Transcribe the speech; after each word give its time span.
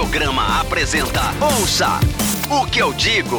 Audiograma 0.00 0.58
apresenta 0.58 1.20
Ouça 1.44 2.00
o 2.50 2.64
que 2.64 2.80
eu 2.80 2.90
digo. 2.94 3.36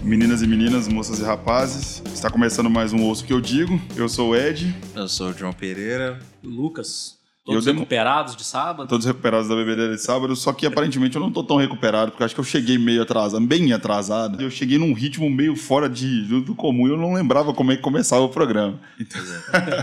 Meninas 0.00 0.42
e 0.42 0.46
meninas, 0.46 0.86
moças 0.86 1.18
e 1.18 1.24
rapazes, 1.24 2.04
está 2.14 2.30
começando 2.30 2.70
mais 2.70 2.92
um 2.92 3.02
Ouço 3.02 3.24
o 3.24 3.26
que 3.26 3.32
eu 3.32 3.40
digo. 3.40 3.80
Eu 3.96 4.08
sou 4.08 4.30
o 4.30 4.36
Ed, 4.36 4.72
Eu 4.94 5.08
sou 5.08 5.30
o 5.30 5.32
João 5.32 5.52
Pereira. 5.52 6.20
Lucas. 6.40 7.18
Eu 7.46 7.52
Todos 7.52 7.64
demo- 7.64 7.78
recuperados 7.78 8.34
de 8.34 8.42
sábado? 8.42 8.88
todos 8.88 9.06
recuperados 9.06 9.48
da 9.48 9.54
bebedeira 9.54 9.94
de 9.94 10.02
sábado, 10.02 10.34
só 10.34 10.52
que 10.52 10.66
aparentemente 10.66 11.14
eu 11.14 11.22
não 11.22 11.30
tô 11.30 11.44
tão 11.44 11.56
recuperado, 11.58 12.10
porque 12.10 12.22
eu 12.22 12.24
acho 12.24 12.34
que 12.34 12.40
eu 12.40 12.44
cheguei 12.44 12.76
meio 12.76 13.02
atrasado, 13.02 13.46
bem 13.46 13.72
atrasado. 13.72 14.42
Eu 14.42 14.50
cheguei 14.50 14.78
num 14.78 14.92
ritmo 14.92 15.30
meio 15.30 15.54
fora 15.54 15.88
de, 15.88 16.22
do, 16.40 16.56
comum, 16.56 16.88
eu 16.88 16.96
não 16.96 17.14
lembrava 17.14 17.54
como 17.54 17.70
é 17.70 17.76
que 17.76 17.82
começava 17.82 18.22
o 18.22 18.28
programa. 18.28 18.80
Então, 18.98 19.20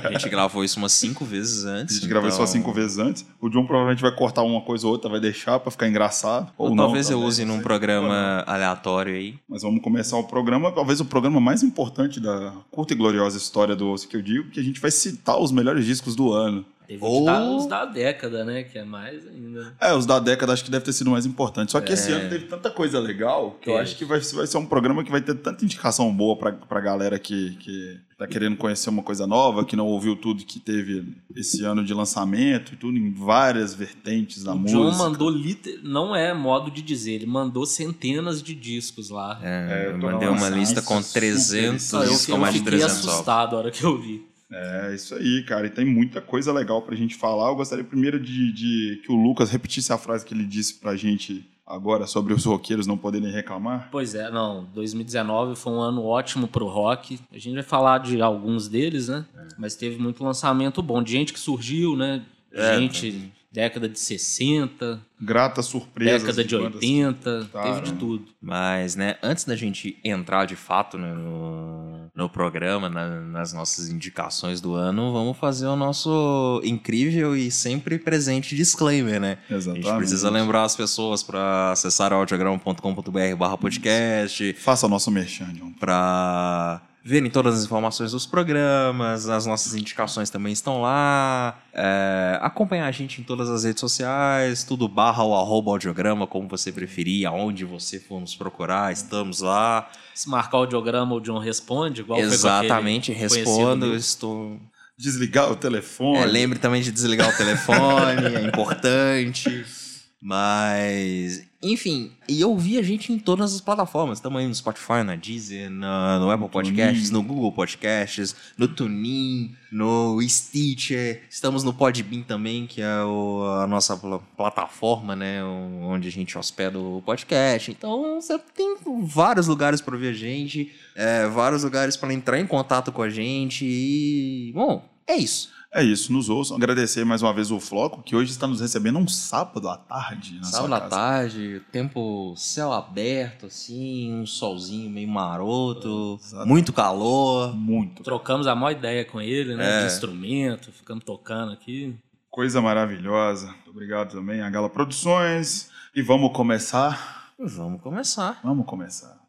A 0.03 0.11
gente 0.11 0.27
gravou 0.27 0.61
isso 0.63 0.77
umas 0.77 0.91
cinco 0.91 1.23
vezes 1.23 1.65
a 1.65 1.69
antes. 1.69 1.95
gente 1.95 2.07
gravou 2.09 2.27
isso 2.27 2.35
só 2.37 2.43
então- 2.43 2.51
cinco 2.53 2.73
vezes 2.73 2.97
antes. 2.99 3.25
O 3.39 3.47
John 3.49 3.65
provavelmente 3.65 4.01
vai 4.01 4.11
cortar 4.13 4.41
uma 4.43 4.59
coisa 4.59 4.85
ou 4.85 4.91
outra, 4.91 5.09
vai 5.09 5.21
deixar 5.21 5.57
pra 5.59 5.71
ficar 5.71 5.87
engraçado. 5.87 6.51
Ou, 6.57 6.69
Ou 6.69 6.75
não, 6.75 6.83
talvez 6.83 7.09
eu 7.09 7.21
use 7.21 7.45
num 7.45 7.61
programa 7.61 8.43
aleatório 8.45 9.13
aí. 9.15 9.35
Mas 9.47 9.61
vamos 9.61 9.81
começar 9.81 10.17
o 10.17 10.25
programa, 10.25 10.69
talvez 10.73 10.99
o 10.99 11.05
programa 11.05 11.39
mais 11.39 11.63
importante 11.63 12.19
da 12.19 12.51
curta 12.69 12.93
e 12.93 12.97
gloriosa 12.97 13.37
história 13.37 13.73
do 13.73 13.87
Ouço 13.87 14.05
que 14.07 14.17
eu 14.17 14.21
digo, 14.21 14.49
que 14.49 14.59
a 14.59 14.63
gente 14.63 14.81
vai 14.81 14.91
citar 14.91 15.39
os 15.39 15.49
melhores 15.51 15.85
discos 15.85 16.13
do 16.13 16.33
ano. 16.33 16.65
Teve 16.87 17.03
Ou- 17.03 17.57
os 17.57 17.65
da 17.67 17.85
década, 17.85 18.43
né? 18.43 18.63
Que 18.63 18.77
é 18.79 18.83
mais 18.83 19.25
ainda. 19.27 19.73
É, 19.79 19.93
os 19.93 20.05
da 20.05 20.19
década 20.19 20.53
acho 20.53 20.63
que 20.63 20.71
deve 20.71 20.85
ter 20.85 20.93
sido 20.93 21.09
mais 21.09 21.25
importante. 21.25 21.71
Só 21.71 21.79
que 21.81 21.93
esse 21.93 22.11
É. 22.11 22.15
ano 22.15 22.29
teve 22.29 22.45
tanta 22.45 22.69
coisa 22.69 22.99
legal 22.99 23.57
que 23.61 23.69
eu 23.69 23.77
acho 23.77 23.95
que 23.95 24.05
vai, 24.05 24.19
vai 24.19 24.47
ser 24.47 24.57
um 24.57 24.65
programa 24.65 25.03
que 25.03 25.11
vai 25.11 25.21
ter 25.21 25.35
tanta 25.35 25.63
indicação 25.63 26.13
boa 26.13 26.35
pra, 26.37 26.51
pra 26.51 26.79
galera 26.81 27.17
que, 27.17 27.55
que 27.57 27.97
tá 28.17 28.27
querendo 28.27 28.55
conhecer 28.57 28.89
uma 28.89 29.01
coisa 29.03 29.25
nova, 29.25 29.65
que 29.65 29.75
não 29.75 29.87
ouviu 29.87 30.15
tudo 30.15 30.43
que 30.45 30.59
teve 30.59 31.03
esse 31.35 31.63
ano 31.63 31.83
de 31.83 31.93
lançamento 31.93 32.73
e 32.73 32.77
tudo 32.77 32.97
em 32.97 33.11
várias 33.13 33.73
vertentes 33.73 34.43
da 34.43 34.53
o 34.53 34.57
música. 34.59 34.79
John 34.79 34.91
mandou 34.97 35.29
liter... 35.29 35.79
Não 35.83 36.15
é 36.15 36.33
modo 36.33 36.69
de 36.71 36.81
dizer, 36.81 37.13
ele 37.13 37.25
mandou 37.25 37.65
centenas 37.65 38.41
de 38.41 38.53
discos 38.53 39.09
lá. 39.09 39.39
É, 39.41 39.83
É, 39.83 39.87
eu 39.87 39.91
eu 39.91 39.97
mandei 39.97 40.27
uma 40.29 40.49
lista 40.49 40.81
com 40.81 41.01
super 41.01 41.19
300 41.21 41.93
Ah, 41.93 41.97
eu, 41.97 42.03
discos 42.09 42.25
com 42.27 42.31
eu 42.33 42.37
mais 42.37 42.53
de 42.53 42.59
fiquei 42.59 42.71
300 42.79 42.95
álbuns. 42.97 43.13
assustado 43.13 43.55
a 43.55 43.59
hora 43.59 43.71
que 43.71 43.83
eu 43.83 43.97
vi. 43.99 44.25
É, 44.53 44.93
isso 44.93 45.15
aí, 45.15 45.43
cara. 45.43 45.67
E 45.67 45.69
tem 45.69 45.85
muita 45.85 46.21
coisa 46.21 46.53
legal 46.53 46.81
pra 46.81 46.95
gente 46.95 47.15
falar. 47.15 47.49
Eu 47.49 47.55
gostaria 47.55 47.83
primeiro 47.83 48.19
de, 48.19 48.51
de 48.53 49.01
que 49.03 49.11
o 49.11 49.15
Lucas 49.15 49.49
repetisse 49.49 49.91
a 49.91 49.97
frase 49.97 50.25
que 50.25 50.33
ele 50.33 50.45
disse 50.45 50.75
pra 50.75 50.95
gente 50.95 51.45
agora 51.65 52.05
sobre 52.05 52.33
os 52.33 52.45
roqueiros 52.45 52.85
não 52.85 52.97
poderem 52.97 53.31
reclamar. 53.31 53.89
Pois 53.91 54.13
é, 54.15 54.29
não. 54.29 54.65
2019 54.73 55.55
foi 55.55 55.73
um 55.73 55.81
ano 55.81 56.03
ótimo 56.03 56.47
pro 56.47 56.67
rock. 56.67 57.19
A 57.31 57.39
gente 57.39 57.55
vai 57.55 57.63
falar 57.63 57.99
de 57.99 58.21
alguns 58.21 58.67
deles, 58.67 59.07
né? 59.07 59.25
Mas 59.57 59.75
teve 59.75 59.97
muito 59.97 60.23
lançamento 60.23 60.81
bom. 60.81 61.01
De 61.01 61.11
gente 61.11 61.33
que 61.33 61.39
surgiu, 61.39 61.95
né? 61.95 62.23
É, 62.51 62.77
gente, 62.77 63.31
década 63.53 63.87
de 63.87 63.99
60, 63.99 64.99
Grata 65.21 65.61
surpresa. 65.61 66.17
década 66.25 66.43
de 66.43 66.55
80, 66.55 67.31
teve 67.31 67.45
de 67.45 67.51
Caramba. 67.51 67.91
tudo. 67.99 68.25
Mas, 68.41 68.95
né, 68.95 69.15
antes 69.21 69.45
da 69.45 69.55
gente 69.55 69.95
entrar 70.03 70.45
de 70.45 70.55
fato 70.55 70.97
né, 70.97 71.13
no, 71.13 72.09
no 72.15 72.27
programa, 72.27 72.89
na- 72.89 73.21
nas 73.21 73.53
nossas 73.53 73.89
indicações 73.89 74.59
do 74.59 74.73
ano, 74.73 75.13
vamos 75.13 75.37
fazer 75.37 75.67
o 75.67 75.75
nosso 75.75 76.59
incrível 76.63 77.35
e 77.35 77.51
sempre 77.51 77.99
presente 77.99 78.55
disclaimer, 78.55 79.19
né? 79.21 79.37
A 79.49 79.53
Exatamente. 79.53 79.85
gente 79.85 79.97
precisa 79.97 80.29
lembrar 80.31 80.63
as 80.63 80.75
pessoas 80.75 81.21
para 81.21 81.71
acessar 81.71 82.11
audiogram.com.br 82.11 83.35
barra 83.37 83.57
podcast, 83.57 84.53
Faça 84.53 84.87
nosso 84.87 85.11
merchan, 85.11 85.53
John. 85.53 85.71
para 85.79 86.81
verem 87.03 87.29
todas 87.29 87.59
as 87.59 87.65
informações 87.65 88.11
dos 88.13 88.25
programas, 88.25 89.27
as 89.27 89.45
nossas 89.45 89.75
indicações 89.75 90.29
também 90.29 90.53
estão 90.53 90.81
lá, 90.81 91.59
é, 91.73 92.39
acompanhar 92.41 92.87
a 92.87 92.91
gente 92.91 93.19
em 93.19 93.23
todas 93.25 93.49
as 93.49 93.65
redes 93.65 93.81
sociais, 93.81 94.63
tudo 94.63 94.87
barra 94.87 95.21
ou 95.23 95.35
arroba 95.35 95.71
audiograma, 95.71 96.25
como 96.25 96.47
você 96.47 96.71
preferir, 96.71 97.27
aonde 97.27 97.65
você 97.65 97.99
for 97.99 98.21
nos 98.21 98.35
procurar, 98.35 98.93
estamos 98.93 99.41
lá. 99.41 99.89
Se 100.15 100.29
marcar 100.29 100.57
o 100.57 100.59
audiograma, 100.61 101.13
o 101.13 101.19
John 101.19 101.39
responde, 101.39 102.01
igual 102.01 102.19
foi 102.19 102.27
Exatamente, 102.29 103.13
conhecido 103.13 103.39
respondo, 103.39 103.95
estou... 103.95 104.59
Desligar 104.95 105.51
o 105.51 105.55
telefone. 105.55 106.19
É, 106.19 106.25
lembre 106.25 106.59
também 106.59 106.81
de 106.81 106.91
desligar 106.91 107.27
o 107.27 107.35
telefone, 107.35 108.27
é 108.27 108.47
importante. 108.47 109.65
Mas, 110.25 111.43
enfim, 111.61 112.11
e 112.29 112.39
eu 112.39 112.57
vi 112.57 112.77
a 112.77 112.81
gente 112.81 113.11
em 113.11 113.19
todas 113.19 113.53
as 113.53 113.59
plataformas. 113.59 114.17
Estamos 114.19 114.39
aí 114.39 114.47
no 114.47 114.55
Spotify, 114.55 115.03
na 115.05 115.15
Deezer, 115.17 115.69
na- 115.69 116.17
no 116.17 116.31
Apple 116.31 116.47
Podcasts, 116.49 117.09
no 117.11 117.21
Google 117.21 117.51
Podcasts, 117.51 118.33
no 118.57 118.67
TuneIn, 118.67 119.53
no 119.71 120.17
Stitcher. 120.27 121.23
Estamos 121.29 121.63
no 121.63 121.73
Podbean 121.73 122.21
também, 122.21 122.65
que 122.65 122.81
é 122.81 123.03
o- 123.03 123.43
a 123.61 123.67
nossa 123.67 123.97
pla- 123.97 124.19
plataforma, 124.37 125.15
né? 125.15 125.43
Onde 125.43 126.07
a 126.07 126.11
gente 126.11 126.37
hospeda 126.37 126.79
o 126.79 127.01
podcast. 127.05 127.69
Então, 127.71 128.21
você 128.21 128.39
tem 128.39 128.77
vários 129.01 129.47
lugares 129.47 129.81
para 129.81 129.97
ver 129.97 130.09
a 130.09 130.13
gente, 130.13 130.71
é, 130.95 131.27
vários 131.27 131.63
lugares 131.63 131.97
para 131.97 132.13
entrar 132.13 132.39
em 132.39 132.47
contato 132.47 132.91
com 132.91 133.01
a 133.01 133.09
gente. 133.09 133.65
E, 133.65 134.51
bom, 134.53 134.87
é 135.05 135.15
isso. 135.17 135.51
É 135.75 135.83
isso, 135.83 136.13
nos 136.13 136.29
ouçam. 136.29 136.55
Agradecer 136.55 137.03
mais 137.03 137.23
uma 137.23 137.33
vez 137.33 137.49
o 137.49 137.59
Floco, 137.59 138.03
que 138.03 138.15
hoje 138.15 138.29
está 138.29 138.45
nos 138.45 138.61
recebendo 138.61 138.99
um 138.99 139.07
sábado 139.07 139.67
à 139.67 139.75
tarde. 139.75 140.35
Na 140.35 140.43
Sábado 140.43 140.67
sua 140.67 140.77
à 140.77 140.81
tarde, 140.81 141.63
tempo 141.71 142.35
céu 142.37 142.71
aberto, 142.71 143.47
assim, 143.47 144.13
um 144.13 144.25
solzinho 144.25 144.87
meio 144.91 145.07
maroto, 145.07 146.19
Exato. 146.21 146.47
muito 146.47 146.71
calor. 146.71 147.55
Muito. 147.55 148.03
Trocamos 148.03 148.45
a 148.45 148.53
maior 148.53 148.77
ideia 148.77 149.03
com 149.03 149.19
ele, 149.19 149.55
né? 149.55 149.77
É. 149.77 149.79
De 149.79 149.93
instrumento, 149.93 150.71
ficamos 150.71 151.03
tocando 151.03 151.51
aqui. 151.51 151.95
Coisa 152.29 152.61
maravilhosa. 152.61 153.47
Muito 153.47 153.71
obrigado 153.71 154.11
também 154.11 154.41
a 154.41 154.49
Gala 154.51 154.69
Produções. 154.69 155.71
E 155.95 156.03
vamos 156.03 156.33
começar. 156.33 157.31
Vamos 157.39 157.81
começar. 157.81 158.39
Vamos 158.43 158.65
começar. 158.67 159.19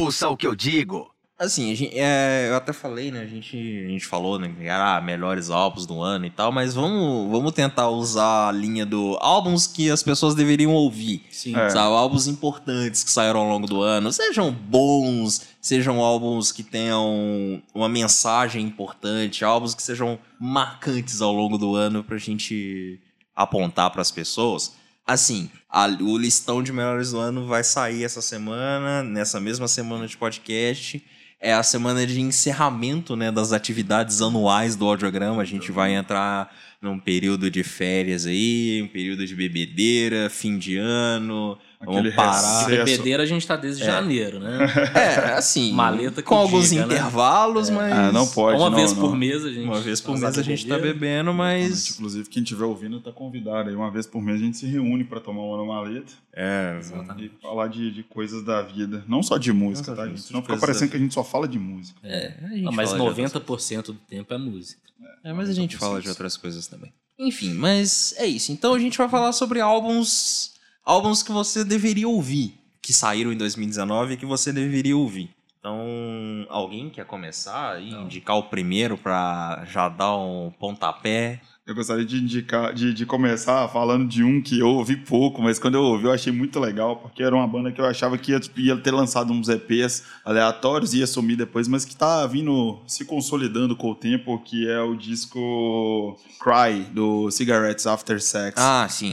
Ouça 0.00 0.28
o 0.28 0.36
que 0.36 0.48
eu 0.48 0.56
digo. 0.56 1.14
Assim, 1.38 1.74
gente- 1.74 1.92
é, 1.98 2.46
eu 2.48 2.56
até 2.56 2.72
falei, 2.72 3.10
né? 3.10 3.20
A 3.20 3.26
gente, 3.26 3.56
a 3.58 3.88
gente 3.90 4.06
falou, 4.06 4.38
né? 4.38 4.50
Ah, 4.70 5.02
melhores 5.02 5.50
álbuns 5.50 5.84
do 5.84 6.00
ano 6.00 6.24
e 6.24 6.30
tal, 6.30 6.50
mas 6.50 6.74
vamos, 6.74 7.30
vamos 7.30 7.52
tentar 7.52 7.90
usar 7.90 8.48
a 8.48 8.52
linha 8.52 8.86
do 8.86 9.18
álbuns 9.20 9.66
que 9.66 9.90
as 9.90 10.02
pessoas 10.02 10.34
deveriam 10.34 10.72
ouvir. 10.72 11.26
Sim. 11.30 11.54
É. 11.54 11.68
Sabe, 11.68 11.94
álbuns 11.94 12.26
importantes 12.26 13.04
que 13.04 13.10
saíram 13.10 13.40
ao 13.40 13.48
longo 13.48 13.66
do 13.66 13.82
ano, 13.82 14.10
sejam 14.14 14.50
bons, 14.50 15.42
sejam 15.60 16.00
álbuns 16.00 16.52
que 16.52 16.62
tenham 16.62 17.62
uma 17.74 17.88
mensagem 17.88 18.64
importante, 18.64 19.44
álbuns 19.44 19.74
que 19.74 19.82
sejam 19.82 20.18
marcantes 20.40 21.20
ao 21.20 21.32
longo 21.34 21.58
do 21.58 21.74
ano 21.76 22.02
pra 22.02 22.16
gente 22.16 22.98
apontar 23.34 23.90
pras 23.90 24.10
pessoas. 24.10 24.72
Assim, 25.06 25.50
a- 25.68 25.86
o 26.00 26.16
listão 26.16 26.62
de 26.62 26.72
melhores 26.72 27.10
do 27.10 27.18
ano 27.18 27.46
vai 27.46 27.62
sair 27.62 28.04
essa 28.04 28.22
semana, 28.22 29.02
nessa 29.02 29.38
mesma 29.38 29.68
semana 29.68 30.06
de 30.08 30.16
podcast. 30.16 31.04
É 31.40 31.52
a 31.52 31.62
semana 31.62 32.06
de 32.06 32.20
encerramento 32.20 33.14
né, 33.14 33.30
das 33.30 33.52
atividades 33.52 34.22
anuais 34.22 34.74
do 34.74 34.86
audiograma. 34.86 35.42
A 35.42 35.44
gente 35.44 35.70
vai 35.70 35.94
entrar 35.94 36.54
num 36.80 36.98
período 36.98 37.50
de 37.50 37.62
férias 37.62 38.26
aí, 38.26 38.82
um 38.82 38.88
período 38.88 39.26
de 39.26 39.34
bebedeira, 39.34 40.30
fim 40.30 40.58
de 40.58 40.76
ano. 40.78 41.58
Aquele 41.78 42.10
Vamos 42.10 42.14
parar. 42.14 42.66
recesso. 42.66 42.84
Bebedeira 42.84 43.22
a 43.22 43.26
gente 43.26 43.46
tá 43.46 43.54
desde 43.54 43.84
janeiro, 43.84 44.40
né? 44.40 44.58
É, 44.94 45.32
assim, 45.34 45.72
Maleta 45.72 46.22
que 46.22 46.28
com 46.28 46.34
alguns 46.34 46.70
diga, 46.70 46.86
né? 46.86 46.94
intervalos, 46.94 47.68
mas 47.68 47.92
Ah, 47.92 48.10
não 48.12 48.26
pode. 48.26 48.58
uma 48.58 48.70
não, 48.70 48.76
vez 48.76 48.92
não. 48.92 49.00
por 49.02 49.14
mês 49.14 49.44
a 49.44 49.50
gente. 49.50 49.64
uma 49.64 49.80
vez 49.80 50.00
por 50.00 50.18
mês 50.18 50.38
a 50.38 50.42
gente 50.42 50.66
tá 50.66 50.78
bebendo, 50.78 51.34
mas 51.34 51.90
Inclusive, 51.90 52.28
quem 52.30 52.42
estiver 52.42 52.64
ouvindo 52.64 52.98
tá 53.00 53.12
convidado. 53.12 53.68
Aí 53.68 53.76
uma 53.76 53.90
vez 53.90 54.06
por 54.06 54.22
mês 54.22 54.40
a 54.40 54.44
gente 54.44 54.56
se 54.56 54.66
reúne 54.66 55.04
para 55.04 55.20
tomar 55.20 55.42
uma 55.42 55.64
maleta 55.66 56.12
é, 56.32 56.80
e 57.18 57.28
falar 57.42 57.68
de, 57.68 57.90
de 57.90 58.02
coisas 58.02 58.42
da 58.42 58.62
vida. 58.62 59.04
Não 59.06 59.22
só 59.22 59.36
de 59.36 59.52
música, 59.52 59.90
Não 59.90 59.96
só 59.96 60.02
tá, 60.02 60.08
de 60.08 60.16
gente? 60.16 60.32
de 60.32 60.40
fica 60.42 60.56
parecendo 60.56 60.90
que 60.90 60.96
a 60.96 61.00
gente 61.00 61.14
só 61.14 61.22
fala 61.24 61.46
de 61.46 61.58
música. 61.58 61.98
é, 62.02 62.34
a 62.42 62.48
gente 62.48 62.62
Não, 62.62 62.72
mas 62.72 62.92
de 62.94 63.00
outras 63.00 63.32
90% 63.32 63.82
do 63.86 63.94
tempo 63.94 64.32
é 64.32 64.38
música. 64.38 64.80
É, 65.22 65.32
mas 65.32 65.48
a 65.50 65.52
gente 65.52 65.76
fala 65.76 66.00
de 66.00 66.08
outras 66.08 66.36
coisas 66.36 66.66
também. 66.66 66.92
Enfim, 67.18 67.52
mas 67.54 68.14
é 68.18 68.26
isso. 68.26 68.52
Então 68.52 68.74
a 68.74 68.78
gente 68.78 68.96
vai 68.98 69.08
falar 69.08 69.32
sobre 69.32 69.60
álbuns, 69.60 70.52
álbuns 70.86 71.22
que 71.22 71.32
você 71.32 71.64
deveria 71.64 72.08
ouvir, 72.08 72.54
que 72.80 72.92
saíram 72.92 73.32
em 73.32 73.36
2019 73.36 74.14
e 74.14 74.16
que 74.16 74.24
você 74.24 74.52
deveria 74.52 74.96
ouvir. 74.96 75.28
Então, 75.58 76.46
alguém 76.48 76.88
quer 76.88 77.04
começar 77.04 77.82
e 77.82 77.90
indicar 77.90 78.36
o 78.36 78.44
primeiro 78.44 78.96
pra 78.96 79.64
já 79.66 79.88
dar 79.88 80.16
um 80.16 80.52
pontapé? 80.60 81.40
Eu 81.66 81.74
gostaria 81.74 82.04
de 82.04 82.18
indicar, 82.18 82.72
de, 82.72 82.94
de 82.94 83.04
começar 83.04 83.66
falando 83.68 84.06
de 84.06 84.22
um 84.22 84.40
que 84.40 84.60
eu 84.60 84.68
ouvi 84.68 84.96
pouco, 84.96 85.42
mas 85.42 85.58
quando 85.58 85.74
eu 85.74 85.82
ouvi 85.82 86.04
eu 86.04 86.12
achei 86.12 86.32
muito 86.32 86.60
legal, 86.60 86.94
porque 86.94 87.24
era 87.24 87.34
uma 87.34 87.46
banda 87.48 87.72
que 87.72 87.80
eu 87.80 87.84
achava 87.84 88.16
que 88.16 88.30
ia, 88.30 88.40
ia 88.56 88.76
ter 88.76 88.92
lançado 88.92 89.32
uns 89.32 89.48
EPs 89.48 90.04
aleatórios 90.24 90.94
e 90.94 90.98
ia 90.98 91.06
sumir 91.08 91.36
depois, 91.36 91.66
mas 91.66 91.84
que 91.84 91.96
tá 91.96 92.24
vindo 92.24 92.78
se 92.86 93.04
consolidando 93.04 93.74
com 93.74 93.90
o 93.90 93.96
tempo, 93.96 94.38
que 94.44 94.68
é 94.70 94.80
o 94.80 94.94
disco 94.94 96.16
Cry, 96.40 96.84
do 96.92 97.32
Cigarettes 97.32 97.84
After 97.84 98.22
Sex. 98.22 98.54
Ah, 98.56 98.86
sim. 98.88 99.10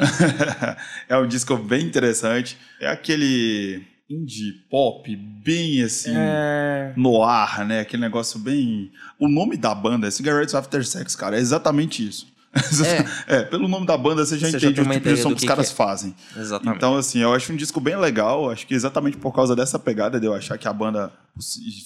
é 1.09 1.17
um 1.17 1.27
disco 1.27 1.57
bem 1.57 1.83
interessante. 1.83 2.55
É 2.79 2.87
aquele 2.87 3.81
indie 4.07 4.51
pop 4.69 5.15
bem 5.15 5.81
assim 5.81 6.13
É. 6.15 6.93
no 6.95 7.23
ar, 7.23 7.65
né? 7.65 7.79
Aquele 7.79 8.03
negócio 8.03 8.37
bem. 8.39 8.91
O 9.17 9.27
nome 9.27 9.57
da 9.57 9.73
banda 9.73 10.07
é 10.07 10.11
Cigarettes 10.11 10.53
After 10.53 10.85
Sex, 10.85 11.15
cara. 11.15 11.35
É 11.35 11.39
exatamente 11.39 12.07
isso. 12.07 12.31
É. 13.27 13.41
pelo 13.43 13.67
nome 13.67 13.85
da 13.85 13.97
banda 13.97 14.25
você 14.25 14.37
já 14.37 14.47
Você 14.47 14.59
já 14.59 14.69
entende 14.69 14.75
tem 14.75 14.91
o 14.91 14.93
tipo 14.99 15.09
de 15.09 15.17
som 15.21 15.29
do 15.29 15.35
que 15.35 15.37
os 15.37 15.41
que 15.41 15.47
caras 15.47 15.67
que 15.67 15.73
é. 15.73 15.75
fazem. 15.75 16.15
Exatamente. 16.37 16.77
Então, 16.77 16.95
assim, 16.95 17.19
eu 17.19 17.33
acho 17.33 17.51
um 17.51 17.55
disco 17.55 17.79
bem 17.79 17.97
legal. 17.97 18.49
Acho 18.49 18.67
que 18.67 18.73
exatamente 18.73 19.17
por 19.17 19.33
causa 19.33 19.55
dessa 19.55 19.79
pegada 19.79 20.19
de 20.19 20.25
eu 20.27 20.33
achar 20.33 20.57
que 20.57 20.67
a 20.67 20.73
banda 20.73 21.11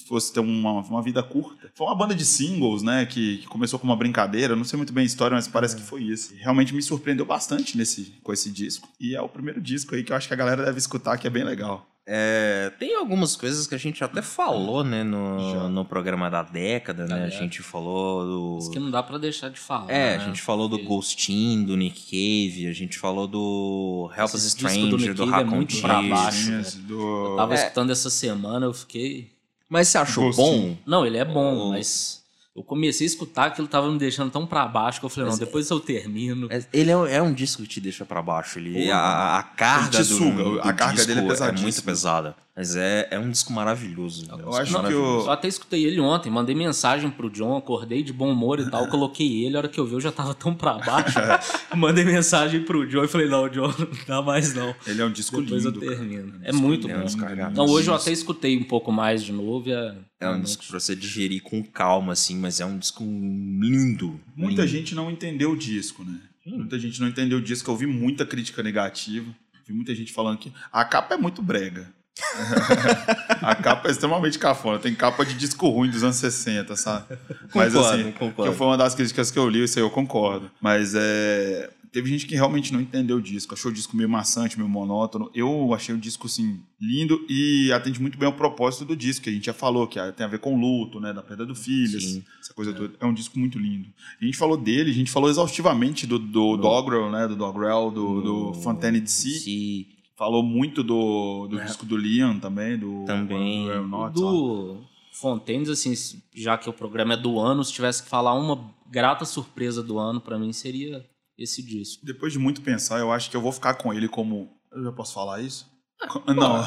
fosse- 0.06 0.32
ter 0.32 0.40
uma, 0.40 0.80
uma 0.82 1.02
vida 1.02 1.22
curta. 1.22 1.70
Foi 1.74 1.86
uma 1.86 1.96
banda 1.96 2.14
de 2.14 2.24
singles, 2.24 2.82
né? 2.82 3.06
Que, 3.06 3.38
que 3.38 3.46
começou 3.46 3.78
com 3.78 3.86
uma 3.86 3.96
brincadeira. 3.96 4.54
Não 4.54 4.64
sei 4.64 4.76
muito 4.76 4.92
bem 4.92 5.02
a 5.02 5.06
história, 5.06 5.34
mas 5.34 5.48
parece 5.48 5.74
que 5.76 5.82
foi 5.82 6.02
isso. 6.02 6.34
E 6.34 6.38
realmente 6.38 6.74
me 6.74 6.82
surpreendeu 6.82 7.24
bastante 7.24 7.76
nesse, 7.76 8.14
com 8.22 8.32
esse 8.32 8.50
disco. 8.50 8.88
E 9.00 9.14
é 9.16 9.22
o 9.22 9.28
primeiro 9.28 9.60
disco 9.60 9.94
aí 9.94 10.02
que 10.04 10.12
eu 10.12 10.16
acho 10.16 10.28
que 10.28 10.34
a 10.34 10.36
galera 10.36 10.64
deve 10.64 10.78
escutar, 10.78 11.16
que 11.16 11.26
é 11.26 11.30
bem 11.30 11.44
legal. 11.44 11.86
É, 12.10 12.72
tem 12.78 12.96
algumas 12.96 13.36
coisas 13.36 13.66
que 13.66 13.74
a 13.74 13.78
gente 13.78 14.02
até 14.02 14.22
falou, 14.22 14.82
né, 14.82 15.00
Já. 15.00 15.04
no, 15.04 15.68
no 15.68 15.84
programa 15.84 16.30
da 16.30 16.42
década, 16.42 17.06
né? 17.06 17.14
A 17.14 17.18
década. 17.26 17.42
gente 17.42 17.60
falou 17.62 18.58
Isso 18.58 18.70
que 18.70 18.78
do. 18.78 18.84
não 18.86 18.90
dá 18.90 19.02
pra 19.02 19.18
deixar 19.18 19.50
de 19.50 19.60
falar. 19.60 19.90
É, 19.92 20.16
né? 20.16 20.22
a 20.24 20.26
gente 20.26 20.40
falou 20.40 20.70
do 20.70 20.78
Ghostin, 20.82 21.64
do 21.64 21.76
Nick 21.76 22.00
Cave, 22.06 22.66
a 22.66 22.72
gente 22.72 22.98
falou 22.98 23.26
do 23.28 24.10
Help 24.16 24.32
Us 24.34 24.42
do 24.42 24.48
Stranger, 24.48 25.14
do, 25.14 25.26
Cave 25.26 25.76
é 25.76 25.80
pra 25.82 26.02
baixo. 26.02 26.50
Velho. 26.50 26.64
do... 26.86 27.26
Eu 27.32 27.36
tava 27.36 27.52
É. 27.52 27.56
escutando 27.56 27.90
essa 27.92 28.08
semana, 28.08 28.64
eu 28.64 28.72
fiquei. 28.72 29.30
Mas 29.68 29.88
você 29.88 29.98
achou 29.98 30.24
Ghostin. 30.24 30.42
bom? 30.42 30.76
Não, 30.86 31.04
ele 31.04 31.18
é 31.18 31.24
bom, 31.26 31.66
O- 31.66 31.68
mas 31.68 32.17
eu 32.58 32.64
comecei 32.64 33.06
a 33.06 33.08
escutar 33.08 33.46
aquilo 33.46 33.68
tava 33.68 33.90
me 33.90 33.98
deixando 33.98 34.30
tão 34.32 34.44
pra 34.44 34.66
baixo 34.66 34.98
que 34.98 35.06
eu 35.06 35.10
falei, 35.10 35.30
não, 35.30 35.38
depois 35.38 35.70
eu 35.70 35.78
termino. 35.78 36.48
É, 36.50 36.60
Ele 36.72 36.90
é, 36.90 37.14
é 37.16 37.22
um 37.22 37.32
disco 37.32 37.62
que 37.62 37.68
te 37.68 37.80
deixa 37.80 38.04
pra 38.04 38.20
baixo. 38.20 38.58
Ele, 38.58 38.90
a, 38.90 39.38
a 39.38 39.42
carga 39.44 39.96
Ele 39.98 40.04
te 40.04 40.08
do, 40.10 40.16
suga, 40.18 40.42
do 40.44 40.60
a 40.60 40.72
carga 40.72 40.94
disco 40.96 41.06
dele 41.08 41.20
é 41.20 41.28
pesadíssima. 41.28 41.62
muito 41.62 41.82
pesada. 41.84 42.36
Mas 42.58 42.74
é, 42.74 43.06
é 43.12 43.18
um 43.20 43.30
disco 43.30 43.52
maravilhoso. 43.52 44.24
é 44.28 44.34
um 44.34 44.38
Eu 44.40 44.44
disco 44.46 44.56
acho 44.56 44.66
que 44.72 44.76
maravilhoso. 44.76 45.24
o- 45.26 45.28
Eu 45.28 45.30
até 45.30 45.46
escutei 45.46 45.84
ele 45.84 46.00
ontem, 46.00 46.28
mandei 46.28 46.56
mensagem 46.56 47.08
pro 47.08 47.30
John, 47.30 47.56
acordei 47.56 48.02
de 48.02 48.12
bom 48.12 48.32
humor 48.32 48.58
e 48.58 48.68
tal, 48.68 48.88
coloquei 48.90 49.44
ele, 49.44 49.54
a 49.54 49.58
hora 49.60 49.68
que 49.68 49.78
eu 49.78 49.86
vi 49.86 49.92
eu 49.92 50.00
já 50.00 50.10
tava 50.10 50.34
tão 50.34 50.52
pra 50.52 50.74
baixo. 50.78 51.16
mandei 51.76 52.04
mensagem 52.04 52.64
pro 52.64 52.84
John 52.88 53.04
e 53.04 53.08
falei, 53.08 53.28
não, 53.28 53.48
John, 53.48 53.68
não 53.78 53.88
dá 54.08 54.20
mais 54.20 54.54
não. 54.54 54.74
Ele 54.84 55.00
é 55.00 55.04
um 55.04 55.12
disco 55.12 55.40
Depois 55.40 55.64
lindo. 55.64 55.78
eu 55.78 55.86
cara. 55.88 55.96
termino. 55.98 56.34
É 56.42 56.50
muito 56.52 56.88
lindo, 56.88 56.94
bom. 56.94 57.00
é 57.00 57.02
um 57.04 57.06
descarregado. 57.06 57.54
Não, 57.54 57.64
hoje 57.66 57.88
eu 57.90 57.94
até 57.94 58.10
escutei 58.10 58.58
um 58.58 58.64
pouco 58.64 58.90
mais 58.90 59.22
de 59.22 59.32
novo 59.32 59.68
e 59.68 59.72
é... 59.72 59.94
É 60.20 60.28
um 60.28 60.40
disco 60.40 60.64
pra 60.66 60.80
você 60.80 60.96
digerir 60.96 61.40
com 61.44 61.62
calma, 61.62 62.12
assim, 62.14 62.36
mas 62.36 62.58
é 62.58 62.66
um 62.66 62.76
disco 62.76 63.04
lindo. 63.04 64.18
Muita 64.36 64.62
lindo. 64.62 64.66
gente 64.66 64.94
não 64.94 65.10
entendeu 65.10 65.52
o 65.52 65.56
disco, 65.56 66.04
né? 66.04 66.18
Muita 66.44 66.76
gente 66.78 67.00
não 67.00 67.06
entendeu 67.08 67.38
o 67.38 67.42
disco. 67.42 67.70
Eu 67.70 67.76
vi 67.76 67.86
muita 67.86 68.26
crítica 68.26 68.62
negativa. 68.62 69.26
Vi 69.66 69.72
muita 69.74 69.94
gente 69.94 70.12
falando 70.12 70.38
que 70.38 70.50
a 70.72 70.84
capa 70.84 71.14
é 71.14 71.18
muito 71.18 71.42
brega. 71.42 71.92
a 73.42 73.54
capa 73.54 73.88
é 73.88 73.90
extremamente 73.90 74.38
cafona. 74.38 74.78
Tem 74.78 74.94
capa 74.94 75.24
de 75.24 75.34
disco 75.34 75.68
ruim 75.68 75.90
dos 75.90 76.02
anos 76.02 76.16
60, 76.16 76.76
sabe? 76.76 77.18
Mas 77.54 77.72
Concordo, 77.72 77.80
assim, 77.80 78.12
concordo. 78.12 78.52
que 78.52 78.58
foi 78.58 78.66
uma 78.66 78.76
das 78.76 78.94
críticas 78.94 79.30
que 79.30 79.38
eu 79.38 79.48
li, 79.48 79.62
isso 79.62 79.78
aí 79.78 79.84
eu 79.84 79.90
concordo. 79.90 80.50
Mas 80.60 80.94
é. 80.94 81.70
Teve 81.90 82.10
gente 82.10 82.26
que 82.26 82.34
realmente 82.34 82.70
não 82.70 82.82
entendeu 82.82 83.16
o 83.16 83.22
disco, 83.22 83.54
achou 83.54 83.70
o 83.70 83.74
disco 83.74 83.96
meio 83.96 84.10
maçante, 84.10 84.58
meio 84.58 84.68
monótono. 84.68 85.30
Eu 85.34 85.72
achei 85.72 85.94
o 85.94 85.98
disco, 85.98 86.26
assim, 86.26 86.60
lindo 86.78 87.24
e 87.30 87.72
atende 87.72 87.98
muito 87.98 88.18
bem 88.18 88.26
ao 88.26 88.32
propósito 88.34 88.84
do 88.84 88.94
disco, 88.94 89.24
que 89.24 89.30
a 89.30 89.32
gente 89.32 89.46
já 89.46 89.54
falou, 89.54 89.86
que 89.86 89.98
tem 90.12 90.26
a 90.26 90.28
ver 90.28 90.38
com 90.38 90.54
o 90.54 90.60
luto, 90.60 91.00
né, 91.00 91.14
da 91.14 91.22
perda 91.22 91.46
do 91.46 91.54
filho, 91.54 91.98
Sim. 91.98 92.22
essa 92.38 92.52
coisa 92.52 92.74
toda. 92.74 92.92
É 93.00 93.06
um 93.06 93.14
disco 93.14 93.38
muito 93.38 93.58
lindo. 93.58 93.88
A 94.20 94.24
gente 94.24 94.36
falou 94.36 94.58
dele, 94.58 94.90
a 94.90 94.94
gente 94.94 95.10
falou 95.10 95.30
exaustivamente 95.30 96.06
do, 96.06 96.18
do 96.18 96.58
Dogrel, 96.58 97.10
né, 97.10 97.26
do 97.26 97.34
Dogrel, 97.34 97.90
do, 97.90 98.20
do 98.20 98.54
Fontaine 98.60 99.00
DC. 99.00 99.30
Se 99.30 99.86
Falou 100.18 100.42
muito 100.42 100.82
do, 100.82 101.46
do 101.46 101.60
disco 101.60 101.86
do 101.86 101.96
Liam 101.96 102.40
também, 102.40 102.76
do... 102.76 103.04
Também. 103.04 103.68
do 103.68 104.10
do 104.10 104.84
Fontaines, 105.12 105.68
assim, 105.68 105.94
já 106.34 106.58
que 106.58 106.68
o 106.68 106.72
programa 106.72 107.14
é 107.14 107.16
do 107.16 107.38
ano, 107.38 107.62
se 107.62 107.72
tivesse 107.72 108.02
que 108.02 108.08
falar 108.08 108.34
uma 108.34 108.68
grata 108.90 109.24
surpresa 109.24 109.80
do 109.80 109.96
ano, 109.96 110.20
pra 110.20 110.36
mim 110.36 110.52
seria 110.52 111.08
esse 111.38 111.62
disco. 111.62 112.04
Depois 112.04 112.32
de 112.32 112.38
muito 112.40 112.62
pensar, 112.62 112.98
eu 112.98 113.12
acho 113.12 113.30
que 113.30 113.36
eu 113.36 113.40
vou 113.40 113.52
ficar 113.52 113.74
com 113.74 113.94
ele 113.94 114.08
como... 114.08 114.50
Eu 114.72 114.82
já 114.82 114.90
posso 114.90 115.14
falar 115.14 115.40
isso? 115.40 115.70
Não. 116.28 116.62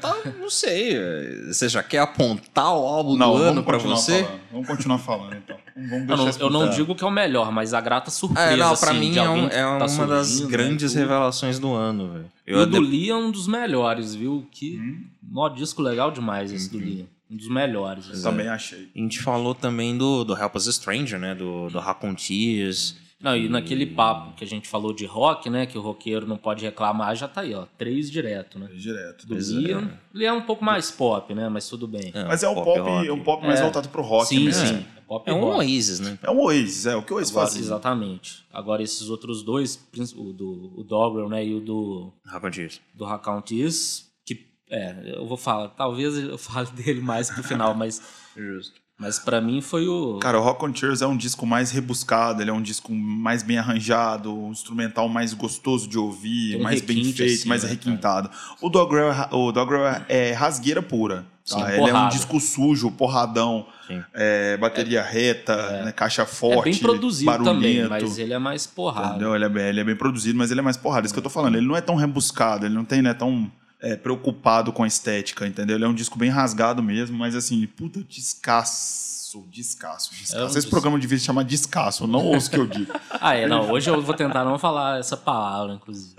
Tá, 0.00 0.16
não 0.38 0.48
sei. 0.48 0.96
é, 0.96 1.44
Você 1.52 1.68
já 1.68 1.82
quer 1.82 1.98
apontar 1.98 2.72
o 2.74 2.86
álbum 2.86 3.14
Não, 3.16 3.36
do 3.36 3.42
ano 3.42 3.62
continuar 3.62 3.96
você? 3.96 4.24
falando. 4.24 4.40
Vamos 4.50 4.66
continuar 4.66 4.98
falando, 4.98 5.34
então. 5.36 5.56
Vamos 5.76 5.92
Eu 5.92 6.16
deixar 6.16 6.38
não, 6.38 6.46
eu 6.46 6.50
não 6.50 6.70
digo 6.70 6.94
que 6.94 7.04
é 7.04 7.06
o 7.06 7.10
melhor, 7.10 7.52
mas 7.52 7.74
a 7.74 7.80
grata 7.80 8.10
surpresa. 8.10 8.52
É, 8.52 8.56
não, 8.56 8.74
pra 8.76 8.90
assim, 8.90 9.00
mim 9.00 9.10
de 9.12 9.18
é, 9.18 9.28
um- 9.28 9.46
é 9.48 9.78
tá 9.78 9.86
uma 9.86 10.06
das 10.06 10.40
né, 10.40 10.46
grandes 10.48 10.94
revelações 10.94 11.58
do 11.58 11.74
ano, 11.74 12.08
velho. 12.12 12.32
E 12.46 12.52
Eu 12.52 12.60
o 12.60 12.66
do 12.66 12.80
Lee 12.80 13.10
é 13.10 13.14
um 13.16 13.30
dos 13.30 13.46
melhores, 13.46 14.14
viu? 14.14 14.46
Que 14.50 14.78
Hum, 14.78 15.04
mó 15.22 15.48
disco 15.50 15.82
legal 15.82 16.10
demais 16.10 16.50
esse 16.52 16.70
do 16.70 16.78
Lee. 16.78 17.06
Um 17.30 17.36
dos 17.36 17.48
melhores. 17.48 18.10
assim. 18.10 18.22
também 18.22 18.48
achei. 18.48 18.88
A 18.94 18.98
gente 18.98 19.20
falou 19.20 19.54
também 19.54 19.96
do, 19.96 20.24
do 20.24 20.36
Help 20.36 20.56
Us 20.56 20.64
Stranger, 20.74 21.18
né? 21.18 21.34
Do, 21.34 21.68
do 21.68 21.78
Raccoon 21.78 22.14
Tears. 22.14 22.96
Não, 23.20 23.36
e 23.36 23.48
naquele 23.50 23.84
papo 23.86 24.34
que 24.34 24.42
a 24.42 24.46
gente 24.46 24.66
falou 24.66 24.94
de 24.94 25.04
rock, 25.04 25.50
né? 25.50 25.66
Que 25.66 25.76
o 25.76 25.80
roqueiro 25.82 26.26
não 26.26 26.38
pode 26.38 26.64
reclamar, 26.64 27.14
já 27.14 27.28
tá 27.28 27.42
aí, 27.42 27.54
ó. 27.54 27.66
Três 27.76 28.10
direto, 28.10 28.58
né? 28.58 28.66
Direto. 28.72 29.26
Do 29.26 29.36
é. 29.36 29.40
Liam. 29.40 29.90
Ele 30.14 30.24
é 30.24 30.32
um 30.32 30.40
pouco 30.40 30.64
mais 30.64 30.90
pop, 30.90 31.34
né? 31.34 31.48
Mas 31.50 31.68
tudo 31.68 31.86
bem. 31.86 32.10
Mas 32.26 32.42
é 32.42 32.48
um 32.48 32.54
pop, 32.54 32.78
é 33.06 33.12
um 33.12 33.22
pop 33.22 33.46
mais 33.46 33.60
É. 33.60 33.62
voltado 33.62 33.88
pro 33.90 34.00
rock 34.02 34.28
sim, 34.28 34.44
mesmo. 34.44 34.66
sim. 34.66 34.86
É 34.96 35.00
pop 35.02 35.28
É 35.28 35.34
um 35.34 35.40
rock. 35.40 35.58
Oasis, 35.58 36.00
né? 36.00 36.18
É 36.22 36.30
um 36.30 36.38
Oasis, 36.40 36.86
é 36.86 36.96
o 36.96 37.02
que 37.02 37.12
o 37.12 37.16
Oasis 37.16 37.30
Agora, 37.32 37.46
fazia. 37.46 37.62
exatamente. 37.62 38.44
Agora 38.50 38.82
esses 38.82 39.10
outros 39.10 39.42
dois, 39.42 39.86
o 40.16 40.32
do 40.32 40.72
o 40.78 40.82
Dogrel, 40.82 41.28
né? 41.28 41.44
E 41.44 41.54
o 41.54 41.60
do, 41.60 42.12
Raccoon 42.24 42.50
Tears. 42.50 42.80
do 42.94 43.04
Racountis, 43.04 44.10
que 44.24 44.46
é, 44.70 45.14
eu 45.16 45.26
vou 45.26 45.36
falar, 45.36 45.68
talvez 45.68 46.16
eu 46.16 46.38
fale 46.38 46.68
dele 46.70 47.00
mais 47.02 47.30
pro 47.30 47.42
final, 47.42 47.74
mas, 47.74 48.00
Justo. 48.36 48.80
Mas 49.00 49.18
para 49.18 49.40
mim 49.40 49.62
foi 49.62 49.88
o. 49.88 50.18
Cara, 50.18 50.38
o 50.38 50.42
Rock 50.42 50.64
on 50.64 50.70
Tears 50.72 51.00
é 51.00 51.06
um 51.06 51.16
disco 51.16 51.46
mais 51.46 51.70
rebuscado, 51.70 52.42
ele 52.42 52.50
é 52.50 52.52
um 52.52 52.60
disco 52.60 52.92
mais 52.92 53.42
bem 53.42 53.56
arranjado, 53.58 54.32
um 54.32 54.52
instrumental 54.52 55.08
mais 55.08 55.32
gostoso 55.32 55.88
de 55.88 55.98
ouvir, 55.98 56.56
um 56.56 56.62
mais 56.62 56.82
bem 56.82 57.02
feito, 57.12 57.22
assim, 57.40 57.48
mais 57.48 57.64
né, 57.64 57.70
requintado. 57.70 58.30
O 58.60 58.68
Dogrel, 58.68 59.10
é 59.10 59.28
o 59.32 59.50
Dogrel 59.50 59.86
é- 59.86 60.04
é 60.08 60.32
rasgueira 60.32 60.82
pura. 60.82 61.24
tá? 61.48 61.56
Sim, 61.56 61.72
ele 61.72 61.88
é 61.90 61.94
um 61.94 62.08
disco 62.10 62.38
sujo, 62.38 62.90
porradão, 62.92 63.66
é, 64.14 64.56
bateria 64.58 65.02
reta, 65.02 65.84
né, 65.84 65.92
caixa 65.92 66.22
é 66.22 66.26
forte, 66.26 66.70
bem 66.70 66.78
produzido 66.78 67.32
também, 67.38 67.80
barulhento. 67.82 67.88
mas 67.88 68.18
ele 68.18 68.32
é 68.34 68.38
mais 68.38 68.66
porrada. 68.66 69.08
Entendeu? 69.10 69.34
Ele 69.34 69.44
é, 69.46 69.48
bem, 69.48 69.64
ele 69.66 69.80
é 69.80 69.84
bem 69.84 69.96
produzido, 69.96 70.38
mas 70.38 70.50
ele 70.50 70.60
é 70.60 70.62
mais 70.62 70.76
porrada. 70.76 71.06
Isso 71.06 71.14
que 71.14 71.18
eu 71.18 71.24
tô 71.24 71.30
falando. 71.30 71.56
Ele 71.56 71.66
não 71.66 71.74
é 71.76 71.80
tão 71.80 71.96
rebuscado, 71.96 72.66
ele 72.66 72.74
não 72.74 72.84
tem, 72.84 73.00
né, 73.02 73.14
tão 73.14 73.50
é, 73.82 73.96
preocupado 73.96 74.72
com 74.72 74.82
a 74.82 74.86
estética, 74.86 75.46
entendeu? 75.46 75.76
Ele 75.76 75.84
é 75.84 75.88
um 75.88 75.94
disco 75.94 76.18
bem 76.18 76.30
rasgado 76.30 76.82
mesmo, 76.82 77.16
mas 77.16 77.34
assim, 77.34 77.66
puta, 77.66 78.02
descasso, 78.08 79.44
descasso, 79.50 80.10
descasso. 80.12 80.36
É 80.36 80.42
um 80.42 80.46
Esse 80.46 80.56
disco. 80.56 80.70
programa 80.70 80.98
devia 80.98 81.18
se 81.18 81.24
chamar 81.24 81.44
descasso, 81.44 82.06
não 82.06 82.24
ouço 82.26 82.48
o 82.48 82.50
que 82.50 82.58
eu 82.58 82.66
digo. 82.66 82.92
Ah, 83.22 83.34
é, 83.34 83.46
não. 83.46 83.70
Hoje 83.70 83.90
eu 83.90 84.00
vou 84.00 84.14
tentar 84.14 84.44
não 84.46 84.58
falar 84.58 84.98
essa 84.98 85.14
palavra, 85.14 85.74
inclusive. 85.74 86.14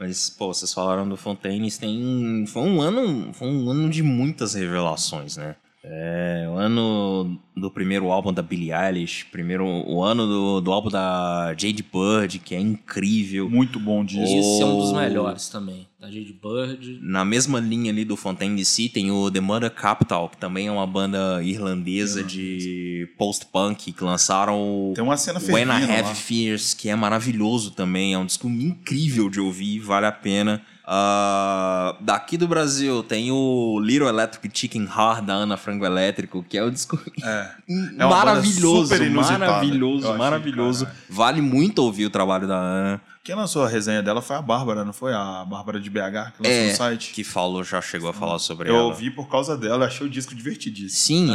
Mas, 0.00 0.28
pô, 0.30 0.52
vocês 0.52 0.74
falaram 0.74 1.08
do 1.08 1.16
Fontaines, 1.16 1.78
tem. 1.78 2.44
Foi 2.48 2.62
um 2.62 2.80
ano. 2.80 3.32
Foi 3.32 3.46
um 3.46 3.70
ano 3.70 3.88
de 3.88 4.02
muitas 4.02 4.54
revelações, 4.54 5.36
né? 5.36 5.54
É, 5.86 6.46
o 6.48 6.54
ano 6.54 7.38
do 7.54 7.70
primeiro 7.70 8.10
álbum 8.10 8.32
da 8.32 8.40
Billie 8.40 8.72
Eilish, 8.72 9.26
primeiro, 9.30 9.66
o 9.66 10.02
ano 10.02 10.26
do, 10.26 10.60
do 10.62 10.72
álbum 10.72 10.88
da 10.88 11.54
Jade 11.58 11.84
Bird, 11.84 12.38
que 12.38 12.54
é 12.54 12.60
incrível. 12.60 13.50
Muito 13.50 13.78
bom 13.78 14.02
disco. 14.02 14.34
Esse 14.34 14.62
é 14.62 14.64
um 14.64 14.78
dos 14.78 14.92
melhores 14.92 15.50
também. 15.50 15.86
Da 16.00 16.06
Jade 16.06 16.34
Bird. 16.42 17.00
Na 17.02 17.22
mesma 17.22 17.60
linha 17.60 17.92
ali 17.92 18.02
do 18.02 18.16
Fontaine 18.16 18.56
DC 18.56 18.88
tem 18.88 19.10
o 19.10 19.30
The 19.30 19.40
Mother 19.40 19.70
Capital, 19.70 20.30
que 20.30 20.38
também 20.38 20.68
é 20.68 20.72
uma 20.72 20.86
banda 20.86 21.42
irlandesa 21.42 22.24
de 22.24 23.06
post-punk, 23.18 23.92
que 23.92 24.04
lançaram 24.04 24.90
o 24.90 24.92
Tem 24.94 25.04
uma 25.04 25.18
cena 25.18 25.38
When 25.38 25.66
I 25.66 25.84
Have 25.84 26.08
lá. 26.08 26.14
Fears, 26.14 26.72
que 26.72 26.88
é 26.88 26.96
maravilhoso 26.96 27.72
também, 27.72 28.14
é 28.14 28.18
um 28.18 28.24
disco 28.24 28.48
incrível 28.48 29.28
de 29.28 29.38
ouvir, 29.38 29.80
vale 29.80 30.06
a 30.06 30.12
pena. 30.12 30.62
Ah, 30.86 31.96
daqui 32.00 32.36
do 32.36 32.46
Brasil 32.46 33.02
tem 33.02 33.30
o 33.32 33.80
Little 33.80 34.06
Electric 34.08 34.50
Chicken 34.58 34.84
Heart 34.84 35.24
da 35.24 35.32
Ana 35.32 35.56
Frango 35.56 35.84
Elétrico, 35.86 36.44
que 36.46 36.58
é 36.58 36.64
um 36.64 36.70
disco 36.70 36.98
É. 37.24 37.50
É 37.98 38.04
maravilhoso. 38.06 38.92
Eu 38.94 39.10
maravilhoso, 39.10 40.06
achei, 40.06 40.18
maravilhoso. 40.18 40.88
Vale 41.08 41.40
muito 41.40 41.78
ouvir 41.80 42.04
o 42.06 42.10
trabalho 42.10 42.46
da 42.46 42.56
Ana, 42.56 43.00
Quem 43.22 43.34
lançou 43.34 43.64
a 43.64 43.68
resenha 43.68 44.02
dela 44.02 44.20
foi 44.20 44.36
a 44.36 44.42
Bárbara, 44.42 44.84
não 44.84 44.92
foi? 44.92 45.14
A 45.14 45.44
Bárbara 45.48 45.80
de 45.80 45.88
BH, 45.88 45.96
que 46.36 46.42
lançou 46.42 46.44
É, 46.46 46.68
no 46.70 46.76
site. 46.76 47.12
que 47.14 47.24
falou, 47.24 47.64
já 47.64 47.80
chegou 47.80 48.10
a 48.10 48.12
falar 48.12 48.38
sobre 48.38 48.68
Eu 48.68 48.74
ela. 48.76 48.84
ouvi 48.84 49.10
por 49.10 49.28
causa 49.30 49.56
dela, 49.56 49.86
achei 49.86 50.06
o 50.06 50.10
disco 50.10 50.34
divertidíssimo. 50.34 51.28
Sim, 51.28 51.30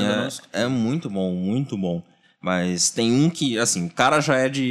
é, 0.53 0.61
é 0.63 0.67
muito 0.67 1.09
bom, 1.09 1.33
muito 1.33 1.75
bom. 1.75 2.03
Mas 2.41 2.89
tem 2.89 3.11
um 3.11 3.29
que, 3.29 3.57
assim, 3.59 3.87
o 3.87 3.89
cara 3.89 4.21
já 4.21 4.35
é 4.37 4.47
de, 4.47 4.61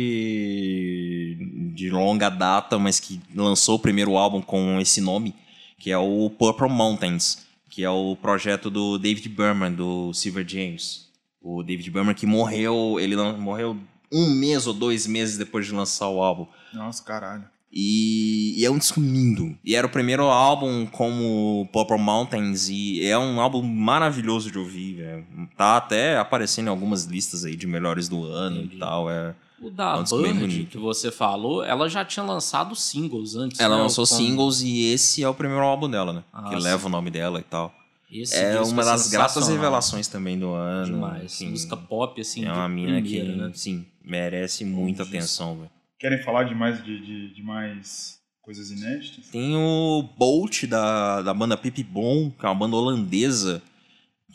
de 1.79 1.91
longa 1.91 2.29
data, 2.29 2.77
mas 2.77 2.99
que 2.99 3.21
lançou 3.33 3.77
o 3.77 3.79
primeiro 3.79 4.17
álbum 4.17 4.43
com 4.43 4.81
esse 4.81 5.01
nome, 5.01 5.33
que 5.79 5.93
é 5.93 5.97
o 5.97 6.29
Purple 6.29 6.69
Mountains, 6.69 7.47
que 7.71 7.85
é 7.85 7.91
o 7.91 8.17
projeto 8.17 8.69
do 8.69 8.99
David 8.99 9.29
Berman, 9.29 9.73
do 9.73 10.13
Silver 10.13 10.45
James. 10.47 11.09
O 11.41 11.63
David 11.63 11.89
Berman 11.93 12.17
que 12.17 12.27
morreu, 12.27 12.99
ele 12.99 13.15
morreu 13.15 13.77
um 14.13 14.29
mês 14.29 14.67
ou 14.67 14.75
dois 14.75 15.07
meses 15.07 15.39
depois 15.39 15.67
de 15.67 15.73
lançar 15.73 16.09
o 16.09 16.21
álbum. 16.21 16.49
Nossa, 16.75 17.01
caralho. 17.05 17.45
E, 17.71 18.55
e 18.59 18.65
é 18.65 18.71
um 18.71 18.79
disco 18.79 19.01
lindo. 19.01 19.57
E 19.65 19.77
era 19.77 19.87
o 19.87 19.91
primeiro 19.91 20.25
álbum 20.25 20.85
como 20.85 21.69
Purple 21.73 21.99
Mountains 21.99 22.69
e 22.69 23.05
é 23.05 23.17
um 23.17 23.41
álbum 23.41 23.63
maravilhoso 23.63 24.51
de 24.51 24.59
ouvir, 24.59 24.95
velho. 24.95 25.27
Tá 25.57 25.77
até 25.77 26.19
aparecendo 26.19 26.67
em 26.67 26.71
algumas 26.71 27.05
listas 27.05 27.45
aí 27.45 27.55
de 27.55 27.69
melhores 27.69 28.09
do 28.09 28.25
ano 28.25 28.63
Entendi. 28.63 28.77
e 28.77 28.79
tal. 28.81 29.09
É, 29.09 29.33
O 29.61 29.71
da 29.71 30.05
É 30.09 30.23
bem 30.23 30.35
Bird, 30.35 30.65
que 30.71 30.79
você 30.79 31.11
falou, 31.11 31.65
ela 31.65 31.88
já 31.88 32.05
tinha 32.05 32.25
lançado 32.25 32.75
singles 32.77 33.35
antes. 33.35 33.59
Ela 33.59 33.77
né? 33.77 33.83
lançou 33.83 34.07
Com- 34.07 34.15
singles 34.15 34.61
e 34.61 34.93
esse 34.93 35.23
é 35.23 35.29
o 35.29 35.35
primeiro 35.35 35.65
álbum 35.65 35.91
dela, 35.91 36.12
né? 36.12 36.25
Ah, 36.33 36.50
que 36.50 36.57
sim. 36.57 36.62
leva 36.62 36.87
o 36.87 36.91
nome 36.91 37.11
dela 37.11 37.41
e 37.41 37.43
tal. 37.45 37.75
Esse 38.11 38.37
é 38.37 38.61
uma 38.61 38.85
das 38.85 39.11
gratas 39.11 39.49
revelações 39.49 40.09
também 40.09 40.38
do 40.38 40.50
ano. 40.53 40.95
Demais. 40.95 41.25
enfim. 41.41 41.50
Música 41.50 41.77
pop, 41.77 42.19
assim, 42.21 42.43
é 42.47 42.53
de 42.53 42.59
uma 42.59 42.69
mina 42.69 43.00
primeira, 43.03 43.33
que, 43.33 43.38
né? 43.38 43.50
sim, 43.55 43.85
merece 44.03 44.65
muita 44.65 45.03
Disso. 45.05 45.17
atenção, 45.17 45.57
velho. 45.59 45.71
Querem 45.99 46.23
falar 46.23 46.45
de 46.45 46.55
mais, 46.55 46.83
de, 46.83 47.05
de, 47.05 47.35
de 47.35 47.43
mais 47.43 48.19
coisas 48.41 48.71
inéditas? 48.71 49.27
Tem 49.31 49.55
o 49.57 50.09
Bolt 50.17 50.65
da, 50.65 51.21
da 51.21 51.35
banda 51.35 51.57
Pip 51.57 51.83
Blom, 51.83 52.31
que 52.31 52.47
é 52.47 52.49
uma 52.49 52.55
banda 52.55 52.77
holandesa, 52.77 53.61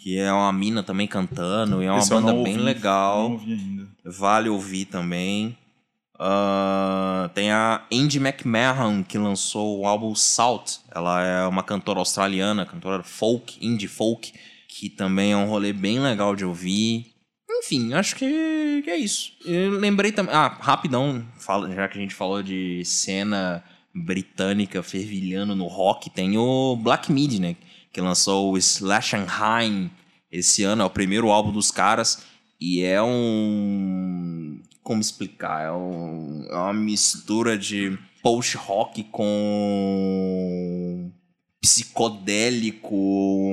que 0.03 0.17
é 0.19 0.33
uma 0.33 0.51
mina 0.51 0.83
também 0.83 1.07
cantando, 1.07 1.81
e 1.81 1.85
é 1.85 1.89
uma 1.91 1.99
Esse 1.99 2.09
banda 2.09 2.33
bem 2.43 2.57
legal. 2.57 3.23
Não 3.29 3.31
ouvi 3.35 3.53
ainda. 3.53 3.87
Vale 4.03 4.49
ouvir 4.49 4.83
também. 4.85 5.57
Ah, 6.19 7.29
tem 7.33 7.51
a 7.51 7.83
Andy 7.91 8.17
McMahon, 8.19 9.01
que 9.03 9.17
lançou 9.17 9.79
o 9.79 9.87
álbum 9.87 10.13
Salt. 10.13 10.77
Ela 10.93 11.23
é 11.25 11.47
uma 11.47 11.63
cantora 11.63 11.99
australiana, 11.99 12.65
cantora 12.65 13.01
folk, 13.01 13.57
indie 13.65 13.87
folk, 13.87 14.33
que 14.67 14.89
também 14.89 15.31
é 15.31 15.37
um 15.37 15.47
rolê 15.47 15.71
bem 15.71 15.99
legal 15.99 16.35
de 16.35 16.43
ouvir. 16.45 17.13
Enfim, 17.49 17.93
acho 17.93 18.15
que, 18.17 18.81
que 18.83 18.89
é 18.89 18.97
isso. 18.97 19.31
Eu 19.45 19.71
lembrei 19.79 20.11
também. 20.11 20.35
Ah, 20.35 20.57
rapidão, 20.59 21.25
fala- 21.39 21.73
já 21.73 21.87
que 21.87 21.97
a 21.97 22.01
gente 22.01 22.13
falou 22.13 22.43
de 22.43 22.83
cena 22.83 23.63
britânica 23.95 24.83
fervilhando 24.83 25.55
no 25.55 25.67
rock, 25.67 26.09
tem 26.09 26.37
o 26.37 26.75
Black 26.75 27.11
Midi, 27.11 27.39
né? 27.39 27.55
Que 27.93 28.01
lançou 28.01 28.51
o 28.51 28.57
Slash 28.57 29.15
and 29.15 29.27
Hine 29.27 29.91
esse 30.31 30.63
ano, 30.63 30.81
é 30.81 30.85
o 30.85 30.89
primeiro 30.89 31.29
álbum 31.29 31.51
dos 31.51 31.69
caras. 31.71 32.23
E 32.59 32.81
é 32.81 33.01
um. 33.01 34.59
Como 34.81 34.99
explicar? 34.99 35.63
É, 35.65 35.71
um- 35.71 36.45
é 36.49 36.55
uma 36.55 36.73
mistura 36.73 37.57
de 37.57 37.97
post-rock 38.23 39.03
com 39.11 41.11
psicodélico, 41.61 42.95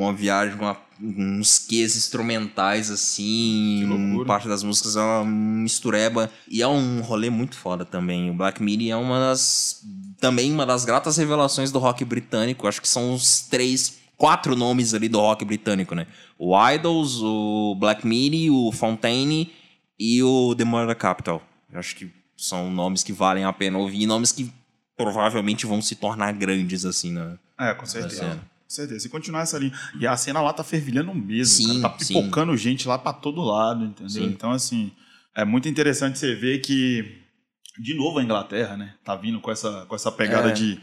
uma 0.01 0.13
viagem, 0.13 0.59
uma- 0.59 0.77
uns 1.01 1.59
quês 1.59 1.97
instrumentais 1.97 2.91
assim, 2.91 3.87
parte 4.27 4.49
das 4.49 4.63
músicas 4.63 4.97
é 4.97 5.01
uma 5.01 5.25
mistureba 5.25 6.31
e 6.49 6.61
é 6.63 6.69
um 6.69 7.01
rolê 7.01 7.31
muito 7.31 7.57
foda 7.57 7.85
também. 7.85 8.31
O 8.31 8.35
Black 8.35 8.63
Midi 8.63 8.91
é 8.91 8.97
uma 8.97 9.19
das 9.19 9.83
também 10.21 10.53
uma 10.53 10.67
das 10.67 10.85
gratas 10.85 11.17
revelações 11.17 11.73
do 11.73 11.79
rock 11.79 12.05
britânico. 12.05 12.69
Acho 12.69 12.83
que 12.83 12.89
são 12.89 13.15
os 13.15 13.41
três, 13.43 14.00
quatro 14.21 14.55
nomes 14.55 14.93
ali 14.93 15.09
do 15.09 15.19
rock 15.19 15.47
britânico, 15.47 15.95
né? 15.95 16.07
O 16.39 16.53
Idols, 16.71 17.23
o 17.23 17.75
Black 17.75 18.07
Midi, 18.07 18.50
o 18.50 18.71
Fontaine 18.71 19.50
e 19.99 20.23
o 20.23 20.55
The 20.55 20.62
Murder 20.62 20.95
Capital. 20.95 21.43
Eu 21.73 21.81
acho 21.81 21.97
que 21.97 22.11
são 22.37 22.71
nomes 22.71 23.03
que 23.03 23.15
valem 23.15 23.45
a 23.45 23.53
pena 23.53 23.79
ouvir, 23.79 24.05
nomes 24.07 24.31
que 24.31 24.53
provavelmente 24.95 25.65
vão 25.65 25.81
se 25.81 25.97
tornar 25.97 26.33
grandes 26.35 26.85
assim, 26.85 27.12
né? 27.12 27.39
É, 27.59 27.73
com 27.73 27.87
certeza. 27.87 28.35
Com 28.35 28.69
certeza. 28.69 29.00
Se 29.00 29.09
continuar 29.09 29.41
essa 29.41 29.59
linha. 29.59 29.73
E 29.99 30.07
a 30.07 30.15
cena 30.19 30.43
lá 30.43 30.53
tá 30.53 30.62
fervilhando 30.62 31.15
mesmo. 31.15 31.55
Sim, 31.55 31.81
cara. 31.81 31.95
Tá 31.95 32.05
sim. 32.05 32.12
pipocando 32.21 32.55
gente 32.59 32.87
lá 32.87 32.99
pra 32.99 33.15
todo 33.15 33.41
lado, 33.41 33.87
entendeu? 33.87 34.11
Sim. 34.11 34.27
Então, 34.27 34.50
assim, 34.50 34.93
é 35.35 35.47
muito 35.47 35.67
interessante 35.67 36.19
você 36.19 36.35
ver 36.35 36.59
que, 36.59 37.23
de 37.79 37.95
novo, 37.95 38.19
a 38.19 38.23
Inglaterra, 38.23 38.77
né? 38.77 38.95
Tá 39.03 39.17
vindo 39.17 39.41
com 39.41 39.50
essa, 39.50 39.87
com 39.87 39.95
essa 39.95 40.12
pegada 40.12 40.50
É. 40.50 40.53
de 40.53 40.79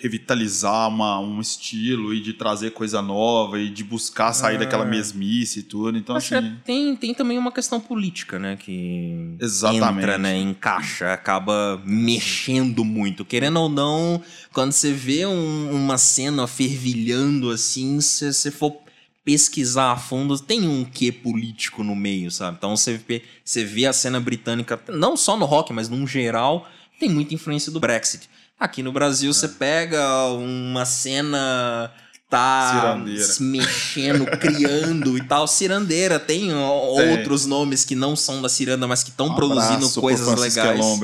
revitalizar 0.00 0.88
uma, 0.88 1.18
um 1.18 1.40
estilo 1.40 2.14
e 2.14 2.20
de 2.20 2.32
trazer 2.32 2.70
coisa 2.70 3.02
nova 3.02 3.58
e 3.58 3.68
de 3.68 3.82
buscar 3.82 4.32
sair 4.32 4.54
É. 4.54 4.58
daquela 4.58 4.84
mesmice 4.84 5.58
e 5.58 5.62
tudo. 5.64 5.98
Então, 5.98 6.14
Acho 6.16 6.36
assim. 6.36 6.56
tem, 6.64 6.94
tem 6.96 7.12
também 7.12 7.36
uma 7.36 7.50
questão 7.50 7.80
política, 7.80 8.38
né? 8.38 8.56
Que 8.56 9.34
Exatamente. 9.40 9.98
entra, 9.98 10.16
né? 10.16 10.36
Encaixa, 10.38 11.12
acaba 11.12 11.82
mexendo 11.84 12.84
muito. 12.84 13.24
Querendo 13.24 13.58
ou 13.60 13.68
não, 13.68 14.22
quando 14.52 14.70
você 14.72 14.92
vê 14.92 15.26
um- 15.26 15.70
uma 15.74 15.98
cena 15.98 16.46
fervilhando 16.46 17.50
assim, 17.50 18.00
se 18.00 18.32
você 18.32 18.50
for 18.52 18.76
pesquisar 19.24 19.92
a 19.92 19.96
fundo, 19.96 20.38
tem 20.38 20.66
um 20.66 20.84
quê 20.84 21.12
político 21.12 21.82
no 21.84 21.94
meio, 21.94 22.30
sabe? 22.30 22.56
Então 22.56 22.74
você 22.76 22.96
vê, 22.96 23.22
você 23.44 23.62
vê 23.64 23.84
a 23.84 23.92
cena 23.92 24.18
britânica, 24.18 24.80
não 24.88 25.16
só 25.16 25.36
no 25.36 25.44
rock, 25.44 25.70
mas 25.72 25.88
num 25.88 26.06
geral, 26.06 26.66
tem 26.98 27.10
muita 27.10 27.34
influência 27.34 27.70
do 27.70 27.78
Brexit. 27.78 28.28
Aqui 28.58 28.82
no 28.82 28.92
Brasil, 28.92 29.32
você 29.32 29.46
pega 29.48 30.24
uma 30.32 30.84
cena 30.84 31.90
que 32.12 32.18
tá 32.28 32.72
Cirandeira. 32.74 33.24
se 33.24 33.42
mexendo, 33.42 34.26
criando 34.38 35.16
e 35.16 35.22
tal. 35.22 35.46
Cirandeira, 35.46 36.18
tem 36.18 36.48
Tem. 36.48 36.54
outros 36.54 37.46
nomes 37.46 37.84
que 37.84 37.94
não 37.94 38.16
são 38.16 38.42
da 38.42 38.48
ciranda, 38.48 38.86
mas 38.88 39.04
que 39.04 39.10
estão 39.10 39.28
Um 39.28 39.34
produzindo 39.34 39.88
coisas 40.00 40.26
legais. 40.40 40.80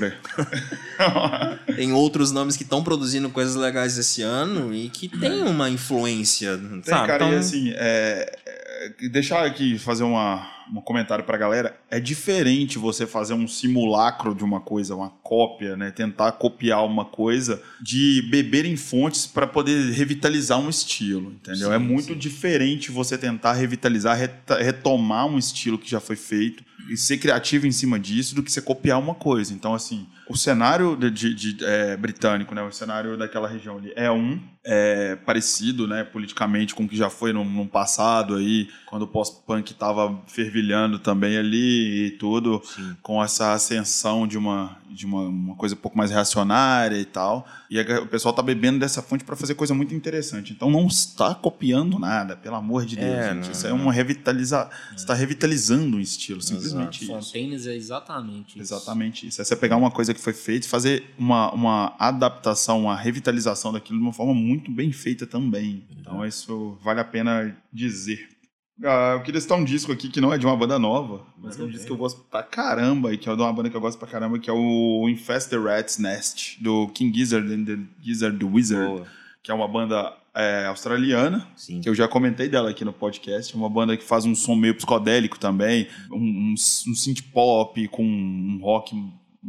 Tem 1.77 1.93
outros 1.93 2.31
nomes 2.31 2.57
que 2.57 2.63
estão 2.63 2.83
produzindo 2.85 3.29
coisas 3.31 3.55
legais 3.57 3.99
esse 3.99 4.23
ano 4.23 4.73
e 4.75 4.89
que 4.89 5.09
tem 5.09 5.43
uma 5.43 5.69
influência, 5.69 6.57
Tem, 6.57 6.83
sabe? 6.85 7.07
cara, 7.09 7.25
Então, 7.25 7.33
e 7.33 7.37
assim, 7.37 7.71
é, 7.75 8.33
é, 8.44 8.44
deixar 9.11 9.45
aqui 9.45 9.79
fazer 9.79 10.05
uma, 10.05 10.49
um 10.73 10.81
comentário 10.81 11.25
pra 11.25 11.37
galera. 11.37 11.79
É 11.91 12.01
diferente 12.01 12.79
você 12.79 13.07
fazer 13.07 13.35
um 13.35 13.47
simulacro 13.47 14.35
de 14.35 14.45
uma 14.45 14.61
coisa, 14.61 14.95
uma 14.95 15.11
cópia, 15.11 15.77
né? 15.77 15.91
Tentar 15.91 16.33
copiar 16.33 16.85
uma 16.85 17.05
coisa, 17.05 17.63
de 17.81 18.23
beber 18.31 18.65
em 18.65 18.77
fontes 18.77 19.27
pra 19.27 19.47
poder 19.47 19.93
revitalizar 19.93 20.59
um 20.59 20.69
estilo, 20.69 21.33
entendeu? 21.33 21.69
Sim, 21.69 21.75
é 21.75 21.79
muito 21.79 22.13
sim. 22.13 22.19
diferente 22.19 22.91
você 22.91 23.17
tentar 23.17 23.53
revitalizar, 23.53 24.19
retomar 24.59 25.27
um 25.27 25.39
estilo 25.39 25.79
que 25.79 25.91
já 25.91 26.01
foi 26.01 26.17
feito 26.17 26.65
e 26.89 26.97
ser 26.97 27.19
criativo 27.19 27.67
em 27.67 27.73
cima 27.73 27.99
disso 27.99 28.35
do 28.35 28.43
que 28.43 28.53
você 28.53 28.61
copiar 28.61 28.99
uma 28.99 29.15
coisa. 29.15 29.53
Então, 29.53 29.75
assim, 29.75 30.07
o 30.29 30.37
cenário 30.37 30.97
de, 30.97 31.11
de- 31.11 31.35
de, 31.35 31.65
é, 31.65 31.97
britânico, 31.97 32.55
né? 32.55 32.63
O 32.63 32.73
cenário 32.73 33.17
daquela 33.17 33.47
região 33.49 33.77
ali 33.79 33.93
é 33.95 34.11
um, 34.11 34.41
é, 34.67 35.17
parecido, 35.17 35.87
né, 35.87 36.05
politicamente 36.05 36.75
com 36.75 36.85
o 36.85 36.89
que 36.89 36.97
já 36.97 37.11
foi 37.11 37.33
no, 37.35 37.45
no 37.45 37.67
passado 37.67 38.37
aí, 38.37 38.69
quando 38.87 39.03
o 39.03 39.07
pós-punk 39.07 39.73
estava 39.73 40.19
fervilhando 40.27 40.99
também 40.99 41.37
ali 41.37 42.07
e 42.07 42.11
tudo, 42.13 42.63
Sim. 42.65 42.97
com 43.03 43.23
essa 43.23 43.53
ascensão 43.53 44.27
de 44.27 44.39
uma 44.39 44.79
de 44.95 45.07
uma, 45.07 45.23
uma 45.23 45.55
coisa 45.57 45.75
um 45.75 45.79
pouco 45.79 45.99
mais 45.99 46.13
reacionária 46.13 46.97
e 46.97 47.05
tal. 47.05 47.45
E 47.69 47.81
a- 47.81 48.01
o 48.01 48.07
pessoal 48.07 48.33
tá 48.33 48.41
bebendo 48.41 48.79
dessa 48.79 49.03
fonte 49.03 49.25
para 49.25 49.35
fazer 49.35 49.57
coisa 49.57 49.75
muito 49.75 49.93
interessante. 49.93 50.53
Então 50.53 50.71
não 50.71 50.87
está 50.87 51.35
copiando 51.35 51.99
nada, 51.99 52.37
pelo 52.37 52.55
amor 52.55 52.87
de 52.87 52.95
Deus, 52.95 53.09
É, 53.13 53.35
gente. 53.35 53.45
não, 53.47 53.51
Isso 53.51 53.67
é 53.67 53.71
não. 53.71 53.77
uma 53.77 53.93
revitaliza, 53.93 54.71
está 54.97 55.13
revitalizando 55.13 55.97
um 55.97 56.01
estilo, 56.01 56.41
simplesmente 56.41 57.03
isso. 57.03 57.13
Fontaines 57.13 57.67
é 57.67 57.75
exatamente 57.75 58.51
isso. 58.51 58.73
Exatamente 58.75 59.27
isso. 59.27 59.41
É 59.41 59.45
você 59.45 59.57
pegar 59.57 59.77
uma 59.77 59.91
coisa 59.91 60.14
que 60.15 60.21
foi 60.21 60.33
feita 60.33 60.67
e 60.67 60.71
fazer 60.71 61.05
uma, 61.19 61.53
uma 61.53 61.97
adaptação, 61.99 62.83
uma 62.83 62.97
revitalização 62.97 63.73
daquilo 63.73 63.99
de 63.99 64.05
uma 64.05 64.13
forma 64.13 64.33
muito 64.33 64.71
bem 64.71 64.93
feita 64.93 65.27
também. 65.27 65.85
Então 65.99 66.25
isso 66.25 66.79
vale 66.83 67.01
a 67.01 67.05
pena 67.05 67.57
dizer. 67.73 68.29
Ah, 68.83 69.13
eu 69.15 69.23
queria 69.23 69.41
citar 69.41 69.57
um 69.57 69.65
disco 69.65 69.93
aqui 69.93 70.09
que 70.09 70.21
não 70.21 70.33
é 70.33 70.39
de 70.39 70.45
uma 70.45 70.57
banda 70.57 70.79
nova, 70.79 71.25
mas 71.39 71.59
é 71.59 71.63
um 71.63 71.69
disco 71.69 71.87
que 71.87 71.93
eu 71.93 71.97
gosto 71.97 72.23
pra 72.23 72.43
caramba, 72.43 73.13
e 73.13 73.19
que 73.19 73.29
é 73.29 73.37
de 73.37 73.41
uma 73.41 73.53
banda 73.53 73.71
que 73.71 73.77
eu 73.77 73.81
gosto 73.81 73.99
pra 73.99 74.09
caramba, 74.09 74.39
que 74.39 74.51
é 74.51 74.53
o 74.53 75.09
Infest 75.09 75.51
the 75.51 75.57
Rat's 75.57 75.99
Nest, 75.99 76.61
do 76.61 76.89
King 76.89 77.17
Gizzard 77.17 77.53
and 77.53 77.65
the 77.65 77.79
Gizzard 78.03 78.37
the 78.37 78.45
Wizard, 78.45 78.87
Boa. 78.87 79.07
que 79.43 79.51
é 79.51 79.55
uma 79.55 79.69
banda 79.69 80.13
é, 80.35 80.67
australiana, 80.67 81.47
Sim. 81.55 81.81
que 81.81 81.89
eu 81.89 81.95
já 81.95 82.09
comentei 82.09 82.49
dela 82.49 82.71
aqui 82.71 82.85
no 82.85 82.93
podcast. 82.93 83.55
É 83.55 83.57
uma 83.57 83.71
banda 83.71 83.97
que 83.97 84.03
faz 84.03 84.25
um 84.25 84.35
som 84.35 84.57
meio 84.57 84.75
psicodélico 84.75 85.39
também, 85.39 85.87
um, 86.11 86.17
um, 86.17 86.55
um 86.55 86.95
synth 86.95 87.23
pop 87.33 87.87
com 87.89 88.05
um 88.05 88.59
rock, 88.61 88.93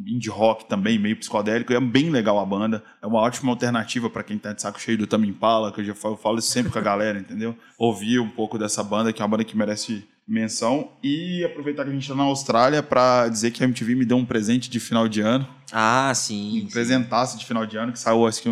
indie 0.06 0.30
rock 0.30 0.68
também, 0.68 1.00
meio 1.00 1.16
psicodélico. 1.16 1.74
É 1.74 1.80
bem 1.80 2.10
legal 2.10 2.40
a 2.40 2.46
banda. 2.46 2.84
É 3.02 3.08
uma 3.08 3.20
ótima 3.20 3.52
alternativa 3.52 4.10
para 4.10 4.24
quem 4.24 4.38
tá 4.38 4.54
de 4.54 4.62
saco 4.62 4.80
cheio 4.80 4.98
do 4.98 5.08
Tame 5.08 5.28
Impala, 5.28 5.72
que 5.72 5.82
eu 5.82 5.86
já 5.86 5.96
falo, 5.96 6.16
eu 6.16 6.18
falo 6.18 6.40
isso 6.40 6.50
sempre 6.50 6.72
com 6.72 6.80
a 6.80 6.82
galera, 6.82 7.20
entendeu? 7.20 7.56
Ouvir 7.78 8.20
um 8.20 8.30
pouco 8.30 8.58
dessa 8.58 8.84
banda, 8.84 9.14
que 9.14 9.22
é 9.22 9.26
uma 9.26 9.30
banda 9.30 9.44
que 9.44 9.56
merece 9.56 10.08
menção. 10.28 10.90
E 11.04 11.44
aproveitar 11.46 11.84
que 11.84 11.92
a 11.92 11.94
gente 11.94 12.08
tá 12.08 12.16
na 12.16 12.24
Austrália 12.24 12.82
para 12.82 13.28
dizer 13.28 13.52
que 13.52 13.64
a 13.64 13.68
MTV 13.68 13.96
me 13.96 14.06
deu 14.06 14.18
um 14.18 14.26
presente 14.26 14.70
de 14.70 14.80
final 14.80 15.08
de 15.08 15.22
ano. 15.22 15.48
Ah, 15.72 16.12
sim. 16.14 16.64
Um 16.66 16.70
presentaço 16.70 17.38
de 17.38 17.46
final 17.46 17.66
de 17.66 17.76
ano, 17.78 17.92
que 17.92 18.00
saiu, 18.00 18.26
acho 18.28 18.42
que 18.42 18.50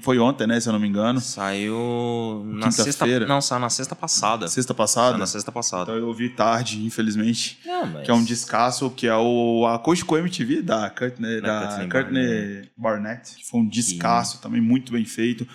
foi- 0.00 0.18
ontem, 0.18 0.46
né, 0.46 0.60
se 0.60 0.68
eu 0.68 0.72
não 0.72 0.80
me 0.80 0.86
engano. 0.88 1.20
Saiu 1.20 2.42
na 2.46 2.70
sexta. 2.70 2.92
Quinta-feira. 2.92 3.26
Não, 3.26 3.40
saiu 3.40 3.60
na 3.60 3.70
sexta 3.70 3.94
passada. 3.96 4.46
Sexta 4.48 4.72
Saiu 4.72 4.76
passada. 4.76 5.18
na 5.18 5.26
sexta 5.26 5.50
passada. 5.52 5.82
Então 5.82 5.96
eu 5.96 6.06
ouvi 6.08 6.28
tarde, 6.30 6.84
infelizmente. 6.84 7.58
Não, 7.66 7.86
mas... 7.86 8.04
Que 8.04 8.10
é 8.10 8.14
um 8.14 8.22
descasso, 8.24 8.88
que 8.90 9.06
é 9.06 9.16
o 9.16 9.66
Acústico 9.66 10.16
MTV 10.16 10.62
da 10.62 10.88
Courtney, 10.90 11.40
Da 11.40 11.86
Courtney 11.90 12.68
Barnett. 12.76 13.34
Que 13.36 13.44
foi 13.44 13.60
um 13.60 13.68
descasso 13.68 14.40
também, 14.40 14.60
muito 14.60 14.92
bem 14.92 15.04
feito. 15.04 15.46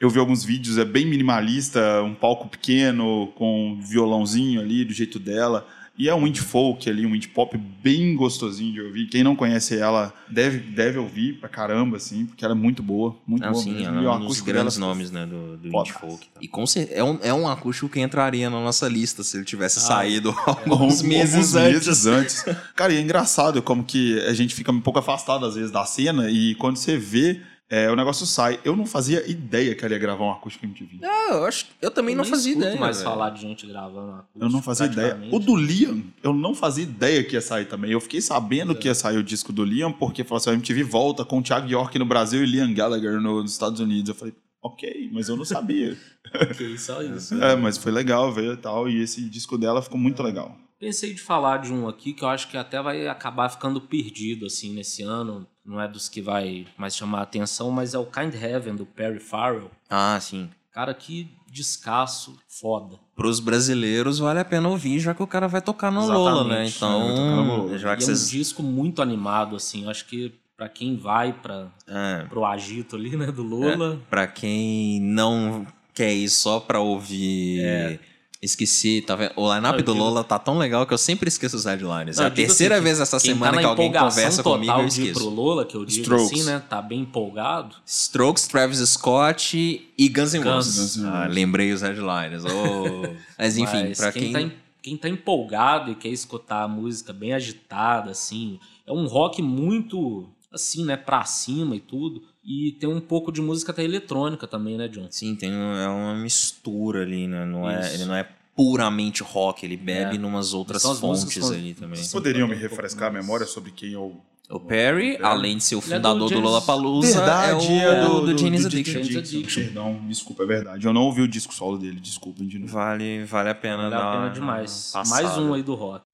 Eu 0.00 0.10
vi 0.10 0.18
alguns 0.18 0.44
vídeos, 0.44 0.76
é 0.78 0.84
bem 0.84 1.06
minimalista, 1.06 2.02
um 2.02 2.14
palco 2.14 2.48
pequeno, 2.48 3.28
com 3.36 3.72
um 3.72 3.80
violãozinho 3.80 4.60
ali, 4.60 4.84
do 4.84 4.92
jeito 4.92 5.18
dela. 5.18 5.66
E 5.96 6.08
é 6.08 6.14
um 6.14 6.26
indie 6.26 6.40
folk 6.40 6.90
ali, 6.90 7.06
um 7.06 7.14
indie 7.14 7.28
pop 7.28 7.56
bem 7.56 8.16
gostosinho 8.16 8.72
de 8.72 8.80
ouvir. 8.80 9.06
Quem 9.06 9.22
não 9.22 9.36
conhece 9.36 9.78
ela 9.78 10.12
deve, 10.28 10.58
deve 10.58 10.98
ouvir 10.98 11.34
pra 11.34 11.48
caramba, 11.48 11.98
assim, 11.98 12.26
porque 12.26 12.44
ela 12.44 12.52
é 12.52 12.56
muito 12.56 12.82
boa. 12.82 13.14
Muito 13.24 13.42
Não, 13.44 13.52
boa 13.52 13.62
sim, 13.62 13.74
mesmo. 13.74 13.86
ela 13.94 14.02
E 14.02 14.06
é 14.06 14.10
um 14.10 14.26
dos 14.26 14.40
grandes 14.40 14.74
dela- 14.76 14.88
nomes 14.88 15.12
né, 15.12 15.24
do, 15.24 15.56
do 15.56 15.68
indie 15.68 15.92
folk. 15.92 16.26
E 16.40 16.48
com 16.48 16.64
é 16.90 17.04
um, 17.04 17.18
é 17.22 17.32
um 17.32 17.46
acústico 17.48 17.88
que 17.88 18.00
entraria 18.00 18.50
na 18.50 18.60
nossa 18.60 18.88
lista 18.88 19.22
se 19.22 19.36
ele 19.36 19.44
tivesse 19.44 19.78
Ah, 19.78 19.82
saído 19.82 20.30
Alguns 20.46 20.70
alguns 20.72 21.02
meses 21.02 21.54
antes. 21.54 22.06
antes. 22.06 22.44
Cara, 22.74 22.92
e 22.92 22.96
é 22.96 23.00
engraçado 23.00 23.62
como 23.62 23.84
que 23.84 24.18
a 24.26 24.32
gente 24.34 24.52
fica 24.52 24.72
um 24.72 24.80
pouco 24.80 24.98
afastado 24.98 25.46
às 25.46 25.54
vezes 25.54 25.70
da 25.70 25.84
cena 25.84 26.28
e 26.28 26.56
quando 26.56 26.76
você 26.76 26.96
vê, 26.96 27.40
é, 27.74 27.90
o 27.90 27.96
negócio 27.96 28.24
sai. 28.26 28.60
Eu 28.64 28.76
não 28.76 28.86
fazia 28.86 29.28
ideia 29.28 29.74
que 29.74 29.84
ela 29.84 29.94
ia 29.94 29.98
gravar 29.98 30.24
um 30.24 30.30
acústico 30.32 30.64
MTV. 30.64 30.98
Ah, 31.02 31.28
eu, 31.32 31.44
acho, 31.46 31.66
eu 31.82 31.90
também 31.90 32.14
não 32.14 32.22
nem 32.22 32.30
fazia 32.30 32.52
ideia. 32.54 32.76
mais 32.78 32.98
velho. 32.98 33.08
falar 33.10 33.30
de 33.30 33.40
gente 33.40 33.66
gravando 33.66 34.12
acústico, 34.12 34.44
Eu 34.44 34.48
não 34.50 34.62
fazia 34.62 34.86
ideia. 34.86 35.18
O 35.32 35.38
do 35.38 35.56
Liam, 35.56 36.02
eu 36.22 36.32
não 36.32 36.54
fazia 36.54 36.84
ideia 36.84 37.24
que 37.24 37.34
ia 37.34 37.40
sair 37.40 37.64
também. 37.66 37.90
Eu 37.90 38.00
fiquei 38.00 38.20
sabendo 38.20 38.74
que 38.74 38.88
ia 38.88 38.94
sair 38.94 39.16
o 39.18 39.22
disco 39.24 39.52
do 39.52 39.64
Liam, 39.64 39.92
porque 39.92 40.22
falou 40.24 40.38
assim: 40.38 40.50
a 40.50 40.54
MTV 40.54 40.82
volta 40.84 41.24
com 41.24 41.38
o 41.38 41.42
Thiago 41.42 41.68
York 41.68 41.98
no 41.98 42.04
Brasil 42.06 42.42
e 42.42 42.46
Liam 42.46 42.72
Gallagher 42.72 43.20
no- 43.20 43.42
nos 43.42 43.52
Estados 43.52 43.80
Unidos. 43.80 44.08
Eu 44.08 44.14
falei, 44.14 44.34
ok, 44.62 45.10
mas 45.12 45.28
eu 45.28 45.36
não 45.36 45.44
sabia. 45.44 45.96
Ok, 46.34 46.76
só 46.78 47.00
isso. 47.04 47.34
é, 47.40 47.54
mas 47.54 47.78
foi 47.78 47.92
legal 47.92 48.32
ver 48.32 48.54
e 48.54 48.56
tal. 48.56 48.88
E 48.88 49.00
esse 49.00 49.20
disco 49.28 49.56
dela 49.56 49.80
ficou 49.80 49.98
muito 49.98 50.20
legal. 50.22 50.56
Pensei 50.80 51.14
de 51.14 51.20
falar 51.20 51.58
de 51.58 51.72
um 51.72 51.86
aqui 51.86 52.12
que 52.12 52.24
eu 52.24 52.28
acho 52.28 52.48
que 52.48 52.56
até 52.56 52.82
vai 52.82 53.06
acabar 53.06 53.48
ficando 53.48 53.80
perdido 53.80 54.46
assim 54.46 54.74
nesse 54.74 55.02
ano. 55.02 55.46
Não 55.64 55.80
é 55.80 55.88
dos 55.88 56.08
que 56.08 56.20
vai 56.20 56.66
mais 56.76 56.94
chamar 56.96 57.20
a 57.20 57.22
atenção, 57.22 57.70
mas 57.70 57.94
é 57.94 57.98
o 57.98 58.04
Kind 58.04 58.34
Heaven 58.34 58.76
do 58.76 58.84
Perry 58.84 59.18
Farrell. 59.20 59.70
Ah, 59.88 60.18
sim. 60.20 60.50
Cara, 60.72 60.92
que 60.92 61.30
descasso 61.50 62.36
foda. 62.48 62.96
Pros 63.16 63.38
brasileiros 63.40 64.18
vale 64.18 64.40
a 64.40 64.44
pena 64.44 64.68
ouvir, 64.68 64.98
já 65.00 65.14
que 65.14 65.22
o 65.22 65.26
cara 65.26 65.46
vai 65.48 65.62
tocar 65.62 65.90
no 65.90 66.00
Exatamente. 66.02 66.18
Lola, 66.28 66.44
né? 66.48 66.56
É, 66.56 66.62
no 66.64 66.68
Então, 66.68 67.46
Lola. 67.66 67.78
já 67.78 67.96
que 67.96 68.04
é 68.04 68.08
um 68.08 68.12
disco 68.12 68.62
muito 68.62 69.00
animado, 69.00 69.54
assim. 69.56 69.84
Eu 69.84 69.90
acho 69.90 70.04
que 70.06 70.34
pra 70.56 70.68
quem 70.68 70.96
vai 70.96 71.32
pra, 71.32 71.68
É, 71.88 72.24
pro 72.28 72.44
agito 72.44 72.96
ali, 72.96 73.16
né, 73.16 73.26
do 73.32 73.42
Lola. 73.42 74.00
pra 74.10 74.26
quem 74.26 75.00
não 75.00 75.66
quer 75.94 76.12
ir 76.12 76.28
só 76.28 76.58
pra 76.60 76.80
ouvir. 76.80 77.60
É. 77.64 77.98
Esqueci, 78.44 79.00
tá 79.00 79.16
vendo? 79.16 79.32
O 79.36 79.54
line-up 79.54 79.82
do 79.82 79.94
Lola 79.94 80.22
tá 80.22 80.38
tão 80.38 80.58
legal 80.58 80.86
que 80.86 80.92
eu 80.92 80.98
sempre 80.98 81.28
esqueço 81.28 81.56
os 81.56 81.64
headlines. 81.64 82.16
Não, 82.18 82.24
é 82.24 82.26
a 82.26 82.30
digo 82.30 82.46
terceira 82.46 82.74
assim, 82.74 82.84
vez 82.84 83.00
essa 83.00 83.18
quem 83.18 83.32
semana 83.32 83.52
tá 83.52 83.58
que 83.60 83.64
alguém 83.64 83.92
conversa 83.92 84.42
total 84.42 84.52
comigo, 84.58 84.72
eu 84.72 84.76
ir 84.86 84.90
pro 84.90 85.02
esqueço. 85.08 85.28
Lola, 85.30 85.64
que 85.64 85.74
eu 85.74 85.84
digo 85.84 86.02
Strokes. 86.02 86.32
assim, 86.32 86.42
né? 86.44 86.62
Tá 86.68 86.82
bem 86.82 87.00
empolgado. 87.00 87.76
Strokes, 87.86 88.46
Travis 88.46 88.78
Scott 88.90 89.88
e 89.96 90.08
Guns 90.10 90.34
N'. 90.34 90.42
Roses. 90.44 91.02
Ah, 91.04 91.26
lembrei 91.30 91.72
os 91.72 91.80
headlines. 91.82 92.44
Oh. 92.44 93.14
Mas 93.38 93.56
enfim, 93.56 93.88
Mas 93.88 93.98
pra 93.98 94.12
quem, 94.12 94.22
quem. 94.24 94.32
tá, 94.32 94.40
em- 94.42 94.52
quem 94.82 94.96
tá 94.98 95.08
empolgado 95.08 95.90
e 95.92 95.94
quer 95.94 96.08
escutar 96.10 96.64
a 96.64 96.68
música 96.68 97.12
bem 97.14 97.32
agitada, 97.32 98.10
assim, 98.10 98.58
é 98.86 98.92
um 98.92 99.06
rock 99.06 99.40
muito, 99.40 100.28
assim, 100.52 100.84
né, 100.84 100.96
pra 100.98 101.24
cima 101.24 101.74
e 101.76 101.80
tudo. 101.80 102.22
E 102.46 102.72
tem 102.78 102.86
um 102.86 103.00
pouco 103.00 103.32
de 103.32 103.40
música 103.40 103.72
até 103.72 103.82
eletrônica 103.82 104.46
também, 104.46 104.76
né, 104.76 104.86
John? 104.86 105.06
Sim, 105.08 105.34
tem 105.34 105.50
um- 105.50 105.74
é 105.78 105.88
uma 105.88 106.14
mistura 106.14 107.00
ali, 107.00 107.26
né? 107.26 107.46
Não 107.46 107.68
é, 107.70 107.94
ele 107.94 108.04
não 108.04 108.14
é 108.14 108.28
puramente 108.56 109.22
rock, 109.22 109.64
ele 109.66 109.76
bebe 109.76 110.16
É. 110.16 110.18
numas 110.18 110.54
outras 110.54 110.82
fontes 110.98 111.50
ali 111.50 111.74
também. 111.74 111.96
Vocês 111.96 112.12
poderiam 112.12 112.46
me 112.48 112.54
refrescar 112.54 113.08
a 113.08 113.12
memória 113.12 113.46
sobre 113.46 113.70
quem 113.70 113.92
eu. 113.92 114.16
O 114.50 114.60
Perry, 114.60 115.16
além 115.22 115.56
de 115.56 115.64
ser 115.64 115.74
o 115.74 115.78
Ele 115.78 115.94
é 115.94 115.98
do 115.98 116.08
fundador 116.08 116.30
do, 116.30 116.38
Lollapalooza, 116.40 117.18
é 117.24 117.54
o 117.54 118.20
do, 118.20 118.32
do, 118.34 118.38
Janis 118.38 118.66
Addiction. 118.66 119.02
Janis 119.02 119.16
Addiction. 119.16 119.62
Perdão, 119.62 120.00
desculpa, 120.06 120.42
é 120.42 120.46
verdade. 120.46 120.86
Eu 120.86 120.92
não 120.92 121.00
ouvi 121.02 121.22
o 121.22 121.28
disco 121.28 121.54
solo 121.54 121.78
dele, 121.78 121.98
desculpem 121.98 122.46
de 122.46 122.58
novo. 122.58 122.70
Vale, 122.72 123.24
vale 123.24 123.48
a 123.48 123.54
pena 123.54 123.88
Vale 123.88 123.90
dar 123.90 124.02
a 124.08 124.12
pena 124.12 124.30
demais. 124.30 124.90
passada. 124.92 125.08
Mais 125.24 125.38
um 125.38 125.54
aí 125.54 125.62
do 125.62 125.74
rock. 125.74 126.04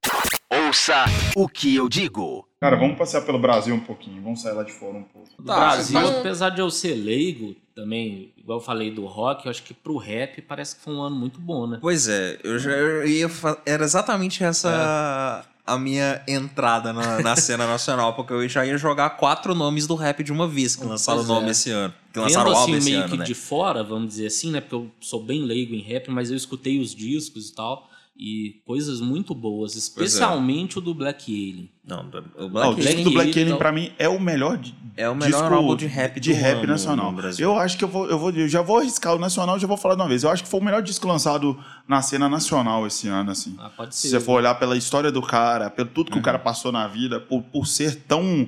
Ouça 0.67 1.05
o 1.37 1.49
que 1.49 1.75
eu 1.75 1.89
digo. 1.89 2.47
Cara, 2.61 2.77
vamos 2.77 2.97
passear 2.99 3.23
pelo 3.23 3.39
Brasil 3.39 3.75
um 3.75 3.81
pouquinho, 3.81 4.23
vamos 4.23 4.43
sair 4.43 4.53
lá 4.53 4.63
de 4.63 4.73
fora 4.73 4.97
um 4.99 5.03
pouco. 5.03 5.29
Do 5.39 5.45
Tá, 5.45 5.57
Brasil, 5.57 5.99
apesar 5.99 6.51
de 6.51 6.61
eu 6.61 6.71
ser 6.71 6.95
leigo, 6.95 7.57
também, 7.81 8.31
igual 8.37 8.59
eu 8.59 8.63
falei 8.65 8.91
do 8.91 9.07
rock, 9.07 9.47
eu 9.47 9.51
acho 9.51 9.63
que 9.63 9.73
pro 9.73 9.97
rap 9.97 10.43
parece 10.43 10.77
que 10.77 10.83
foi 10.83 10.95
um 10.95 11.03
ano 11.03 11.17
muito 11.17 11.41
bom, 11.41 11.67
né? 11.67 11.79
Pois 11.81 12.09
é, 12.09 12.39
eu 12.45 12.59
já 12.59 12.71
eu 12.71 13.07
ia 13.07 13.31
era 13.65 13.85
exatamente 13.85 14.45
essa 14.45 15.45
a 15.67 15.79
minha 15.79 16.23
entrada 16.27 16.93
na, 16.93 17.21
na 17.23 17.37
cena 17.37 17.67
nacional, 17.67 18.15
porque 18.15 18.33
eu 18.33 18.47
já 18.49 18.67
ia 18.67 18.77
jogar 18.77 19.11
quatro 19.11 19.55
nomes 19.55 19.87
do 19.87 19.95
rap 19.95 20.23
de 20.23 20.33
uma 20.33 20.47
vez 20.47 20.75
que 20.77 20.85
lançaram 20.85 21.21
o 21.21 21.25
Pois 21.25 21.29
nome 21.29 21.49
é. 21.49 21.51
esse 21.53 21.71
ano. 21.71 21.95
Que 22.13 22.19
Vendo 22.19 22.25
lançaram 22.25 22.51
o 22.51 22.55
álbum 22.55 22.73
assim, 22.73 22.79
esse 22.79 22.91
meio 22.91 23.03
ano, 23.03 23.11
que 23.11 23.17
né? 23.19 23.25
de 23.25 23.35
fora, 23.35 23.85
vamos 23.85 24.09
dizer 24.09 24.27
assim, 24.27 24.51
né? 24.51 24.61
Porque 24.61 24.75
eu 24.75 24.91
sou 25.01 25.23
bem 25.23 25.43
leigo 25.43 25.75
em 25.75 25.81
rap, 25.81 26.11
mas 26.11 26.31
eu 26.31 26.37
escutei 26.37 26.81
os 26.81 26.95
discos 26.95 27.49
e 27.49 27.55
tal. 27.55 27.89
E 28.23 28.61
coisas 28.67 29.01
muito 29.01 29.35
boas, 29.35 29.75
é. 29.75 29.79
especialmente 29.79 30.77
o 30.77 30.81
do 30.83 30.93
Black 30.93 31.33
Alien. 31.33 31.71
Não, 31.87 32.01
o 32.37 32.49
Black 32.51 32.73
o 32.73 32.75
disco 32.75 33.03
do 33.03 33.11
Black 33.13 33.31
Alien, 33.31 33.33
Alien, 33.33 33.47
então- 33.47 33.57
pra 33.59 33.73
mim, 33.73 33.91
é 33.99 34.11
o 34.11 34.21
melhor 34.21 34.59
di- 34.59 34.75
é 34.95 35.09
o 35.09 35.15
melhor 35.15 35.41
disco 35.41 35.55
álbum 35.55 35.75
de 35.75 35.87
rap 35.87 36.21
de 36.21 36.31
rap 36.35 36.59
ano 36.59 36.67
nacional. 36.67 37.11
no 37.13 37.17
Brasil. 37.17 37.49
Eu 37.49 37.59
acho 37.59 37.79
que 37.79 37.85
eu 37.85 37.89
vou, 37.89 38.07
eu 38.11 38.19
vou, 38.19 38.31
eu 38.31 38.47
já 38.47 38.61
vou 38.61 38.77
arriscar 38.79 39.15
o 39.15 39.19
nacional, 39.19 39.59
já 39.59 39.67
vou 39.67 39.79
falar 39.79 39.95
de 39.95 40.03
uma 40.03 40.09
vez. 40.09 40.23
Eu 40.23 40.29
acho 40.29 40.43
que 40.45 40.51
foi 40.51 40.61
o 40.61 40.63
melhor 40.63 40.83
disco 40.83 41.09
lançado 41.09 41.59
na 41.89 42.03
cena 42.03 42.29
nacional 42.29 42.87
esse 42.87 43.09
ano, 43.09 43.31
assim. 43.31 43.57
Ah, 43.59 43.71
pode 43.71 43.95
Se 43.97 44.03
ser. 44.03 44.19
você 44.19 44.21
for 44.21 44.33
olhar 44.35 44.55
pela 44.57 44.77
história 44.77 45.11
do 45.11 45.23
cara, 45.23 45.71
pelo 45.71 45.89
tudo 45.89 46.09
que 46.11 46.17
Uhum. 46.17 46.21
o 46.21 46.23
cara 46.23 46.39
passou 46.39 46.71
na 46.71 46.87
vida, 46.87 47.19
por, 47.21 47.43
por 47.45 47.67
ser 47.67 48.03
tão 48.07 48.47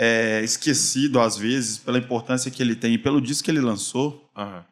é, 0.00 0.42
esquecido 0.44 1.18
às 1.18 1.36
vezes, 1.36 1.76
pela 1.76 1.98
importância 1.98 2.52
que 2.52 2.62
ele 2.62 2.76
tem 2.76 2.94
e 2.94 2.98
pelo 2.98 3.20
disco 3.20 3.44
que 3.46 3.50
ele 3.50 3.60
lançou, 3.60 4.27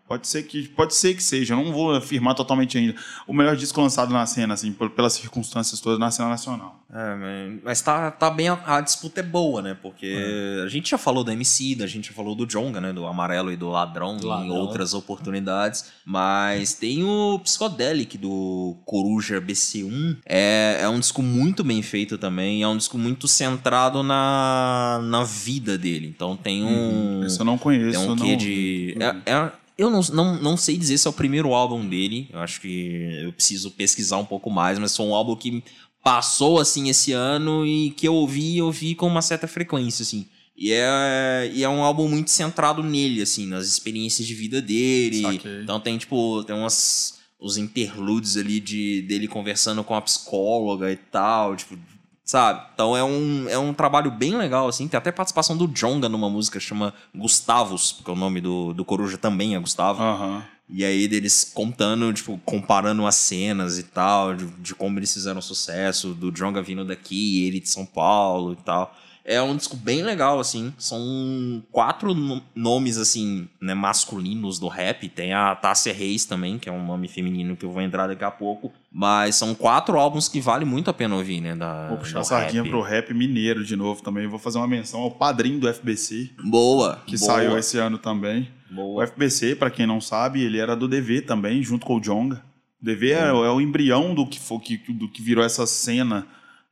Pode 0.09 0.29
ser 0.29 0.45
que 0.45 0.69
pode 0.69 0.95
ser 0.95 1.15
que 1.15 1.23
seja. 1.23 1.55
Eu 1.55 1.65
não 1.65 1.73
vou 1.73 1.93
afirmar 1.95 2.35
totalmente 2.35 2.79
ainda. 2.79 2.95
O 3.27 3.33
melhor 3.33 3.57
disco 3.57 3.81
lançado 3.81 4.13
na 4.13 4.25
cena, 4.25 4.55
assim, 4.55 4.73
pelas 4.73 5.15
circunstâncias 5.15 5.81
todas 5.81 5.99
na 5.99 6.11
cena 6.13 6.29
nacional. 6.29 6.81
É, 6.95 7.59
mas- 7.65 7.83
tá, 7.83 8.13
tá 8.13 8.31
bem, 8.31 8.49
a, 8.49 8.59
a 8.65 8.81
disputa 8.81 9.19
é 9.19 9.23
boa, 9.25 9.61
né? 9.61 9.77
Porque 9.83 10.07
É. 10.07 10.63
a 10.65 10.69
gente 10.69 10.91
já 10.91 10.97
falou 10.99 11.25
do 11.25 11.33
MC, 11.33 11.77
a 11.83 11.87
gente 11.89 12.09
já 12.11 12.15
falou 12.15 12.37
do 12.37 12.47
Jonga, 12.47 12.81
né? 12.81 12.93
Do 12.93 13.05
Amarelo 13.07 13.51
e 13.51 13.57
do 13.57 13.69
Ladrão, 13.69 14.17
Do 14.17 14.27
em 14.27 14.31
Ladrão. 14.31 14.55
outras 14.55 14.95
oportunidades. 14.95 15.87
Mas 16.05 16.75
tem 16.75 17.03
o 17.03 17.41
Psychedelic 17.43 18.17
do 18.17 18.77
Coruja 18.85 19.41
BC1. 19.41 20.19
É, 20.25 20.79
é 20.83 20.89
um 20.89 21.01
disco 21.01 21.21
muito 21.23 21.65
bem 21.65 21.83
feito 21.83 22.17
também. 22.17 22.63
É 22.63 22.69
um 22.69 22.77
disco 22.77 22.97
muito 22.97 23.27
centrado 23.27 24.05
na, 24.05 25.01
na 25.03 25.25
vida 25.25 25.77
dele. 25.77 26.07
Então 26.15 26.37
tem 26.37 26.63
um. 26.65 27.25
Esse 27.25 27.41
eu 27.41 27.45
não 27.45 27.59
conheço. 27.59 27.99
Tem 27.99 28.09
um 28.09 28.15
não 28.15 28.25
quê 28.25 28.37
de. 28.37 28.97
é- 29.01 29.33
é- 29.33 29.53
eu 29.79 29.91
não, 29.91 30.01
não, 30.13 30.41
não 30.41 30.57
sei 30.57 30.77
dizer 30.77 30.99
se 30.99 31.07
é 31.07 31.11
o 31.11 31.13
primeiro 31.13 31.53
álbum 31.53 31.87
dele. 31.87 32.29
Eu 32.33 32.41
acho 32.41 32.61
que 32.61 33.21
eu 33.23 33.33
preciso 33.33 33.71
pesquisar 33.71 34.17
um 34.19 34.25
pouco 34.25 34.51
mais, 34.51 34.79
mas 34.79 34.97
foi 34.97 35.07
um 35.07 35.15
álbum 35.15 35.37
que 35.37 35.63
passou 36.03 36.59
assim 36.61 36.89
esse 36.89 37.13
ano 37.13 37.67
e 37.67 37.91
que 37.91 38.07
eu 38.07 38.15
ouvi, 38.15 38.59
eu 38.59 38.67
ouvi 38.67 38.95
com 38.95 39.07
uma 39.07 39.23
certa 39.23 39.47
frequência, 39.47 40.03
assim. 40.03 40.27
E 40.57 40.73
é, 40.73 41.51
e 41.53 41.63
é 41.63 41.69
um 41.69 41.83
álbum 41.83 42.09
muito 42.09 42.31
centrado 42.31 42.83
nele, 42.83 43.21
assim, 43.21 43.47
nas 43.47 43.67
experiências 43.67 44.27
de 44.27 44.35
vida 44.35 44.63
dele. 44.63 45.21
Saquei. 45.21 45.63
Então 45.63 45.79
tem, 45.79 45.99
tipo, 45.99 46.43
tem 46.45 46.57
umas. 46.57 47.15
Os 47.39 47.59
interludes 47.59 48.39
ali 48.39 48.59
de, 48.59 49.03
dele 49.03 49.29
conversando 49.29 49.85
com 49.85 49.95
a 49.95 50.01
psicóloga 50.01 50.91
e 50.91 50.97
tal, 50.97 51.55
tipo, 51.55 51.79
sabe? 52.27 52.67
Então 52.75 52.97
é 52.97 53.05
um, 53.05 53.49
é 53.49 53.57
um 53.57 53.73
trabalho 53.73 54.11
bem 54.11 54.37
legal, 54.37 54.69
assim. 54.69 54.89
Tem 54.89 54.99
até 54.99 55.13
participação 55.13 55.57
do 55.57 55.69
Jonga 55.69 56.09
numa 56.09 56.29
música 56.29 56.59
que 56.59 56.65
chama 56.65 56.93
Gustavos, 57.15 57.93
porque 57.93 58.11
o 58.11 58.17
nome 58.17 58.41
do, 58.41 58.75
do 58.75 58.85
Coruja 58.85 59.17
também 59.17 59.55
é 59.55 59.59
Gustavo. 59.59 60.03
Aham. 60.03 60.45
E 60.69 60.85
aí 60.85 61.07
deles 61.07 61.49
contando, 61.55 62.13
tipo, 62.13 62.41
comparando 62.45 63.07
as 63.07 63.15
cenas 63.15 63.79
e 63.79 63.85
tal, 63.85 64.35
de, 64.35 64.47
de 64.47 64.75
como 64.75 64.99
eles 64.99 65.15
fizeram 65.15 65.41
sucesso, 65.41 66.13
do 66.13 66.33
Jonga 66.33 66.61
vindo 66.61 66.85
daqui, 66.85 67.47
ele 67.47 67.61
de 67.61 67.69
São 67.69 67.87
Paulo 67.87 68.55
e 68.55 68.57
tal. 68.57 68.93
É 69.29 69.43
um 69.43 69.57
disco 69.57 69.77
bem 69.77 70.03
legal, 70.05 70.39
assim. 70.39 70.73
São 70.79 71.61
quatro 71.73 72.15
no- 72.15 72.41
nomes, 72.55 72.97
assim, 72.97 73.49
né, 73.61 73.75
masculinos 73.75 74.59
do 74.61 74.69
rap. 74.69 75.09
Tem 75.09 75.33
a 75.35 75.53
Tássia 75.57 75.93
Reis 75.93 76.25
também, 76.25 76.59
que 76.61 76.69
é 76.69 76.73
um 76.73 76.87
nome 76.87 77.09
feminino 77.09 77.57
que 77.57 77.65
eu 77.65 77.73
vou 77.73 77.83
entrar 77.83 78.07
daqui 78.07 78.23
a 78.23 78.31
pouco. 78.31 78.73
Mas 78.93 79.35
são 79.35 79.53
quatro 79.53 79.99
álbuns 79.99 80.29
que 80.29 80.41
vale 80.41 80.65
muito 80.65 80.89
a 80.89 80.95
pena 80.95 81.17
ouvir, 81.17 81.41
né? 81.41 81.57
Da, 81.57 81.89
Vou 81.89 81.99
puxar 81.99 82.21
a 82.21 82.25
sardinha 82.25 82.63
rap. 82.63 82.71
pro 82.71 82.81
rap 82.81 83.13
mineiro 83.13 83.65
de 83.65 83.75
novo 83.75 84.01
também. 84.01 84.29
Vou 84.29 84.39
fazer 84.39 84.59
uma 84.59 84.69
menção 84.69 85.01
ao 85.01 85.11
padrinho 85.11 85.59
do 85.59 85.69
FBC, 85.69 86.31
Boa. 86.45 87.03
que 87.05 87.19
boa, 87.19 87.33
saiu 87.33 87.59
esse 87.59 87.77
ano 87.79 87.99
também. 87.99 88.49
O 88.71 88.75
Boa. 88.77 89.05
FBC, 89.09 89.57
pra 89.57 89.71
quem 89.71 89.87
não 89.89 90.01
sabe, 90.01 90.41
ele 90.43 90.59
era 90.59 90.77
do 90.77 90.87
DV 90.87 91.23
também, 91.23 91.63
junto 91.65 91.85
com 91.85 91.97
o 91.97 92.01
Jonga. 92.01 92.43
O 92.81 92.85
DV 92.85 93.11
é, 93.11 93.29
é 93.29 93.33
o 93.33 93.61
embrião 93.61 94.15
do 94.15 94.25
que, 94.27 94.39
foi, 94.39 94.59
que, 94.61 94.77
do 94.93 95.09
que 95.09 95.21
virou 95.21 95.43
essa 95.45 95.67
cena 95.67 96.27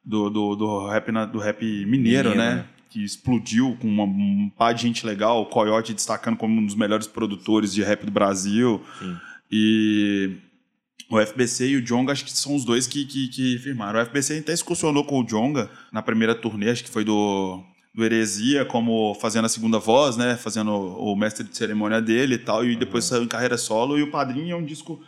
do, 0.04 0.28
do, 0.30 0.54
do, 0.56 0.86
rap, 0.88 1.10
na- 1.10 1.24
do 1.26 1.38
rap 1.38 1.62
mineiro, 1.64 2.30
Mineiro, 2.30 2.34
né? 2.34 2.54
né? 2.56 2.64
Que 2.90 3.04
explodiu 3.04 3.76
com 3.80 3.88
uma, 3.88 4.04
um 4.04 4.50
par 4.56 4.72
de 4.74 4.82
gente 4.82 5.04
legal, 5.04 5.42
o 5.42 5.46
Coyote 5.46 5.92
destacando 5.94 6.36
como 6.36 6.60
um 6.60 6.64
dos 6.66 6.74
melhores 6.76 7.06
produtores 7.06 7.72
de 7.72 7.82
rap 7.82 8.04
do 8.06 8.12
Brasil. 8.12 8.80
Sim. 8.98 9.16
E 9.50 10.36
o 11.10 11.20
FBC 11.20 11.68
e 11.70 11.76
o 11.76 11.82
Jonga, 11.82 12.12
acho 12.12 12.24
que 12.24 12.32
são 12.32 12.54
os 12.54 12.64
dois 12.64 12.86
que, 12.86 13.04
que, 13.04 13.28
que 13.28 13.58
firmaram. 13.58 14.00
O 14.00 14.04
FBC 14.06 14.38
até 14.38 14.52
excursionou 14.52 15.04
com 15.04 15.20
o 15.20 15.24
Jonga 15.24 15.70
na 15.92 16.02
primeira 16.02 16.34
turnê, 16.34 16.70
acho 16.70 16.84
que 16.84 16.90
foi 16.90 17.04
do, 17.04 17.62
do 17.94 18.04
Heresia, 18.04 18.64
como 18.64 19.14
fazendo 19.14 19.44
a 19.44 19.48
segunda 19.48 19.78
voz, 19.78 20.16
né? 20.16 20.36
Fazendo 20.36 20.70
o 20.72 21.14
mestre 21.16 21.44
de 21.46 21.56
cerimônia 21.56 22.00
dele 22.00 22.34
e 22.34 22.38
tal. 22.38 22.64
E 22.64 22.74
depois 22.76 23.04
saiu 23.04 23.22
em 23.24 23.28
carreira 23.28 23.56
solo. 23.58 23.98
E 23.98 24.02
o 24.02 24.10
Padrinho 24.10 24.52
é 24.52 24.56
um 24.56 24.64
disco 24.64 25.00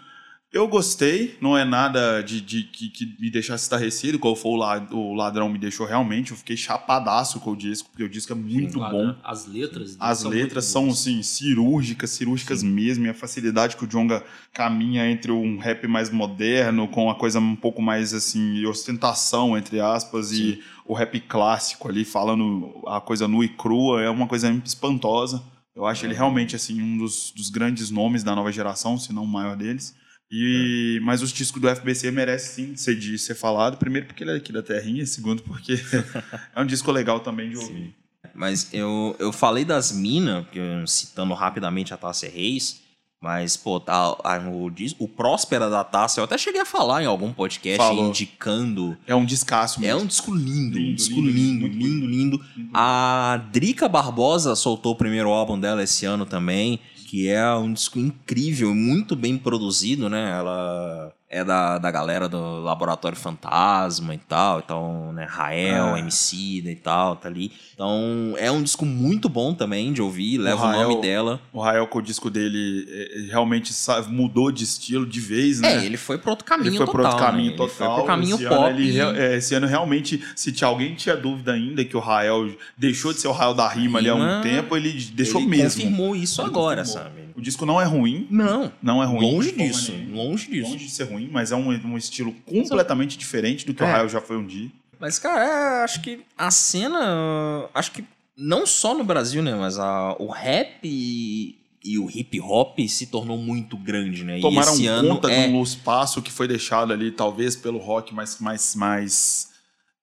Eu 0.52 0.66
gostei, 0.68 1.36
não 1.40 1.58
é 1.58 1.64
nada 1.64 2.22
de, 2.22 2.40
de 2.40 2.62
que, 2.62 2.88
que 2.88 3.16
me 3.20 3.30
deixasse 3.30 3.64
estarrecido, 3.64 4.18
como 4.18 4.34
foi 4.34 4.52
o, 4.52 4.56
la- 4.56 4.88
o 4.90 5.12
ladrão 5.12 5.48
me 5.50 5.58
deixou 5.58 5.84
realmente. 5.86 6.30
Eu 6.30 6.36
fiquei 6.36 6.56
chapadaço 6.56 7.40
com 7.40 7.50
o 7.50 7.56
disco, 7.56 7.90
porque 7.90 8.04
o 8.04 8.08
disco 8.08 8.32
é 8.32 8.36
muito 8.36 8.74
Claro, 8.78 8.96
bom. 8.96 9.14
As 9.22 9.46
letras. 9.46 9.96
As 10.00 10.18
são 10.20 10.30
letras 10.30 10.64
são, 10.64 10.88
assim, 10.88 11.20
cirúrgicas, 11.22 12.10
cirúrgicas 12.10 12.62
mesmo. 12.62 13.04
E 13.06 13.10
a 13.10 13.14
facilidade 13.14 13.76
que 13.76 13.84
o 13.84 13.88
Jonga 13.88 14.24
caminha 14.52 15.10
entre 15.10 15.30
um 15.30 15.58
rap 15.58 15.86
mais 15.88 16.10
moderno, 16.10 16.88
com 16.88 17.10
a 17.10 17.14
coisa 17.16 17.38
um 17.38 17.56
pouco 17.56 17.82
mais, 17.82 18.14
assim, 18.14 18.64
ostentação, 18.64 19.58
entre 19.58 19.78
aspas, 19.80 20.32
e 20.32 20.62
o 20.86 20.94
rap 20.94 21.20
clássico 21.20 21.86
ali, 21.88 22.04
falando 22.04 22.82
a 22.86 23.00
coisa 23.00 23.28
nua 23.28 23.44
e 23.44 23.48
crua, 23.48 24.00
é 24.00 24.08
uma 24.08 24.26
coisa 24.28 24.50
espantosa. 24.64 25.42
Eu 25.74 25.84
acho 25.84 26.06
ele 26.06 26.14
realmente, 26.14 26.56
assim, 26.56 26.80
um 26.80 26.96
dos, 26.96 27.30
dos 27.36 27.50
grandes 27.50 27.90
nomes 27.90 28.22
da 28.24 28.34
nova 28.34 28.50
geração, 28.50 28.96
se 28.96 29.12
não 29.12 29.24
o 29.24 29.28
maior 29.28 29.54
deles. 29.56 29.94
E, 30.30 31.00
Mas 31.02 31.22
os 31.22 31.32
discos 31.32 31.60
do 31.62 31.68
FBC 31.68 32.10
merecem 32.10 32.68
sim 32.68 32.76
ser, 32.76 32.96
de 32.96 33.18
ser 33.18 33.34
falado. 33.34 33.76
Primeiro 33.76 34.06
porque 34.06 34.24
ele 34.24 34.32
é 34.32 34.36
aqui 34.36 34.52
da 34.52 34.62
Terrinha, 34.62 35.06
segundo 35.06 35.42
porque 35.42 35.74
é 36.54 36.60
um 36.60 36.66
disco 36.66 36.90
legal 36.90 37.20
também 37.20 37.50
de 37.50 37.56
ouvir. 37.56 37.94
Mas 38.34 38.68
eu, 38.72 39.16
eu 39.18 39.32
falei 39.32 39.64
das 39.64 39.92
minas, 39.92 40.44
citando 40.86 41.32
rapidamente 41.32 41.94
a 41.94 41.96
Tássia 41.96 42.28
Reis, 42.28 42.82
mas, 43.18 43.56
pô, 43.56 43.80
tá, 43.80 44.10
o, 44.12 44.70
o 44.98 45.08
Próspera 45.08 45.70
da 45.70 45.82
Tássia, 45.82 46.20
eu 46.20 46.24
até 46.24 46.36
cheguei 46.36 46.60
a 46.60 46.66
falar 46.66 47.02
em 47.02 47.06
algum 47.06 47.32
podcast 47.32 47.78
Falou. 47.78 48.08
indicando. 48.08 48.96
É 49.06 49.14
um 49.14 49.24
descasso 49.24 49.78
É 49.78 49.82
mesmo. 49.88 50.02
um 50.02 50.06
disco 50.06 50.34
lindo, 50.34 50.76
um 50.76 50.80
Lindo, 50.82 50.94
disco 50.96 51.14
lindo, 51.14 51.30
lindo, 51.30 51.60
muito 51.60 51.76
lindo, 51.78 52.06
lindo. 52.06 52.44
A 52.74 53.42
Drica 53.52 53.88
Barbosa 53.88 54.54
soltou 54.54 54.92
o 54.92 54.96
primeiro 54.96 55.30
álbum 55.30 55.58
dela 55.58 55.82
esse 55.82 56.04
ano 56.04 56.26
também, 56.26 56.78
que 57.16 57.30
é 57.30 57.50
um 57.54 57.72
disco 57.72 57.98
incrível, 57.98 58.74
muito 58.74 59.16
bem 59.16 59.38
produzido, 59.38 60.06
né? 60.06 60.32
Ela 60.38 61.15
é 61.28 61.42
da, 61.44 61.76
da 61.78 61.90
galera 61.90 62.28
do 62.28 62.60
Laboratório 62.60 63.18
Fantasma 63.18 64.14
e 64.14 64.18
tal, 64.18 64.60
então, 64.60 65.12
né? 65.12 65.26
Rael, 65.28 65.94
Ah. 65.94 65.98
MC 65.98 66.36
e 66.64 66.76
tal, 66.76 67.16
tá 67.16 67.28
ali. 67.28 67.50
Então, 67.74 68.34
é 68.38 68.50
um 68.50 68.62
disco 68.62 68.86
muito 68.86 69.28
bom 69.28 69.52
também 69.52 69.92
de 69.92 70.00
ouvir, 70.00 70.38
leva 70.38 70.62
o, 70.64 70.68
Rael- 70.70 70.88
nome 70.88 71.02
dela. 71.02 71.40
O 71.52 71.60
Rael, 71.60 71.86
com 71.88 71.98
o 71.98 72.02
disco 72.02 72.30
dele, 72.30 72.86
é, 72.88 73.18
é, 73.18 73.30
realmente 73.30 73.72
mudou 74.08 74.52
de 74.52 74.62
estilo 74.64 75.04
de 75.04 75.18
vez, 75.20 75.60
né? 75.60 75.78
É, 75.78 75.84
ele 75.84 75.96
foi 75.96 76.16
pro 76.16 76.30
outro 76.30 76.44
caminho 76.44 76.68
Ele 76.68 76.76
foi 76.76 76.86
total. 76.86 77.00
pro 77.02 77.10
outro 77.10 77.26
caminho 77.26 77.50
né? 77.50 77.56
total. 77.56 77.68
Ele 77.76 77.86
foi 77.86 77.94
pro 77.96 78.04
caminho 78.06 78.36
esse 78.36 78.46
pop. 78.48 78.54
Ano 78.70 78.78
ele, 78.80 79.00
é, 79.00 79.36
esse 79.36 79.54
ano 79.54 79.66
realmente, 79.66 80.22
se 80.36 80.52
tinha, 80.52 80.68
alguém 80.68 80.94
tinha 80.94 81.16
dúvida 81.16 81.52
ainda 81.52 81.84
que 81.84 81.96
o 81.96 82.00
Rael 82.00 82.50
deixou 82.78 83.12
de 83.12 83.20
ser 83.20 83.28
o 83.28 83.32
Rael 83.32 83.52
da 83.52 83.68
rima 83.68 83.98
ali 83.98 84.08
há 84.08 84.14
um 84.14 84.18
Rima, 84.18 84.40
tempo, 84.42 84.76
ele 84.76 84.92
deixou 85.12 85.40
ele 85.40 85.50
mesmo. 85.50 85.82
confirmou 85.82 86.14
isso 86.16 86.40
Ele 86.40 86.48
agora, 86.50 86.82
confirmou. 86.84 87.04
sabe? 87.10 87.25
O 87.36 87.40
disco 87.40 87.66
não 87.66 87.78
é 87.80 87.84
ruim, 87.84 88.26
Não, 88.30 88.72
não 88.82 89.02
é 89.02 89.06
ruim. 89.06 89.20
longe 89.32 89.52
disso, 89.52 89.92
longe 90.10 90.50
disso. 90.50 90.70
Longe 90.70 90.84
de 90.86 90.90
ser 90.90 91.04
ruim, 91.04 91.28
mas 91.30 91.52
é 91.52 91.56
um, 91.56 91.68
um 91.68 91.98
estilo 91.98 92.32
completamente 92.46 93.18
diferente 93.18 93.66
do 93.66 93.74
que 93.74 93.82
o 93.82 93.86
É. 93.86 93.92
Rael 93.92 94.08
já 94.08 94.20
foi 94.20 94.36
um 94.38 94.46
dia. 94.46 94.70
Mas, 94.98 95.18
cara, 95.18 95.44
é, 95.44 95.84
acho 95.84 96.00
que 96.00 96.20
a 96.38 96.50
cena. 96.50 97.68
Acho 97.74 97.92
que 97.92 98.02
não 98.36 98.64
só 98.66 98.94
no 98.96 99.04
Brasil, 99.04 99.42
né? 99.42 99.54
Mas 99.54 99.78
a, 99.78 100.16
o 100.18 100.28
rap 100.30 100.78
e, 100.82 101.58
e 101.84 101.98
o 101.98 102.08
hip 102.10 102.40
hop 102.40 102.78
se 102.88 103.06
tornou 103.06 103.36
muito 103.36 103.76
grande, 103.76 104.24
né? 104.24 104.40
Tomaram 104.40 104.72
e 104.72 104.74
esse 104.74 104.86
ano 104.86 105.08
conta 105.10 105.30
é, 105.30 105.46
de 105.48 105.52
um 105.54 105.62
espaço 105.62 106.22
que 106.22 106.32
foi 106.32 106.48
deixado 106.48 106.92
ali, 106.92 107.10
talvez 107.10 107.54
pelo 107.54 107.78
rock 107.78 108.14
mais. 108.14 108.40
mais, 108.40 108.74
mais 108.74 109.55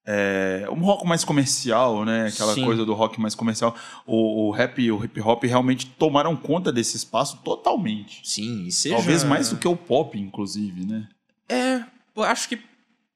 é, 0.05 0.67
um 0.69 0.79
rock 0.81 1.05
mais 1.05 1.23
comercial, 1.23 2.03
né? 2.03 2.27
Aquela 2.27 2.53
Sim. 2.53 2.65
coisa 2.65 2.85
do 2.85 2.93
rock 2.93 3.19
mais 3.21 3.35
comercial. 3.35 3.75
O, 4.05 4.47
o 4.47 4.51
rap 4.51 4.81
e 4.81 4.91
o 4.91 5.03
hip 5.03 5.19
hop 5.21 5.43
realmente 5.43 5.85
tomaram 5.85 6.35
conta 6.35 6.71
desse 6.71 6.97
espaço 6.97 7.39
totalmente. 7.43 8.19
Sim, 8.23 8.65
e 8.65 8.71
seja. 8.71 8.95
Talvez 8.95 9.23
mais 9.23 9.49
do 9.49 9.57
que 9.57 9.67
o 9.67 9.75
pop, 9.75 10.17
inclusive, 10.19 10.85
né? 10.85 11.07
É, 11.47 11.81
acho 12.23 12.49
que 12.49 12.59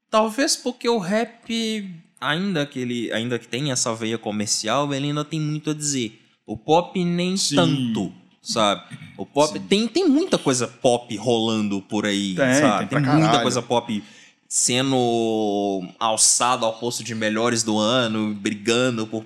talvez 0.10 0.56
porque 0.56 0.88
o 0.88 0.98
rap, 0.98 1.90
ainda 2.22 2.66
que 2.66 2.80
ele, 2.80 3.12
ainda 3.12 3.38
que 3.38 3.48
tenha 3.48 3.74
essa 3.74 3.94
veia 3.94 4.18
comercial, 4.18 4.94
ele 4.94 5.08
ainda 5.08 5.26
tem 5.26 5.40
muito 5.42 5.72
a 5.72 5.74
dizer. 5.74 6.22
O 6.46 6.56
pop 6.56 7.04
nem 7.04 7.36
Sim. 7.36 7.56
tanto, 7.58 8.14
sabe? 8.42 8.98
O 9.18 9.26
pop 9.26 9.52
Sim. 9.52 9.66
tem, 9.68 9.88
tem 9.90 10.08
muita 10.08 10.38
coisa 10.38 10.68
pop 10.68 11.14
rolando 11.18 11.82
por 11.82 12.06
aí, 12.06 12.34
Tem, 12.34 12.54
sabe? 12.54 12.88
tem 12.88 13.02
Tem, 13.02 13.10
muita 13.10 13.26
caralho. 13.26 13.42
coisa 13.42 13.62
pop 13.62 14.04
sendo 14.48 15.84
alçado 16.00 16.66
ao 16.66 16.74
posto 16.80 17.04
de 17.04 17.14
melhores 17.14 17.64
do 17.64 17.78
ano, 17.78 18.34
brigando 18.34 19.06
por 19.08 19.26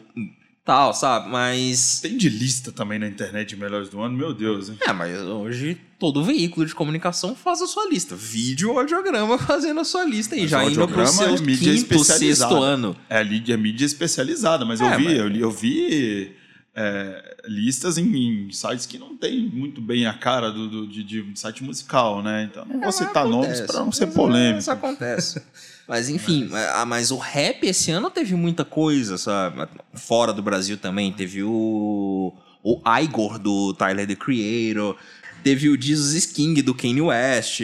tal, 0.66 0.94
sabe? 0.94 1.30
Mas 1.30 2.00
Tem 2.02 2.18
de 2.18 2.30
lista 2.30 2.72
também 2.72 2.98
na 3.00 3.08
internet 3.08 3.50
de 3.50 3.58
melhores 3.58 3.90
do 3.90 4.02
ano, 4.02 4.18
meu 4.18 4.34
Deus, 4.34 4.70
hein? 4.70 4.78
é, 4.82 4.92
mas 4.94 5.20
hoje 5.22 5.78
todo 6.00 6.24
veículo 6.24 6.66
de 6.66 6.74
comunicação 6.74 7.36
faz 7.36 7.62
a 7.62 7.68
sua 7.68 7.88
lista. 7.90 8.16
Vídeo 8.16 8.72
ou 8.72 8.80
audiograma 8.80 9.38
fazendo 9.38 9.80
a 9.80 9.84
sua 9.84 10.04
lista 10.04 10.36
Mas 10.36 10.50
já 10.50 10.64
indo 10.64 10.88
pro 10.88 11.06
seu 11.08 11.28
é 11.36 11.40
mídia 11.40 11.74
quinto, 11.74 12.04
sexto 12.04 12.56
ano. 12.56 12.96
É 13.10 13.24
mídia, 13.24 13.58
mídia 13.58 13.86
especializada, 13.86 14.66
mas 14.66 14.82
É, 14.82 14.86
eu 14.94 14.98
vi, 14.98 15.04
mas- 15.06 15.18
eu, 15.18 15.28
li- 15.28 15.42
eu 15.42 15.52
vi 15.52 16.32
é, 16.76 17.36
listas 17.48 17.98
em, 17.98 18.48
em 18.48 18.52
sites 18.52 18.86
que 18.86 18.98
não 18.98 19.18
tem 19.18 19.42
muito 19.50 19.82
bem 19.82 20.06
a 20.06 20.14
cara 20.14 20.50
do, 20.52 20.70
do- 20.70 20.88
de, 20.88 21.04
de 21.04 21.40
site 21.40 21.64
musical, 21.64 22.24
né? 22.24 22.48
Então 22.50 22.64
não 22.66 22.80
vou 22.80 22.92
citar 22.92 23.26
nomes 23.28 23.48
Acontece. 23.60 23.68
para 23.74 23.80
não 23.86 23.92
ser 23.92 24.06
Mas, 24.06 24.16
polêmico. 24.16 24.60
Isso 24.60 24.72
acontece. 24.72 25.42
Mas 25.88 26.08
enfim, 26.10 26.50
ah, 26.76 26.86
mas 26.86 27.12
o 27.12 27.18
rap 27.18 27.64
esse 27.66 27.92
ano 27.92 28.10
teve 28.10 28.36
muita 28.36 28.64
coisa, 28.64 29.18
sabe? 29.18 29.68
Fora 29.94 30.32
do 30.32 30.42
Brasil 30.42 30.78
também. 30.78 31.12
Teve 31.12 31.44
o. 31.44 32.34
O 32.64 32.80
Igor 33.02 33.38
do 33.40 33.74
Tyler 33.74 34.08
the 34.08 34.16
Creator. 34.16 34.96
Teve 35.44 35.68
o 35.70 35.82
Jesus 35.82 36.28
King 36.28 36.62
do 36.62 36.74
Kanye 36.76 37.02
West. 37.02 37.60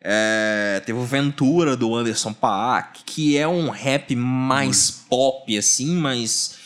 é, 0.00 0.80
teve 0.86 0.98
o 0.98 1.04
Ventura 1.04 1.76
do 1.76 1.94
Anderson 1.94 2.32
Paak, 2.32 3.02
que 3.04 3.36
é 3.36 3.46
um 3.48 3.68
rap 3.70 4.14
mais 4.14 4.88
pop, 4.90 5.58
assim, 5.58 5.96
mas 5.96 6.56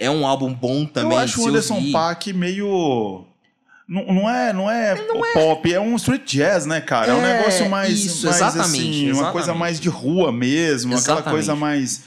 é 0.00 0.10
um 0.10 0.26
álbum 0.26 0.52
bom 0.52 0.84
também. 0.84 1.12
eu 1.12 1.18
acho 1.18 1.40
o 1.42 1.46
Anderson 1.48 1.74
ouvir. 1.76 1.92
Paak 1.92 2.32
meio. 2.32 3.24
Não, 3.88 4.06
não 4.06 4.30
é, 4.30 4.52
não 4.52 4.70
é, 4.70 4.94
pop, 5.34 5.72
é 5.72 5.80
um 5.80 5.96
street 5.96 6.24
jazz, 6.34 6.64
né, 6.64 6.80
cara? 6.80 7.10
É, 7.10 7.14
um 7.14 7.24
É, 7.24 7.38
negócio 7.38 7.68
mais. 7.68 8.04
isso, 8.04 8.26
mais, 8.26 8.36
exatamente, 8.36 8.60
assim, 8.78 9.02
Uma 9.02 9.10
exatamente. 9.10 9.32
coisa 9.32 9.54
mais 9.54 9.80
de 9.80 9.88
rua 9.88 10.32
mesmo, 10.32 10.92
aquela 10.94 11.16
Exatamente. 11.18 11.30
coisa 11.30 11.54
mais. 11.56 12.02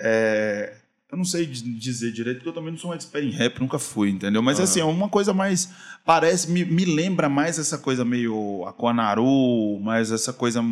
é, 0.00 0.72
eu 1.10 1.16
não 1.16 1.24
sei 1.24 1.46
di- 1.46 1.62
dizer 1.78 2.12
direito, 2.12 2.36
porque 2.38 2.48
eu 2.50 2.52
também 2.52 2.70
não 2.70 2.78
sou 2.78 2.90
um 2.90 2.94
expert 2.94 3.24
em 3.24 3.30
rap, 3.30 3.58
nunca 3.60 3.78
fui, 3.78 4.10
entendeu? 4.10 4.42
Mas 4.42 4.58
Aham. 4.58 4.64
assim, 4.64 4.80
é 4.80 4.84
uma 4.84 5.08
coisa 5.08 5.32
mais. 5.32 5.70
Parece, 6.04 6.50
me, 6.50 6.64
me 6.64 6.84
lembra 6.84 7.28
mais 7.28 7.58
essa 7.58 7.78
coisa 7.78 8.04
meio 8.04 8.64
Aquanaru, 8.66 9.80
mais 9.80 10.10
essa 10.12 10.32
coisa. 10.32 10.62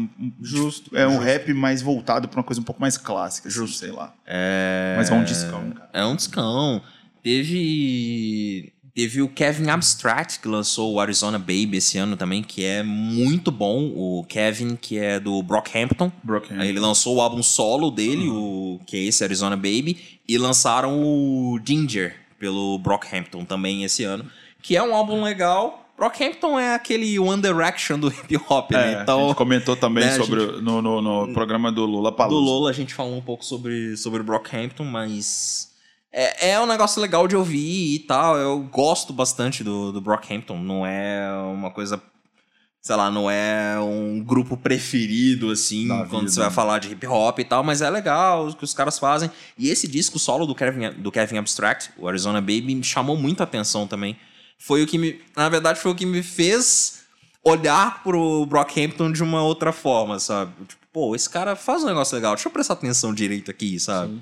Justo. 0.40 0.96
É 0.96 1.06
um 1.06 1.18
rap 1.18 1.52
mais 1.54 1.80
voltado 1.82 2.28
para 2.28 2.38
uma 2.38 2.44
coisa 2.44 2.60
um 2.60 2.64
pouco 2.64 2.80
mais 2.80 2.96
clássica, 2.98 3.48
justo, 3.50 3.76
sei 3.78 3.90
lá. 3.90 4.14
É... 4.26 4.94
Mas 4.96 5.10
é 5.10 5.14
um 5.14 5.24
discão, 5.24 5.70
cara. 5.70 5.90
É 5.92 6.04
um 6.04 6.14
discão. 6.16 6.82
Teve. 7.22 8.72
Teve 8.96 9.20
o 9.20 9.28
Kevin 9.28 9.68
Abstract, 9.68 10.40
que 10.40 10.48
lançou 10.48 10.94
o 10.94 10.98
Arizona 10.98 11.38
Baby 11.38 11.76
esse 11.76 11.98
ano 11.98 12.16
também, 12.16 12.42
que 12.42 12.64
é 12.64 12.82
muito 12.82 13.50
bom. 13.52 13.92
O 13.94 14.24
Kevin, 14.26 14.74
que 14.74 14.96
é 14.98 15.20
do 15.20 15.42
Brockhampton. 15.42 16.10
Aí 16.58 16.70
ele 16.70 16.80
lançou 16.80 17.16
o 17.16 17.20
álbum 17.20 17.42
solo 17.42 17.90
dele, 17.90 18.26
o, 18.30 18.80
que 18.86 18.96
é 18.96 19.00
esse 19.00 19.22
Arizona 19.22 19.54
Baby, 19.54 19.98
e 20.26 20.38
lançaram 20.38 20.98
o 21.02 21.60
Ginger 21.62 22.16
pelo 22.38 22.78
Brockhampton 22.78 23.44
também 23.44 23.84
esse 23.84 24.02
ano, 24.02 24.24
que 24.62 24.74
é 24.74 24.82
um 24.82 24.94
álbum 24.94 25.22
legal. 25.22 25.82
Brockhampton 25.94 26.58
é 26.58 26.74
aquele 26.74 27.18
One 27.18 27.40
Direction 27.42 27.98
do 27.98 28.08
hip 28.08 28.38
hop, 28.48 28.72
É, 28.72 28.76
né? 28.76 28.98
a 28.98 29.02
Então, 29.02 29.28
gente 29.28 29.36
comentou 29.36 29.76
também 29.76 30.04
né, 30.04 30.12
a 30.12 30.16
sobre 30.16 30.40
no, 30.62 30.80
no, 30.80 31.02
no 31.26 31.34
programa 31.34 31.70
do 31.70 31.84
Lula 31.84 32.10
do 32.10 32.16
Palusa. 32.16 32.40
Lola 32.40 32.70
a 32.70 32.72
gente 32.72 32.94
falou 32.94 33.14
um 33.16 33.20
pouco 33.22 33.44
sobre, 33.44 33.94
sobre 33.96 34.22
Brockhampton, 34.22 34.84
mas 34.84 35.65
é, 36.18 36.52
é 36.52 36.60
um 36.60 36.64
negócio 36.64 37.02
legal 37.02 37.28
de 37.28 37.36
ouvir 37.36 37.94
e 37.94 37.98
tal. 37.98 38.38
Eu 38.38 38.60
gosto 38.60 39.12
bastante 39.12 39.62
do, 39.62 39.92
do 39.92 40.00
Brockhampton. 40.00 40.58
Não 40.58 40.86
é 40.86 41.30
uma 41.52 41.70
coisa, 41.70 42.02
sei 42.80 42.96
lá, 42.96 43.10
não 43.10 43.30
é 43.30 43.78
um 43.78 44.24
grupo 44.24 44.56
preferido, 44.56 45.50
assim, 45.50 45.86
Da 45.86 46.06
quando 46.06 46.20
vida, 46.20 46.32
você 46.32 46.40
vai 46.40 46.50
falar 46.50 46.78
de 46.78 46.90
hip 46.90 47.06
hop 47.06 47.38
e 47.38 47.44
tal, 47.44 47.62
mas 47.62 47.82
é 47.82 47.90
legal 47.90 48.48
o 48.48 48.56
que 48.56 48.64
os 48.64 48.72
caras 48.72 48.98
fazem. 48.98 49.30
E 49.58 49.68
esse 49.68 49.86
disco 49.86 50.18
solo 50.18 50.46
do 50.46 50.54
Kevin, 50.54 50.90
do 50.92 51.12
Kevin 51.12 51.36
Abstract, 51.36 51.90
o 51.98 52.08
Arizona 52.08 52.40
Baby, 52.40 52.74
me 52.74 52.84
chamou 52.84 53.14
muita 53.18 53.44
atenção 53.44 53.86
também. 53.86 54.16
Foi 54.58 54.82
o 54.82 54.86
que 54.86 54.96
me. 54.96 55.20
Na 55.36 55.50
verdade, 55.50 55.78
foi 55.78 55.92
o 55.92 55.94
que 55.94 56.06
me 56.06 56.22
fez 56.22 57.02
olhar 57.44 58.02
pro 58.02 58.46
Brockhampton 58.46 59.12
de 59.12 59.22
uma 59.22 59.42
outra 59.42 59.70
forma, 59.70 60.18
sabe? 60.18 60.50
Tipo, 60.66 60.86
pô, 60.90 61.14
esse 61.14 61.28
cara 61.28 61.54
faz 61.54 61.84
um 61.84 61.86
negócio 61.86 62.14
legal, 62.14 62.34
deixa 62.34 62.48
eu 62.48 62.52
prestar 62.52 62.72
atenção 62.72 63.12
direito 63.12 63.50
aqui, 63.50 63.78
sabe? 63.78 64.18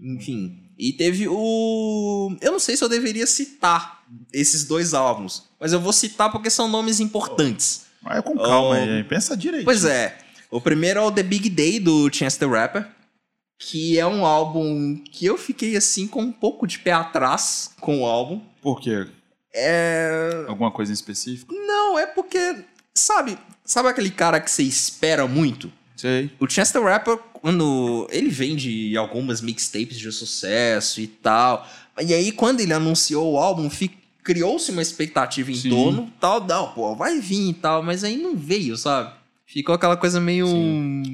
Enfim. 0.00 0.61
E 0.78 0.92
teve 0.92 1.28
o. 1.28 2.36
Eu 2.40 2.52
não 2.52 2.58
sei 2.58 2.76
se 2.76 2.84
eu 2.84 2.88
deveria 2.88 3.26
citar 3.26 4.02
esses 4.32 4.64
dois 4.64 4.94
álbuns, 4.94 5.44
mas 5.60 5.72
eu 5.72 5.80
vou 5.80 5.92
citar 5.92 6.30
porque 6.30 6.50
são 6.50 6.68
nomes 6.68 7.00
importantes. 7.00 7.86
É 8.08 8.20
com 8.20 8.36
calma 8.36 8.76
aí, 8.76 9.04
pensa 9.04 9.36
direito. 9.36 9.64
Pois 9.64 9.84
é. 9.84 10.18
O 10.50 10.60
primeiro 10.60 11.00
é 11.00 11.02
o 11.02 11.10
The 11.10 11.22
Big 11.22 11.48
Day 11.48 11.80
do 11.80 12.12
Chance 12.12 12.38
the 12.38 12.46
Rapper, 12.46 12.86
que 13.58 13.98
é 13.98 14.06
um 14.06 14.26
álbum 14.26 14.96
que 14.96 15.24
eu 15.24 15.38
fiquei 15.38 15.76
assim 15.76 16.06
com 16.06 16.20
um 16.20 16.32
pouco 16.32 16.66
de 16.66 16.78
pé 16.78 16.92
atrás 16.92 17.70
com 17.80 18.02
o 18.02 18.06
álbum. 18.06 18.40
Por 18.60 18.80
quê? 18.80 19.06
É. 19.54 20.44
Alguma 20.48 20.70
coisa 20.70 20.90
em 20.90 20.94
específico? 20.94 21.54
Não, 21.54 21.98
é 21.98 22.06
porque 22.06 22.64
sabe, 22.94 23.38
sabe 23.64 23.88
aquele 23.88 24.10
cara 24.10 24.40
que 24.40 24.50
você 24.50 24.62
espera 24.62 25.26
muito? 25.26 25.72
Sei. 25.96 26.30
O 26.40 26.48
Chance 26.48 26.72
the 26.72 26.80
Rapper, 26.80 27.18
quando 27.42 28.06
ele 28.10 28.30
vende 28.30 28.96
algumas 28.96 29.40
mixtapes 29.42 29.98
de 29.98 30.10
sucesso 30.12 31.00
e 31.00 31.06
tal, 31.08 31.66
e 32.00 32.14
aí 32.14 32.32
quando 32.32 32.60
ele 32.60 32.72
anunciou 32.72 33.32
o 33.32 33.36
álbum, 33.36 33.68
criou-se 34.22 34.70
uma 34.70 34.80
expectativa 34.80 35.50
em 35.50 35.54
Sim. 35.56 35.68
torno, 35.70 36.10
tal, 36.20 36.42
não, 36.46 36.68
pô, 36.68 36.94
vai 36.94 37.18
vir 37.20 37.50
e 37.50 37.54
tal, 37.54 37.82
mas 37.82 38.04
aí 38.04 38.16
não 38.16 38.36
veio, 38.36 38.76
sabe? 38.76 39.10
Ficou 39.44 39.74
aquela 39.74 39.96
coisa 39.96 40.18
meio... 40.20 40.46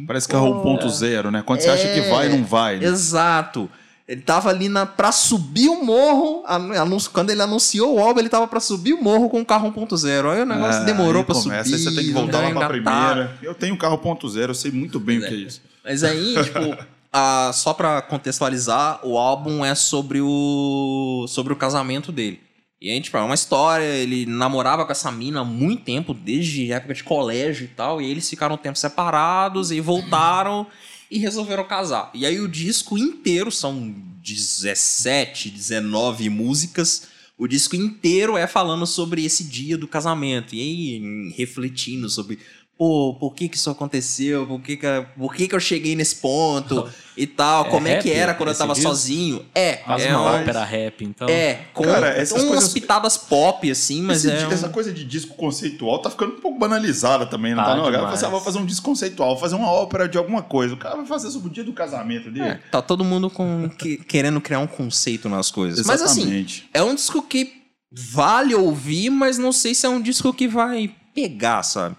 Parece 0.06 0.28
que 0.28 0.36
é 0.36 0.38
o 0.38 0.60
ponto 0.60 0.88
zero, 0.90 1.30
né? 1.30 1.42
Quando 1.44 1.60
você 1.60 1.70
acha 1.70 1.88
que 1.88 1.98
É. 2.00 2.10
vai, 2.10 2.28
não 2.28 2.44
vai. 2.44 2.78
né? 2.78 2.86
Exato. 2.86 3.68
Ele 4.06 4.20
tava 4.22 4.48
ali 4.48 4.68
na, 4.68 4.86
pra 4.86 5.10
subir 5.10 5.68
o 5.68 5.84
morro. 5.84 6.44
anun- 6.46 6.98
Quando 7.12 7.30
ele 7.30 7.42
anunciou 7.42 7.96
o 7.96 7.98
álbum, 7.98 8.20
ele 8.20 8.28
tava 8.28 8.46
pra 8.46 8.60
subir 8.60 8.92
o 8.94 9.02
morro 9.02 9.28
com 9.28 9.40
o 9.40 9.44
carro 9.44 9.72
1.0. 9.72 10.30
Aí 10.30 10.42
o 10.42 10.46
negócio 10.46 10.82
Ah, 10.82 10.84
demorou 10.84 11.20
aí 11.20 11.24
pra 11.26 11.34
começa, 11.34 11.64
subir. 11.68 11.74
Aí 11.74 11.82
você 11.82 11.94
tem 11.96 12.04
que 12.06 12.12
voltar 12.12 12.40
deu 12.42 12.54
lá 12.54 12.66
pra 12.68 12.78
engatar. 12.78 13.10
primeira. 13.14 13.38
Eu 13.42 13.54
tenho 13.54 13.76
carro 13.76 13.98
ponto 13.98 14.28
zero, 14.28 14.52
eu 14.52 14.54
sei 14.54 14.70
muito 14.70 15.00
bem 15.00 15.18
o 15.18 15.20
que 15.22 15.26
é 15.34 15.36
isso. 15.36 15.60
Mas 15.88 16.04
aí, 16.04 16.34
tipo, 16.44 16.76
a- 17.10 17.50
só 17.54 17.72
pra 17.72 18.02
contextualizar, 18.02 19.00
o 19.02 19.16
álbum 19.16 19.64
é 19.64 19.74
sobre 19.74 20.20
o 20.20 21.24
sobre 21.26 21.52
o 21.52 21.56
casamento 21.56 22.12
dele. 22.12 22.40
E 22.80 22.90
aí, 22.90 23.00
tipo, 23.00 23.16
é 23.16 23.22
uma 23.22 23.34
história, 23.34 23.82
ele 23.84 24.26
namorava 24.26 24.84
com 24.84 24.92
essa 24.92 25.10
mina 25.10 25.40
há 25.40 25.44
muito 25.44 25.82
tempo, 25.82 26.12
desde 26.14 26.70
época 26.70 26.92
de 26.94 27.02
colégio 27.02 27.64
e 27.64 27.68
tal, 27.68 28.00
e 28.02 28.08
eles 28.08 28.28
ficaram 28.28 28.54
um 28.54 28.58
tempo 28.58 28.78
separados 28.78 29.72
e 29.72 29.80
voltaram 29.80 30.66
e 31.10 31.18
resolveram 31.18 31.64
casar. 31.64 32.10
E 32.14 32.24
aí 32.26 32.38
o 32.38 32.46
disco 32.46 32.96
inteiro 32.98 33.50
são 33.50 33.92
17, 34.22 35.50
19 35.50 36.28
músicas. 36.28 37.08
O 37.36 37.48
disco 37.48 37.74
inteiro 37.74 38.36
é 38.36 38.46
falando 38.46 38.86
sobre 38.86 39.24
esse 39.24 39.42
dia 39.44 39.76
do 39.78 39.88
casamento. 39.88 40.54
E 40.54 40.60
aí, 40.60 41.32
refletindo 41.36 42.08
sobre, 42.10 42.38
pô, 42.78 43.14
por 43.18 43.34
que 43.34 43.48
que 43.48 43.56
isso 43.56 43.68
aconteceu? 43.68 44.46
Por 44.46 44.60
que 44.62 44.76
que, 44.76 44.86
por 45.18 45.34
que, 45.34 45.48
que 45.48 45.54
eu 45.54 45.58
cheguei 45.60 45.96
nesse 45.96 46.16
ponto? 46.16 46.88
E 47.16 47.26
tal. 47.26 47.66
É 47.66 47.70
Como 47.70 47.88
é 47.88 47.96
que 47.96 48.12
era 48.12 48.32
quando 48.34 48.50
eu 48.50 48.54
tava 48.54 48.72
disco? 48.74 48.88
sozinho? 48.88 49.44
É, 49.52 49.78
Faz 49.78 50.04
é, 50.04 50.10
uma 50.16 50.20
um- 50.22 50.40
ópera 50.40 50.64
rap, 50.64 51.04
então. 51.04 51.28
é, 51.28 51.64
com 51.74 51.82
Cara, 51.82 52.10
essas 52.10 52.38
umas 52.40 52.48
coisas- 52.52 52.72
pitadas 52.72 53.16
pop, 53.18 53.68
assim, 53.68 54.00
mas 54.02 54.24
Esse 54.24 54.32
é. 54.32 54.38
di- 54.38 54.44
um- 54.46 54.52
Essa 54.52 54.68
coisa 54.68 54.92
de 54.92 55.04
disco 55.04 55.34
conceitual 55.34 55.98
tá 56.00 56.08
ficando 56.10 56.34
um 56.36 56.40
pouco 56.40 56.56
banalizada 56.58 57.26
também, 57.26 57.54
não 57.54 57.64
Tá 57.64 57.70
tá? 57.70 57.76
não? 57.76 57.86
A 57.86 57.90
galera 57.90 58.16
fala 58.16 58.28
ah, 58.28 58.30
vou 58.30 58.40
fazer 58.40 58.58
um 58.58 58.64
disco 58.66 58.84
conceitual, 58.84 59.30
vou 59.30 59.38
fazer 59.38 59.56
uma 59.56 59.70
ópera 59.72 60.08
de 60.08 60.16
alguma 60.16 60.42
coisa. 60.42 60.74
O 60.74 60.76
cara 60.76 60.94
vai 60.94 61.06
fazer 61.06 61.30
sobre 61.32 61.48
o 61.48 61.50
dia 61.52 61.64
do 61.64 61.72
casamento 61.72 62.30
dele. 62.30 62.48
É, 62.50 62.60
tá 62.70 62.80
todo 62.80 63.02
mundo 63.04 63.28
com, 63.28 63.68
que- 63.76 63.96
querendo 63.96 64.40
criar 64.40 64.60
um 64.60 64.68
conceito 64.68 65.28
nas 65.28 65.50
coisas. 65.50 65.84
Mas 65.84 66.00
assim, 66.00 66.20
Exatamente. 66.20 66.68
é 66.72 66.82
um 66.84 66.94
disco 66.94 67.20
que 67.22 67.52
vale 67.90 68.54
ouvir, 68.54 69.10
mas 69.10 69.38
não 69.38 69.50
sei 69.50 69.74
se 69.74 69.84
é 69.84 69.88
um 69.88 70.00
disco 70.00 70.32
que 70.32 70.46
vai 70.46 70.94
pegar, 71.12 71.62
sabe? 71.64 71.96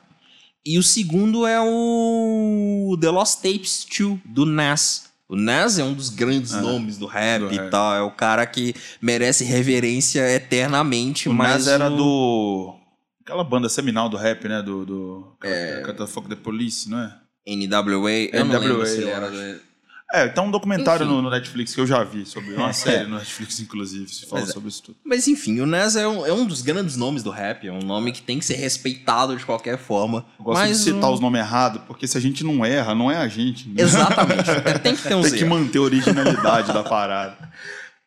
E 0.66 0.78
o 0.78 0.84
segundo 0.84 1.46
é 1.48 1.60
o 1.62 2.98
The 3.00 3.10
Lost 3.10 3.42
Tapes 3.42 3.86
2, 3.98 4.20
do 4.26 4.46
Nas. 4.46 5.10
O 5.28 5.36
Nas 5.36 5.78
é 5.80 5.84
um 5.84 5.94
dos 5.94 6.10
grandes 6.10 6.54
Ah, 6.54 6.62
nomes 6.62 6.98
do 6.98 7.06
rap 7.06 7.42
do 7.42 7.54
e 7.54 7.58
rap. 7.58 7.70
tal. 7.72 7.94
É 7.96 8.02
o 8.02 8.12
cara 8.12 8.46
que 8.46 8.74
merece 9.02 9.44
reverência 9.44 10.28
eternamente, 10.34 11.30
O 11.30 11.34
mas. 11.34 11.66
Nas 11.66 11.68
era 11.68 11.90
o- 11.90 11.96
do... 11.96 12.76
Aquela 13.22 13.44
banda 13.44 13.70
seminal 13.70 14.10
do 14.10 14.18
rap, 14.18 14.48
né? 14.48 14.62
Do... 14.62 14.86
do... 14.86 15.38
É... 15.44 15.82
Canta 15.86 16.08
Fuck 16.08 16.28
the 16.28 16.36
Police, 16.36 16.90
não 16.90 17.00
é? 17.00 17.16
NWA. 17.48 18.12
Eu 18.34 18.46
não 18.46 18.60
lembro 18.60 18.74
NWA, 18.78 18.86
se 18.86 18.98
ele 18.98 19.10
era 19.10 19.30
É, 20.12 20.28
tem 20.28 20.44
um 20.44 20.50
documentário 20.50 21.06
no, 21.06 21.22
no 21.22 21.30
Netflix 21.30 21.76
que 21.76 21.80
eu 21.80 21.86
já 21.86 22.04
vi 22.04 22.26
sobre... 22.26 22.56
Uma 22.56 22.70
É. 22.70 22.74
série 22.74 23.06
no 23.08 23.18
Netflix, 23.20 23.60
inclusive, 23.60 24.08
se 24.10 24.26
fala 24.26 24.42
Mas 24.42 24.50
é. 24.50 24.54
sobre 24.54 24.70
isso 24.70 24.82
tudo. 24.82 24.98
Mas 25.06 25.28
enfim, 25.28 25.60
o 25.60 25.68
Nas 25.68 25.96
é 25.96 26.08
um, 26.08 26.26
é 26.26 26.34
um 26.34 26.46
dos 26.48 26.64
grandes 26.64 26.98
nomes 26.98 27.22
do 27.22 27.30
rap. 27.30 27.68
É 27.68 27.72
um 27.72 27.84
nome 27.84 28.12
que 28.12 28.22
tem 28.22 28.40
que 28.40 28.46
ser 28.46 28.56
respeitado 28.56 29.38
de 29.38 29.46
qualquer 29.46 29.78
forma. 29.78 30.26
Eu 30.40 30.46
gosto 30.46 30.60
mas 30.62 30.78
de 30.80 30.84
citar 30.86 31.10
um- 31.12 31.14
os 31.14 31.20
nomes 31.20 31.40
errados, 31.40 31.82
porque 31.86 32.08
se 32.08 32.18
a 32.18 32.22
gente 32.22 32.44
não 32.44 32.66
erra, 32.66 32.96
não 32.96 33.12
é 33.12 33.18
a 33.18 33.28
gente. 33.28 33.70
né? 33.70 33.76
Exatamente. 33.84 34.46
tem 34.82 34.96
que 34.96 35.04
ter 35.04 35.14
um 35.16 35.22
Tem 35.22 35.32
que 35.34 35.46
manter 35.46 35.78
a 35.78 35.82
originalidade 35.82 36.74
da 36.74 36.84
parada. 36.84 37.38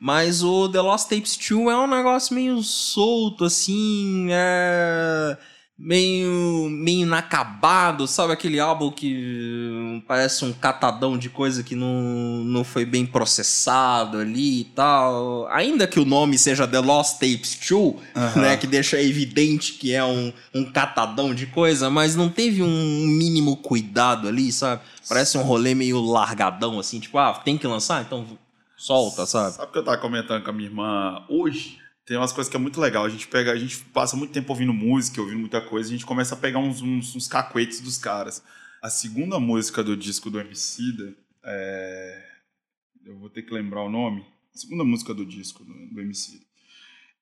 Mas 0.04 0.42
o 0.42 0.68
The 0.68 0.80
Lost 0.80 1.08
Tapes 1.08 1.36
2 1.36 1.68
é 1.68 1.76
um 1.76 1.86
negócio 1.86 2.34
meio 2.34 2.60
solto, 2.64 3.44
assim, 3.44 4.26
é... 4.32 5.38
meio, 5.82 6.68
meio 6.70 7.00
inacabado, 7.00 8.06
sabe? 8.06 8.32
Aquele 8.32 8.60
álbum 8.60 8.88
que 8.92 10.00
parece 10.06 10.44
um 10.44 10.52
catadão 10.52 11.18
de 11.18 11.28
coisa 11.28 11.64
que 11.64 11.74
não, 11.74 12.44
não 12.44 12.62
foi 12.62 12.84
bem 12.84 13.04
processado 13.04 14.18
ali 14.18 14.60
e 14.60 14.64
tal. 14.64 15.48
Ainda 15.50 15.88
que 15.88 15.98
o 15.98 16.04
nome 16.04 16.38
seja 16.38 16.68
The 16.68 16.78
Lost 16.78 17.14
Tapes 17.14 17.58
2, 17.68 17.94
Aham. 18.14 18.40
né? 18.40 18.56
Que 18.56 18.68
deixa 18.68 19.02
evidente 19.02 19.72
que 19.72 19.92
é 19.92 20.04
um, 20.04 20.32
um 20.54 20.64
catadão 20.64 21.34
de 21.34 21.46
coisa, 21.46 21.90
mas 21.90 22.14
não 22.14 22.28
teve 22.28 22.62
um 22.62 23.06
mínimo 23.06 23.56
cuidado 23.56 24.28
ali, 24.28 24.52
sabe? 24.52 24.82
Parece 25.08 25.36
um 25.36 25.42
rolê 25.42 25.74
meio 25.74 26.00
largadão, 26.00 26.78
assim, 26.78 27.00
tipo, 27.00 27.18
ah, 27.18 27.32
tem 27.44 27.58
que 27.58 27.66
lançar? 27.66 28.02
Então 28.02 28.24
solta, 28.76 29.26
sabe? 29.26 29.54
Sabe 29.56 29.68
o 29.68 29.72
que 29.72 29.78
eu 29.78 29.84
tava 29.84 29.98
comentando 29.98 30.44
com 30.44 30.50
a 30.50 30.52
minha 30.52 30.68
irmã 30.68 31.24
hoje? 31.28 31.81
Tem 32.04 32.16
umas 32.16 32.32
coisas 32.32 32.50
que 32.50 32.56
é 32.56 32.60
muito 32.60 32.80
legal. 32.80 33.04
A 33.04 33.08
gente 33.08 33.28
pega, 33.28 33.52
a 33.52 33.56
gente 33.56 33.78
passa 33.92 34.16
muito 34.16 34.32
tempo 34.32 34.52
ouvindo 34.52 34.72
música, 34.72 35.20
ouvindo 35.20 35.38
muita 35.38 35.60
coisa, 35.60 35.88
a 35.88 35.92
gente 35.92 36.06
começa 36.06 36.34
a 36.34 36.38
pegar 36.38 36.58
uns, 36.58 36.82
uns, 36.82 37.14
uns 37.14 37.28
cacuetes 37.28 37.80
dos 37.80 37.96
caras. 37.96 38.42
A 38.82 38.90
segunda 38.90 39.38
música 39.38 39.82
do 39.82 39.96
disco 39.96 40.28
do 40.28 40.40
Emicida, 40.40 41.14
é... 41.44 42.24
eu 43.06 43.16
vou 43.18 43.30
ter 43.30 43.42
que 43.42 43.54
lembrar 43.54 43.82
o 43.82 43.90
nome. 43.90 44.24
A 44.54 44.58
segunda 44.58 44.82
música 44.84 45.14
do 45.14 45.24
disco 45.24 45.64
do, 45.64 45.72
do 45.94 46.00
Emicida. 46.00 46.44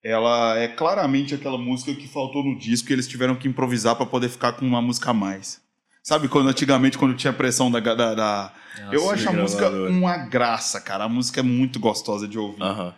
Ela 0.02 0.56
é 0.58 0.66
claramente 0.66 1.34
aquela 1.34 1.58
música 1.58 1.94
que 1.94 2.08
faltou 2.08 2.42
no 2.42 2.58
disco 2.58 2.90
e 2.90 2.94
eles 2.94 3.06
tiveram 3.06 3.36
que 3.36 3.46
improvisar 3.46 3.94
para 3.96 4.06
poder 4.06 4.30
ficar 4.30 4.52
com 4.52 4.64
uma 4.66 4.80
música 4.80 5.10
a 5.10 5.14
mais. 5.14 5.60
Sabe 6.02 6.26
quando 6.26 6.48
antigamente, 6.48 6.96
quando 6.96 7.14
tinha 7.14 7.32
pressão 7.34 7.70
da. 7.70 7.78
da, 7.78 8.14
da- 8.14 8.54
eu 8.90 9.02
Nossa, 9.02 9.14
acho 9.14 9.28
a 9.28 9.32
música 9.32 9.70
uma 9.70 10.16
graça, 10.16 10.80
cara. 10.80 11.04
A 11.04 11.08
música 11.08 11.40
é 11.40 11.42
muito 11.42 11.78
gostosa 11.78 12.26
de 12.26 12.38
ouvir. 12.38 12.62
Aham. 12.62 12.94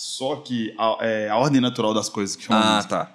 Só 0.00 0.36
que 0.36 0.72
a, 0.78 0.96
é, 1.00 1.28
a 1.28 1.36
ordem 1.36 1.60
natural 1.60 1.92
das 1.92 2.08
coisas 2.08 2.36
que 2.36 2.44
chama 2.44 2.60
Ah, 2.60 2.76
música. 2.76 2.96
tá. 2.96 3.12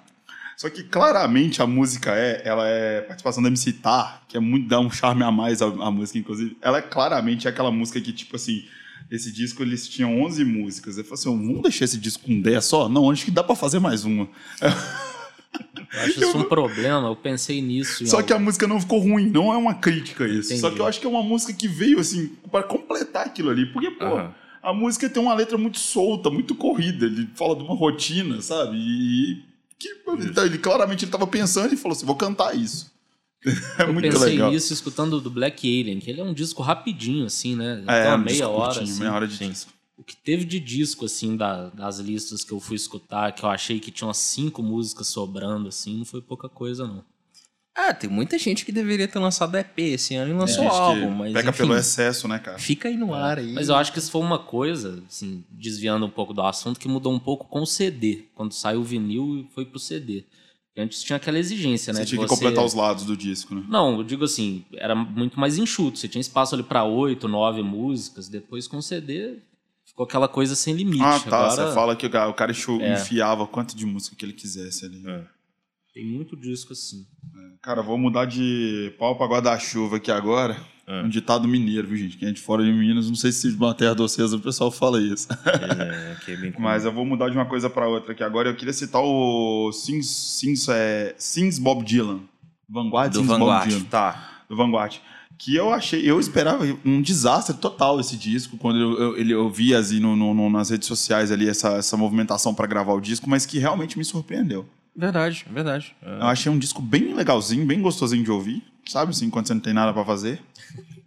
Só 0.54 0.68
que 0.68 0.82
claramente 0.84 1.62
a 1.62 1.66
música 1.66 2.12
é, 2.14 2.42
ela 2.44 2.68
é 2.68 3.00
participação 3.00 3.42
da 3.42 3.48
MC 3.48 3.72
Tar, 3.72 4.22
que 4.28 4.36
é 4.36 4.40
muito 4.40 4.68
dá 4.68 4.78
um 4.78 4.90
charme 4.90 5.22
a 5.22 5.30
mais 5.30 5.62
à, 5.62 5.64
à 5.64 5.90
música 5.90 6.18
inclusive. 6.18 6.58
Ela 6.60 6.78
é 6.78 6.82
claramente 6.82 7.48
aquela 7.48 7.70
música 7.70 7.98
que 8.02 8.12
tipo 8.12 8.36
assim, 8.36 8.66
esse 9.10 9.32
disco 9.32 9.62
eles 9.62 9.88
tinham 9.88 10.20
11 10.20 10.44
músicas. 10.44 10.98
Eu 10.98 11.04
falei 11.04 11.14
assim, 11.20 11.46
vamos 11.46 11.62
deixar 11.62 11.86
esse 11.86 11.96
disco 11.96 12.24
com 12.26 12.38
10 12.38 12.62
só? 12.62 12.86
Não, 12.86 13.10
acho 13.10 13.24
que 13.24 13.30
dá 13.30 13.42
pra 13.42 13.56
fazer 13.56 13.78
mais 13.78 14.04
uma. 14.04 14.28
Eu 14.60 16.00
acho 16.02 16.20
isso 16.22 16.36
um 16.36 16.44
problema, 16.44 17.08
eu 17.08 17.16
pensei 17.16 17.62
nisso. 17.62 18.06
Só 18.06 18.20
que 18.22 18.32
a 18.32 18.38
música 18.38 18.66
não 18.66 18.78
ficou 18.78 18.98
ruim, 18.98 19.30
não 19.30 19.54
é 19.54 19.56
uma 19.56 19.74
crítica 19.74 20.26
isso. 20.26 20.48
Entendi. 20.48 20.60
Só 20.60 20.70
que 20.70 20.78
eu 20.80 20.86
acho 20.86 21.00
que 21.00 21.06
é 21.06 21.08
uma 21.08 21.22
música 21.22 21.52
que 21.54 21.66
veio 21.66 21.98
assim 21.98 22.32
pra 22.50 22.62
completar 22.62 23.24
aquilo 23.24 23.48
ali, 23.48 23.64
porque 23.72 23.90
pô. 23.90 24.28
A 24.64 24.72
música 24.72 25.08
tem 25.08 25.22
uma 25.22 25.34
letra 25.34 25.56
muito 25.58 25.78
solta, 25.78 26.30
muito 26.30 26.54
corrida. 26.54 27.06
Ele 27.06 27.28
fala 27.34 27.54
de 27.56 27.62
uma 27.62 27.74
rotina, 27.74 28.40
sabe? 28.42 28.76
E 28.76 29.42
que 29.78 29.88
ele, 29.88 30.32
ele 30.40 30.58
claramente 30.58 31.04
ele 31.04 31.12
tava 31.12 31.26
pensando 31.26 31.72
e 31.74 31.76
falou 31.76 31.94
assim: 31.96 32.06
vou 32.06 32.16
cantar 32.16 32.56
isso. 32.56 32.92
É 33.78 33.82
Eu 33.82 33.92
muito 33.92 34.08
pensei 34.10 34.30
legal. 34.30 34.50
nisso 34.50 34.72
escutando 34.72 35.20
do 35.20 35.28
Black 35.30 35.66
Alien, 35.68 36.00
que 36.00 36.08
ele 36.10 36.20
é 36.20 36.24
um 36.24 36.32
disco 36.32 36.62
rapidinho, 36.62 37.26
assim, 37.26 37.54
né? 37.54 37.84
É, 37.86 38.06
uma 38.08 38.14
um 38.14 38.18
meia 38.18 38.48
hora. 38.48 38.82
assim. 38.82 38.98
meia 39.00 39.12
hora 39.12 39.28
de 39.28 39.36
Sim. 39.36 39.50
disco. 39.50 39.70
O 39.98 40.02
que 40.02 40.16
teve 40.16 40.44
de 40.44 40.58
disco, 40.58 41.04
assim, 41.04 41.36
da- 41.36 41.68
das 41.68 41.98
listas 41.98 42.42
que 42.42 42.52
eu 42.52 42.58
fui 42.58 42.74
escutar, 42.76 43.32
que 43.32 43.44
eu 43.44 43.48
achei 43.50 43.78
que 43.78 43.90
tinha 43.90 44.08
umas 44.08 44.16
cinco 44.16 44.62
músicas 44.62 45.06
sobrando, 45.08 45.68
assim, 45.68 45.98
não 45.98 46.04
foi 46.06 46.20
pouca 46.22 46.48
coisa, 46.48 46.86
não. 46.86 47.04
Ah, 47.76 47.92
tem 47.92 48.08
muita 48.08 48.38
gente 48.38 48.64
que 48.64 48.70
deveria 48.70 49.08
ter 49.08 49.18
lançado 49.18 49.56
EP 49.56 49.78
esse 49.78 50.14
ano 50.14 50.30
e 50.30 50.34
lançou 50.34 50.62
que 50.62 50.70
álbum, 50.76 51.10
mas 51.10 51.32
pega 51.32 51.50
enfim, 51.50 51.58
pelo 51.58 51.76
excesso, 51.76 52.28
né, 52.28 52.38
cara? 52.38 52.56
fica 52.58 52.88
aí 52.88 52.96
no 52.96 53.12
ar 53.12 53.38
aí. 53.38 53.52
Mas 53.52 53.68
eu 53.68 53.74
acho 53.74 53.92
que 53.92 53.98
isso 53.98 54.12
foi 54.12 54.20
uma 54.20 54.38
coisa, 54.38 55.02
assim, 55.08 55.44
desviando 55.50 56.06
um 56.06 56.10
pouco 56.10 56.32
do 56.32 56.40
assunto, 56.42 56.78
que 56.78 56.86
mudou 56.86 57.12
um 57.12 57.18
pouco 57.18 57.46
com 57.48 57.62
o 57.62 57.66
CD. 57.66 58.26
Quando 58.34 58.54
saiu 58.54 58.80
o 58.80 58.84
vinil 58.84 59.38
e 59.40 59.48
foi 59.54 59.64
pro 59.64 59.78
CD. 59.80 60.24
Antes 60.76 61.02
tinha 61.02 61.16
aquela 61.16 61.38
exigência, 61.38 61.92
né? 61.92 62.00
Você 62.00 62.06
tinha 62.06 62.20
que 62.22 62.28
você- 62.28 62.34
completar 62.34 62.64
os 62.64 62.74
lados 62.74 63.04
do 63.04 63.16
disco, 63.16 63.54
né? 63.54 63.64
Não, 63.68 63.98
eu 63.98 64.04
digo 64.04 64.24
assim, 64.24 64.64
era 64.74 64.94
muito 64.94 65.38
mais 65.38 65.56
enxuto. 65.58 65.98
Você 65.98 66.08
tinha 66.08 66.20
espaço 66.20 66.54
ali 66.54 66.62
pra 66.64 66.84
oito, 66.84 67.26
nove 67.28 67.62
músicas. 67.62 68.28
Depois 68.28 68.66
com 68.68 68.78
o 68.78 68.82
CD 68.82 69.36
ficou 69.84 70.04
aquela 70.04 70.26
coisa 70.28 70.56
sem 70.56 70.74
limite. 70.74 71.02
Ah, 71.04 71.20
tá. 71.20 71.36
Agora 71.46 71.68
Você 71.68 71.74
fala 71.74 71.94
que 71.96 72.06
o 72.06 72.10
cara- 72.10 72.52
É. 72.80 72.92
enfiava 72.94 73.46
quanto 73.46 73.76
de 73.76 73.86
música 73.86 74.16
que 74.16 74.24
ele 74.24 74.32
quisesse 74.32 74.84
ali. 74.84 75.00
É. 75.06 75.22
tem 75.94 76.04
muito 76.04 76.36
disco 76.36 76.72
assim. 76.72 77.06
Cara, 77.62 77.80
vou 77.82 77.96
mudar 77.96 78.24
de 78.26 78.92
pau 78.98 79.16
pra 79.16 79.26
guarda-chuva 79.26 79.96
aqui 79.96 80.10
agora. 80.10 80.56
É. 80.86 81.02
Um 81.02 81.08
ditado 81.08 81.48
mineiro, 81.48 81.88
viu, 81.88 81.96
gente? 81.96 82.18
Quem 82.18 82.28
é 82.28 82.32
de 82.32 82.40
fora 82.42 82.62
de 82.62 82.70
Minas, 82.70 83.08
não 83.08 83.14
sei 83.16 83.32
se 83.32 83.56
na 83.58 83.72
terra 83.72 83.94
docesa 83.94 84.36
o 84.36 84.40
pessoal 84.40 84.70
fala 84.70 85.00
isso. 85.00 85.28
É, 85.46 86.16
que 86.24 86.32
é 86.32 86.36
bem 86.36 86.52
comum. 86.52 86.64
Mas 86.68 86.84
eu 86.84 86.92
vou 86.92 87.06
mudar 87.06 87.30
de 87.30 87.36
uma 87.36 87.46
coisa 87.46 87.70
pra 87.70 87.88
outra 87.88 88.12
aqui 88.12 88.22
agora. 88.22 88.50
Eu 88.50 88.54
queria 88.56 88.72
citar 88.74 89.00
o 89.02 89.72
Sings, 89.72 90.06
Sings, 90.38 90.68
é, 90.68 91.14
Sings 91.16 91.58
Bob 91.58 91.82
Dylan. 91.84 92.20
Vanguard 92.68 93.12
do 93.14 93.22
Bob 93.22 93.38
Vanguard, 93.38 93.68
Dylan. 93.70 93.84
tá. 93.84 94.42
Do 94.48 94.56
Vanguard. 94.56 94.96
Que 95.38 95.56
eu 95.56 95.72
achei, 95.72 96.08
eu 96.08 96.20
esperava 96.20 96.64
um 96.84 97.00
desastre 97.02 97.56
total 97.56 97.98
esse 97.98 98.16
disco, 98.16 98.56
quando 98.58 98.78
eu, 98.78 98.98
eu, 99.00 99.16
ele, 99.16 99.32
eu 99.32 99.48
vi 99.50 99.74
assim, 99.74 99.98
no, 100.00 100.14
no- 100.14 100.32
no- 100.34 100.50
nas 100.50 100.70
redes 100.70 100.86
sociais 100.86 101.32
ali 101.32 101.48
essa, 101.48 101.70
essa 101.70 101.96
movimentação 101.96 102.54
pra 102.54 102.66
gravar 102.66 102.92
o 102.92 103.00
disco, 103.00 103.28
mas 103.28 103.44
que 103.46 103.58
realmente 103.58 103.96
me 103.98 104.04
surpreendeu. 104.04 104.68
Verdade, 104.96 105.44
verdade. 105.50 105.94
É. 106.02 106.16
Eu 106.18 106.26
achei 106.26 106.50
um 106.50 106.58
disco 106.58 106.80
bem 106.80 107.14
legalzinho, 107.14 107.66
bem 107.66 107.80
gostosinho 107.82 108.22
de 108.24 108.30
ouvir, 108.30 108.62
sabe? 108.86 109.10
Assim, 109.10 109.28
quando 109.30 109.46
você 109.46 109.54
não 109.54 109.60
tem 109.60 109.72
nada 109.74 109.92
pra 109.92 110.04
fazer. 110.04 110.40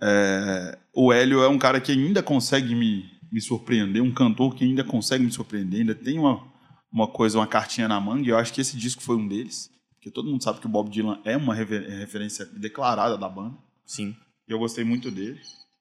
É, 0.02 0.78
o 0.94 1.12
Hélio 1.12 1.42
é 1.42 1.48
um 1.50 1.58
cara 1.58 1.80
que 1.80 1.92
ainda 1.92 2.22
consegue 2.22 2.76
me, 2.76 3.10
me 3.32 3.42
surpreender, 3.42 4.02
um 4.04 4.14
cantor 4.14 4.54
que 4.56 4.64
ainda 4.64 4.84
consegue 4.84 5.24
me 5.24 5.32
surpreender, 5.32 5.82
ainda 5.82 5.96
tem 5.96 6.20
uma, 6.20 6.44
uma 6.92 7.08
coisa, 7.08 7.38
uma 7.40 7.48
cartinha 7.48 7.88
na 7.88 8.00
manga, 8.00 8.26
e 8.28 8.30
eu 8.30 8.38
acho 8.38 8.54
que 8.54 8.62
esse 8.62 8.78
disco 8.78 9.02
foi 9.02 9.16
um 9.16 9.28
deles. 9.28 9.72
Porque 9.96 10.12
todo 10.12 10.30
mundo 10.30 10.44
sabe 10.44 10.60
que 10.60 10.66
o 10.68 10.70
Bob 10.70 10.90
Dylan 10.90 11.20
é 11.26 11.36
uma 11.36 11.56
referência 11.56 12.46
declarada 12.46 13.18
da 13.18 13.28
banda. 13.28 13.56
Sim. 13.86 14.16
E 14.48 14.52
eu 14.52 14.60
gostei 14.60 14.84
muito 14.84 15.10
dele, 15.10 15.40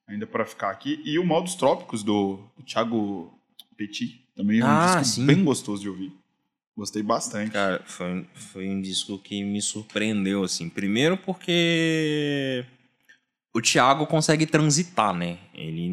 ainda 0.08 0.26
pra 0.26 0.46
ficar 0.46 0.70
aqui. 0.70 1.00
E 1.04 1.18
o 1.18 1.26
Mal 1.26 1.42
dos 1.42 1.54
Trópicos, 1.54 2.02
do, 2.02 2.40
do 2.56 2.62
Thiago 2.64 3.32
Petit, 3.76 4.20
também 4.34 4.60
é 4.60 4.64
um 4.64 4.68
Ah, 4.68 5.00
disco 5.00 5.16
sim. 5.16 5.26
bem 5.26 5.44
gostoso 5.44 5.82
de 5.82 5.88
ouvir. 5.88 6.12
Gostei 6.76 7.02
bastante. 7.02 7.52
Cara, 7.52 7.82
foi, 7.86 8.26
foi 8.34 8.68
um 8.68 8.80
disco 8.80 9.18
que 9.18 9.42
me 9.42 9.62
surpreendeu, 9.62 10.44
assim. 10.44 10.68
Primeiro 10.68 11.16
porque 11.16 12.66
o 13.54 13.62
Thiago 13.62 14.06
consegue 14.06 14.44
transitar, 14.44 15.14
né? 15.14 15.38
Ele 15.54 15.88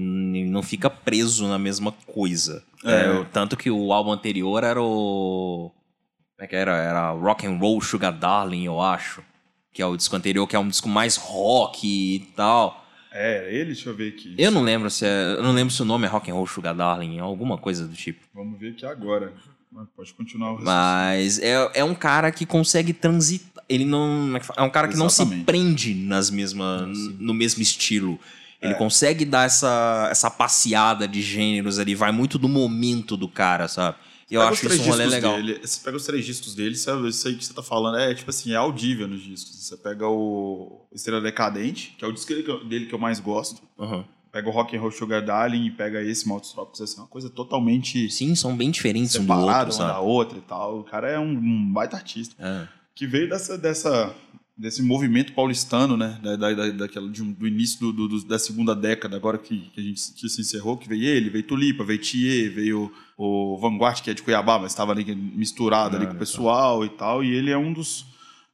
não 0.46 0.62
fica 0.62 0.89
preso 0.89 1.48
na 1.48 1.58
mesma 1.58 1.93
coisa. 2.06 2.62
É. 2.84 2.91
É, 2.91 3.24
tanto 3.32 3.56
que 3.56 3.72
o 3.72 3.93
álbum 3.93 4.12
anterior 4.12 4.62
era 4.62 4.82
o... 4.82 5.72
Como 6.36 6.46
é 6.46 6.48
que 6.48 6.56
era? 6.56 6.76
Era 6.76 7.12
Rock 7.12 7.48
and 7.48 7.58
Roll 7.58 7.80
Sugar 7.80 8.12
Darling, 8.12 8.65
eu 8.65 8.82
acho. 8.82 9.24
Que 9.72 9.82
é 9.82 9.86
o 9.86 9.96
disco 9.96 10.15
anterior, 10.17 10.46
que 10.46 10.56
é 10.58 10.60
um 10.60 10.67
disco 10.67 10.89
mais 10.89 11.15
rock 11.15 11.88
e 11.88 12.19
tal. 12.36 12.86
É, 13.13 13.48
ele, 13.54 13.67
deixa 13.67 13.89
eu 13.89 13.96
ver 13.96 14.10
aqui. 14.10 14.36
Eu 14.38 14.52
não 14.52 14.63
lembro 14.63 14.89
se 14.89 15.06
é, 15.06 15.36
eu 15.38 15.43
não 15.43 15.54
lembro 15.54 15.74
se 15.74 15.82
o 15.82 15.86
nome 15.86 16.06
é 16.06 16.10
Rock 16.10 16.30
and 16.30 16.34
Roll 16.34 16.48
Sugar 16.48 16.76
Darling, 16.76 17.19
alguma 17.19 17.58
coisa 17.58 17.88
do 17.88 17.96
tipo. 17.96 18.26
Vamos 18.34 18.60
ver 18.60 18.72
aqui 18.72 18.86
agora. 18.86 19.32
Mas 19.74 19.88
Pode 19.96 20.14
continuar 20.14 20.54
o. 20.54 20.62
Mas 20.64 21.40
é, 21.40 21.72
é 21.74 21.84
um 21.84 21.96
cara 21.96 22.32
que 22.32 22.46
consegue 22.46 22.94
transitar. 22.94 23.52
Ele 23.68 23.86
não. 23.86 24.36
é 24.36 24.40
que? 24.40 24.48
É 24.56 24.62
um 24.62 24.70
cara 24.70 24.88
que 24.88 24.96
não 24.98 25.10
se 25.10 25.22
Exatamente. 25.22 25.46
prende 25.46 25.94
nas 25.96 26.30
mesmas, 26.30 26.98
no 27.20 27.34
mesmo 27.34 27.62
estilo. 27.62 28.20
Ele 28.62 28.76
consegue 28.76 29.26
dar 29.26 29.46
essa, 29.46 30.08
essa 30.10 30.32
passeada 30.32 31.06
de 31.06 31.22
gêneros 31.22 31.80
ali, 31.80 31.96
vai 31.96 32.14
muito 32.14 32.38
do 32.38 32.48
momento 32.48 33.18
do 33.18 33.28
cara, 33.28 33.68
sabe? 33.68 33.98
E 34.32 34.36
eu 34.36 34.42
acho 34.42 34.62
três 34.62 34.80
isso 34.80 34.84
um 34.88 34.92
rolê 34.92 35.04
discos 35.04 35.14
legal. 35.22 35.36
Dele, 35.36 35.60
você 35.62 35.82
pega 35.84 35.98
os 35.98 36.06
três 36.06 36.26
discos 36.26 36.56
dele, 36.56 36.76
sabe, 36.76 37.10
isso 37.10 37.28
aí 37.28 37.36
que 37.36 37.44
você 37.46 37.54
tá 37.54 37.62
falando 37.62 37.98
é 37.98 38.16
tipo 38.16 38.30
assim, 38.30 38.54
é 38.54 38.56
audível 38.56 39.06
nos 39.08 39.22
discos. 39.22 39.54
Você 39.64 39.76
pega 39.76 40.08
o 40.08 40.82
Estrela 40.94 41.20
Decadente, 41.20 41.94
que 41.98 42.06
é 42.06 42.08
o 42.08 42.12
disco 42.14 42.30
dele 42.30 42.44
que 42.44 42.52
eu- 42.52 42.64
dele 42.66 42.86
que 42.86 42.96
eu 42.96 43.00
mais 43.00 43.20
gosto. 43.20 43.62
Uhum. 43.78 44.06
Pega 44.34 44.50
o 44.50 44.52
Rock 44.52 44.76
and 44.76 44.82
Roll 44.82 44.91
Sugar 44.91 45.24
Darling 45.24 45.67
e 45.67 45.72
pega 45.72 46.02
esse 46.02 46.28
Maltos 46.28 46.52
Trópicos, 46.52 46.82
assim, 46.82 47.00
uma 47.00 47.08
coisa 47.08 47.30
totalmente 47.30 48.10
Sim, 48.10 48.34
são 48.34 48.58
bem 48.58 48.72
diferentes 48.72 49.15
um 49.15 49.26
do 49.26 49.32
outro, 49.32 49.48
uma 49.48 49.63
da 49.65 49.72
sabe? 49.72 50.00
outra 50.06 50.38
e 50.39 50.41
tal. 50.41 50.80
O 50.80 50.84
cara 50.84 51.08
é 51.08 51.19
um, 51.19 51.30
um 51.38 51.72
baita 51.72 51.96
artista. 51.96 52.36
É. 52.39 52.67
Que 52.96 53.06
veio 53.06 53.30
dessa, 53.30 53.56
dessa, 53.60 54.12
desse 54.58 54.82
movimento 54.82 55.34
paulistano, 55.34 55.96
né? 55.96 56.19
Da, 56.24 56.36
da, 56.36 56.52
da- 56.52 56.69
daquela, 56.72 57.08
de 57.12 57.22
um- 57.22 57.32
do 57.32 57.48
início 57.48 57.80
do, 57.80 57.93
do- 57.93 58.08
do- 58.08 58.26
da 58.28 58.39
segunda 58.39 58.76
década, 58.76 59.15
agora 59.15 59.38
que, 59.38 59.69
que 59.69 59.80
a 59.80 59.84
gente 59.84 60.13
que 60.13 60.28
se 60.28 60.41
encerrou, 60.41 60.78
que 60.78 60.89
veio 60.89 61.04
ele, 61.04 61.30
veio 61.30 61.43
Tulipa, 61.46 61.84
veio 61.84 62.00
Thier, 62.02 62.52
veio 62.52 62.91
o 63.15 63.56
Vanguard, 63.60 64.02
que 64.02 64.10
é 64.10 64.15
de 64.15 64.24
Cuiabá, 64.24 64.58
mas 64.58 64.72
estava 64.72 64.91
ali 64.93 65.13
misturado 65.13 65.96
ali 65.96 66.08
com 66.08 66.13
o 66.13 66.17
pessoal 66.17 66.84
e 66.84 66.89
tal. 66.89 67.24
E 67.24 67.32
ele 67.36 67.52
é 67.52 67.58
um 67.58 67.72
dos, 67.72 68.04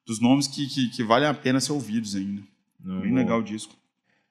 dos 0.05 0.19
nomes 0.19 0.45
que, 0.45 0.67
que, 0.67 0.89
que 0.89 1.03
valem 1.05 1.29
a 1.29 1.33
pena 1.33 1.61
ser 1.61 1.71
ouvidos 1.71 2.17
ainda. 2.17 2.41
Bem 3.01 3.13
legal 3.15 3.39
o 3.39 3.43
disco. 3.43 3.78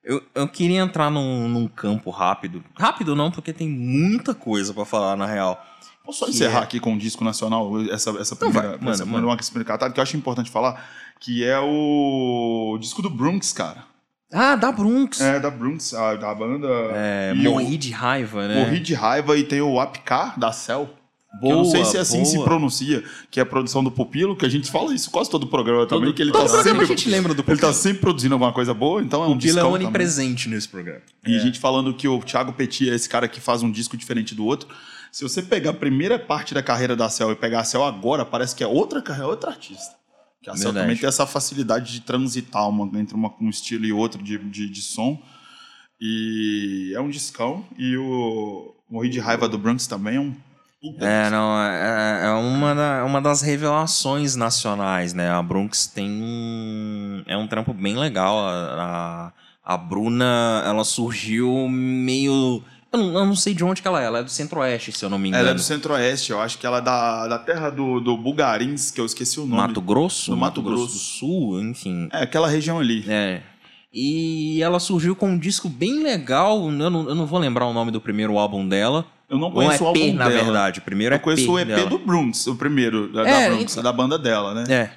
Eu, 0.08 0.22
eu 0.34 0.48
queria 0.48 0.80
entrar 0.80 1.10
num, 1.10 1.46
num 1.46 1.68
campo 1.68 2.08
rápido. 2.10 2.64
Rápido 2.74 3.14
não, 3.14 3.30
porque 3.30 3.52
tem 3.52 3.68
muita 3.68 4.34
coisa 4.34 4.72
pra 4.72 4.86
falar, 4.86 5.14
na 5.16 5.26
real. 5.26 5.62
Posso 6.02 6.20
só 6.20 6.28
encerrar 6.28 6.60
é- 6.60 6.62
aqui 6.62 6.80
com 6.80 6.94
o 6.94 6.98
disco 6.98 7.22
nacional, 7.22 7.70
essa, 7.90 8.08
essa 8.18 8.34
primeira, 8.34 8.68
vai, 8.70 8.78
manda, 8.78 8.90
essa 8.92 9.04
manda. 9.04 9.36
primeira 9.36 9.64
cartada, 9.66 9.92
que 9.92 10.00
eu 10.00 10.02
acho 10.02 10.16
importante 10.16 10.50
falar, 10.50 10.82
que 11.20 11.44
é 11.44 11.58
o 11.58 12.78
disco 12.80 13.02
do 13.02 13.10
Brunx, 13.10 13.52
cara. 13.52 13.84
Ah, 14.32 14.56
da 14.56 14.72
Brunx. 14.72 15.20
É, 15.20 15.38
da 15.38 15.50
Brunx, 15.50 15.92
a- 15.92 16.14
da 16.16 16.34
banda. 16.34 16.66
É, 16.94 17.34
morri 17.34 17.76
de 17.76 17.90
raiva, 17.92 18.48
né? 18.48 18.64
Morri 18.64 18.80
de 18.80 18.94
raiva 18.94 19.36
e 19.36 19.44
tem 19.44 19.60
o 19.60 19.78
Apcar 19.78 20.40
da 20.40 20.52
Cell. 20.52 20.88
Que 21.40 21.46
eu 21.46 21.50
não 21.50 21.62
Boa, 21.62 21.70
sei 21.70 21.84
se 21.84 21.98
assim 21.98 22.24
se 22.24 22.34
boa. 22.36 22.46
pronuncia, 22.46 23.04
que 23.30 23.38
é 23.38 23.42
a 23.42 23.46
produção 23.46 23.84
do 23.84 23.90
Pupilo, 23.90 24.34
que 24.34 24.46
a 24.46 24.48
gente 24.48 24.70
fala 24.70 24.94
isso 24.94 25.10
quase 25.10 25.28
todo 25.30 25.44
o 25.44 25.46
programa 25.46 25.86
também, 25.86 26.06
Todo- 26.06 26.14
que 26.16 26.22
ele 26.22 26.32
tá 26.32 26.38
programa 26.38 26.62
sempre. 26.64 26.82
a 26.84 26.86
gente 26.86 27.08
lembra 27.08 27.34
do 27.34 27.40
Ele 27.42 27.46
tá 27.58 27.66
Pupilo. 27.66 27.72
sempre 27.74 28.00
produzindo 28.00 28.34
alguma 28.34 28.52
coisa 28.52 28.72
boa, 28.72 29.02
então 29.02 29.22
é 29.22 29.26
um 29.26 29.32
O 29.32 29.38
Pila 29.38 29.42
é 29.42 29.46
discão 29.52 29.72
também. 29.72 29.86
onipresente 29.86 30.48
nesse 30.48 30.66
programa. 30.68 31.02
E 31.26 31.36
a 31.36 31.38
gente 31.38 31.58
falando 31.58 31.92
que 31.92 32.08
o 32.08 32.18
Thiago 32.20 32.52
Petit 32.54 32.88
é 32.90 32.94
esse 32.94 33.08
cara 33.08 33.28
que 33.28 33.40
faz 33.40 33.62
um 33.62 33.70
disco 33.70 33.96
diferente 33.96 34.34
do 34.34 34.44
outro. 34.46 34.68
Se 35.12 35.22
você 35.22 35.42
pegar 35.42 35.70
a 35.70 35.74
primeira 35.74 36.18
parte 36.18 36.54
da 36.54 36.62
carreira 36.62 36.96
da 36.96 37.08
Cell 37.10 37.30
e 37.32 37.36
pegar 37.36 37.60
a 37.60 37.64
Cell 37.64 37.84
agora, 37.84 38.24
parece 38.24 38.56
que 38.56 38.64
é 38.64 38.66
outra 38.66 39.00
carreira, 39.02 39.28
outra 39.28 39.50
artista. 39.50 39.96
Que 40.42 40.48
a 40.50 40.54
Cell 40.54 40.66
Verdade. 40.66 40.84
também 40.86 40.96
tem 40.98 41.08
essa 41.08 41.26
facilidade 41.26 41.92
de 41.92 42.00
transitar 42.00 42.68
uma- 42.68 42.98
entre 42.98 43.14
uma- 43.14 43.34
um 43.40 43.50
estilo 43.50 43.84
e 43.84 43.92
outro 43.92 44.22
de, 44.22 44.38
de, 44.38 44.68
de 44.68 44.80
som. 44.82 45.20
E 46.00 46.92
é 46.94 47.00
um 47.00 47.08
discão. 47.10 47.64
E 47.76 47.96
o 47.96 48.74
Morri 48.90 49.08
de 49.08 49.18
Raiva 49.18 49.48
do 49.48 49.58
Bronx 49.58 49.86
também 49.86 50.16
é 50.16 50.20
um 50.20 50.34
É, 51.00 51.28
não, 51.28 51.60
é, 51.60 52.26
é 52.26 52.30
uma, 52.30 52.74
da- 52.74 53.04
uma 53.04 53.20
das 53.20 53.42
revelações 53.42 54.36
nacionais, 54.36 55.12
né? 55.12 55.28
A 55.30 55.42
Brunx 55.42 55.86
tem 55.88 56.08
um. 56.08 57.22
É 57.26 57.36
um 57.36 57.48
trampo 57.48 57.72
bem 57.74 57.96
legal. 57.96 58.38
A, 58.38 59.32
a, 59.64 59.74
a 59.74 59.76
Bruna, 59.76 60.62
ela 60.64 60.84
surgiu 60.84 61.68
meio. 61.68 62.62
Eu 62.92 62.98
não, 62.98 63.18
eu 63.18 63.26
não 63.26 63.34
sei 63.36 63.54
de 63.54 63.64
onde 63.64 63.82
que 63.82 63.88
ela 63.88 64.00
é, 64.00 64.06
ela 64.06 64.18
é 64.20 64.22
do 64.22 64.30
Centro-Oeste, 64.30 64.92
se 64.92 65.04
eu 65.04 65.10
não 65.10 65.18
me 65.18 65.28
engano. 65.28 65.42
Ela 65.42 65.50
é 65.50 65.54
do 65.54 65.60
Centro-Oeste, 65.60 66.30
eu 66.30 66.40
acho 66.40 66.56
que 66.58 66.64
ela 66.66 66.78
é 66.78 66.80
da, 66.80 67.26
da 67.26 67.38
terra 67.38 67.68
do, 67.70 68.00
do 68.00 68.16
Bugarins, 68.16 68.90
que 68.90 69.00
eu 69.00 69.04
esqueci 69.04 69.38
o 69.40 69.44
nome. 69.46 69.60
Mato 69.60 69.80
Grosso? 69.82 70.30
Do 70.30 70.36
Mato 70.38 70.62
Grosso 70.62 70.82
Grosso. 70.84 70.92
do 70.94 70.98
Sul, 70.98 71.60
enfim. 71.60 72.08
É, 72.12 72.22
aquela 72.22 72.48
região 72.48 72.78
ali. 72.78 73.04
É. 73.06 73.42
E 73.92 74.62
ela 74.62 74.78
surgiu 74.80 75.16
com 75.16 75.30
um 75.30 75.38
disco 75.38 75.68
bem 75.68 76.02
legal. 76.02 76.64
Eu 76.70 76.90
não, 76.90 77.08
eu 77.08 77.14
não 77.14 77.26
vou 77.26 77.38
lembrar 77.38 77.66
o 77.66 77.72
nome 77.74 77.90
do 77.90 78.00
primeiro 78.00 78.38
álbum 78.38 78.66
dela. 78.66 79.04
Eu 79.28 79.38
não 79.38 79.48
Um 79.48 79.52
conheço 79.52 79.84
o 79.84 79.90
EP, 79.90 79.96
álbum 80.02 80.12
na 80.14 80.28
dela. 80.28 80.42
verdade. 80.44 80.78
O 80.78 80.82
primeiro 80.82 81.14
Eu 81.14 81.20
conheço 81.20 81.52
o 81.52 81.58
EP 81.58 81.68
dela. 81.68 81.86
do 81.90 81.98
Brunx, 81.98 82.46
o 82.46 82.56
primeiro, 82.56 83.12
da, 83.12 83.28
É, 83.28 83.48
da 83.48 83.54
Brunx, 83.54 83.72
então- 83.72 83.82
da 83.82 83.92
banda 83.92 84.18
dela, 84.18 84.54
né? 84.54 84.64
É. 84.68 84.90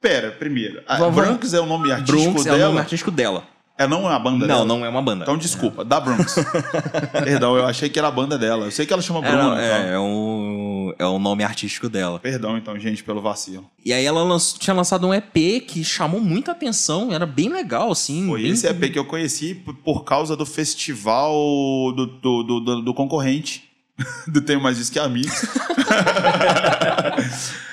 Pera, 0.00 0.30
primeiro. 0.32 0.82
A 0.86 0.96
Vamos- 0.96 1.14
Brunx 1.14 1.52
é 1.54 1.60
o 1.60 1.66
nome 1.66 1.90
artístico 1.92 2.20
Brunx 2.32 2.46
é 2.46 2.50
dela? 2.50 2.64
o 2.64 2.66
nome 2.68 2.78
artístico 2.80 3.10
dela. 3.10 3.44
É 3.82 3.86
não 3.86 4.10
é 4.10 4.14
a 4.14 4.18
banda 4.18 4.40
Não, 4.40 4.46
dela? 4.46 4.64
não 4.66 4.84
é 4.84 4.88
uma 4.90 5.00
banda. 5.00 5.22
Então 5.24 5.38
desculpa, 5.38 5.82
da 5.82 5.98
Brunx. 5.98 6.34
Perdão, 7.24 7.56
eu 7.56 7.64
achei 7.66 7.88
que 7.88 7.98
era 7.98 8.08
a 8.08 8.10
banda 8.10 8.36
dela. 8.36 8.66
Eu 8.66 8.70
sei 8.70 8.84
que 8.84 8.92
ela 8.92 9.00
chama 9.00 9.20
É, 9.20 9.30
Bruna. 9.30 9.42
não, 9.42 9.52
então. 9.54 9.64
é, 9.64 9.92
é, 9.94 9.98
o, 9.98 10.94
é 10.98 11.06
o 11.06 11.18
nome 11.18 11.42
artístico 11.42 11.88
dela. 11.88 12.18
Perdão, 12.18 12.58
então, 12.58 12.78
gente, 12.78 13.02
pelo 13.02 13.22
vacilo. 13.22 13.64
E 13.82 13.90
aí 13.94 14.04
ela 14.04 14.22
lanç- 14.22 14.52
tinha 14.58 14.74
lançado 14.74 15.06
um 15.06 15.14
EP 15.14 15.62
que 15.66 15.82
chamou 15.82 16.20
muita 16.20 16.52
atenção, 16.52 17.10
era 17.10 17.24
bem 17.24 17.48
legal, 17.48 17.90
assim. 17.90 18.26
Foi 18.26 18.42
bem- 18.42 18.50
esse 18.52 18.66
EP 18.66 18.90
que 18.92 18.98
eu 18.98 19.04
conheci 19.06 19.54
por- 19.54 19.74
por 19.76 20.04
causa 20.04 20.36
do 20.36 20.44
festival 20.44 21.32
do, 21.96 22.04
do, 22.06 22.42
do, 22.42 22.60
do- 22.60 22.82
do 22.82 22.92
concorrente. 22.94 23.64
do 24.28 24.42
Tenho 24.42 24.60
Mais 24.62 24.76
Isso 24.78 24.92
Que 24.92 24.98
Amigos. 24.98 25.32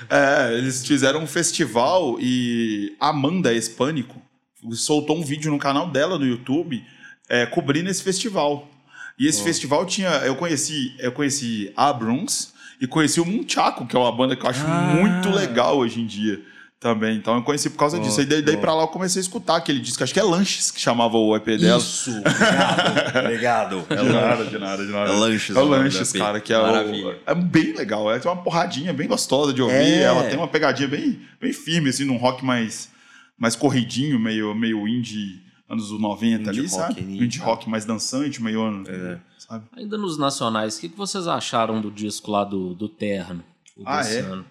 é, 0.09 0.53
eles 0.57 0.85
fizeram 0.85 1.21
um 1.21 1.27
festival 1.27 2.17
e 2.19 2.95
Amanda 2.99 3.53
Hispânico 3.53 4.21
soltou 4.75 5.17
um 5.17 5.23
vídeo 5.23 5.51
no 5.51 5.57
canal 5.59 5.89
dela 5.89 6.17
no 6.17 6.25
YouTube 6.25 6.83
é, 7.29 7.45
cobrindo 7.45 7.89
esse 7.89 8.03
festival. 8.03 8.67
E 9.19 9.25
esse 9.27 9.41
festival 9.43 9.85
tinha. 9.85 10.09
Eu 10.25 10.35
conheci, 10.35 10.93
eu 10.99 11.11
conheci 11.11 11.71
a 11.75 11.91
Brunx 11.91 12.53
e 12.79 12.85
conheci 12.85 13.19
o 13.19 13.25
Munchaco, 13.25 13.85
que 13.87 13.95
é 13.95 13.99
uma 13.99 14.11
banda 14.11 14.35
que 14.35 14.45
eu 14.45 14.49
acho 14.49 14.63
Ah. 14.67 14.93
muito 14.95 15.29
legal 15.31 15.77
hoje 15.77 15.99
em 15.99 16.05
dia 16.05 16.39
também. 16.79 17.17
Então 17.17 17.35
eu 17.35 17.41
conheci 17.41 17.71
por 17.71 17.77
causa 17.77 17.97
Pô, 17.97 18.03
disso. 18.03 18.21
E 18.21 18.25
daí, 18.25 18.43
daí 18.43 18.55
pra 18.57 18.75
lá 18.75 18.83
eu 18.83 18.87
comecei 18.87 19.19
a 19.19 19.23
escutar 19.23 19.55
aquele 19.55 19.79
disco, 19.79 20.03
acho 20.03 20.13
que 20.13 20.19
é 20.19 20.23
Lanches 20.23 20.69
que 20.69 20.79
chamava 20.79 21.17
o 21.17 21.35
EP 21.35 21.45
dela. 21.57 21.79
Isso, 21.79 22.11
obrigado, 22.11 23.79
obrigado. 23.79 23.87
De 23.89 24.13
nada, 24.13 24.45
de 24.45 24.57
nada, 24.59 24.85
de 24.85 24.91
nada. 24.91 25.11
É 25.11 25.15
Lanches, 25.15 25.55
É 25.55 25.59
nome 25.59 25.71
Lanches, 25.71 26.11
cara, 26.13 26.39
que 26.39 26.53
é, 26.53 26.59
o, 26.59 27.15
é 27.25 27.33
bem 27.35 27.73
legal. 27.73 28.11
É 28.11 28.19
tem 28.19 28.29
uma 28.31 28.41
porradinha 28.43 28.93
bem 28.93 29.07
gostosa 29.07 29.51
de 29.51 29.61
ouvir. 29.63 29.73
É. 29.75 30.01
Ela 30.03 30.23
tem 30.25 30.37
uma 30.37 30.47
pegadinha 30.47 30.87
bem, 30.87 31.19
bem 31.41 31.51
firme, 31.51 31.89
assim, 31.89 32.05
num 32.05 32.17
rock 32.17 32.45
mais, 32.45 32.89
mais 33.37 33.55
corridinho, 33.55 34.19
meio, 34.19 34.53
meio 34.55 34.87
indie 34.87 35.45
anos 35.69 35.91
90 35.91 36.49
ali, 36.49 36.59
Indie 36.59 36.69
sabe? 36.69 36.87
rock 36.87 36.99
ali, 37.01 37.23
indie 37.23 37.39
tá. 37.39 37.45
rock 37.45 37.69
mais 37.69 37.85
dançante, 37.85 38.41
meio. 38.41 38.61
É. 38.87 39.19
Sabe? 39.37 39.65
Ainda 39.75 39.97
nos 39.97 40.17
nacionais, 40.17 40.77
o 40.77 40.81
que, 40.81 40.89
que 40.89 40.97
vocês 40.97 41.27
acharam 41.27 41.81
do 41.81 41.91
disco 41.91 42.31
lá 42.31 42.43
do, 42.43 42.73
do 42.73 42.87
Terno? 42.87 43.43
o 43.75 43.83
Ah, 43.85 44.01
desse 44.01 44.17
é? 44.17 44.21
ano? 44.21 44.45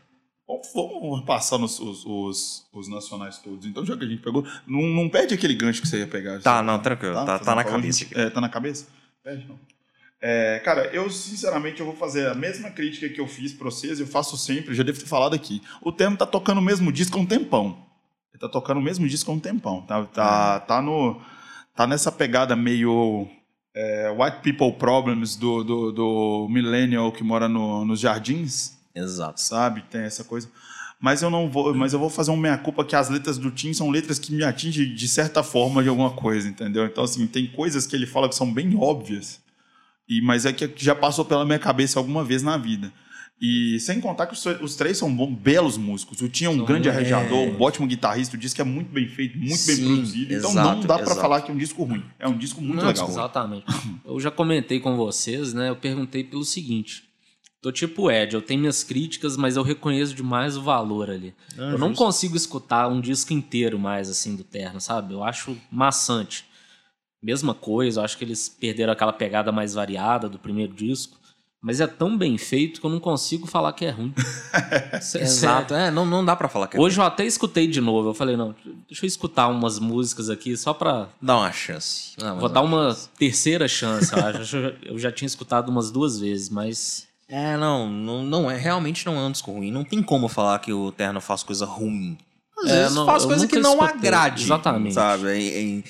Vamos, 0.73 1.25
passar 1.25 1.59
nos, 1.59 1.81
os, 1.81 2.05
os, 2.07 2.67
os 2.73 2.89
nacionais 2.89 3.39
todos. 3.39 3.67
Então, 3.67 3.85
já 3.85 3.97
que 3.97 4.05
a 4.05 4.09
gente 4.09 4.23
pegou, 4.23 4.47
não, 4.65 4.83
não 4.83 5.09
perde 5.09 5.35
aquele 5.35 5.55
gancho 5.55 5.83
que 5.83 5.89
você 5.89 5.99
ia 5.99 6.07
pegar. 6.07 6.41
Tá, 6.41 6.63
não, 6.63 6.79
tranquilo, 6.79 7.15
tá, 7.15 7.25
tá 7.25 7.39
Fazendo 7.39 7.57
na 7.57 7.65
cabeça 7.65 7.99
gente? 7.99 8.19
É, 8.19 8.31
tá 8.31 8.41
na 8.41 8.49
cabeça? 8.49 8.87
Perde 9.25 9.47
não. 9.49 9.59
É, 10.21 10.61
cara, 10.65 10.87
eu 10.95 11.11
sinceramente 11.11 11.81
eu 11.81 11.87
vou 11.87 11.97
fazer 11.97 12.29
a 12.29 12.35
mesma 12.35 12.71
crítica 12.71 13.09
que 13.09 13.21
eu 13.21 13.27
fiz 13.27 13.53
pra 13.53 13.67
vocês, 13.67 14.01
eu 14.01 14.07
faço 14.07 14.37
sempre, 14.37 14.75
já 14.75 14.83
devo 14.83 14.99
ter 14.99 15.07
falado 15.07 15.35
aqui. 15.35 15.61
O 15.83 15.93
Terno 15.93 16.17
tá 16.17 16.25
tocando 16.25 16.59
o 16.59 16.63
mesmo 16.63 16.93
disco 16.93 17.19
há 17.19 17.21
um 17.21 17.27
tempão. 17.27 17.86
Ele 18.37 18.41
tá 18.41 18.49
tocando 18.51 18.77
o 18.79 18.83
mesmo 18.83 19.09
disco 19.09 19.31
há 19.31 19.35
um 19.35 19.41
tempão. 19.41 19.81
Tá, 19.81 20.05
tá, 20.05 20.61
tá, 20.61 20.83
no, 20.83 21.19
tá 21.75 21.87
nessa 21.87 22.13
pegada 22.13 22.55
meio 22.55 23.27
é, 23.75 24.11
White 24.11 24.41
People 24.43 24.79
Problems 24.79 25.37
do, 25.37 25.65
do, 25.65 25.91
do 25.93 26.49
Millennial 26.51 27.11
que 27.11 27.25
mora 27.25 27.49
no- 27.49 27.87
nos 27.87 27.99
jardins. 27.99 28.77
Exato. 28.95 29.41
sabe? 29.41 29.83
Tem 29.91 30.03
essa 30.03 30.23
coisa. 30.23 30.51
Mas 31.01 31.23
eu 31.23 31.31
não 31.31 31.51
vou, 31.51 31.75
mas 31.75 31.95
eu 31.95 31.99
vou 31.99 32.11
fazer 32.11 32.31
uma 32.31 32.43
meia 32.43 32.59
culpa 32.59 32.85
que 32.85 32.95
as 32.95 33.09
letras 33.09 33.39
do 33.39 33.51
Tim 33.51 33.73
são 33.73 33.91
letras 33.91 34.19
que 34.19 34.35
me 34.35 34.45
atingem 34.45 34.95
de 34.95 35.09
certa 35.09 35.43
forma 35.43 35.83
de 35.83 35.89
alguma 35.89 36.11
coisa, 36.11 36.47
entendeu? 36.49 36.85
Então 36.85 37.05
assim, 37.05 37.27
tem 37.27 37.47
coisas 37.47 37.87
que 37.87 37.97
ele 37.97 38.07
fala 38.07 38.29
que 38.29 38.35
são 38.35 38.53
bem 38.53 38.77
óbvias. 38.77 39.41
E 40.09 40.21
mas 40.21 40.45
é 40.45 40.53
que 40.53 40.71
já 40.77 40.95
passou 40.95 41.25
pela 41.25 41.45
minha 41.45 41.59
cabeça 41.59 41.99
alguma 41.99 42.23
vez 42.23 42.43
na 42.43 42.57
vida. 42.59 42.93
E 43.41 43.79
sem 43.81 44.01
contar 44.01 44.27
que 44.27 44.33
os, 44.33 44.47
os 44.63 44.77
três 44.77 44.97
são 44.97 45.15
bons, 45.15 45.35
belos 45.37 45.77
músicos. 45.77 46.21
O 46.23 46.29
Tim 46.29 46.47
é 46.47 46.51
um 46.51 46.57
São, 46.57 46.65
grande 46.65 46.89
é. 46.89 46.91
arranjador, 46.91 47.39
um 47.39 47.61
ótimo 47.63 47.87
guitarrista, 47.87 48.35
o 48.35 48.39
disco 48.39 48.61
é 48.63 48.65
muito 48.65 48.91
bem 48.91 49.07
feito, 49.07 49.37
muito 49.37 49.49
bem 49.51 49.57
Sim, 49.77 49.87
produzido. 49.87 50.35
Então 50.35 50.51
exato, 50.51 50.81
não 50.81 50.87
dá 50.87 50.95
pra 50.95 51.05
exato. 51.05 51.21
falar 51.21 51.43
que 51.43 51.51
é 51.51 51.55
um 51.55 51.59
disco 51.59 51.85
ruim. 51.85 52.03
É 52.19 52.27
um 52.27 52.37
disco 52.37 52.63
muito 52.63 52.81
Não, 52.81 52.87
legal. 52.89 53.09
Exatamente. 53.09 53.67
Eu 54.07 54.19
já 54.19 54.31
comentei 54.31 54.81
com 54.81 54.97
vocês, 54.97 55.53
né? 55.53 55.69
Eu 55.69 55.77
perguntei 55.77 56.25
pelo 56.25 56.45
seguinte. 56.45 57.05
Tô 57.61 57.73
tipo 57.73 58.11
Ed, 58.11 58.33
eu 58.33 58.43
tenho 58.43 58.61
minhas 58.61 58.85
críticas, 58.85 59.37
mas 59.37 59.57
eu 59.57 59.63
reconheço 59.65 60.15
demais 60.15 60.57
o 60.57 60.63
valor 60.63 61.11
ali. 61.11 61.35
eu 61.57 61.77
não 61.79 61.93
consigo 61.93 62.37
escutar 62.37 62.87
um 62.87 63.01
disco 63.01 63.33
inteiro 63.33 63.77
mais, 63.77 64.09
assim, 64.09 64.37
do 64.37 64.45
Terno, 64.45 64.81
sabe? 64.81 65.15
Eu 65.15 65.25
acho 65.25 65.57
maçante. 65.69 66.45
Mesma 67.21 67.55
coisa, 67.55 67.99
eu 68.01 68.05
acho 68.05 68.17
que 68.17 68.25
eles 68.25 68.49
perderam 68.49 68.93
aquela 68.93 69.13
pegada 69.13 69.51
mais 69.51 69.75
variada 69.75 70.29
do 70.29 70.39
primeiro 70.39 70.73
disco. 70.75 71.19
Mas 71.67 71.81
é 71.81 71.87
tão 71.89 72.17
bem 72.17 72.39
feito 72.39 72.81
que 72.81 72.87
eu 72.87 72.91
não 72.91 73.01
consigo 73.01 73.45
falar 73.45 73.73
que 73.73 73.85
é 73.85 73.91
ruim. 73.91 74.15
Exato. 75.21 75.75
É, 75.75 75.91
não, 75.91 76.07
não 76.07 76.25
dá 76.25 76.37
pra 76.37 76.49
falar 76.49 76.69
que 76.69 76.77
é 76.77 76.81
Hoje 76.81 77.01
eu 77.01 77.03
até 77.05 77.27
escutei 77.27 77.67
de 77.67 77.81
novo. 77.81 78.11
Eu 78.11 78.15
falei, 78.15 78.37
não, 78.37 78.55
deixa 78.89 79.05
eu 79.05 79.09
escutar 79.09 79.49
umas 79.49 79.81
músicas 79.81 80.31
aqui 80.31 80.57
só 80.57 80.73
pra 80.73 81.09
Dá 81.21 81.37
uma 81.37 81.51
chance. 81.51 82.13
Não, 82.23 82.39
Vou 82.39 82.49
dar 82.49 82.63
uma 82.63 82.97
terceira 83.19 83.67
chance, 83.67 84.13
eu 84.17 84.25
acho. 84.25 84.57
Eu 84.87 84.97
já 84.97 85.11
tinha 85.11 85.27
escutado 85.27 85.69
umas 85.69 85.91
duas 85.91 86.21
vezes, 86.21 86.49
mas. 86.51 87.09
É, 87.29 87.57
não, 87.57 87.91
não, 87.91 88.23
não 88.23 88.49
é, 88.49 88.57
realmente 88.57 89.05
não 89.05 89.17
é 89.17 89.27
um 89.27 89.33
disco 89.33 89.51
ruim. 89.51 89.73
Não 89.73 89.83
tem 89.83 90.01
como 90.01 90.29
falar 90.29 90.61
que 90.61 90.73
o 90.73 90.93
Terno 90.93 91.21
faz 91.21 91.43
coisa 91.43 91.67
ruim. 91.67 92.17
Às 92.63 92.71
É, 92.71 92.75
vezes 92.83 92.95
não- 92.95 93.07
faz 93.07 93.25
coisa 93.25 93.49
que 93.49 93.59
não 93.59 93.73
escutei. 93.73 93.97
agrade. 93.99 94.45
Exatamente. 94.45 94.95
Sabe? 94.95 95.27
É- 95.31 95.83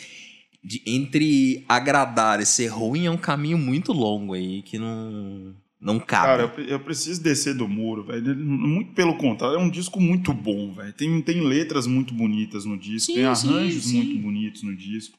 de- 0.65 0.83
entre 0.87 1.65
agradar 1.69 2.41
e 2.41 2.47
ser 2.47 2.69
ruim 2.69 3.05
é 3.05 3.11
um 3.11 3.17
caminho 3.19 3.59
muito 3.59 3.93
longo 3.93 4.33
aí 4.33 4.63
que 4.63 4.79
não, 4.79 5.55
não 5.81 5.99
cabe. 6.01 6.27
Cara, 6.27 6.55
eu, 6.59 6.65
eu 6.65 6.81
preciso 6.81 7.23
descer 7.23 7.55
do 7.55 7.69
muro, 7.69 8.05
velho. 8.05 8.35
Muito 8.37 8.93
pelo 8.93 9.17
contrário, 9.17 9.57
é 9.57 9.61
um 9.61 9.69
disco 9.71 10.01
muito 10.01 10.33
bom, 10.33 10.73
velho. 10.73 10.93
Tem, 10.93 11.21
tem 11.23 11.41
letras 11.41 11.87
muito 11.87 12.15
bonitas 12.15 12.65
no 12.65 12.77
disco, 12.79 13.13
Sim, 13.13 13.15
tem 13.23 13.35
sim, 13.35 13.49
arranjos 13.49 13.85
sim. 13.85 13.97
muito 13.97 14.19
bonitos 14.23 14.63
no 14.63 14.75
disco. 14.75 15.19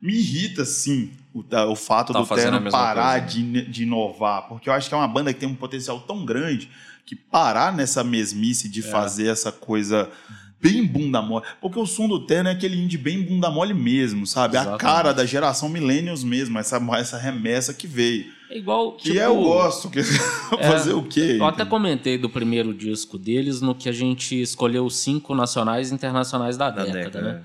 Me 0.00 0.14
irrita, 0.14 0.64
sim, 0.64 1.10
o, 1.32 1.42
o 1.70 1.74
fato 1.76 2.12
Tá 2.12 2.20
do 2.20 2.32
a 2.32 2.36
Terno 2.36 2.70
parar 2.70 3.20
coisa, 3.22 3.34
de, 3.42 3.62
de 3.66 3.82
inovar, 3.84 4.46
porque 4.46 4.68
eu 4.68 4.72
acho 4.72 4.88
que 4.88 4.94
é 4.94 4.98
uma 4.98 5.08
banda 5.08 5.32
que 5.32 5.40
tem 5.40 5.48
um 5.48 5.54
potencial 5.54 6.00
tão 6.00 6.24
grande 6.24 6.68
que 7.04 7.16
parar 7.16 7.74
nessa 7.74 8.04
mesmice 8.04 8.66
É. 8.66 8.70
de 8.70 8.82
fazer 8.82 9.28
essa 9.28 9.50
coisa 9.50 10.10
bem 10.60 10.84
bunda 10.86 11.22
mole. 11.22 11.44
Porque 11.60 11.78
o 11.78 11.86
som 11.86 12.08
do 12.08 12.26
Terno 12.26 12.48
é 12.48 12.52
aquele 12.52 12.76
indie 12.76 12.98
bem 12.98 13.22
bunda 13.22 13.50
mole 13.50 13.72
mesmo, 13.74 14.26
sabe? 14.26 14.56
A 14.56 14.60
Exatamente. 14.60 14.80
cara 14.82 15.12
da 15.12 15.24
geração 15.24 15.68
Millennials 15.68 16.22
mesmo, 16.24 16.58
essa, 16.58 16.76
essa 16.98 17.16
remessa 17.18 17.72
que 17.72 17.86
veio. 17.86 18.35
É 18.50 18.58
igual. 18.58 18.92
Que 18.92 19.04
tipo, 19.04 19.18
eu 19.18 19.36
gosto. 19.36 19.90
Que... 19.90 20.02
fazer 20.66 20.94
o 20.94 21.02
quê? 21.02 21.36
Eu 21.38 21.46
até 21.46 21.64
comentei 21.64 22.16
do 22.16 22.28
primeiro 22.30 22.72
disco 22.72 23.18
deles 23.18 23.60
no 23.60 23.74
que 23.74 23.88
a 23.88 23.92
gente 23.92 24.40
escolheu 24.40 24.84
os 24.84 24.96
cinco 24.96 25.34
nacionais 25.34 25.90
e 25.90 25.94
internacionais 25.94 26.56
da, 26.56 26.70
da 26.70 26.84
década, 26.84 27.04
década. 27.04 27.32
né? 27.32 27.44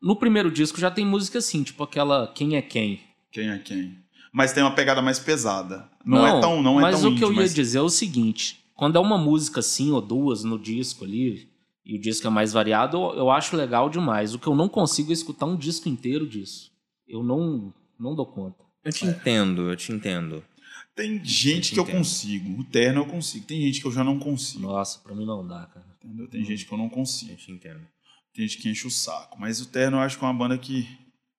No 0.00 0.14
primeiro 0.14 0.50
disco 0.50 0.78
já 0.78 0.90
tem 0.90 1.04
música 1.04 1.38
assim, 1.38 1.62
tipo 1.62 1.82
aquela 1.82 2.28
Quem 2.28 2.56
é 2.56 2.62
Quem. 2.62 3.00
Quem 3.32 3.50
é 3.50 3.58
quem? 3.58 3.98
Mas 4.32 4.52
tem 4.52 4.62
uma 4.62 4.74
pegada 4.74 5.02
mais 5.02 5.18
pesada. 5.18 5.88
Não, 6.04 6.26
é 6.26 6.40
tão, 6.40 6.62
não 6.62 6.78
é 6.78 6.82
mas 6.82 7.00
tão 7.00 7.10
o 7.10 7.16
que 7.16 7.22
eu 7.24 7.28
indie, 7.28 7.38
ia 7.38 7.42
mas- 7.42 7.54
dizer 7.54 7.78
é 7.78 7.82
o 7.82 7.88
seguinte: 7.88 8.60
quando 8.74 8.96
é 8.96 9.00
uma 9.00 9.18
música 9.18 9.60
assim 9.60 9.90
ou 9.90 10.00
duas 10.00 10.44
no 10.44 10.58
disco 10.58 11.04
ali, 11.04 11.48
e 11.84 11.96
o 11.96 12.00
disco 12.00 12.26
é 12.26 12.30
mais 12.30 12.52
variado, 12.52 12.96
eu, 12.96 13.14
eu 13.14 13.30
acho 13.30 13.56
legal 13.56 13.88
demais. 13.88 14.34
O 14.34 14.38
que 14.38 14.46
eu 14.46 14.54
não 14.54 14.68
consigo 14.68 15.10
é 15.10 15.14
escutar 15.14 15.46
um 15.46 15.56
disco 15.56 15.88
inteiro 15.88 16.26
disso. 16.26 16.70
Eu 17.06 17.22
não, 17.22 17.72
não 17.98 18.14
dou 18.14 18.26
conta. 18.26 18.67
Eu 18.88 18.92
te 18.92 19.06
entendo, 19.06 19.70
eu 19.70 19.76
te 19.76 19.92
entendo. 19.92 20.44
Tem 20.94 21.22
gente 21.24 21.68
te 21.68 21.74
que 21.74 21.78
eu 21.80 21.84
entendo. 21.84 21.96
consigo. 21.98 22.60
O 22.60 22.64
terno 22.64 23.00
eu 23.02 23.06
consigo. 23.06 23.46
Tem 23.46 23.60
gente 23.62 23.80
que 23.80 23.86
eu 23.86 23.92
já 23.92 24.02
não 24.02 24.18
consigo. 24.18 24.62
Nossa, 24.62 24.98
pra 25.00 25.14
mim 25.14 25.24
não 25.26 25.46
dá, 25.46 25.66
cara. 25.66 25.86
Entendeu? 26.02 26.28
Tem 26.28 26.44
gente 26.44 26.64
que 26.66 26.72
eu 26.72 26.78
não 26.78 26.88
consigo. 26.88 27.32
Eu 27.32 27.36
te 27.36 27.52
entendo. 27.52 27.80
Tem 28.34 28.46
gente 28.46 28.58
que 28.60 28.68
enche 28.68 28.86
o 28.86 28.90
saco. 28.90 29.38
Mas 29.38 29.60
o 29.60 29.66
terno 29.66 29.98
eu 29.98 30.00
acho 30.00 30.18
que 30.18 30.24
é 30.24 30.26
uma 30.28 30.34
banda 30.34 30.56
que, 30.58 30.88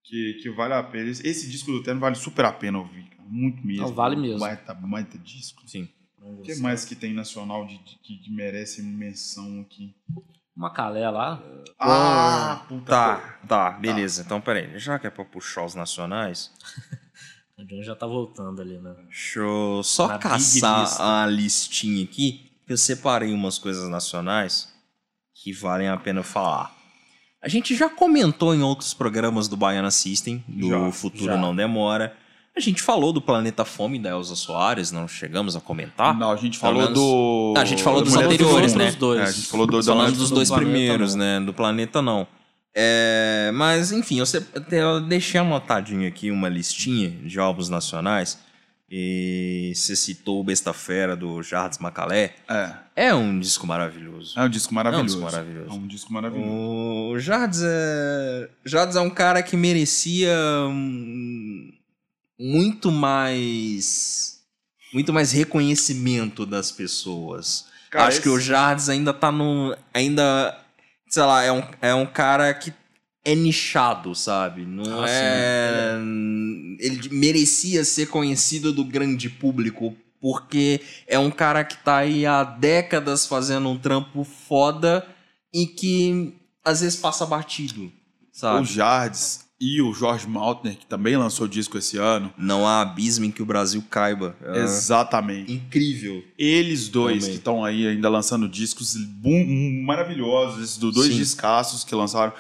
que, 0.04 0.34
que 0.42 0.50
vale 0.50 0.74
a 0.74 0.84
pena. 0.84 1.10
Esse, 1.10 1.50
disco 1.50 1.72
do 1.72 1.84
terno 1.84 2.00
vale 2.00 2.16
super 2.16 2.46
a 2.46 2.52
pena 2.54 2.78
ouvir. 2.80 3.04
cara. 3.10 3.24
Muito 3.28 3.66
mesmo. 3.66 3.84
Não, 3.88 3.94
vale 3.94 4.16
mesmo. 4.16 4.40
Baita, 4.40 4.74
baita 4.74 5.18
disco. 5.18 5.62
Sim. 5.68 5.90
O 6.22 6.42
que 6.42 6.56
mais 6.56 6.86
que 6.86 6.96
tem 6.96 7.14
nacional 7.14 7.66
de, 7.66 7.78
de- 7.80 7.98
que 8.04 8.18
que 8.18 8.32
merece 8.32 8.82
menção 8.84 9.62
aqui? 9.62 9.96
Uma 10.56 10.72
calé 10.74 11.10
lá. 11.10 11.42
Ah, 11.80 12.66
puta. 12.68 12.86
Tá, 12.86 13.40
tá, 13.48 13.72
beleza. 13.72 14.24
Então, 14.24 14.42
peraí. 14.42 14.78
Já 14.78 15.00
que 15.00 15.08
é 15.08 15.10
pra 15.10 15.24
puxar 15.24 15.64
os 15.66 15.76
nacionais, 15.76 16.52
O 17.60 17.66
John 17.66 17.84
já 17.84 17.94
tá 17.96 18.08
voltando 18.08 18.62
ali, 18.62 18.78
né? 18.78 18.94
deixa 19.08 19.40
eu 19.40 19.82
só 19.84 20.08
Na 20.08 20.18
caçar 20.18 21.02
a 21.02 21.26
listinha 21.26 22.04
aqui. 22.06 22.50
que 22.66 22.74
Eu 22.74 22.78
separei 22.78 23.34
umas 23.34 23.58
coisas 23.58 23.90
nacionais 23.90 24.70
que 25.36 25.52
valem 25.52 25.90
a 25.90 25.98
pena 25.98 26.24
falar. 26.24 26.74
A 27.42 27.48
gente 27.50 27.76
já 27.76 27.90
comentou 27.90 28.54
em 28.56 28.62
outros 28.62 28.94
programas 28.94 29.48
do 29.48 29.58
Baiana 29.58 29.92
System, 29.92 30.44
do 30.48 30.70
Já, 30.70 30.92
Futuro 30.92 31.26
já. 31.26 31.38
Não 31.38 31.56
Demora. 31.56 32.16
A 32.56 32.60
gente 32.62 32.82
falou 32.82 33.14
do 33.14 33.22
Planeta 33.22 33.64
Fome 33.64 33.98
da 34.00 34.10
Elza 34.10 34.36
Soares, 34.36 34.92
não 34.92 35.08
chegamos 35.08 35.56
a 35.56 35.62
comentar. 35.62 36.18
Não, 36.18 36.32
a 36.32 36.36
gente 36.36 36.60
Pelo 36.60 36.74
falou 36.74 36.82
menos- 36.90 37.00
do. 37.00 37.54
Ah, 37.58 37.62
a 37.62 37.66
gente 37.66 37.82
falou 37.84 38.02
dos 38.02 38.16
anteriores, 38.16 38.74
né? 38.74 38.88
Dos 38.88 38.96
dois. 38.96 39.20
É, 39.22 39.24
a 39.24 39.32
gente 39.32 39.48
falou 39.48 39.66
do, 39.66 39.72
dos 39.78 39.86
do 40.30 40.36
dois 40.36 40.50
Planeta, 40.50 40.70
primeiros, 40.70 41.16
não. 41.16 41.26
né? 41.26 41.40
Do 41.46 41.54
planeta 41.54 42.02
não. 42.02 42.28
É, 42.76 43.52
mas, 43.54 43.92
enfim, 43.92 44.20
eu, 44.20 44.26
eu 44.72 45.02
deixei 45.02 45.40
anotadinho 45.40 46.08
aqui 46.08 46.32
uma 46.32 46.48
listinha 46.50 47.10
de 47.10 47.40
álbuns 47.40 47.70
nacionais. 47.70 48.38
E 48.92 49.72
você 49.76 49.96
citou 49.96 50.40
o 50.40 50.44
Besta 50.44 50.74
Fera 50.74 51.16
do 51.16 51.44
Jardim 51.44 51.78
Macalé. 51.80 52.34
É. 52.50 52.74
É 52.96 53.14
um 53.14 53.40
disco 53.40 53.68
maravilhoso. 53.68 54.34
É 54.40 54.44
um 54.44 54.50
disco 54.50 54.74
maravilhoso. 54.74 55.04
É 55.04 55.04
um 55.04 55.06
disco 55.06 55.22
maravilhoso. 55.22 55.70
É 55.70 55.74
um 55.74 55.88
disco 55.88 56.14
maravilhoso. 56.14 56.50
O 57.14 57.20
Jardim 57.20 57.60
é... 57.66 58.50
Jardim 58.66 58.98
é 58.98 59.02
um 59.02 59.10
cara 59.12 59.44
que 59.44 59.56
merecia 59.56 60.36
muito 62.40 62.92
mais 62.92 64.40
muito 64.94 65.14
mais 65.14 65.32
reconhecimento 65.32 66.46
das 66.46 66.72
pessoas. 66.72 67.66
Cara, 67.92 68.08
Acho 68.08 68.22
que 68.22 68.30
o 68.30 68.38
esse- 68.38 68.48
Jardim 68.48 68.92
ainda 68.92 69.14
tá 69.14 69.32
no 69.32 69.76
ainda 69.94 70.58
sei 71.10 71.24
lá, 71.24 71.44
é 71.44 71.52
um, 71.52 71.64
é 71.82 71.94
um 71.94 72.06
cara 72.06 72.54
que 72.54 72.74
é 73.26 73.36
nichado, 73.36 74.16
sabe? 74.16 74.66
Não 74.66 75.04
Ah, 75.04 75.08
sim, 75.08 75.14
é 75.14 76.00
ele 76.80 77.10
merecia 77.12 77.84
ser 77.84 78.08
conhecido 78.08 78.72
do 78.72 78.86
grande 78.86 79.30
público 79.30 79.96
porque 80.22 80.82
é 81.08 81.18
um 81.20 81.32
cara 81.32 81.64
que 81.64 81.78
tá 81.78 81.98
aí 81.98 82.26
há 82.26 82.44
décadas 82.44 83.26
fazendo 83.26 83.70
um 83.70 83.78
trampo 83.78 84.24
foda 84.24 85.06
e 85.54 85.66
que 85.66 86.36
às 86.64 86.82
vezes 86.82 87.00
passa 87.00 87.26
batido, 87.26 87.86
O 87.86 87.92
sabe? 88.32 88.66
Jardes 88.66 89.49
e 89.62 89.82
o 89.82 89.94
Jorge 89.94 90.28
Maltner, 90.28 90.78
que 90.78 90.86
também 90.86 91.18
lançou 91.18 91.48
disco 91.48 91.78
esse 91.78 91.98
ano. 91.98 92.34
Não 92.38 92.66
há 92.66 92.82
abismo 92.82 93.26
em 93.26 93.32
que 93.32 93.42
o 93.42 93.46
Brasil 93.46 93.84
caiba. 93.90 94.36
É 94.42 94.60
Exatamente. 94.64 95.52
incrível. 95.52 96.24
Eles 96.38 96.88
dois 96.88 97.20
Também. 97.24 97.30
que 97.32 97.38
estão 97.40 97.66
aí 97.66 97.86
ainda 97.88 98.08
lançando 98.10 98.48
discos 98.48 98.96
maravilhosos, 99.84 100.64
esses 100.64 100.78
do- 100.78 100.92
dois 100.92 101.12
Sim. 101.12 101.18
descassos 101.18 101.84
que 101.84 101.94
lançaram, 101.96 102.34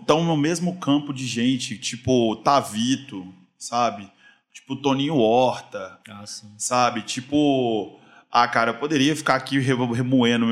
estão 0.00 0.24
no 0.24 0.36
mesmo 0.36 0.76
campo 0.78 1.12
de 1.12 1.26
gente, 1.26 1.78
tipo 1.78 2.36
Tavito, 2.36 3.32
sabe? 3.58 4.10
Tipo 4.52 4.76
Toninho 4.76 5.16
Horta, 5.16 5.98
Ah, 6.10 6.26
sim. 6.26 6.48
sabe? 6.58 7.02
Tipo. 7.02 7.98
Ah, 8.30 8.46
cara, 8.46 8.72
eu 8.72 8.74
poderia 8.74 9.16
ficar 9.16 9.36
aqui 9.36 9.58
remo- 9.58 9.90
remoendo, 9.90 10.44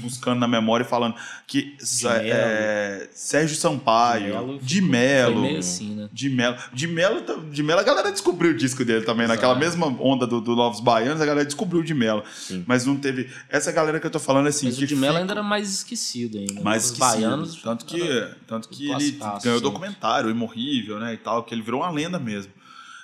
buscando 0.00 0.40
na 0.40 0.48
memória 0.48 0.84
e 0.84 0.88
falando 0.88 1.14
que 1.46 1.76
é, 2.24 3.08
Sérgio 3.12 3.56
Sampaio, 3.56 4.58
de 4.62 4.80
Melo, 4.80 5.58
assim, 5.58 5.94
né? 5.96 6.08
de 6.10 6.30
Melo. 6.30 6.56
De 6.72 6.86
Melo, 6.86 7.20
tá- 7.20 7.34
de 7.50 7.62
Melo, 7.62 7.80
a 7.80 7.84
galera 7.84 8.10
descobriu 8.10 8.52
o 8.52 8.56
disco 8.56 8.84
dele 8.86 9.04
também. 9.04 9.26
Naquela 9.26 9.54
mesma 9.54 9.86
onda 9.86 10.26
do, 10.26 10.40
do 10.40 10.56
Novos 10.56 10.80
Baianos, 10.80 11.20
a 11.20 11.26
galera 11.26 11.44
descobriu 11.44 11.80
o 11.82 11.84
de 11.84 11.92
Melo. 11.92 12.24
Sim. 12.34 12.64
Mas 12.66 12.86
não 12.86 12.96
teve. 12.96 13.28
Essa 13.50 13.70
galera 13.70 14.00
que 14.00 14.06
eu 14.06 14.10
tô 14.10 14.18
falando 14.18 14.46
assim. 14.46 14.66
Mas 14.66 14.78
o 14.78 14.86
de 14.86 14.96
Mello 14.96 15.12
fica- 15.12 15.20
ainda 15.20 15.32
era 15.34 15.42
mais 15.42 15.70
esquecido 15.70 16.38
ainda. 16.38 16.62
mais 16.62 16.84
Os 16.86 16.92
esquecido. 16.92 17.20
baianos. 17.20 17.62
Tanto 17.62 17.84
que, 17.84 18.00
era- 18.00 18.36
tanto 18.46 18.68
que 18.70 18.90
ele 18.90 19.10
ganhou 19.42 19.58
sim. 19.58 19.62
documentário, 19.62 20.30
Imorrível, 20.30 20.98
né? 20.98 21.12
E 21.12 21.18
tal, 21.18 21.42
que 21.44 21.54
ele 21.54 21.60
virou 21.62 21.80
uma 21.82 21.90
lenda 21.90 22.18
mesmo. 22.18 22.50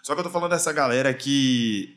Só 0.02 0.14
que 0.14 0.20
eu 0.20 0.24
tô 0.24 0.30
falando 0.30 0.52
dessa 0.52 0.72
galera 0.72 1.12
que 1.12 1.94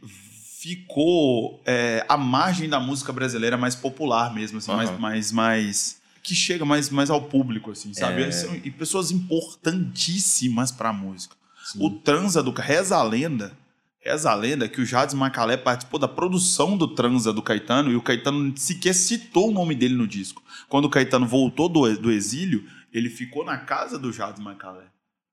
ficou 0.64 1.62
é, 1.66 2.06
à 2.08 2.16
margem 2.16 2.70
da 2.70 2.80
música 2.80 3.12
brasileira 3.12 3.58
mais 3.58 3.76
popular 3.76 4.34
mesmo, 4.34 4.60
assim, 4.60 4.72
mais, 4.72 4.90
Aham. 4.90 4.98
mais, 5.00 5.32
mais. 5.34 6.02
que 6.24 6.34
chega 6.34 6.64
mais, 6.64 6.90
mais 6.90 7.10
ao 7.10 7.22
público, 7.24 7.70
assim, 7.72 7.94
sabe? 7.94 8.24
É. 8.24 8.32
São- 8.32 8.56
e 8.56 8.72
pessoas 8.72 9.12
importantíssimas 9.12 10.72
pra 10.72 10.94
música. 10.94 11.36
Sim. 11.66 11.80
O 11.86 11.90
Transa 11.90 12.42
do 12.42 12.52
Reza 12.52 12.96
a 12.98 13.04
Lenda. 13.04 13.52
Reza 14.06 14.32
a 14.32 14.36
lenda 14.36 14.68
que 14.68 14.82
o 14.82 14.86
Jardim 14.86 15.16
Macalé 15.16 15.56
participou 15.56 15.98
da 16.00 16.10
produção 16.10 16.78
do 16.78 16.90
Transa 16.90 17.32
do 17.32 17.42
Caetano 17.42 17.90
e 17.92 17.96
o 17.96 18.02
Caetano 18.02 18.54
sequer 18.58 18.94
citou 18.94 19.50
o 19.50 19.54
nome 19.54 19.74
dele 19.76 19.96
no 19.96 20.06
disco. 20.08 20.44
Quando 20.68 20.86
o 20.86 20.90
Caetano 20.90 21.26
voltou 21.26 21.70
do, 21.70 21.98
do 21.98 22.12
exílio, 22.12 22.66
ele 22.92 23.10
ficou 23.10 23.46
na 23.46 23.58
casa 23.58 23.98
do 23.98 24.12
Jardim 24.12 24.42
Macalé, 24.44 24.84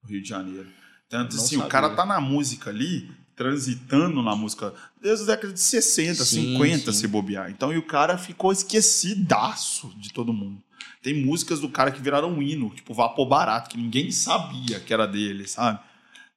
no 0.04 0.08
Rio 0.10 0.22
de 0.22 0.28
Janeiro. 0.28 0.68
Tanto 1.08 1.34
Não 1.34 1.42
assim, 1.42 1.56
o 1.56 1.58
sabia. 1.60 1.70
cara 1.70 1.90
tá 1.90 2.06
na 2.06 2.20
música 2.20 2.70
ali, 2.70 3.10
transitando 3.44 4.22
na 4.22 4.36
música 4.36 4.74
desde 5.00 5.22
as 5.22 5.26
décadas 5.28 5.54
de 5.54 5.60
60, 5.60 6.24
Sim, 6.26 6.52
50, 6.52 6.92
sim. 6.92 6.98
se 6.98 7.06
bobear. 7.08 7.50
Então, 7.50 7.72
e 7.72 7.78
o 7.78 7.82
cara 7.82 8.18
ficou 8.18 8.52
esquecidaço 8.52 9.90
de 9.96 10.12
todo 10.12 10.30
mundo. 10.30 10.62
Tem 11.02 11.14
músicas 11.24 11.58
do 11.58 11.70
cara 11.70 11.90
que 11.90 12.02
viraram 12.02 12.30
um 12.30 12.42
hino, 12.42 12.68
tipo 12.68 12.92
Vapor 12.92 13.26
Barato, 13.26 13.70
que 13.70 13.78
ninguém 13.78 14.10
sabia 14.10 14.78
que 14.78 14.92
era 14.92 15.06
dele, 15.06 15.48
sabe? 15.48 15.80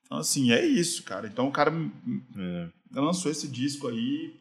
Então, 0.06 0.18
assim, 0.18 0.54
é 0.54 0.66
isso, 0.66 1.04
cara. 1.04 1.28
Então, 1.28 1.50
o 1.50 1.52
cara 1.52 1.74
É. 2.38 2.68
lançou 2.96 3.30
esse 3.30 3.50
disco 3.50 3.90
aí, 3.90 4.34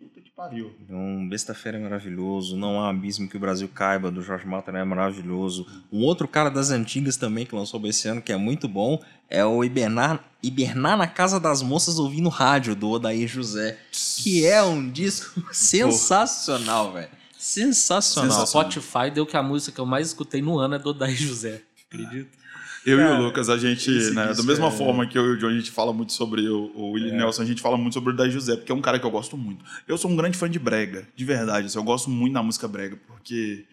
pariu. 0.43 0.75
Um 0.91 1.29
Besta-feira 1.29 1.79
é 1.79 1.81
maravilhoso, 1.81 2.57
Não 2.57 2.81
há 2.81 2.91
abismo 2.91 3.29
que 3.29 3.37
o 3.37 3.41
Brasil 3.41 3.69
caiba, 3.69 4.11
do 4.11 4.23
Jorge 4.23 4.45
Mata 4.45 4.73
é 4.73 4.85
maravilhoso. 4.85 5.67
Um 5.93 6.03
outro 6.03 6.27
cara 6.27 6.51
das 6.51 6.71
antigas 6.71 7.17
também 7.17 7.47
que 7.47 7.55
lançou 7.55 7.81
esse 7.87 8.09
ano, 8.09 8.21
que 8.21 8.33
é 8.33 8.37
muito 8.37 8.67
bom, 8.67 9.01
é 9.31 9.45
o 9.45 9.63
Hibernar, 9.63 10.25
Hibernar 10.43 10.97
na 10.97 11.07
Casa 11.07 11.39
das 11.39 11.63
Moças 11.63 11.99
ouvindo 11.99 12.29
rádio, 12.29 12.75
do 12.75 12.91
Odair 12.91 13.29
José. 13.29 13.79
Que 14.19 14.45
é 14.45 14.63
um 14.63 14.91
disco 14.91 15.43
sensacional, 15.55 16.93
velho. 16.93 17.09
Sensacional. 17.39 18.31
Sensacional. 18.31 18.47
Spotify 18.47 19.11
deu 19.13 19.25
que 19.25 19.37
a 19.37 19.43
música 19.43 19.73
que 19.73 19.81
eu 19.81 19.87
mais 19.87 20.09
escutei 20.09 20.43
no 20.43 20.59
ano 20.59 20.75
é 20.75 20.79
do 20.79 20.93
Daí 20.93 21.15
José. 21.15 21.63
Acredito. 21.87 22.42
Eu 22.85 22.99
e 22.99 23.03
Cara, 23.03 23.21
o 23.21 23.23
Lucas, 23.25 23.49
a 23.49 23.57
gente, 23.57 23.91
né, 24.13 24.35
da 24.35 24.43
mesma 24.43 24.67
é- 24.67 24.71
forma 24.71 25.07
que 25.07 25.17
eu 25.17 25.25
e 25.27 25.31
o 25.35 25.39
John, 25.39 25.49
a 25.49 25.53
gente 25.55 25.71
fala 25.71 25.93
muito 25.93 26.13
sobre 26.13 26.49
o, 26.49 26.73
o 26.75 26.91
Willie 26.93 27.13
Nelson, 27.13 27.43
a 27.43 27.45
gente 27.45 27.63
fala 27.63 27.77
muito 27.77 27.95
sobre 27.95 28.13
o 28.13 28.17
Daí 28.17 28.31
José, 28.31 28.57
porque 28.57 28.73
é 28.73 28.75
um 28.75 28.81
cara 28.81 28.99
que 28.99 29.07
eu 29.07 29.11
gosto 29.11 29.37
muito. 29.37 29.65
Eu 29.87 29.97
sou 29.97 30.11
um 30.11 30.17
grande 30.17 30.37
fã 30.37 30.51
de 30.51 30.59
brega, 30.59 31.07
de 31.15 31.25
verdade. 31.25 31.67
assim, 31.67 31.79
eu 31.79 31.85
gosto 31.85 32.11
muito 32.11 32.35
da 32.35 32.43
música 32.43 32.67
brega, 32.67 32.99
porque 33.07 33.65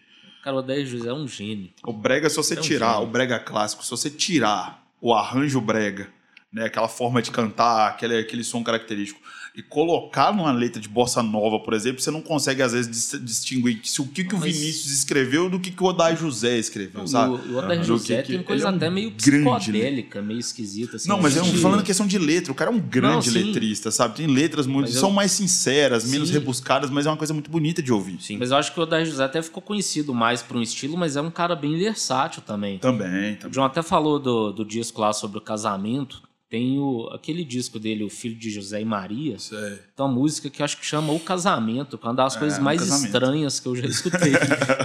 Cara, 0.44 0.56
o 0.56 0.62
Daí 0.62 0.86
José 0.86 1.08
é 1.08 1.12
um 1.12 1.26
gênio. 1.26 1.70
o 1.84 1.92
brega, 1.92 2.30
se 2.30 2.36
você 2.36 2.54
É 2.54 2.58
um 2.58 2.62
tirar, 2.62 2.92
gênio. 2.94 3.08
o 3.08 3.10
brega 3.10 3.38
clássico, 3.40 3.84
se 3.84 3.90
você 3.90 4.08
tirar 4.08 4.86
o 5.00 5.12
arranjo 5.12 5.60
brega, 5.60 6.08
né, 6.52 6.64
aquela 6.66 6.88
forma 6.88 7.20
de 7.20 7.30
cantar, 7.30 7.88
aquele, 7.88 8.16
aquele 8.18 8.44
som 8.44 8.62
característico, 8.62 9.20
e 9.56 9.62
colocar 9.62 10.32
numa 10.34 10.52
letra 10.52 10.80
de 10.80 10.88
bossa 10.88 11.22
nova, 11.22 11.58
por 11.58 11.74
exemplo, 11.74 12.00
você 12.00 12.10
não 12.10 12.22
consegue, 12.22 12.62
às 12.62 12.72
vezes, 12.72 12.88
dis- 12.90 13.20
distinguir 13.24 13.80
se 13.84 14.00
o 14.00 14.06
que, 14.06 14.22
que 14.24 14.34
o 14.34 14.38
Mas- 14.38 14.56
Vinícius 14.56 14.92
escreveu 14.92 15.50
do 15.50 15.58
que, 15.58 15.70
que 15.70 15.82
o 15.82 15.86
Odair 15.86 16.16
José 16.16 16.56
escreveu, 16.58 17.06
sabe? 17.06 17.34
o, 17.34 17.54
o 17.54 17.56
Odair 17.58 17.80
Do 17.80 17.86
José 17.86 18.18
que- 18.18 18.22
que- 18.28 18.32
tem 18.34 18.42
coisa 18.42 18.68
é 18.68 18.70
um 18.70 18.76
até 18.76 18.88
meio 18.88 19.10
grande, 19.10 19.58
psicodélica, 19.58 20.22
meio 20.22 20.38
esquisita. 20.38 20.96
Assim, 20.96 21.08
Não, 21.08 21.20
mas 21.20 21.36
eu 21.36 21.42
de- 21.42 21.58
falando 21.58 21.82
questão 21.82 22.06
de 22.06 22.18
letra. 22.18 22.52
O 22.52 22.54
cara 22.54 22.70
é 22.70 22.74
um 22.74 22.78
grande 22.80 23.30
Não, 23.30 23.46
letrista, 23.46 23.90
sabe? 23.90 24.16
Tem 24.16 24.26
letras 24.26 24.66
muito. 24.66 24.86
Mas 24.86 24.94
eu- 24.94 25.00
são 25.00 25.10
mais 25.10 25.32
sinceras, 25.32 26.04
menos 26.08 26.28
Sim. 26.28 26.34
rebuscadas, 26.34 26.88
mas 26.90 27.06
é 27.06 27.10
uma 27.10 27.16
coisa 27.16 27.34
muito 27.34 27.50
bonita 27.50 27.82
de 27.82 27.92
ouvir. 27.92 28.18
Sim. 28.22 28.36
Mas 28.38 28.50
eu 28.52 28.56
acho 28.56 28.72
que 28.72 28.78
o 28.78 28.82
Odair 28.84 29.04
José 29.04 29.24
até 29.24 29.42
ficou 29.42 29.62
conhecido 29.62 30.14
mais 30.14 30.42
por 30.42 30.56
um 30.56 30.62
estilo, 30.62 30.96
mas 30.96 31.16
é 31.16 31.20
um 31.20 31.30
cara 31.30 31.56
bem 31.56 31.76
versátil 31.76 32.40
também. 32.42 32.78
Também, 32.78 33.32
O 33.32 33.36
também. 33.36 33.52
João 33.54 33.66
até 33.66 33.82
falou 33.82 34.18
do, 34.18 34.52
do 34.52 34.64
disco 34.64 35.00
lá 35.00 35.12
sobre 35.12 35.38
o 35.38 35.40
casamento. 35.40 36.22
Tem 36.50 36.78
o, 36.80 37.08
aquele 37.12 37.44
disco 37.44 37.78
dele, 37.78 38.02
O 38.02 38.10
Filho 38.10 38.34
de 38.34 38.50
José 38.50 38.80
e 38.82 38.84
Maria. 38.84 39.36
É. 39.52 39.68
Tem 39.96 40.04
uma 40.04 40.08
música 40.08 40.50
que 40.50 40.60
eu 40.60 40.64
acho 40.64 40.76
que 40.78 40.84
chama 40.84 41.12
O 41.12 41.20
Casamento, 41.20 41.96
que 41.96 42.04
é 42.04 42.08
uma 42.08 42.14
das 42.16 42.36
coisas 42.36 42.58
o 42.58 42.62
mais 42.62 42.80
casamento. 42.80 43.06
estranhas 43.06 43.60
que 43.60 43.68
eu 43.68 43.76
já 43.76 43.86
escutei. 43.86 44.32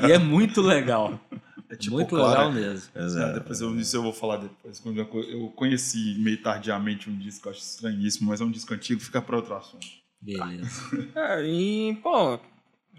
e 0.08 0.12
é 0.12 0.18
muito 0.20 0.62
legal. 0.62 1.20
É 1.68 1.76
tipo, 1.76 1.96
muito 1.96 2.10
claro, 2.10 2.30
legal 2.30 2.50
é- 2.52 2.54
mesmo. 2.70 2.90
É, 2.94 3.30
é. 3.32 3.34
depois 3.34 3.60
eu, 3.60 3.76
isso 3.80 3.98
eu 3.98 4.04
vou 4.04 4.14
falar 4.14 4.38
depois. 4.38 4.80
Quando 4.80 5.00
eu, 5.00 5.06
co- 5.08 5.20
eu 5.24 5.48
conheci 5.56 6.16
meio 6.20 6.40
tardiamente 6.40 7.10
um 7.10 7.18
disco, 7.18 7.48
eu 7.48 7.52
acho 7.52 7.60
estranhíssimo, 7.62 8.30
mas 8.30 8.40
é 8.40 8.44
um 8.46 8.52
disco 8.52 8.72
antigo, 8.72 9.02
fica 9.02 9.20
para 9.20 9.36
outro 9.36 9.56
assunto. 9.56 9.88
Beleza. 10.22 10.70
É, 11.16 11.44
e, 11.44 11.96
pô, 12.04 12.40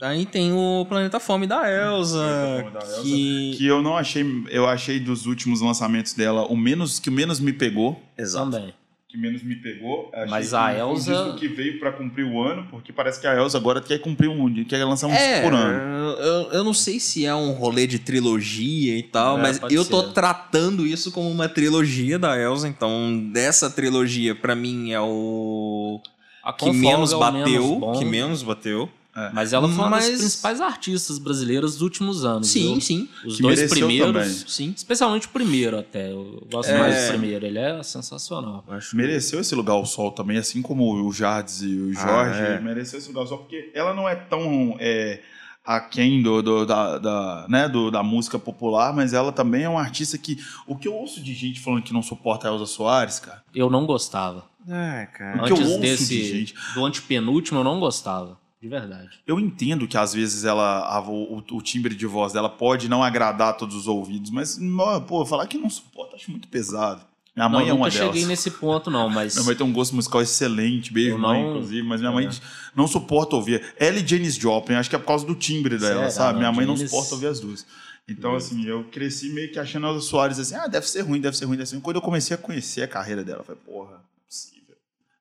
aí 0.01 0.27
tem 0.27 0.53
o 0.53 0.85
Planeta 0.89 1.19
Fome 1.21 1.47
da 1.47 1.71
Elsa, 1.71 2.17
Planeta 2.19 2.63
Fome 2.63 2.71
da 2.73 2.81
Elsa, 2.97 3.03
que... 3.03 3.55
Que 3.57 3.67
eu 3.67 3.83
não 3.83 3.97
achei. 3.97 4.25
Eu 4.51 4.67
achei 4.69 5.01
dos 5.01 5.27
últimos 5.27 5.61
lançamentos 5.61 6.13
dela 6.13 6.47
o 6.47 6.57
menos 6.57 6.99
que 6.99 7.11
menos 7.11 7.41
me 7.41 7.53
pegou. 7.53 8.01
Exato. 8.19 8.51
Também. 8.51 8.75
Que 9.09 9.17
menos 9.17 9.43
me 9.43 9.55
pegou. 9.57 10.11
Achei 10.13 10.29
Mas 10.29 10.51
que 10.51 10.57
a 10.57 10.69
foi 10.73 10.79
Elsa- 10.81 11.37
que 11.39 11.49
veio 11.49 11.79
para 11.79 11.93
cumprir 11.93 12.25
o 12.27 12.43
ano, 12.43 12.67
porque 12.71 12.93
parece 12.93 13.21
que 13.21 13.27
a 13.27 13.35
Elsa 13.35 13.57
agora 13.57 13.81
quer 13.81 13.99
cumprir 14.01 14.29
um. 14.29 14.53
quer 14.65 14.85
lançar 14.85 15.07
um 15.07 15.13
É, 15.13 15.43
por 15.43 15.55
ano. 15.55 16.19
eu, 16.21 16.53
eu 16.53 16.65
não 16.65 16.75
sei 16.75 16.99
se 17.01 17.25
é 17.25 17.35
um 17.35 17.53
rolê 17.53 17.87
de 17.87 17.99
trilogia 18.01 18.99
e 18.99 19.03
tal, 19.05 19.39
É, 19.39 19.43
mas 19.43 19.61
eu 19.71 19.85
tô 19.85 20.03
ser. 20.03 20.13
tratando 20.13 20.85
isso 20.85 21.11
como 21.13 21.31
uma 21.31 21.49
trilogia 21.49 22.19
da 22.19 22.37
Elsa, 22.39 22.69
então 22.69 23.31
dessa 23.33 23.71
trilogia, 23.71 24.35
pra 24.35 24.55
mim, 24.55 24.91
é 24.93 25.01
o 25.01 26.01
A 26.45 26.53
que 26.53 26.71
menos 26.73 27.13
Folga 27.13 27.27
é 27.27 27.31
o 27.31 27.33
bateu, 27.45 27.63
menos 27.63 27.79
bom, 27.79 27.93
que 27.99 28.05
menos 28.05 28.43
bateu. 28.43 28.91
Mas 29.33 29.53
ela 29.53 29.67
foi 29.67 29.77
uma 29.79 29.89
Mas- 29.91 30.11
das 30.11 30.19
principais 30.19 30.61
artistas 30.61 31.19
brasileiras 31.19 31.73
dos 31.73 31.83
últimos 31.83 32.25
anos. 32.25 32.49
Sim, 32.49 32.73
viu? 32.73 32.81
sim, 32.81 33.09
Os 33.25 33.37
Que 33.37 33.43
dois 33.43 33.71
primeiros. 33.71 34.13
também. 34.13 34.29
sim. 34.47 34.75
Especialmente 34.77 35.27
o 35.27 35.31
primeiro 35.31 35.79
até. 35.79 36.13
Eu 36.13 36.47
gosto 36.51 36.69
É. 36.71 36.79
mais 36.79 37.03
do 37.05 37.09
primeiro. 37.09 37.47
Ele 37.47 37.59
é 37.59 37.83
sensacional. 37.83 38.63
Acho 38.69 38.95
Mereceu 38.97 39.41
esse 39.41 39.55
lugar 39.55 39.73
ao 39.75 39.87
sol 39.87 40.13
também, 40.13 40.37
assim 40.37 40.61
como 40.61 40.93
o 41.07 41.13
Jardes 41.13 41.63
e 41.63 41.67
o 41.75 41.93
Ah, 41.99 42.03
Jorge. 42.03 42.41
é. 42.41 42.61
Mereceu 42.61 42.99
esse 42.99 43.09
lugar 43.09 43.23
ao 43.23 43.27
sol, 43.27 43.39
porque 43.39 43.71
ela 43.75 43.95
não 43.95 44.09
é 44.09 44.15
tão 44.15 44.77
é, 44.79 45.21
aquém 45.65 46.23
do, 46.23 46.43
do, 46.43 46.67
da, 46.67 46.99
da, 46.99 47.47
né, 47.49 47.69
do, 47.69 47.91
da 47.91 48.03
música 48.03 48.39
popular, 48.39 48.93
mas 48.95 49.13
ela 49.13 49.33
também 49.33 49.65
é 49.65 49.69
uma 49.69 49.81
artista 49.81 50.17
que. 50.19 50.39
O 50.67 50.77
que 50.77 50.87
eu 50.89 50.95
ouço 50.95 51.23
de 51.23 51.33
gente 51.35 51.61
falando 51.61 51.83
que 51.83 51.93
não 51.93 52.03
suporta 52.03 52.49
a 52.49 52.53
Elza 52.53 52.67
Soares, 52.67 53.19
cara. 53.19 53.43
Eu 53.55 53.71
não 53.71 53.87
gostava. 53.87 54.45
É, 54.69 55.07
cara. 55.07 55.43
O 55.43 55.47
que 55.47 55.53
eu 55.53 55.57
Antes 55.57 55.67
ouço 55.69 55.81
de 55.81 55.89
desse, 55.91 56.25
gente- 56.25 56.55
do 56.75 56.85
antepenúltimo, 56.85 57.61
eu 57.61 57.65
não 57.65 57.79
gostava. 57.81 58.37
De 58.61 58.69
verdade. 58.69 59.11
Eu 59.27 59.39
entendo 59.39 59.87
que 59.87 59.97
às 59.99 60.15
vezes 60.15 60.45
ela 60.45 60.81
a- 60.81 61.01
o, 61.01 61.43
o 61.53 61.63
timbre 61.63 61.95
de 61.95 62.07
voz 62.07 62.33
dela 62.33 62.49
pode 62.49 62.89
não 62.89 63.03
agradar 63.03 63.57
todos 63.57 63.77
os 63.77 63.87
ouvidos, 63.87 64.31
mas, 64.31 64.59
pô, 65.07 65.25
falar 65.27 65.47
que 65.47 65.59
não 65.59 65.69
suporta, 65.71 66.17
acho 66.17 66.31
muito 66.31 66.49
pesado. 66.49 67.03
Minha 67.37 67.51
não, 67.51 67.59
mãe 67.59 67.69
é 67.69 67.71
nunca 67.71 67.83
uma 67.83 67.91
cheguei 67.91 68.13
delas. 68.13 68.29
nesse 68.29 68.51
ponto, 68.51 68.91
não, 68.91 69.11
mas. 69.11 69.35
Minha 69.35 69.45
mãe 69.45 69.55
tem 69.57 69.67
um 69.67 69.73
gosto 69.73 69.95
musical 69.95 70.23
excelente, 70.23 70.91
beijo, 70.91 71.11
Eu 71.11 71.19
mãe, 71.19 71.43
não- 71.43 71.51
inclusive, 71.51 71.83
mas 71.87 72.01
minha 72.01 72.11
É. 72.11 72.15
mãe 72.15 72.31
não 72.75 72.87
suporta 72.89 73.37
ouvir. 73.37 73.63
Ela 73.79 73.99
e 73.99 74.07
Janis 74.09 74.37
Joplin, 74.37 74.77
acho 74.77 74.89
que 74.89 74.97
é 74.97 74.99
por 74.99 75.07
causa 75.07 75.27
do 75.27 75.35
timbre 75.35 75.77
dela, 75.77 75.97
Sério? 75.97 76.11
sabe? 76.13 76.31
Ah, 76.31 76.39
minha 76.39 76.49
não, 76.49 76.55
mãe 76.57 76.65
não 76.67 76.77
suporta 76.79 77.15
ouvir 77.15 77.27
as 77.27 77.39
duas. 77.39 77.67
Então, 78.09 78.35
assim, 78.37 78.65
eu 78.65 78.85
cresci 78.85 79.29
meio 79.35 79.53
que 79.53 79.59
achando 79.59 79.87
a 79.87 80.01
Soares 80.01 80.39
assim, 80.39 80.55
ah, 80.55 80.67
deve 80.67 80.89
ser 80.89 81.03
ruim, 81.03 81.21
deve 81.21 81.37
ser 81.37 81.45
ruim, 81.45 81.57
deve 81.59 81.69
ser 81.69 81.75
ruim. 81.75 81.83
Quando 81.83 81.97
eu 81.97 82.03
comecei 82.03 82.35
a 82.35 82.39
conhecer 82.39 82.83
a 82.83 82.89
carreira 82.89 83.23
dela, 83.23 83.41
eu 83.41 83.45
falei, 83.45 83.61
porra, 83.67 83.91
não 83.91 83.97
é. 83.97 84.01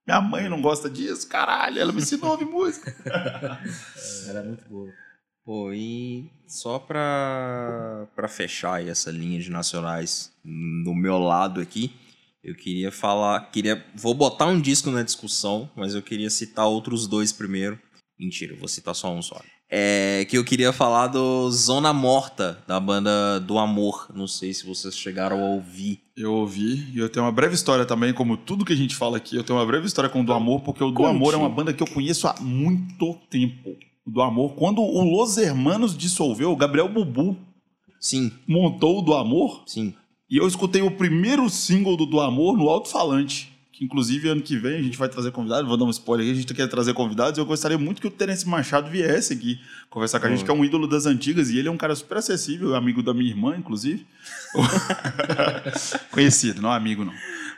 Minha 0.07 0.21
mãe 0.21 0.49
não 0.49 0.61
gosta 0.61 0.89
disso, 0.89 1.27
caralho, 1.27 1.79
ela 1.79 1.91
me 1.91 1.99
ensinou 1.99 2.29
a 2.29 2.31
ouvir 2.33 2.45
música. 2.45 2.95
Era 4.29 4.43
muito 4.43 4.67
boa. 4.69 4.91
Pô, 5.43 5.71
e 5.73 6.31
só 6.47 6.79
pra, 6.79 8.07
pra 8.15 8.27
fechar 8.27 8.85
essa 8.85 9.11
linha 9.11 9.39
de 9.39 9.49
nacionais 9.49 10.31
do 10.43 10.93
meu 10.93 11.17
lado 11.19 11.61
aqui, 11.61 11.93
eu 12.43 12.55
queria 12.55 12.91
falar, 12.91 13.49
queria, 13.51 13.83
vou 13.95 14.13
botar 14.13 14.45
um 14.45 14.61
disco 14.61 14.91
na 14.91 15.01
discussão, 15.01 15.69
mas 15.75 15.95
eu 15.95 16.01
queria 16.01 16.29
citar 16.29 16.67
outros 16.67 17.07
dois 17.07 17.31
primeiro. 17.31 17.79
Mentira, 18.19 18.55
vou 18.55 18.67
citar 18.67 18.93
só 18.93 19.11
um 19.11 19.21
só. 19.21 19.41
É 19.69 20.25
que 20.29 20.37
eu 20.37 20.45
queria 20.45 20.71
falar 20.71 21.07
do 21.07 21.49
Zona 21.51 21.91
Morta, 21.91 22.63
da 22.67 22.79
banda 22.79 23.39
do 23.39 23.57
Amor. 23.57 24.07
Não 24.13 24.27
sei 24.27 24.53
se 24.53 24.65
vocês 24.65 24.95
chegaram 24.95 25.43
a 25.43 25.49
ouvir. 25.49 26.04
Eu 26.17 26.33
ouvi, 26.33 26.91
e 26.93 26.99
eu 26.99 27.09
tenho 27.09 27.25
uma 27.25 27.31
breve 27.31 27.55
história 27.55 27.85
também, 27.85 28.13
como 28.13 28.37
tudo 28.37 28.63
que 28.63 28.71
a 28.71 28.75
gente 28.75 28.95
fala 28.95 29.17
aqui, 29.17 29.35
eu 29.35 29.43
tenho 29.43 29.59
uma 29.59 29.65
breve 29.65 29.85
história 29.85 30.09
com 30.09 30.21
o 30.21 30.25
Do 30.25 30.31
Amor, 30.31 30.61
porque 30.61 30.81
o 30.81 30.89
Do 30.89 30.93
Conte. 30.93 31.09
Amor 31.09 31.33
é 31.33 31.37
uma 31.37 31.49
banda 31.49 31.73
que 31.73 31.83
eu 31.83 31.87
conheço 31.87 32.25
há 32.25 32.35
muito 32.39 33.15
tempo. 33.29 33.75
O 34.05 34.11
Do 34.11 34.21
Amor, 34.21 34.53
quando 34.53 34.81
o 34.81 35.03
Los 35.03 35.37
Hermanos 35.37 35.97
dissolveu, 35.97 36.51
o 36.51 36.55
Gabriel 36.55 36.87
Bubu 36.87 37.35
Sim, 37.99 38.31
montou 38.47 38.99
o 38.99 39.01
Do 39.01 39.13
Amor, 39.13 39.63
sim. 39.65 39.93
e 40.29 40.37
eu 40.37 40.47
escutei 40.47 40.81
o 40.81 40.91
primeiro 40.91 41.49
single 41.49 41.97
do 41.97 42.05
Do 42.05 42.21
Amor 42.21 42.55
no 42.55 42.69
alto-falante. 42.69 43.51
Que 43.75 43.83
inclusive 43.83 44.29
ano 44.29 44.41
que 44.41 44.55
vem 44.55 44.79
a 44.79 44.81
gente 44.81 44.97
vai 44.97 45.09
trazer 45.09 45.31
convidados, 45.31 45.67
vou 45.67 45.75
dar 45.75 45.83
um 45.83 45.89
spoiler 45.89 46.25
aqui, 46.25 46.31
a 46.31 46.41
gente 46.41 46.53
quer 46.53 46.65
trazer 46.69 46.93
convidados. 46.93 47.37
Eu 47.37 47.45
gostaria 47.45 47.77
muito 47.77 47.99
que 47.99 48.07
o 48.07 48.11
Terence 48.11 48.47
Machado 48.47 48.89
viesse 48.89 49.33
aqui 49.33 49.59
conversar 49.89 50.17
com 50.21 50.27
a 50.27 50.29
gente, 50.29 50.45
que 50.45 50.49
é 50.49 50.53
um 50.53 50.63
ídolo 50.63 50.87
das 50.87 51.05
antigas, 51.05 51.49
e 51.49 51.59
ele 51.59 51.67
é 51.67 51.71
um 51.71 51.75
cara 51.75 51.93
super 51.93 52.19
acessível, 52.19 52.73
amigo 52.73 53.03
da 53.03 53.13
minha 53.13 53.29
irmã, 53.29 53.53
inclusive. 53.57 54.07
Conhecido, 56.09 56.61
não 56.61 56.71
amigo, 56.71 57.03
não. 57.03 57.13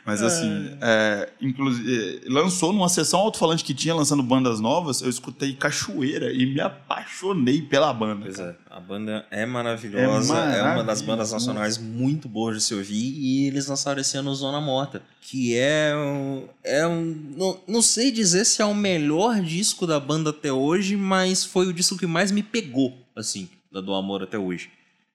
Mas 0.08 0.22
assim, 0.22 0.70
é, 0.80 1.28
inclusive, 1.38 2.22
lançou 2.30 2.72
numa 2.72 2.88
sessão 2.88 3.20
alto-falante 3.20 3.62
que 3.62 3.74
tinha 3.74 3.94
lançando 3.94 4.22
bandas 4.22 4.58
novas, 4.58 5.02
eu 5.02 5.10
escutei 5.10 5.52
Cachoeira 5.52 6.32
e 6.32 6.46
me 6.46 6.62
apaixonei 6.62 7.60
pela 7.60 7.92
banda. 7.92 8.22
Pois 8.22 8.38
cara. 8.38 8.58
é, 8.70 8.74
a 8.74 8.80
banda 8.80 9.26
é 9.30 9.44
maravilhosa, 9.44 10.34
é, 10.34 10.62
uma 10.62 10.82
das 10.82 11.02
bandas 11.02 11.30
nacionais 11.30 11.76
muito 11.76 12.26
boas 12.26 12.56
de 12.56 12.62
se 12.62 12.74
ouvir 12.74 13.18
e 13.18 13.48
eles 13.48 13.66
lançaram 13.66 14.00
esse 14.00 14.16
ano 14.16 14.34
Zona 14.34 14.62
Morta, 14.62 15.02
que 15.20 15.54
é 15.54 15.92
um, 15.94 16.48
é 16.64 16.86
um 16.86 17.04
não, 17.36 17.60
não 17.68 17.82
sei 17.82 18.10
dizer 18.10 18.46
se 18.46 18.62
é 18.62 18.64
o 18.64 18.74
melhor 18.74 19.42
disco 19.42 19.86
da 19.86 20.00
banda 20.00 20.30
até 20.30 20.50
hoje, 20.50 20.96
mas 20.96 21.44
foi 21.44 21.66
o 21.66 21.72
disco 21.72 21.98
que 21.98 22.06
mais 22.06 22.32
me 22.32 22.42
pegou, 22.42 22.96
assim, 23.14 23.46
da 23.70 23.82
do 23.82 23.92
Amor 23.92 24.22
até 24.22 24.38
hoje. 24.38 24.70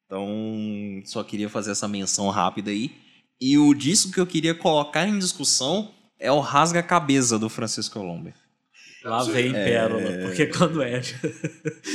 Então, 0.06 0.30
só 1.06 1.24
queria 1.24 1.50
fazer 1.50 1.72
essa 1.72 1.88
menção 1.88 2.30
rápida 2.30 2.70
aí. 2.70 2.91
E 3.40 3.58
o 3.58 3.74
disco 3.74 4.12
que 4.12 4.20
eu 4.20 4.28
queria 4.28 4.56
colocar 4.56 5.08
em 5.08 5.20
discussão 5.20 5.92
é 6.20 6.32
o 6.32 6.40
rasga-cabeça 6.40 7.38
do 7.38 7.50
Francisco 7.50 8.00
Lombre. 8.00 8.34
Lá 9.04 9.22
vem 9.24 9.52
pérola, 9.52 10.10
porque 10.22 10.46
quando 10.46 10.82
é. 10.82 11.02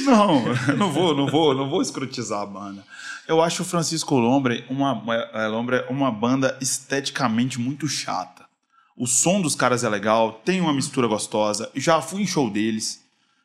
Não, 0.05 0.45
não 0.76 0.93
vou, 0.93 1.16
não 1.16 1.26
vou, 1.26 1.55
não 1.55 1.70
vou 1.70 1.80
escrotizar 1.80 2.43
a 2.43 2.47
banda. 2.47 2.84
Eu 3.26 3.43
acho 3.43 3.62
o 3.62 3.64
Francisco 3.64 4.14
Lombre 4.16 4.64
uma, 4.68 5.03
é, 5.32 5.47
Lombre 5.47 5.84
uma 5.89 6.11
banda 6.11 6.59
esteticamente 6.61 7.59
muito 7.59 7.89
chata. 7.89 8.47
O 8.95 9.07
som 9.07 9.41
dos 9.41 9.55
caras 9.55 9.84
é 9.84 9.89
legal, 9.89 10.43
tem 10.45 10.61
uma 10.61 10.72
mistura 10.72 11.07
gostosa. 11.07 11.70
Já 11.74 12.03
fui 12.03 12.22
em 12.22 12.26
show 12.26 12.51
deles. 12.51 13.03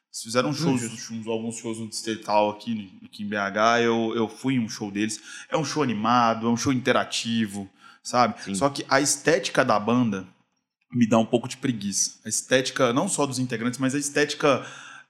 Eles 0.09 0.23
fizeram 0.23 0.53
shows, 0.53 0.83
uns, 0.83 1.27
alguns 1.27 1.57
shows 1.57 1.79
no 1.79 1.87
Distrital 1.87 2.49
aqui, 2.49 2.91
aqui 3.05 3.23
em 3.23 3.27
BH. 3.27 3.81
Eu, 3.83 4.13
eu 4.15 4.27
fui 4.27 4.55
em 4.55 4.59
um 4.59 4.67
show 4.67 4.91
deles. 4.91 5.21
É 5.49 5.55
um 5.55 5.63
show 5.63 5.81
animado, 5.81 6.47
é 6.47 6.49
um 6.49 6.57
show 6.57 6.73
interativo, 6.73 7.69
sabe? 8.03 8.35
Sim. 8.43 8.55
Só 8.55 8.69
que 8.69 8.85
a 8.89 8.99
estética 8.99 9.63
da 9.63 9.79
banda 9.79 10.27
me 10.91 11.07
dá 11.07 11.17
um 11.17 11.25
pouco 11.25 11.47
de 11.47 11.57
preguiça. 11.57 12.19
A 12.25 12.29
estética, 12.29 12.93
não 12.93 13.07
só 13.07 13.25
dos 13.25 13.39
integrantes, 13.39 13.79
mas 13.79 13.95
a 13.95 13.97
estética 13.97 14.65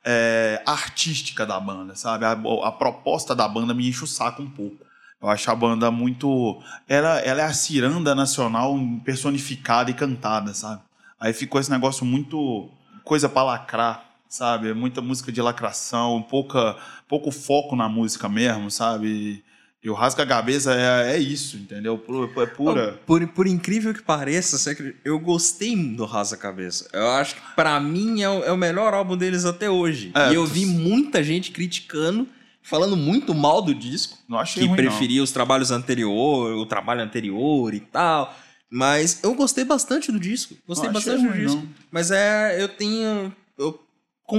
é, 0.06 0.62
artística 0.66 1.46
da 1.46 1.60
banda, 1.60 1.96
sabe? 1.96 2.26
A, 2.26 2.32
a, 2.32 2.72
proposta 2.72 3.36
da 3.36 3.48
banda 3.48 3.74
me 3.74 3.88
enche 3.88 4.04
o 4.04 4.08
saco 4.08 4.41
um 4.41 4.50
pouco. 4.50 4.86
Eu 5.22 5.30
acho 5.30 5.50
a 5.50 5.56
banda 5.56 5.89
muito. 5.89 6.62
Ela, 6.88 7.20
ela 7.20 7.41
é 7.41 7.46
a 7.46 7.54
ciranda 7.54 8.14
nacional 8.14 8.78
personificada 9.06 9.89
e 9.89 9.94
cantada, 9.94 10.54
sabe? 10.54 10.82
Aí 11.20 11.34
ficou 11.34 11.60
esse 11.60 11.72
negócio 11.72 12.06
muito. 12.06 12.70
coisa 13.06 13.30
pra 13.30 13.44
lacrar, 13.44 14.06
sabe? 14.28 14.74
Muita 14.74 15.02
música 15.02 15.32
de 15.32 15.41
lacração, 15.41 16.22
pouca, 16.22 16.76
pouco 17.08 17.32
foco 17.32 17.76
na 17.76 17.88
música 17.88 18.28
mesmo, 18.28 18.70
sabe? 18.70 19.44
E 19.84 19.90
o 19.90 19.94
Rasga 19.94 20.26
Cabeça 20.26 20.74
é, 20.74 21.16
é 21.16 21.20
isso, 21.20 21.58
entendeu? 21.58 22.02
É 22.42 22.46
pura. 22.46 23.00
Por, 23.06 23.28
por 23.28 23.48
incrível 23.48 23.94
que 23.94 24.02
pareça, 24.02 24.74
eu 25.04 25.20
gostei 25.20 25.76
do 25.76 26.06
Rasga 26.06 26.38
Cabeça. 26.38 26.88
Eu 26.94 27.10
acho 27.10 27.36
que 27.36 27.42
pra 27.54 27.82
mim 27.82 28.22
é 28.22 28.30
o, 28.30 28.44
é 28.46 28.52
o 28.54 28.58
melhor 28.58 28.94
álbum 28.94 29.18
deles 29.18 29.44
até 29.44 29.70
hoje. 29.70 30.12
É, 30.16 30.32
e 30.32 30.36
eu 30.36 30.46
vi 30.46 30.66
muita 30.66 31.22
gente 31.22 31.52
criticando, 31.52 32.26
falando 32.62 32.96
muito 32.96 33.34
mal 33.34 33.62
do 33.62 33.76
disco. 33.76 34.18
Não 34.30 34.40
achei 34.40 34.64
Que 34.64 34.68
ruim, 34.70 34.78
preferia 34.78 35.22
os 35.22 35.34
trabalhos 35.34 35.70
anteriores, 35.70 36.58
o 36.58 36.66
trabalho 36.66 37.02
anterior 37.02 37.74
e 37.74 37.82
tal. 37.82 38.34
Mas 38.70 39.20
eu 39.22 39.36
gostei 39.36 39.66
bastante 39.66 40.14
do 40.14 40.20
disco. 40.20 40.56
Gostei 40.66 40.88
Não 40.88 40.94
bastante 40.94 41.24
do 41.24 41.30
ruim, 41.30 41.42
disco. 41.42 41.58
não. 41.58 41.70
Mas 41.92 42.10
é. 42.10 42.60
Eu 42.60 42.70
tenho. 42.70 43.36
Eu 43.58 43.80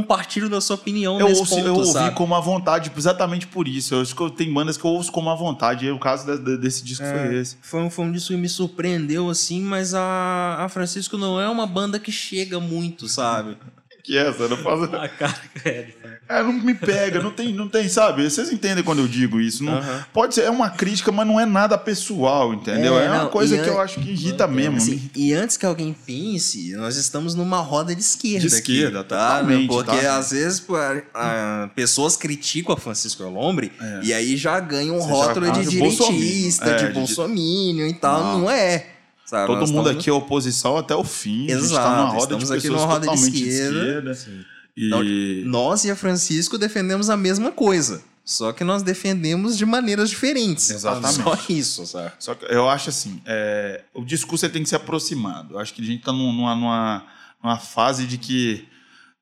compartilho 0.01 0.49
da 0.49 0.61
sua 0.61 0.75
opinião 0.75 1.21
Eu, 1.21 1.29
nesse 1.29 1.41
ouço, 1.41 1.55
ponto, 1.55 1.67
eu 1.69 1.75
ouvi 1.77 1.93
sabe? 1.93 2.17
com 2.17 2.25
uma 2.25 2.41
vontade, 2.41 2.91
exatamente 2.97 3.47
por 3.47 3.69
isso. 3.69 3.95
Eu 3.95 4.01
acho 4.01 4.15
que 4.15 4.21
eu- 4.21 4.29
tem 4.31 4.53
bandas 4.53 4.77
que 4.77 4.85
eu 4.85 4.91
ouço 4.91 5.13
com 5.13 5.21
uma 5.21 5.37
vontade. 5.37 5.87
E 5.87 5.91
o 5.91 5.99
caso 6.01 6.27
de- 6.27 6.39
de- 6.45 6.57
desse 6.59 6.83
disco 6.85 7.05
foi 7.05 7.37
esse. 7.37 7.57
Foi 7.63 7.81
um, 7.81 7.89
foi 7.91 8.05
um 8.07 8.11
disco 8.13 8.29
que 8.33 8.37
me 8.37 8.49
surpreendeu, 8.49 9.31
assim, 9.31 9.61
mas 9.63 9.95
a, 9.95 10.57
a 10.65 10.69
Francisco 10.69 11.17
não 11.17 11.41
é 11.41 11.49
uma 11.49 11.67
banda 11.67 11.99
que 12.01 12.11
chega 12.11 12.59
muito, 12.59 13.07
sabe? 13.09 13.57
Que 14.05 14.19
é 14.19 14.29
essa? 14.29 14.47
Não 14.49 14.57
faz... 14.59 14.83
A 14.95 15.09
cara 15.09 15.35
que 15.55 15.67
é, 15.69 15.89
É, 16.29 16.43
não 16.43 16.53
me 16.53 16.75
pega, 16.75 17.23
não 17.23 17.31
tem, 17.31 17.55
não 17.55 17.69
tem, 17.69 17.89
sabe? 17.89 18.23
Vocês 18.29 18.53
entendem 18.53 18.85
quando 18.85 18.99
eu 18.99 19.09
digo 19.09 19.41
isso. 19.41 19.65
Não, 19.65 19.79
Aham. 19.79 20.05
Pode 20.13 20.35
ser, 20.35 20.43
é 20.43 20.51
uma 20.51 20.69
crítica, 20.69 21.11
mas 21.11 21.27
não 21.27 21.41
é 21.41 21.47
nada 21.47 21.79
pessoal, 21.79 22.53
entendeu? 22.53 22.99
É, 22.99 23.07
É, 23.07 23.09
uma 23.11 23.23
não, 23.25 23.29
coisa 23.31 23.57
e 23.57 23.63
que 23.63 23.69
eu 23.69 23.81
acho 23.81 23.99
que 24.01 24.11
irrita 24.11 24.47
mesmo. 24.47 24.77
Assim, 24.77 25.11
e 25.17 25.33
antes 25.33 25.57
que 25.57 25.65
alguém 25.65 25.97
pense, 26.07 26.73
nós 26.77 26.97
estamos 26.99 27.35
numa 27.35 27.61
roda 27.61 27.95
de 27.95 28.01
esquerda. 28.03 28.47
De 28.47 28.55
aqui, 28.55 28.73
esquerda, 28.77 29.03
tá? 29.05 29.37
totalmente, 29.39 29.69
Porque 29.69 29.97
tá? 29.97 30.19
às 30.19 30.31
vezes 30.33 30.61
pô, 30.61 30.77
a- 30.77 31.03
a- 31.15 31.71
pessoas 31.75 32.15
criticam 32.17 32.75
a 32.75 32.77
Francisco 32.79 33.23
Elombre 33.23 33.73
É. 33.81 34.01
e 34.03 34.13
aí 34.13 34.37
já 34.37 34.61
ganham 34.61 34.97
um 34.97 35.01
Você 35.01 35.11
rótulo 35.11 35.51
de 35.51 35.65
direitista. 35.67 36.67
É, 36.71 36.77
de 36.77 36.87
de- 36.89 36.93
bolsomínio 36.93 37.87
e 37.87 37.95
tal. 37.95 38.23
Não. 38.23 38.39
Não, 38.41 38.51
é. 38.51 38.87
Sabe? 39.41 39.47
Todo 39.47 39.59
mundo 39.68 39.80
estamos- 39.89 39.91
aqui 40.01 40.11
é 40.11 40.12
oposição 40.12 40.76
até 40.76 40.95
o 40.95 41.05
fim. 41.05 41.51
a 41.51 41.59
gente 41.59 41.61
tá 41.61 41.64
Exato, 41.66 41.91
numa 41.97 42.05
roda 42.11 42.22
estamos 42.22 42.45
de 42.49 42.53
aqui 42.53 42.62
pessoas 42.62 42.80
numa 42.80 42.93
roda 42.93 43.01
de 43.01 43.07
totalmente 43.07 43.49
esquerda. 43.49 44.11
esquerda. 44.11 44.45
E 44.76 44.89
Não, 44.89 45.05
Nós 45.51 45.85
e 45.85 45.91
a 45.91 45.97
Francisco 45.97 46.59
defendemos 46.59 47.09
a 47.11 47.16
mesma 47.16 47.53
coisa. 47.53 48.03
Só 48.24 48.53
que 48.53 48.64
nós 48.64 48.82
defendemos 48.82 49.57
de 49.57 49.66
maneiras 49.66 50.09
diferentes. 50.09 50.70
Exatamente. 50.70 51.22
Só 51.22 51.39
isso, 51.49 51.87
sabe? 51.87 52.12
Só 52.18 52.35
que 52.35 52.47
eu 52.47 52.68
acho 52.70 52.89
assim, 52.89 53.20
é, 53.26 53.82
o 53.93 54.03
discurso 54.05 54.49
tem 54.49 54.62
que 54.62 54.68
ser 54.68 54.76
aproximado. 54.76 55.55
Eu 55.55 55.59
acho 55.59 55.74
que 55.74 55.82
a 55.82 55.85
gente 55.85 55.99
está 56.01 56.11
numa, 56.11 56.55
numa, 56.57 57.05
numa 57.43 57.59
fase 57.59 58.07
de 58.07 58.16
que 58.16 58.66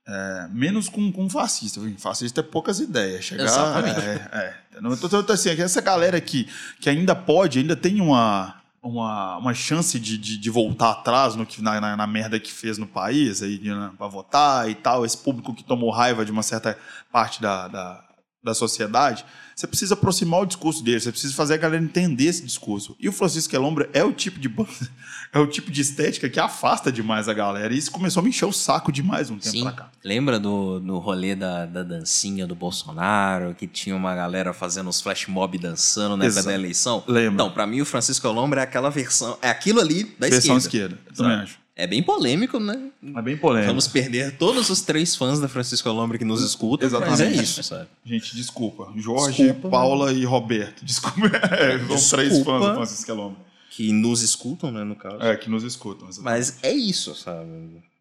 é, 0.06 0.48
menos 0.52 0.88
com, 0.88 1.10
com 1.10 1.28
fascista. 1.28 1.80
Fascista 1.98 2.40
é 2.40 2.42
poucas 2.44 2.78
ideias. 2.78 3.24
Chegar, 3.24 3.44
Exatamente. 3.44 4.00
É, 4.00 4.28
é. 4.32 4.54
Eu 4.82 4.96
tô, 4.96 5.08
tô- 5.08 5.22
tô 5.24 5.32
assim, 5.32 5.50
essa 5.50 5.80
galera 5.80 6.16
aqui 6.16 6.48
que 6.80 6.88
ainda 6.88 7.14
pode, 7.14 7.58
ainda 7.58 7.74
tem 7.76 8.00
uma, 8.00 8.54
uma, 8.83 9.37
uma 9.39 9.55
chance 9.55 9.99
de, 9.99 10.18
de, 10.18 10.37
de 10.37 10.51
voltar 10.51 10.91
atrás 10.91 11.37
no 11.37 11.47
que, 11.47 11.62
na, 11.62 11.80
na, 11.80 11.97
na 11.97 12.07
merda 12.07 12.41
que 12.41 12.53
fez 12.53 12.78
no 12.78 12.87
país, 12.87 13.41
aí, 13.41 13.61
né, 13.61 13.93
para 13.97 14.09
votar 14.09 14.68
e 14.68 14.74
tal, 14.74 15.05
esse 15.05 15.16
público 15.16 15.55
que 15.55 15.62
tomou 15.62 15.91
raiva 15.91 16.24
de 16.24 16.33
uma 16.33 16.43
certa 16.43 16.76
parte 17.11 17.41
da, 17.41 17.68
da, 17.68 18.05
da 18.43 18.55
sociedade, 18.55 19.24
você 19.55 19.66
precisa 19.66 19.95
aproximar 19.95 20.40
o 20.40 20.47
discurso 20.47 20.82
dele, 20.82 21.01
você 21.01 21.11
precisa 21.12 21.34
fazer 21.34 21.55
a 21.55 21.57
galera 21.57 21.82
entender 21.82 22.24
esse 22.24 22.43
discurso. 22.45 22.97
E 22.99 23.09
o 23.09 23.12
Francisco 23.12 23.55
Elombra 23.55 23.88
é 23.93 24.03
o 24.03 24.12
tipo 24.12 24.40
de 24.40 24.49
banda, 24.49 24.70
é 25.32 25.38
o 25.38 25.47
tipo 25.47 25.70
de 25.70 25.80
estética 25.80 26.28
que 26.28 26.40
afasta 26.40 26.90
demais 26.90 27.28
a 27.28 27.34
galera. 27.34 27.72
E 27.72 27.78
isso 27.78 27.90
começou 27.90 28.20
a 28.20 28.24
me 28.24 28.30
encher 28.30 28.47
o 28.47 28.53
saco 28.53 28.90
demais 28.90 29.30
um 29.30 29.38
tempo 29.38 29.57
Sim. 29.57 29.62
pra 29.62 29.72
cá. 29.72 29.90
Lembra 30.05 30.40
do, 30.40 30.80
do 30.80 30.99
rolê 30.99 31.36
da, 31.36 31.66
da 31.66 31.82
dancinha 31.82 32.47
do 32.47 32.55
Bolsonaro, 32.55 33.55
que 33.55 33.66
tinha 33.66 33.95
uma 33.95 34.14
galera 34.14 34.53
fazendo 34.53 34.88
os 34.90 35.01
flash 35.01 35.26
mob 35.28 35.57
dançando 35.59 36.16
na 36.16 36.24
época 36.24 36.43
da 36.43 36.55
eleição? 36.55 37.05
Lembro. 37.07 37.34
Então, 37.34 37.51
pra 37.51 37.66
mim, 37.66 37.80
o 37.80 37.86
Francisco 37.86 38.26
Elombre 38.26 38.59
é 38.59 38.62
aquela 38.62 38.90
versão. 38.90 39.38
É 39.40 39.51
aquilo 39.51 39.80
ali 39.80 40.05
da 40.18 40.28
Versão 40.28 40.57
esquerda. 40.57 40.97
esquerda. 40.97 40.99
Eu 41.07 41.14
também 41.14 41.36
acho. 41.43 41.61
É 41.75 41.87
bem 41.87 42.03
polêmico, 42.03 42.61
né? 42.61 42.91
É 43.16 43.23
bem 43.23 43.37
polêmico. 43.37 43.68
Vamos 43.68 43.89
perder 43.89 44.37
todos 44.37 44.68
os 44.68 44.83
três 44.83 45.16
fãs 45.16 45.41
da 45.41 45.49
Francisco 45.49 45.89
Elombre 45.89 46.18
que 46.18 46.25
nos 46.25 46.43
escutam. 46.43 46.89
Mas 46.91 47.01
é 47.03 47.05
Exatamente. 47.27 47.43
isso, 47.43 47.62
sabe? 47.62 47.89
Gente, 48.05 48.37
desculpa. 48.37 48.93
Jorge, 48.97 49.45
Desculpa, 49.45 49.70
Paula 49.70 50.12
e 50.12 50.25
Roberto. 50.25 50.85
Desculpa. 50.85 51.29
É, 51.51 51.79
são 51.99 52.18
três 52.18 52.45
fãs 52.45 52.62
do 52.62 52.75
Francisco 52.75 53.11
Elombra. 53.11 53.41
Que 53.70 53.91
nos 53.91 54.20
escutam, 54.20 54.70
né, 54.70 54.85
no 54.85 54.95
caso. 54.95 55.23
É, 55.23 55.35
que 55.35 55.49
nos 55.49 55.64
escutam. 55.64 56.07
exatamente. 56.09 56.43
Mas 56.45 56.59
é 56.62 56.73
isso, 56.73 57.14
sabe? 57.14 57.49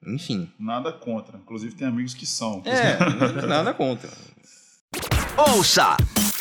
Enfim. 0.06 0.50
Nada 0.60 0.92
contra. 0.92 1.38
Inclusive 1.38 1.74
tem 1.74 1.88
amigos 1.88 2.14
que 2.14 2.26
são. 2.26 2.62
É, 2.66 2.98
nada 3.48 3.74
contra. 3.74 4.10
Ouça 5.38 5.96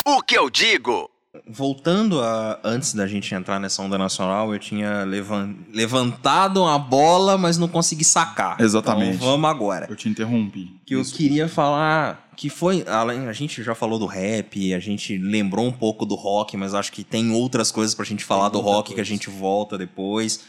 o 0.05 0.21
que 0.23 0.37
eu 0.37 0.51
digo. 0.51 1.09
Voltando 1.49 2.21
a. 2.21 2.59
Antes 2.65 2.95
da 2.95 3.07
gente 3.07 3.35
entrar 3.35 3.59
nessa 3.59 3.83
onda 3.83 3.97
nacional, 3.99 4.53
eu 4.53 4.59
tinha 4.59 5.05
levan- 5.05 5.55
levantado 5.73 6.63
uma 6.63 6.79
bola, 6.79 7.37
mas 7.39 7.59
não 7.59 7.69
consegui 7.69 8.05
sacar. 8.05 8.61
Exatamente. 8.61 9.17
Então 9.17 9.29
vamos 9.29 9.51
agora. 9.51 9.87
Eu 9.89 9.97
te 9.97 10.09
interrompi. 10.09 10.75
Que 10.87 10.95
eu 10.95 11.01
Isso. 11.01 11.15
queria 11.15 11.49
falar. 11.49 12.29
Que 12.37 12.49
foi. 12.49 12.85
Além, 12.87 13.29
a 13.29 13.33
gente 13.33 13.63
já 13.63 13.75
falou 13.75 13.99
do 13.99 14.07
rap, 14.07 14.73
a 14.73 14.79
gente 14.79 15.19
lembrou 15.19 15.67
um 15.67 15.73
pouco 15.73 16.07
do 16.07 16.15
rock, 16.15 16.57
mas 16.57 16.73
acho 16.75 16.91
que 16.93 17.05
tem 17.05 17.31
outras 17.33 17.71
coisas 17.71 17.95
pra 17.95 18.05
gente 18.05 18.25
falar 18.25 18.49
do 18.49 18.63
muita 18.63 18.71
rock 18.77 18.87
que 18.89 18.93
a 18.95 18.97
coisa. 18.97 19.09
gente 19.11 19.29
volta 19.29 19.77
depois. 19.77 20.41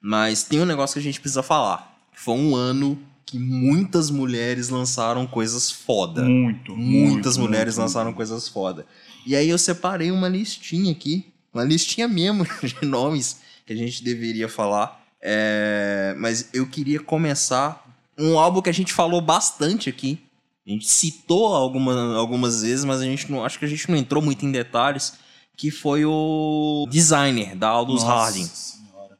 Mas 0.00 0.42
tem 0.44 0.60
um 0.60 0.64
negócio 0.66 0.94
que 0.94 1.00
a 1.00 1.02
gente 1.02 1.20
precisa 1.20 1.42
falar. 1.42 1.96
Foi 2.12 2.34
um 2.34 2.54
ano 2.54 2.98
que 3.26 3.38
muitas 3.38 4.10
mulheres 4.10 4.68
lançaram 4.68 5.26
coisas 5.26 5.70
foda. 5.70 6.22
Muito, 6.22 6.76
Muitas 6.76 7.36
muito, 7.36 7.48
mulheres 7.48 7.74
muito, 7.74 7.86
lançaram 7.86 8.06
muito. 8.06 8.16
coisas 8.16 8.48
foda. 8.48 8.86
E 9.26 9.34
aí 9.34 9.48
eu 9.48 9.58
separei 9.58 10.10
uma 10.10 10.28
listinha 10.28 10.92
aqui, 10.92 11.32
uma 11.52 11.64
listinha 11.64 12.06
mesmo 12.06 12.46
de 12.62 12.86
nomes 12.86 13.38
que 13.66 13.72
a 13.72 13.76
gente 13.76 14.04
deveria 14.04 14.48
falar. 14.48 15.02
É, 15.20 16.14
Mas 16.18 16.50
eu 16.52 16.66
queria 16.66 17.00
começar 17.00 17.82
um 18.18 18.38
álbum 18.38 18.60
que 18.60 18.70
a 18.70 18.74
gente 18.74 18.92
falou 18.92 19.20
bastante 19.20 19.88
aqui. 19.88 20.18
A 20.66 20.70
gente 20.70 20.86
citou 20.88 21.54
alguma, 21.54 22.16
algumas 22.16 22.62
vezes, 22.62 22.84
mas 22.84 23.00
a 23.00 23.04
gente 23.04 23.30
não, 23.30 23.44
acho 23.44 23.58
que 23.58 23.64
a 23.64 23.68
gente 23.68 23.90
não 23.90 23.96
entrou 23.96 24.22
muito 24.22 24.44
em 24.44 24.52
detalhes. 24.52 25.14
Que 25.56 25.70
foi 25.70 26.04
o 26.04 26.86
Designer, 26.90 27.54
da 27.54 27.68
Aldous 27.68 28.02
Harding. 28.02 28.50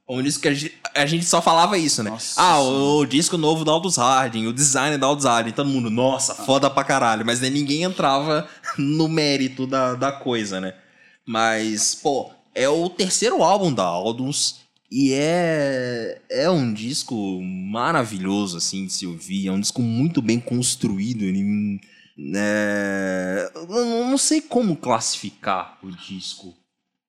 Um 0.09 0.22
disco 0.22 0.42
que 0.42 0.48
a 0.48 0.55
gente, 0.55 0.74
a 0.94 1.07
gente 1.07 1.24
só 1.24 1.40
falava 1.40 1.78
isso, 1.78 2.02
né? 2.02 2.11
Nossa 2.11 2.40
ah, 2.40 2.61
o, 2.61 3.00
o 3.00 3.07
disco 3.07 3.38
novo 3.38 3.64
da 3.64 3.72
Aldous 3.72 3.96
Harding, 3.96 4.46
o 4.46 4.52
design 4.52 4.98
da 4.98 5.07
Aldous 5.07 5.24
Harding. 5.24 5.52
Todo 5.52 5.70
mundo, 5.70 5.88
nossa, 5.90 6.34
foda 6.34 6.68
pra 6.68 6.84
caralho. 6.84 7.24
Mas 7.24 7.40
daí 7.40 7.50
ninguém 7.50 7.84
entrava 7.84 8.46
no 8.76 9.09
mérito 9.09 9.66
da, 9.66 9.94
da 9.94 10.12
coisa, 10.12 10.61
né? 10.61 10.74
Mas, 11.26 11.94
pô, 11.94 12.30
é 12.55 12.68
o 12.68 12.88
terceiro 12.90 13.42
álbum 13.42 13.72
da 13.72 13.84
Aldous 13.84 14.64
e 14.96 15.12
é, 15.12 16.20
é 16.30 16.50
um 16.50 16.72
disco 16.72 17.42
maravilhoso, 17.42 18.59
assim, 18.59 18.86
de 18.86 18.92
se 18.92 19.07
ouvir. 19.07 19.48
É 19.48 19.52
um 19.52 19.59
disco 19.59 19.82
muito 19.82 20.22
bem 20.22 20.38
construído. 20.38 21.22
Ele, 21.22 21.80
é, 22.36 23.50
eu 23.55 24.07
não 24.07 24.18
sei 24.18 24.40
como 24.40 24.76
classificar 24.76 25.78
o 25.82 25.90
disco. 25.90 26.55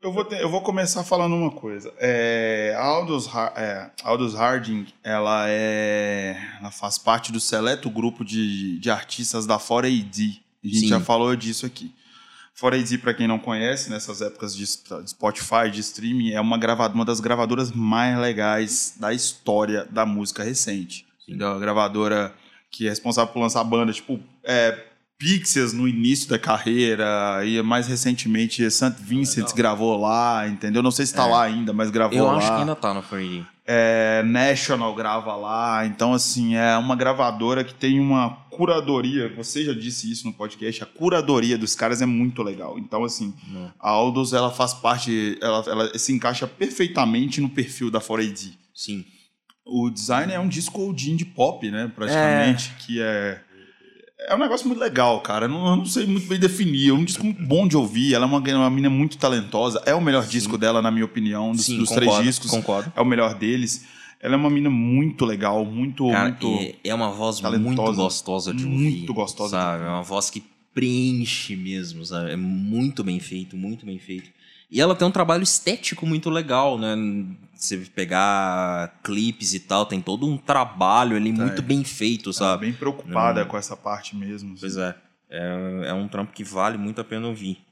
Eu 0.02 0.12
vou, 0.12 0.24
ter- 0.24 0.42
eu 0.42 0.50
vou 0.50 0.62
começar 0.62 1.04
falando 1.04 1.36
uma 1.36 1.50
coisa. 1.52 1.92
É, 1.98 2.76
a 2.78 2.84
Aldous, 2.84 3.28
é, 3.56 3.90
Aldous 4.04 4.36
Harding, 4.36 4.86
ela 5.04 5.46
é, 5.50 6.38
ela 6.60 6.70
faz 6.70 6.98
parte 6.98 7.32
do 7.32 7.40
seleto 7.40 7.90
grupo 7.90 8.24
de, 8.24 8.78
de 8.78 8.92
artistas 8.92 9.48
da 9.48 9.58
Fora 9.58 9.88
AD. 9.88 10.40
A 10.64 10.68
gente 10.68 10.80
Sim. 10.82 10.88
já 10.90 11.00
falou 11.00 11.36
disso 11.36 11.66
aqui. 11.66 11.92
4AD, 12.60 13.02
para 13.02 13.14
quem 13.14 13.28
não 13.28 13.38
conhece, 13.38 13.90
nessas 13.90 14.22
épocas 14.22 14.56
de 14.56 14.66
Spotify, 14.66 15.70
de 15.70 15.82
streaming, 15.82 16.32
é 16.32 16.40
uma, 16.40 16.58
gravadora, 16.58 16.96
uma 16.96 17.04
das 17.04 17.20
gravadoras 17.20 17.70
mais 17.72 18.18
legais 18.18 18.96
da 18.98 19.14
história 19.14 19.86
da 19.92 20.06
música 20.06 20.42
recente. 20.42 21.06
Entendeu? 21.28 21.50
A 21.50 21.60
gravadora 21.60 22.34
que 22.72 22.86
é 22.88 22.90
responsável 22.90 23.34
por 23.34 23.40
lançar 23.42 23.64
bandas, 23.66 23.98
tipo, 23.98 24.20
é, 24.44 24.85
Pixies 25.18 25.72
no 25.72 25.88
início 25.88 26.30
da 26.30 26.38
carreira, 26.38 27.42
e 27.46 27.62
mais 27.62 27.88
recentemente 27.88 28.70
St. 28.70 28.96
Vincent 29.00 29.44
Legal. 29.44 29.56
gravou 29.56 30.00
lá, 30.00 30.48
entendeu? 30.48 30.84
Não 30.84 30.92
sei 30.92 31.06
se 31.06 31.14
tá 31.14 31.26
é. 31.26 31.32
lá 31.32 31.44
ainda, 31.44 31.72
mas 31.72 31.90
gravou 31.90 32.18
Eu 32.18 32.26
lá. 32.26 32.34
Eu 32.34 32.38
acho 32.38 32.48
que 32.48 32.60
ainda 32.60 32.76
tá 32.76 32.94
no 32.94 33.02
4AD. 33.02 33.46
É, 33.68 34.22
National 34.24 34.94
grava 34.94 35.36
lá, 35.36 35.88
então 35.88 36.14
assim, 36.14 36.56
é 36.56 36.78
uma 36.78 36.96
gravadora 36.96 37.64
que 37.64 37.74
tem 37.74 38.00
uma 38.00 38.30
curadoria, 38.52 39.34
você 39.36 39.66
já 39.66 39.74
disse 39.74 40.12
isso 40.12 40.28
no 40.28 40.34
podcast, 40.34 40.84
a 40.84 40.86
curadoria 40.86 41.58
dos 41.58 41.76
caras 41.76 42.00
é 42.00 42.06
muito 42.06 42.44
legal. 42.44 42.78
Então 42.78 43.04
assim, 43.04 43.34
Não. 43.48 43.74
a 43.80 43.90
Aldous 43.90 44.34
ela 44.34 44.52
faz 44.52 44.74
parte, 44.74 45.40
ela, 45.42 45.64
ela 45.68 45.98
se 45.98 46.14
encaixa 46.14 46.46
perfeitamente 46.46 47.42
no 47.42 47.50
perfil 47.50 47.90
da 47.90 48.00
4AD. 48.00 48.54
Sim. 48.74 49.04
O 49.66 49.90
design 49.90 50.32
é 50.32 50.40
um 50.40 50.48
disco 50.48 50.94
de 50.94 51.12
indie 51.12 51.26
pop, 51.26 51.72
né, 51.72 51.92
praticamente, 51.96 52.72
é. 52.72 52.86
que 52.86 53.02
é 53.02 53.42
é 54.28 54.36
um 54.36 54.40
negócio 54.40 54.68
muito 54.68 54.80
legal, 54.80 55.22
cara. 55.22 55.46
Eu 55.46 55.50
não, 55.50 55.68
eu 55.68 55.76
não, 55.78 55.86
sei 55.86 56.06
muito 56.06 56.28
bem 56.28 56.40
definir. 56.40 56.90
É 56.90 56.94
um 56.94 57.04
disco 57.04 57.24
muito 57.24 57.44
bom 57.44 57.68
de 57.68 57.78
ouvir. 57.78 58.14
Ela 58.14 58.26
é 58.26 58.28
uma, 58.28 58.40
uma 58.40 58.70
menina 58.70 58.90
muito 58.90 59.18
talentosa. 59.18 59.82
É 59.86 59.94
o 59.94 60.02
melhor 60.02 60.24
Sim. 60.24 60.30
disco 60.30 60.58
dela, 60.58 60.82
na 60.82 60.92
minha 60.92 61.06
opinião, 61.06 61.52
dos, 61.52 61.66
Sim, 61.66 61.78
dos 61.78 61.90
concordo, 61.90 62.12
três 62.12 62.26
discos. 62.26 62.52
Concordo. 62.52 62.92
É 62.96 63.02
o 63.02 63.06
melhor 63.06 63.34
deles. 63.36 63.86
Ela 64.20 64.34
é 64.34 64.38
uma 64.38 64.50
menina 64.50 64.70
muito 64.70 65.26
legal, 65.26 65.64
muito. 65.64 66.10
Cara, 66.10 66.30
muito 66.30 66.76
é, 66.84 66.94
uma 66.94 67.12
voz 67.12 67.40
talentosa, 67.40 67.68
muito 67.68 67.96
gostosa 67.96 68.54
de 68.54 68.66
ouvir. 68.66 68.78
Muito 68.78 69.14
gostosa. 69.14 69.52
Sabe? 69.52 69.84
É 69.84 69.88
uma 69.88 70.04
voz 70.04 70.30
que 70.30 70.44
preenche 70.74 71.56
mesmo, 71.56 72.04
sabe? 72.06 72.32
É 72.32 72.36
muito 72.36 73.04
bem 73.04 73.20
feito, 73.20 73.56
muito 73.56 73.86
bem 73.86 74.00
feito. 74.00 74.30
E 74.72 74.82
ela 74.82 74.96
tem 74.96 75.08
um 75.08 75.12
trabalho 75.12 75.44
estético 75.44 76.06
muito 76.06 76.30
legal, 76.30 76.78
né? 76.78 76.96
Você 77.56 77.78
pegar 77.78 79.00
clipes 79.04 79.54
e 79.54 79.60
tal, 79.60 79.86
tem 79.86 80.02
todo 80.02 80.28
um 80.28 80.38
trabalho 80.38 81.16
ali 81.16 81.32
muito 81.32 81.62
bem 81.62 81.84
feito, 81.84 82.34
sabe? 82.34 82.68
bem 82.68 82.74
preocupada 82.74 83.46
com 83.46 83.58
essa 83.58 83.76
parte 83.76 84.16
mesmo. 84.16 84.54
Assim. 84.54 84.62
Pois 84.62 84.78
é. 84.78 84.96
é. 85.30 85.88
É 85.88 85.94
um 85.94 86.08
trampo 86.08 86.34
que 86.34 86.44
vale 86.44 86.78
muito 86.78 87.02
a 87.02 87.04
pena 87.04 87.28
ouvir. 87.28 87.66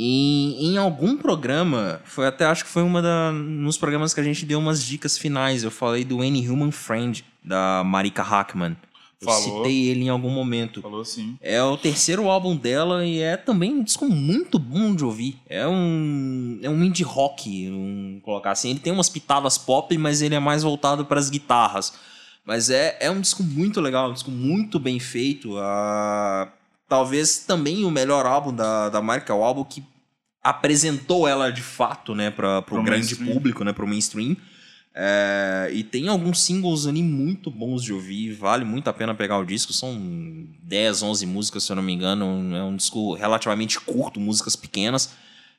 E 0.00 0.54
em 0.64 0.76
algum 0.76 1.16
programa, 1.16 2.00
foi 2.04 2.28
até 2.28 2.44
acho 2.44 2.64
que 2.64 2.70
foi 2.70 2.84
uma 2.84 3.02
da, 3.02 3.32
nos 3.32 3.76
programas 3.76 4.14
que 4.14 4.20
a 4.20 4.22
gente 4.22 4.46
deu 4.46 4.60
umas 4.60 4.84
dicas 4.84 5.18
finais. 5.18 5.64
Eu 5.64 5.72
falei 5.72 6.04
do 6.04 6.20
Any 6.20 6.48
Human 6.48 6.70
Friend, 6.70 7.24
da 7.42 7.82
Marika 7.84 8.22
Hackman. 8.22 8.76
Eu 9.20 9.26
Falou. 9.26 9.64
citei 9.64 9.86
ele 9.88 10.04
em 10.04 10.08
algum 10.08 10.30
momento. 10.30 10.80
Falou 10.80 11.04
sim. 11.04 11.36
É 11.40 11.60
o 11.60 11.76
terceiro 11.76 12.28
álbum 12.28 12.54
dela 12.56 13.04
e 13.04 13.18
é 13.20 13.36
também 13.36 13.74
um 13.74 13.82
disco 13.82 14.08
muito 14.08 14.58
bom 14.58 14.94
de 14.94 15.04
ouvir. 15.04 15.36
É 15.48 15.66
um 15.66 16.60
é 16.62 16.70
um 16.70 16.84
indie 16.84 17.02
rock, 17.02 17.68
um, 17.68 18.20
colocar 18.22 18.52
assim. 18.52 18.70
Ele 18.70 18.78
tem 18.78 18.92
umas 18.92 19.08
pitadas 19.08 19.58
pop, 19.58 19.96
mas 19.98 20.22
ele 20.22 20.36
é 20.36 20.40
mais 20.40 20.62
voltado 20.62 21.04
para 21.04 21.18
as 21.18 21.28
guitarras. 21.28 21.94
Mas 22.44 22.70
é, 22.70 22.96
é 23.00 23.10
um 23.10 23.20
disco 23.20 23.42
muito 23.42 23.80
legal, 23.80 24.10
um 24.10 24.14
disco 24.14 24.30
muito 24.30 24.78
bem 24.78 25.00
feito. 25.00 25.58
Uh, 25.58 26.48
talvez 26.88 27.40
também 27.40 27.84
o 27.84 27.90
melhor 27.90 28.24
álbum 28.24 28.54
da, 28.54 28.88
da 28.88 29.02
marca, 29.02 29.34
o 29.34 29.42
álbum 29.42 29.64
que 29.64 29.82
apresentou 30.42 31.28
ela 31.28 31.50
de 31.50 31.60
fato, 31.60 32.14
né, 32.14 32.30
para 32.30 32.64
o 32.70 32.82
grande 32.82 33.16
público, 33.16 33.64
né, 33.64 33.72
para 33.72 33.84
o 33.84 33.88
mainstream. 33.88 34.36
É, 34.94 35.70
e 35.72 35.84
tem 35.84 36.08
alguns 36.08 36.40
singles 36.40 36.86
ali 36.86 37.02
muito 37.02 37.50
bons 37.50 37.82
de 37.82 37.92
ouvir, 37.92 38.32
vale 38.32 38.64
muito 38.64 38.88
a 38.88 38.92
pena 38.92 39.14
pegar 39.14 39.38
o 39.38 39.44
disco. 39.44 39.72
São 39.72 39.96
10, 40.62 41.02
11 41.02 41.26
músicas, 41.26 41.62
se 41.62 41.72
eu 41.72 41.76
não 41.76 41.82
me 41.82 41.92
engano. 41.92 42.24
É 42.56 42.62
um 42.62 42.76
disco 42.76 43.14
relativamente 43.14 43.78
curto, 43.80 44.18
músicas 44.18 44.56
pequenas, 44.56 45.14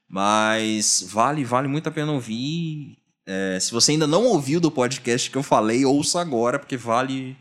mas 0.08 1.08
vale, 1.10 1.46
vale 1.46 1.68
muito 1.68 1.88
a 1.88 1.92
pena 1.92 2.12
ouvir. 2.12 2.98
É, 3.26 3.60
se 3.60 3.72
você 3.72 3.92
ainda 3.92 4.08
não 4.08 4.26
ouviu 4.26 4.60
do 4.60 4.72
podcast 4.72 5.30
que 5.30 5.38
eu 5.38 5.44
falei, 5.44 5.86
ouça 5.86 6.20
agora, 6.20 6.58
porque 6.58 6.76
vale, 6.76 7.38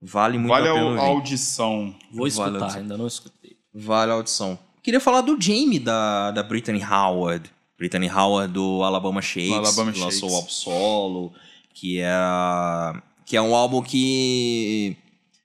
vale 0.00 0.38
muito 0.38 0.50
vale 0.50 0.68
a 0.68 0.72
pena. 0.72 0.90
Vale 0.90 1.00
a 1.00 1.04
audição. 1.04 1.94
Vou 2.10 2.26
escutar, 2.26 2.58
vale 2.58 2.78
ainda 2.78 2.96
não 2.96 3.06
escutei. 3.06 3.56
Vale 3.74 4.12
a 4.12 4.14
audição. 4.14 4.58
Queria 4.82 5.00
falar 5.00 5.20
do 5.20 5.40
Jamie 5.40 5.78
da, 5.78 6.30
da 6.30 6.42
Brittany 6.42 6.82
Howard. 6.82 7.50
Brittany 7.78 8.08
Howard 8.08 8.52
do 8.52 8.82
Alabama 8.82 9.20
Shakes, 9.20 9.52
Alabama 9.52 9.92
lançou 9.96 10.10
Shakes. 10.10 10.32
o 10.32 10.34
álbum 10.34 10.48
solo, 10.48 11.32
que 11.74 12.00
é, 12.00 12.12
que 13.24 13.36
é 13.36 13.42
um 13.42 13.54
álbum 13.54 13.82
que 13.82 14.96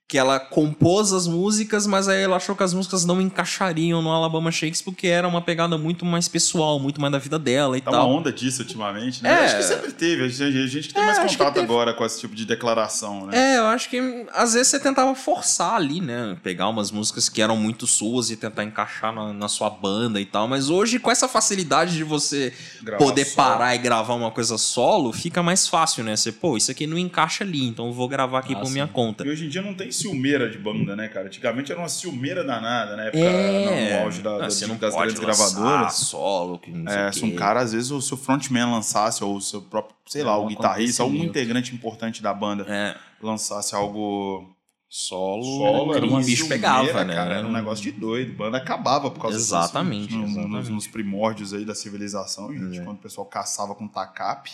que 0.08 0.16
ela 0.16 0.40
compôs 0.40 1.12
as 1.12 1.26
músicas, 1.26 1.86
mas 1.86 2.08
aí 2.08 2.22
ela 2.22 2.36
achou 2.36 2.56
que 2.56 2.62
as 2.62 2.72
músicas 2.72 3.04
não 3.04 3.20
encaixariam 3.20 4.00
no 4.00 4.10
Alabama 4.10 4.50
Shakes 4.50 4.80
porque 4.80 5.06
era 5.06 5.28
uma 5.28 5.42
pegada 5.42 5.76
muito 5.76 6.06
mais 6.06 6.26
pessoal, 6.26 6.80
muito 6.80 6.98
mais 6.98 7.12
da 7.12 7.18
vida 7.18 7.38
dela 7.38 7.76
e 7.76 7.82
tá 7.82 7.90
tal. 7.90 8.08
uma 8.08 8.18
onda 8.18 8.32
disso 8.32 8.62
ultimamente, 8.62 9.22
né? 9.22 9.28
É, 9.28 9.44
acho 9.44 9.56
que 9.58 9.62
sempre 9.64 9.92
teve. 9.92 10.24
A 10.24 10.28
gente, 10.28 10.42
a 10.44 10.66
gente 10.66 10.94
tem 10.94 11.02
é, 11.02 11.06
mais 11.06 11.18
contato 11.18 11.60
agora 11.60 11.92
com 11.92 12.06
esse 12.06 12.20
tipo 12.20 12.34
de 12.34 12.46
declaração, 12.46 13.26
né? 13.26 13.36
É, 13.36 13.58
eu 13.58 13.66
acho 13.66 13.90
que 13.90 14.26
às 14.32 14.54
vezes 14.54 14.68
você 14.68 14.80
tentava 14.80 15.14
forçar 15.14 15.74
ali, 15.74 16.00
né? 16.00 16.38
Pegar 16.42 16.70
umas 16.70 16.90
músicas 16.90 17.28
que 17.28 17.42
eram 17.42 17.58
muito 17.58 17.86
suas 17.86 18.30
e 18.30 18.36
tentar 18.36 18.64
encaixar 18.64 19.12
na, 19.14 19.34
na 19.34 19.48
sua 19.48 19.68
banda 19.68 20.18
e 20.18 20.24
tal. 20.24 20.48
Mas 20.48 20.70
hoje, 20.70 20.98
com 20.98 21.10
essa 21.10 21.28
facilidade 21.28 21.94
de 21.94 22.02
você 22.02 22.54
Gravar 22.82 23.04
poder 23.04 23.26
solo. 23.26 23.36
parar 23.36 23.74
e 23.74 23.78
gravar 23.78 24.14
uma 24.14 24.30
coisa 24.30 24.56
solo, 24.56 25.12
fica 25.12 25.42
mais 25.42 25.68
fácil, 25.68 26.02
né? 26.02 26.16
Você, 26.16 26.32
pô, 26.32 26.56
isso 26.56 26.70
aqui 26.70 26.86
não 26.86 26.96
encaixa 26.96 27.44
ali, 27.44 27.66
então 27.66 27.88
eu 27.88 27.92
vou 27.92 28.08
gravar 28.08 28.38
aqui 28.38 28.54
ah, 28.54 28.58
por 28.58 28.68
sim. 28.68 28.72
minha 28.72 28.86
conta. 28.86 29.26
E 29.26 29.28
hoje 29.28 29.44
em 29.44 29.50
dia 29.50 29.60
não 29.60 29.74
tem 29.74 29.92
ciumeira 29.98 30.48
de 30.48 30.58
banda, 30.58 30.94
né, 30.94 31.08
cara? 31.08 31.26
Antigamente 31.26 31.72
era 31.72 31.80
uma 31.80 31.88
ciumeira 31.88 32.44
danada, 32.44 32.96
né? 32.96 33.08
Época, 33.08 33.18
é. 33.18 33.98
no 33.98 34.04
auge 34.04 34.22
da, 34.22 34.30
não, 34.30 34.38
da, 34.38 34.50
você 34.50 34.66
não 34.66 34.76
das 34.76 34.94
pode 34.94 35.14
grandes 35.14 35.38
gravadoras. 35.38 35.94
solo, 35.94 36.58
que 36.58 36.70
não 36.70 36.90
é, 36.90 37.12
se 37.12 37.24
um 37.24 37.34
cara, 37.34 37.60
às 37.60 37.72
vezes, 37.72 37.90
o 37.90 38.00
seu 38.00 38.16
frontman 38.16 38.70
lançasse, 38.70 39.22
ou 39.24 39.36
o 39.36 39.40
seu 39.40 39.62
próprio, 39.62 39.96
sei 40.06 40.22
lá, 40.22 40.38
o 40.38 40.46
guitarrista, 40.46 41.02
algum 41.02 41.24
integrante 41.24 41.74
importante 41.74 42.22
da 42.22 42.32
banda 42.32 42.64
é. 42.68 42.96
lançasse 43.22 43.74
algo 43.74 44.54
solo, 44.88 45.42
solo 45.42 45.94
era 45.94 46.06
uma 46.06 46.20
bicho 46.20 46.48
pegava, 46.48 47.04
né? 47.04 47.14
Cara, 47.14 47.34
era 47.36 47.46
um 47.46 47.52
negócio 47.52 47.84
de 47.84 47.92
doido. 47.92 48.32
A 48.32 48.36
banda 48.36 48.56
acabava 48.56 49.10
por 49.10 49.20
causa 49.20 49.36
exatamente, 49.36 50.08
disso. 50.08 50.20
Exatamente. 50.20 50.48
No, 50.48 50.56
nos, 50.56 50.68
nos, 50.68 50.86
primórdios 50.86 51.52
aí 51.52 51.64
da 51.64 51.74
civilização, 51.74 52.52
gente, 52.52 52.78
é. 52.78 52.84
quando 52.84 52.96
o 52.96 53.02
pessoal 53.02 53.26
caçava 53.26 53.74
com 53.74 53.86
tacape, 53.86 54.52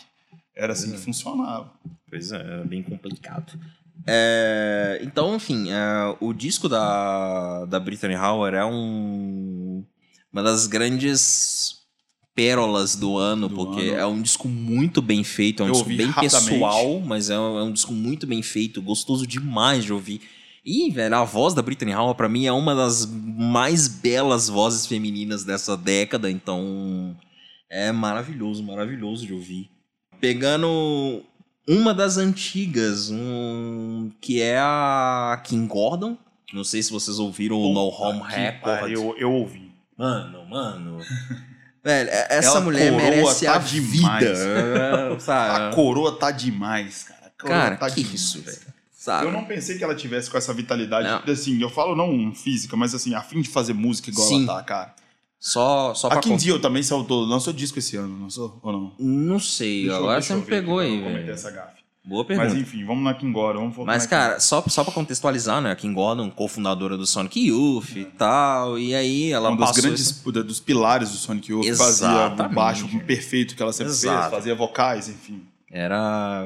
era 0.57 0.73
assim 0.73 0.91
que 0.91 0.97
é. 0.97 1.01
funcionava. 1.01 1.73
Pois 2.09 2.33
é, 2.33 2.37
era 2.37 2.65
bem 2.65 2.83
complicado. 2.83 3.59
É, 4.07 5.01
então, 5.03 5.37
enfim, 5.37 5.71
é, 5.71 6.17
o 6.21 6.33
disco 6.33 6.69
da, 6.69 7.65
da 7.67 7.81
Brittany 7.81 8.17
Howard 8.17 8.57
é 8.57 8.65
um, 8.65 9.85
uma 10.33 10.43
das 10.43 10.67
grandes 10.67 11.85
pérolas 12.35 12.97
do 12.97 13.17
ano, 13.17 13.49
do 13.49 13.55
porque 13.55 13.91
ano. 13.91 13.99
é 13.99 14.07
um 14.07 14.21
disco 14.21 14.49
muito 14.49 15.01
bem 15.01 15.23
feito, 15.23 15.63
é 15.63 15.67
um 15.67 15.69
Eu 15.69 15.75
disco 15.75 15.89
bem 15.89 16.13
pessoal, 16.13 17.01
mas 17.01 17.31
é 17.31 17.39
um, 17.39 17.59
é 17.59 17.63
um, 17.63 17.73
disco 17.73 17.93
muito 17.93 18.27
bem 18.27 18.43
feito, 18.43 18.83
gostoso 18.83 19.27
demais 19.27 19.85
de 19.85 19.93
ouvir. 19.93 20.21
E, 20.65 20.91
velho, 20.91 21.15
a 21.15 21.25
voz 21.25 21.55
da 21.55 21.63
Brittany 21.63 21.95
Howard, 21.95 22.17
pra 22.17 22.29
mim, 22.29 22.47
é 22.47 22.53
uma 22.53 22.75
das 22.75 23.07
mais 23.07 23.87
belas 23.87 24.49
vozes 24.49 24.87
femininas 24.87 25.45
dessa 25.45 25.77
década, 25.77 26.31
então 26.31 27.17
é 27.71 27.93
maravilhoso, 27.93 28.63
maravilhoso 28.63 29.27
de 29.27 29.33
ouvir. 29.33 29.71
Pegando 30.21 31.23
uma 31.67 31.95
das 31.95 32.17
antigas, 32.17 33.11
um, 33.11 34.11
que 34.21 34.41
é 34.41 34.59
a 34.59 35.41
Kim 35.45 35.67
Gordon. 35.67 36.17
Não 36.53 36.65
sei 36.65 36.83
se 36.83 36.93
vocês 36.93 37.19
ouviram 37.19 37.57
o 37.57 37.73
No 37.73 37.89
Home 37.89 38.23
Record. 38.23 38.91
Eu, 38.91 39.17
eu 39.19 39.33
ouvi. 39.33 39.73
Mano, 39.97 40.47
mano. 40.47 40.99
Velho, 41.83 42.09
essa 42.31 42.61
mulher 42.63 42.91
merece 42.93 43.45
tá 43.45 43.57
a 43.57 43.59
demais. 43.59 44.25
vida. 44.25 45.21
Sabe? 45.21 45.67
A 45.67 45.71
coroa 45.75 46.19
tá 46.19 46.31
demais, 46.31 47.05
cara. 47.05 47.33
cara, 47.37 47.77
tá 47.77 47.91
que 47.91 48.03
demais. 48.03 48.15
isso, 48.15 48.41
velho. 48.41 48.75
Sabe? 48.91 49.27
Eu 49.27 49.33
não 49.33 49.45
pensei 49.45 49.77
que 49.77 49.85
ela 49.85 49.95
tivesse 49.95 50.31
com 50.31 50.39
essa 50.39 50.55
vitalidade. 50.55 51.07
Não. 51.07 51.31
Assim, 51.31 51.61
eu 51.61 51.69
falo 51.69 51.95
não 51.95 52.35
física, 52.35 52.75
mas 52.75 52.95
assim, 52.95 53.15
a 53.15 53.21
fim 53.21 53.43
de 53.43 53.51
fazer 53.51 53.75
música 53.75 54.09
igual 54.09 54.27
Sim. 54.27 54.45
ela 54.45 54.57
tá, 54.57 54.63
cara. 54.63 54.95
Só, 55.39 55.95
só 55.95 56.09
pra... 56.09 56.19
A 56.19 56.23
Kim 56.23 56.37
Deal 56.37 56.59
também 56.59 56.81
lançou, 56.81 57.25
lançou 57.25 57.53
disco 57.53 57.79
esse 57.79 57.97
ano, 57.97 58.23
lançou 58.23 58.59
ou 58.63 58.73
não? 58.73 58.93
Não 58.99 59.39
sei, 59.39 59.83
deixa 59.83 59.97
agora 59.97 60.23
você 60.23 60.35
me 60.35 60.43
pegou 60.43 60.79
aí, 60.79 61.01
velho. 61.01 61.31
essa 61.31 61.51
gafe. 61.51 61.85
Boa 62.07 62.23
pergunta. 62.23 62.51
Mas 62.51 62.59
enfim, 62.59 62.85
vamos 62.85 63.03
na 63.03 63.15
Kim 63.15 63.33
Gordon. 63.33 63.71
Vamos 63.71 63.87
Mas, 63.87 64.07
cara, 64.07 64.39
só, 64.39 64.63
só 64.69 64.85
pra 64.85 64.93
contextualizar, 64.93 65.63
né? 65.63 65.71
A 65.71 65.77
Kim 65.77 65.95
Gordon, 65.95 66.31
cofundadora 66.31 66.99
do 66.99 67.07
Sonic 67.07 67.47
Youth 67.47 67.97
é. 67.97 68.01
e 68.01 68.05
tal. 68.05 68.79
E 68.79 68.95
aí 68.95 69.33
ela 69.33 69.51
um 69.51 69.57
dos 69.57 69.71
grandes 69.71 70.11
esse... 70.11 70.43
dos 70.43 70.61
pilares 70.61 71.11
do 71.13 71.17
Sonic 71.17 71.51
Youth. 71.51 71.65
Exatamente. 71.65 72.37
Fazia 72.37 72.47
o 72.47 72.55
baixo 72.55 72.99
perfeito 73.07 73.57
que 73.57 73.63
ela 73.63 73.73
sempre 73.73 73.93
Exato. 73.93 74.21
fez. 74.21 74.31
Fazia 74.33 74.55
vocais, 74.55 75.09
enfim. 75.09 75.45
Era 75.71 76.43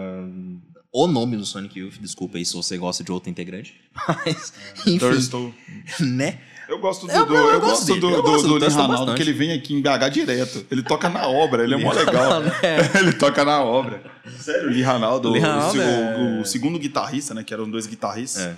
o 0.93 1.09
nome 1.09 1.37
do 1.37 1.45
Sonic 1.45 1.77
Youth. 1.81 1.99
Desculpa 2.01 2.39
aí 2.39 2.45
se 2.45 2.55
você 2.55 2.79
gosta 2.79 3.03
de 3.03 3.11
outro 3.11 3.29
integrante. 3.29 3.75
Mas, 4.07 4.53
é, 4.87 4.91
enfim. 4.91 5.55
Né? 6.01 6.39
Eu 6.69 6.79
gosto 6.79 7.07
do, 7.07 7.13
eu, 7.13 7.25
do, 7.25 7.35
eu, 7.35 7.51
eu 7.53 7.61
gosto 7.61 7.87
do, 7.87 7.99
do, 7.99 8.23
do, 8.23 8.59
do 8.59 8.69
Ronaldo, 8.69 9.15
que 9.15 9.23
ele 9.23 9.33
vem 9.33 9.53
aqui 9.53 9.75
em 9.75 9.81
BH 9.81 10.11
direto. 10.13 10.67
Ele 10.71 10.83
toca 10.83 11.09
na 11.09 11.27
obra, 11.27 11.65
ele 11.65 11.75
é 11.75 11.79
mó 11.79 11.93
legal. 11.93 12.43
É. 12.63 12.99
ele 13.01 13.13
toca 13.15 13.43
na 13.43 13.63
obra. 13.63 14.03
Sério, 14.39 14.69
Lee 14.69 14.83
Ronaldo, 14.83 15.31
Lee 15.31 15.41
Ronaldo 15.41 15.79
o, 15.79 15.83
é... 15.83 16.41
o, 16.41 16.45
segundo 16.45 16.79
guitarrista, 16.79 17.33
né? 17.33 17.43
Que 17.43 17.55
eram 17.55 17.69
dois 17.71 17.87
guitarristas. 17.87 18.43
É. 18.43 18.57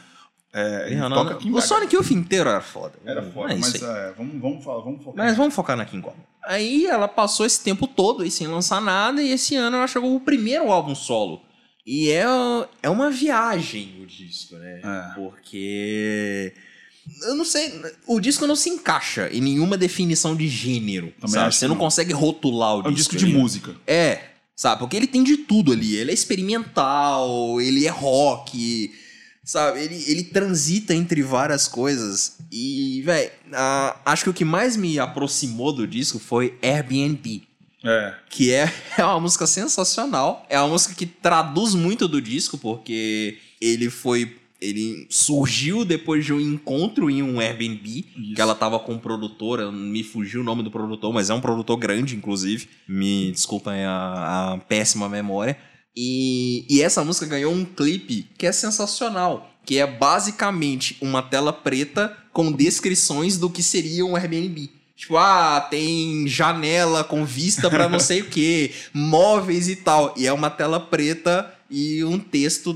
É, 0.52 0.86
ele 0.86 0.96
Rihanna- 0.96 1.14
toca 1.14 1.36
King 1.36 1.56
o 1.56 1.60
Sonic 1.60 1.94
Youth 1.94 2.10
inteiro 2.10 2.50
era 2.50 2.60
foda. 2.60 2.94
Era 3.04 3.22
foda, 3.22 3.52
É 3.52 3.56
isso 3.56 3.70
mas 3.72 3.82
aí. 3.84 4.08
é, 4.08 4.12
vamos, 4.16 4.40
vamos, 4.40 4.64
falar, 4.64 4.82
vamos 4.82 5.04
focar. 5.04 5.24
Mas 5.24 5.36
vamos 5.36 5.54
focar 5.54 5.76
na 5.76 5.84
King 5.84 6.02
Kong. 6.02 6.16
Aí 6.42 6.86
ela 6.86 7.06
passou 7.06 7.46
esse 7.46 7.62
tempo 7.62 7.86
todo 7.86 8.22
aí 8.22 8.30
sem 8.30 8.48
lançar 8.48 8.80
nada, 8.80 9.22
e 9.22 9.30
esse 9.30 9.54
ano 9.54 9.76
ela 9.76 9.86
chegou 9.86 10.12
o 10.16 10.20
primeiro 10.20 10.72
álbum 10.72 10.94
solo. 10.96 11.40
E 11.86 12.10
é, 12.10 12.24
é 12.82 12.90
uma 12.90 13.10
viagem 13.10 14.00
o 14.02 14.06
disco, 14.06 14.56
né? 14.56 14.80
É. 14.82 15.14
Porque. 15.14 16.52
Eu 17.22 17.34
não 17.34 17.44
sei. 17.44 17.72
O 18.06 18.20
disco 18.20 18.46
não 18.46 18.56
se 18.56 18.70
encaixa 18.70 19.28
em 19.32 19.40
nenhuma 19.40 19.76
definição 19.76 20.34
de 20.36 20.48
gênero. 20.48 21.12
Também 21.20 21.34
sabe? 21.34 21.54
Você 21.54 21.66
não 21.68 21.74
não. 21.74 21.80
consegue 21.82 22.12
rotular 22.12 22.76
o 22.76 22.82
É 22.86 22.88
um 22.88 22.92
disco. 22.94 23.14
disco 23.14 23.16
de 23.16 23.24
ali. 23.32 23.34
música. 23.40 23.76
É, 23.86 24.20
sabe? 24.56 24.78
Porque 24.80 24.96
ele 24.96 25.06
tem 25.06 25.22
de 25.22 25.36
tudo 25.38 25.72
ali. 25.72 25.96
Ele 25.96 26.10
é 26.10 26.14
experimental, 26.14 27.60
ele 27.60 27.86
é 27.86 27.90
rock, 27.90 28.90
sabe? 29.44 29.80
Ele, 29.80 30.04
ele 30.06 30.24
transita 30.24 30.94
entre 30.94 31.22
várias 31.22 31.66
coisas. 31.68 32.36
E, 32.50 33.02
velho, 33.02 33.30
acho 34.04 34.24
que 34.24 34.30
o 34.30 34.34
que 34.34 34.44
mais 34.44 34.76
me 34.76 34.98
aproximou 34.98 35.72
do 35.72 35.86
disco 35.86 36.18
foi 36.18 36.58
Airbnb. 36.62 37.42
É. 37.82 38.14
Que 38.28 38.52
é, 38.52 38.72
é 38.98 39.04
uma 39.04 39.20
música 39.20 39.46
sensacional. 39.46 40.44
É 40.50 40.58
uma 40.58 40.68
música 40.68 40.94
que 40.94 41.06
traduz 41.06 41.74
muito 41.74 42.06
do 42.06 42.20
disco, 42.20 42.58
porque 42.58 43.38
ele 43.60 43.88
foi. 43.90 44.36
Ele 44.60 45.06
surgiu 45.08 45.84
depois 45.84 46.24
de 46.24 46.32
um 46.34 46.40
encontro 46.40 47.08
em 47.10 47.22
um 47.22 47.40
Airbnb, 47.40 48.04
Isso. 48.16 48.34
que 48.34 48.40
ela 48.40 48.54
tava 48.54 48.78
com 48.78 48.92
um 48.94 48.98
produtor, 48.98 49.58
eu- 49.58 49.72
me 49.72 50.02
fugiu 50.04 50.42
o 50.42 50.44
nome 50.44 50.62
do 50.62 50.70
produtor, 50.70 51.12
mas 51.14 51.30
é 51.30 51.34
um 51.34 51.40
produtor 51.40 51.76
grande, 51.78 52.14
inclusive. 52.14 52.68
Me 52.86 53.32
desculpem 53.32 53.84
a, 53.84 54.52
a 54.54 54.58
péssima 54.58 55.08
memória. 55.08 55.56
E, 55.96 56.66
e 56.68 56.82
essa 56.82 57.02
música 57.04 57.26
ganhou 57.26 57.52
um 57.52 57.64
clipe 57.64 58.26
que 58.38 58.46
é 58.46 58.52
sensacional, 58.52 59.50
que 59.64 59.78
é 59.78 59.86
basicamente 59.86 60.96
uma 61.00 61.22
tela 61.22 61.52
preta 61.52 62.16
com 62.32 62.52
descrições 62.52 63.38
do 63.38 63.50
que 63.50 63.62
seria 63.62 64.04
um 64.04 64.14
Airbnb. 64.14 64.70
Tipo, 64.96 65.16
ah, 65.16 65.66
tem 65.70 66.28
janela 66.28 67.02
com 67.02 67.24
vista 67.24 67.70
pra 67.70 67.88
não 67.88 67.98
sei 67.98 68.20
o 68.20 68.26
que, 68.28 68.70
móveis 68.92 69.66
e 69.68 69.76
tal. 69.76 70.14
E 70.16 70.26
é 70.26 70.32
uma 70.32 70.50
tela 70.50 70.78
preta 70.78 71.50
e 71.70 72.04
um 72.04 72.18
texto 72.18 72.72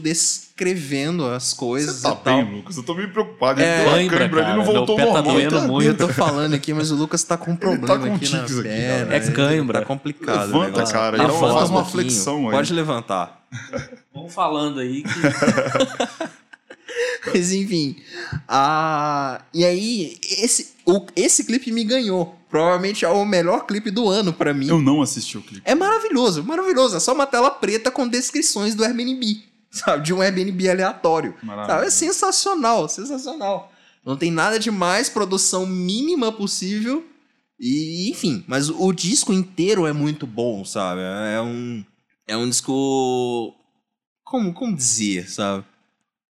descrevendo 0.57 1.27
as 1.27 1.53
coisas 1.53 1.97
Você 1.97 2.03
tá 2.03 2.13
e 2.13 2.17
tal. 2.17 2.45
bem, 2.45 2.55
Lucas? 2.57 2.77
Eu 2.77 2.83
tô 2.85 2.95
meio 2.95 3.11
preocupado. 3.13 3.61
É, 3.61 3.81
Ele 3.81 3.89
uma 3.89 3.97
lembra, 3.97 4.19
câimbra, 4.19 4.39
ele 4.41 4.47
cara, 4.47 4.57
não 4.57 4.65
voltou 4.65 4.97
meu 4.97 5.07
pé 5.07 5.13
tá 5.13 5.23
normal. 5.23 5.35
doendo 5.35 5.61
Tá 5.61 5.67
muito. 5.67 5.87
Eu 5.89 5.97
tô 5.97 6.09
falando 6.09 6.55
aqui, 6.55 6.73
mas 6.73 6.91
o 6.93 6.95
Lucas 6.97 7.25
tá 7.25 7.37
com 7.37 7.51
um 7.51 7.57
problema 7.57 7.99
com 8.09 8.15
aqui 8.15 8.29
na 8.31 8.43
aqui, 8.45 8.63
perna. 8.63 9.07
cara. 9.07 9.17
É 9.17 9.31
cãibra. 9.33 9.79
Tá 9.81 9.85
complicado. 9.87 10.55
o 10.55 10.59
Levanta, 10.59 10.93
cara, 10.93 11.17
Tá 11.19 11.29
faz 11.29 11.43
um 11.43 11.47
uma 11.47 11.83
pouquinho. 11.83 11.85
flexão 11.87 12.49
aí. 12.49 12.53
Pode 12.53 12.73
levantar. 12.73 13.45
Vamos 14.15 14.33
falando 14.33 14.79
aí 14.79 15.03
que 15.03 15.11
Mas 17.27 17.53
enfim. 17.53 17.97
A... 18.47 19.41
E 19.53 19.65
aí, 19.65 20.17
esse, 20.39 20.75
o, 20.87 21.05
esse 21.17 21.43
clipe 21.45 21.73
me 21.73 21.83
ganhou. 21.83 22.39
Provavelmente 22.49 23.05
é 23.05 23.09
o 23.09 23.25
melhor 23.25 23.67
clipe 23.67 23.91
do 23.91 24.09
ano 24.09 24.33
pra 24.33 24.55
mim. 24.55 24.69
Eu 24.69 24.81
não 24.81 25.03
assisti 25.03 25.37
o 25.37 25.43
clipe. 25.43 25.63
É 25.65 25.75
maravilhoso, 25.75 26.45
maravilhoso. 26.45 26.97
É 26.97 27.01
só 27.01 27.13
uma 27.13 27.27
tela 27.27 27.51
preta 27.51 27.91
com 27.91 28.07
descrições 28.07 28.77
do 28.77 28.85
Airbnb. 28.85 29.43
Sabe? 29.75 30.05
De 30.05 30.15
um 30.15 30.21
Airbnb 30.21 30.71
aleatório. 30.71 31.35
Maravilha. 31.43 31.75
Sabe? 31.75 31.87
É 31.87 31.91
sensacional, 31.91 32.89
sensacional. 32.89 33.73
Não 34.05 34.17
tem 34.17 34.31
nada 34.31 34.59
de 34.59 34.71
mais, 34.71 35.09
produção 35.09 35.67
mínima 35.67 36.31
possível. 36.31 37.05
E, 37.59 38.11
enfim, 38.11 38.45
mas 38.47 38.69
o 38.69 38.93
disco 38.93 39.33
inteiro 39.33 39.87
é 39.87 39.93
muito 39.93 40.27
bom, 40.27 40.65
sabe? 40.65 41.01
É 41.33 41.41
um. 41.41 41.85
É 42.27 42.37
um 42.37 42.49
disco. 42.49 43.55
Como, 44.25 44.53
como 44.53 44.77
dizer, 44.77 45.29
sabe? 45.29 45.65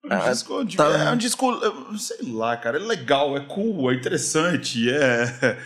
É 0.04 0.14
um 0.16 0.18
Ah, 0.20 0.30
disco, 0.32 0.66
tá. 0.76 0.84
é 0.86 1.10
um 1.12 1.16
disco, 1.16 1.46
sei 1.98 2.18
lá, 2.32 2.56
cara, 2.56 2.76
é 2.76 2.80
legal, 2.80 3.36
é 3.36 3.40
cool, 3.40 3.90
é 3.90 3.94
interessante, 3.94 4.90
é. 4.90 5.58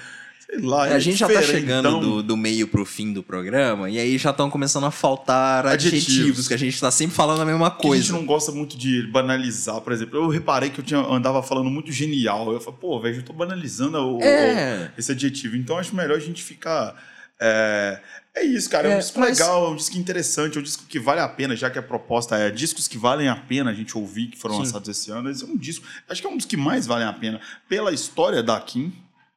Sei 0.49 0.61
lá, 0.61 0.89
é 0.89 0.95
a 0.95 0.99
gente 1.01 1.17
já 1.17 1.29
tá 1.29 1.43
chegando 1.43 1.99
do, 1.99 2.23
do 2.23 2.37
meio 2.37 2.69
pro 2.69 2.85
fim 2.87 3.13
do 3.13 3.21
programa, 3.23 3.91
e 3.91 3.99
aí 3.99 4.17
já 4.17 4.31
estão 4.31 4.49
começando 4.49 4.85
a 4.85 4.93
faltar 4.93 5.67
adjetivos, 5.67 6.07
Adjetivos. 6.09 6.49
que 6.49 6.55
a 6.55 6.57
gente 6.57 6.81
tá 6.81 6.91
sempre 6.91 7.17
falando 7.17 7.41
a 7.43 7.45
mesma 7.45 7.69
Que 7.71 7.75
a 7.77 7.81
gente 7.81 7.89
coisa. 7.89 8.13
não 8.13 8.25
gosta 8.25 8.53
muito 8.53 8.77
de 8.79 9.03
banalizar, 9.09 9.81
por 9.81 9.93
exemplo. 9.93 10.17
Eu 10.19 10.29
reparei 10.29 10.71
que 10.71 10.79
eu 10.79 10.85
tinha, 10.85 11.01
andava 11.01 11.43
falando 11.43 11.69
muito 11.69 11.91
genial. 11.91 12.53
Eu 12.53 12.61
falei, 12.61 12.79
pô, 12.81 13.01
velho, 13.01 13.17
eu 13.17 13.23
tô 13.25 13.33
banalizando 13.33 13.99
o, 13.99 14.23
É. 14.23 14.89
o- 14.97 15.01
esse 15.01 15.11
adjetivo. 15.11 15.57
Então 15.57 15.79
acho 15.79 15.95
melhor 15.97 16.17
a 16.17 16.21
gente 16.21 16.43
ficar. 16.45 16.95
É, 17.41 18.01
é 18.35 18.45
isso, 18.45 18.71
cara. 18.71 18.87
É, 18.89 18.91
um 18.93 18.95
É, 18.95 18.99
disco 18.99 19.19
mas- 19.21 19.39
legal, 19.39 19.67
é 19.67 19.71
um 19.71 19.77
disco 19.77 19.99
interessante, 19.99 20.57
é 20.57 20.61
um 20.61 20.63
disco 20.65 20.85
que 20.89 20.99
vale 21.01 21.21
a 21.21 21.29
pena, 21.29 21.55
já 21.57 21.69
que 21.69 21.79
a 21.79 21.83
proposta 21.83 22.37
é 22.37 22.51
discos 22.51 22.87
que 22.89 22.97
valem 22.97 23.29
a 23.29 23.35
pena 23.37 23.71
a 23.73 23.75
gente 23.75 23.99
ouvir, 23.99 24.29
que 24.29 24.39
foram 24.39 24.55
Sim. 24.55 24.61
lançados 24.63 24.89
esse 24.89 25.11
ano. 25.11 25.29
Esse 25.29 25.43
é 25.45 25.47
um 25.47 25.57
disco. 25.57 25.85
Acho 26.09 26.21
que 26.23 26.27
é 26.27 26.31
um 26.31 26.37
dos 26.37 26.47
que 26.47 26.57
mais 26.57 26.87
valem 26.87 27.07
a 27.07 27.13
pena 27.13 27.41
pela 27.69 27.93
história 27.93 28.43
da 28.45 28.59
Kim. 28.61 28.93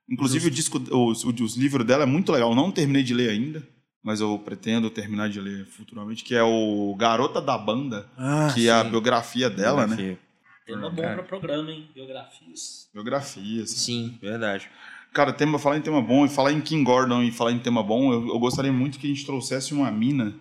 Inclusive, 0.10 0.47
o 0.47 0.51
disco, 0.51 0.78
os, 0.91 1.24
os 1.24 1.55
livros 1.55 1.86
dela 1.86 2.03
é 2.03 2.05
muito 2.05 2.32
legal. 2.32 2.49
Eu 2.49 2.55
não 2.55 2.72
terminei 2.72 3.03
de 3.03 3.14
ler 3.14 3.30
ainda, 3.30 3.62
mas 4.03 4.20
eu 4.22 4.38
pretendo 4.39 4.89
terminar 4.89 5.30
de 5.30 5.39
ler 5.39 5.66
futuramente, 5.68 6.24
que 6.24 6.34
é 6.36 6.41
o 6.43 6.95
Garota 6.97 7.39
da 7.41 7.57
Banda, 7.57 8.07
Ah, 8.18 8.51
que 8.53 8.68
é 8.68 8.72
a 8.72 8.84
sim. 8.84 8.89
biografia 8.89 9.49
dela, 9.49 9.86
né? 9.86 9.95
Biografia. 9.95 10.20
tema 10.66 10.89
bom 10.89 11.01
Cara. 11.01 11.14
pra 11.16 11.24
programa, 11.24 11.72
hein? 11.72 11.88
Biografias. 11.93 12.88
Biografia, 12.93 13.64
assim. 13.64 13.76
Sim, 13.76 14.18
verdade. 14.22 14.70
Cara, 15.14 15.34
tema, 15.34 15.57
falar 15.57 15.78
em 15.78 15.82
tema 15.82 16.01
bom 16.01 16.26
e 16.26 16.30
falar 16.30 16.51
em 16.53 16.62
King 16.62 16.84
Gordon 16.84 17.24
e 17.24 17.32
falar 17.32 17.51
em 17.51 17.60
tema 17.60 17.82
bom, 17.82 18.14
eu, 18.14 18.28
eu 18.30 18.39
gostaria 18.39 18.72
muito 18.72 18.99
que 18.99 19.07
a 19.07 19.10
gente 19.10 19.26
trouxesse 19.26 19.74
uma 19.74 19.89
mina, 19.91 20.34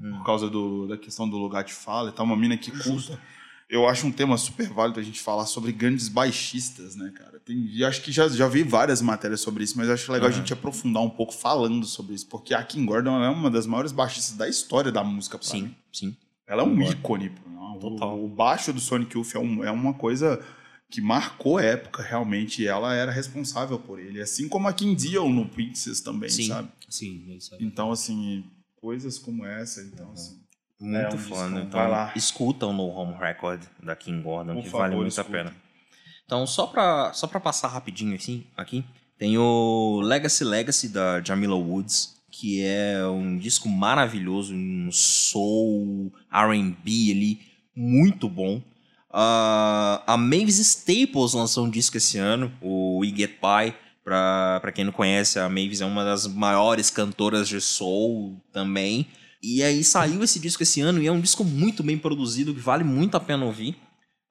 Hum. 0.00 0.12
por 0.18 0.24
causa 0.24 0.48
do, 0.50 0.86
da 0.86 0.96
questão 0.98 1.28
do 1.28 1.36
lugar 1.38 1.64
de 1.64 1.72
fala 1.72 2.10
e 2.10 2.12
tal, 2.12 2.24
uma 2.26 2.36
mina 2.36 2.56
que 2.56 2.70
curta. 2.70 3.18
Eu 3.68 3.86
acho 3.86 4.06
um 4.06 4.12
tema 4.12 4.38
super 4.38 4.68
válido 4.70 4.98
a 4.98 5.02
gente 5.02 5.20
falar 5.20 5.44
sobre 5.44 5.72
grandes 5.72 6.08
baixistas, 6.08 6.96
né, 6.96 7.12
cara? 7.14 7.38
Tem, 7.40 7.56
e 7.70 7.84
acho 7.84 8.00
que 8.02 8.10
já, 8.10 8.26
já 8.28 8.48
vi 8.48 8.62
várias 8.62 9.02
matérias 9.02 9.40
sobre 9.42 9.62
isso, 9.62 9.76
mas 9.76 9.90
acho 9.90 10.10
legal 10.10 10.28
a 10.28 10.30
Aham. 10.30 10.38
gente 10.40 10.52
aprofundar 10.54 11.02
um 11.02 11.10
pouco 11.10 11.34
falando 11.34 11.84
sobre 11.84 12.14
isso, 12.14 12.26
porque 12.28 12.54
a 12.54 12.62
Kim 12.62 12.86
Gordon 12.86 13.22
é 13.22 13.28
uma 13.28 13.50
das 13.50 13.66
maiores 13.66 13.92
baixistas 13.92 14.36
da 14.36 14.48
história 14.48 14.90
da 14.90 15.04
música, 15.04 15.38
pra 15.38 15.46
Sim, 15.46 15.62
mim. 15.64 15.74
sim. 15.92 16.16
Ela 16.46 16.62
é 16.62 16.64
um 16.64 16.70
Concordo. 16.76 16.92
ícone. 16.92 17.30
pô. 17.30 17.48
O- 17.50 17.78
Total. 17.78 18.24
O, 18.24 18.26
baixo 18.28 18.72
do 18.72 18.80
Sonic 18.80 19.14
Youth 19.16 19.34
é, 19.34 19.38
um- 19.38 19.62
é 19.62 19.70
uma 19.70 19.92
coisa 19.94 20.42
que 20.90 21.00
marcou 21.02 21.58
a 21.58 21.62
época, 21.62 22.02
realmente. 22.02 22.62
e 22.62 22.66
Ela 22.66 22.94
era 22.94 23.12
responsável 23.12 23.78
por 23.78 24.00
ele. 24.00 24.20
Assim 24.22 24.48
como 24.48 24.66
a 24.66 24.72
Kim 24.72 24.94
Deal 24.94 25.28
no 25.28 25.46
Pixies 25.46 26.00
também, 26.00 26.30
Sim. 26.30 26.48
sabe? 26.48 26.70
Sim, 26.88 27.24
é 27.28 27.34
isso 27.36 27.54
aí. 27.54 27.62
Então, 27.62 27.92
assim, 27.92 28.44
coisas 28.80 29.18
como 29.18 29.44
essa. 29.44 29.82
Então, 29.82 30.10
assim, 30.12 30.40
Muito 30.80 30.96
É, 31.16 31.18
foda. 31.18 31.44
discão. 31.44 31.58
Então, 31.62 31.80
Vai 31.80 31.90
lá. 31.90 32.12
escuta 32.14 32.66
o 32.66 32.72
No 32.72 32.88
Home 32.88 33.14
Record 33.18 33.62
da 33.82 33.96
King 33.96 34.22
Gordon, 34.22 34.54
Por 34.54 34.62
que 34.62 34.70
favor, 34.70 34.82
vale 34.84 34.96
muito 34.96 35.08
escuta. 35.10 35.28
a 35.28 35.32
pena. 35.32 35.56
Então, 36.24 36.46
só 36.46 36.66
pra, 36.66 37.12
só 37.12 37.26
pra 37.26 37.40
passar 37.40 37.68
rapidinho 37.68 38.14
assim, 38.14 38.44
aqui, 38.56 38.84
tem 39.18 39.36
o 39.38 40.00
Legacy 40.02 40.44
Legacy 40.44 40.88
da 40.90 41.20
Jamila 41.22 41.56
Woods, 41.56 42.16
que 42.30 42.62
é 42.62 43.04
um 43.06 43.36
disco 43.38 43.68
maravilhoso, 43.68 44.54
um 44.54 44.90
soul, 44.92 46.12
R&B 46.30 46.90
ali, 47.10 47.40
muito 47.74 48.28
bom. 48.28 48.60
Ah, 49.10 50.02
a 50.06 50.16
Mavis 50.18 50.58
Staples 50.58 51.32
lançou 51.32 51.64
um 51.64 51.70
disco 51.70 51.96
esse 51.96 52.18
ano, 52.18 52.52
o 52.60 52.98
We 53.00 53.08
Get 53.08 53.32
By. 53.40 53.74
Pra, 54.04 54.58
pra 54.60 54.72
quem 54.72 54.84
não 54.86 54.92
conhece, 54.92 55.38
a 55.38 55.48
Mavis 55.50 55.82
é 55.82 55.84
uma 55.84 56.02
das 56.02 56.26
maiores 56.26 56.88
cantoras 56.88 57.46
de 57.48 57.60
soul 57.60 58.40
também. 58.52 59.06
E 59.42 59.62
aí 59.62 59.84
saiu 59.84 60.22
esse 60.22 60.38
disco 60.38 60.62
esse 60.62 60.80
ano 60.80 61.00
e 61.02 61.06
é 61.06 61.12
um 61.12 61.20
disco 61.20 61.44
muito 61.44 61.82
bem 61.82 61.96
produzido, 61.96 62.54
que 62.54 62.60
vale 62.60 62.84
muito 62.84 63.16
a 63.16 63.20
pena 63.20 63.44
ouvir. 63.44 63.76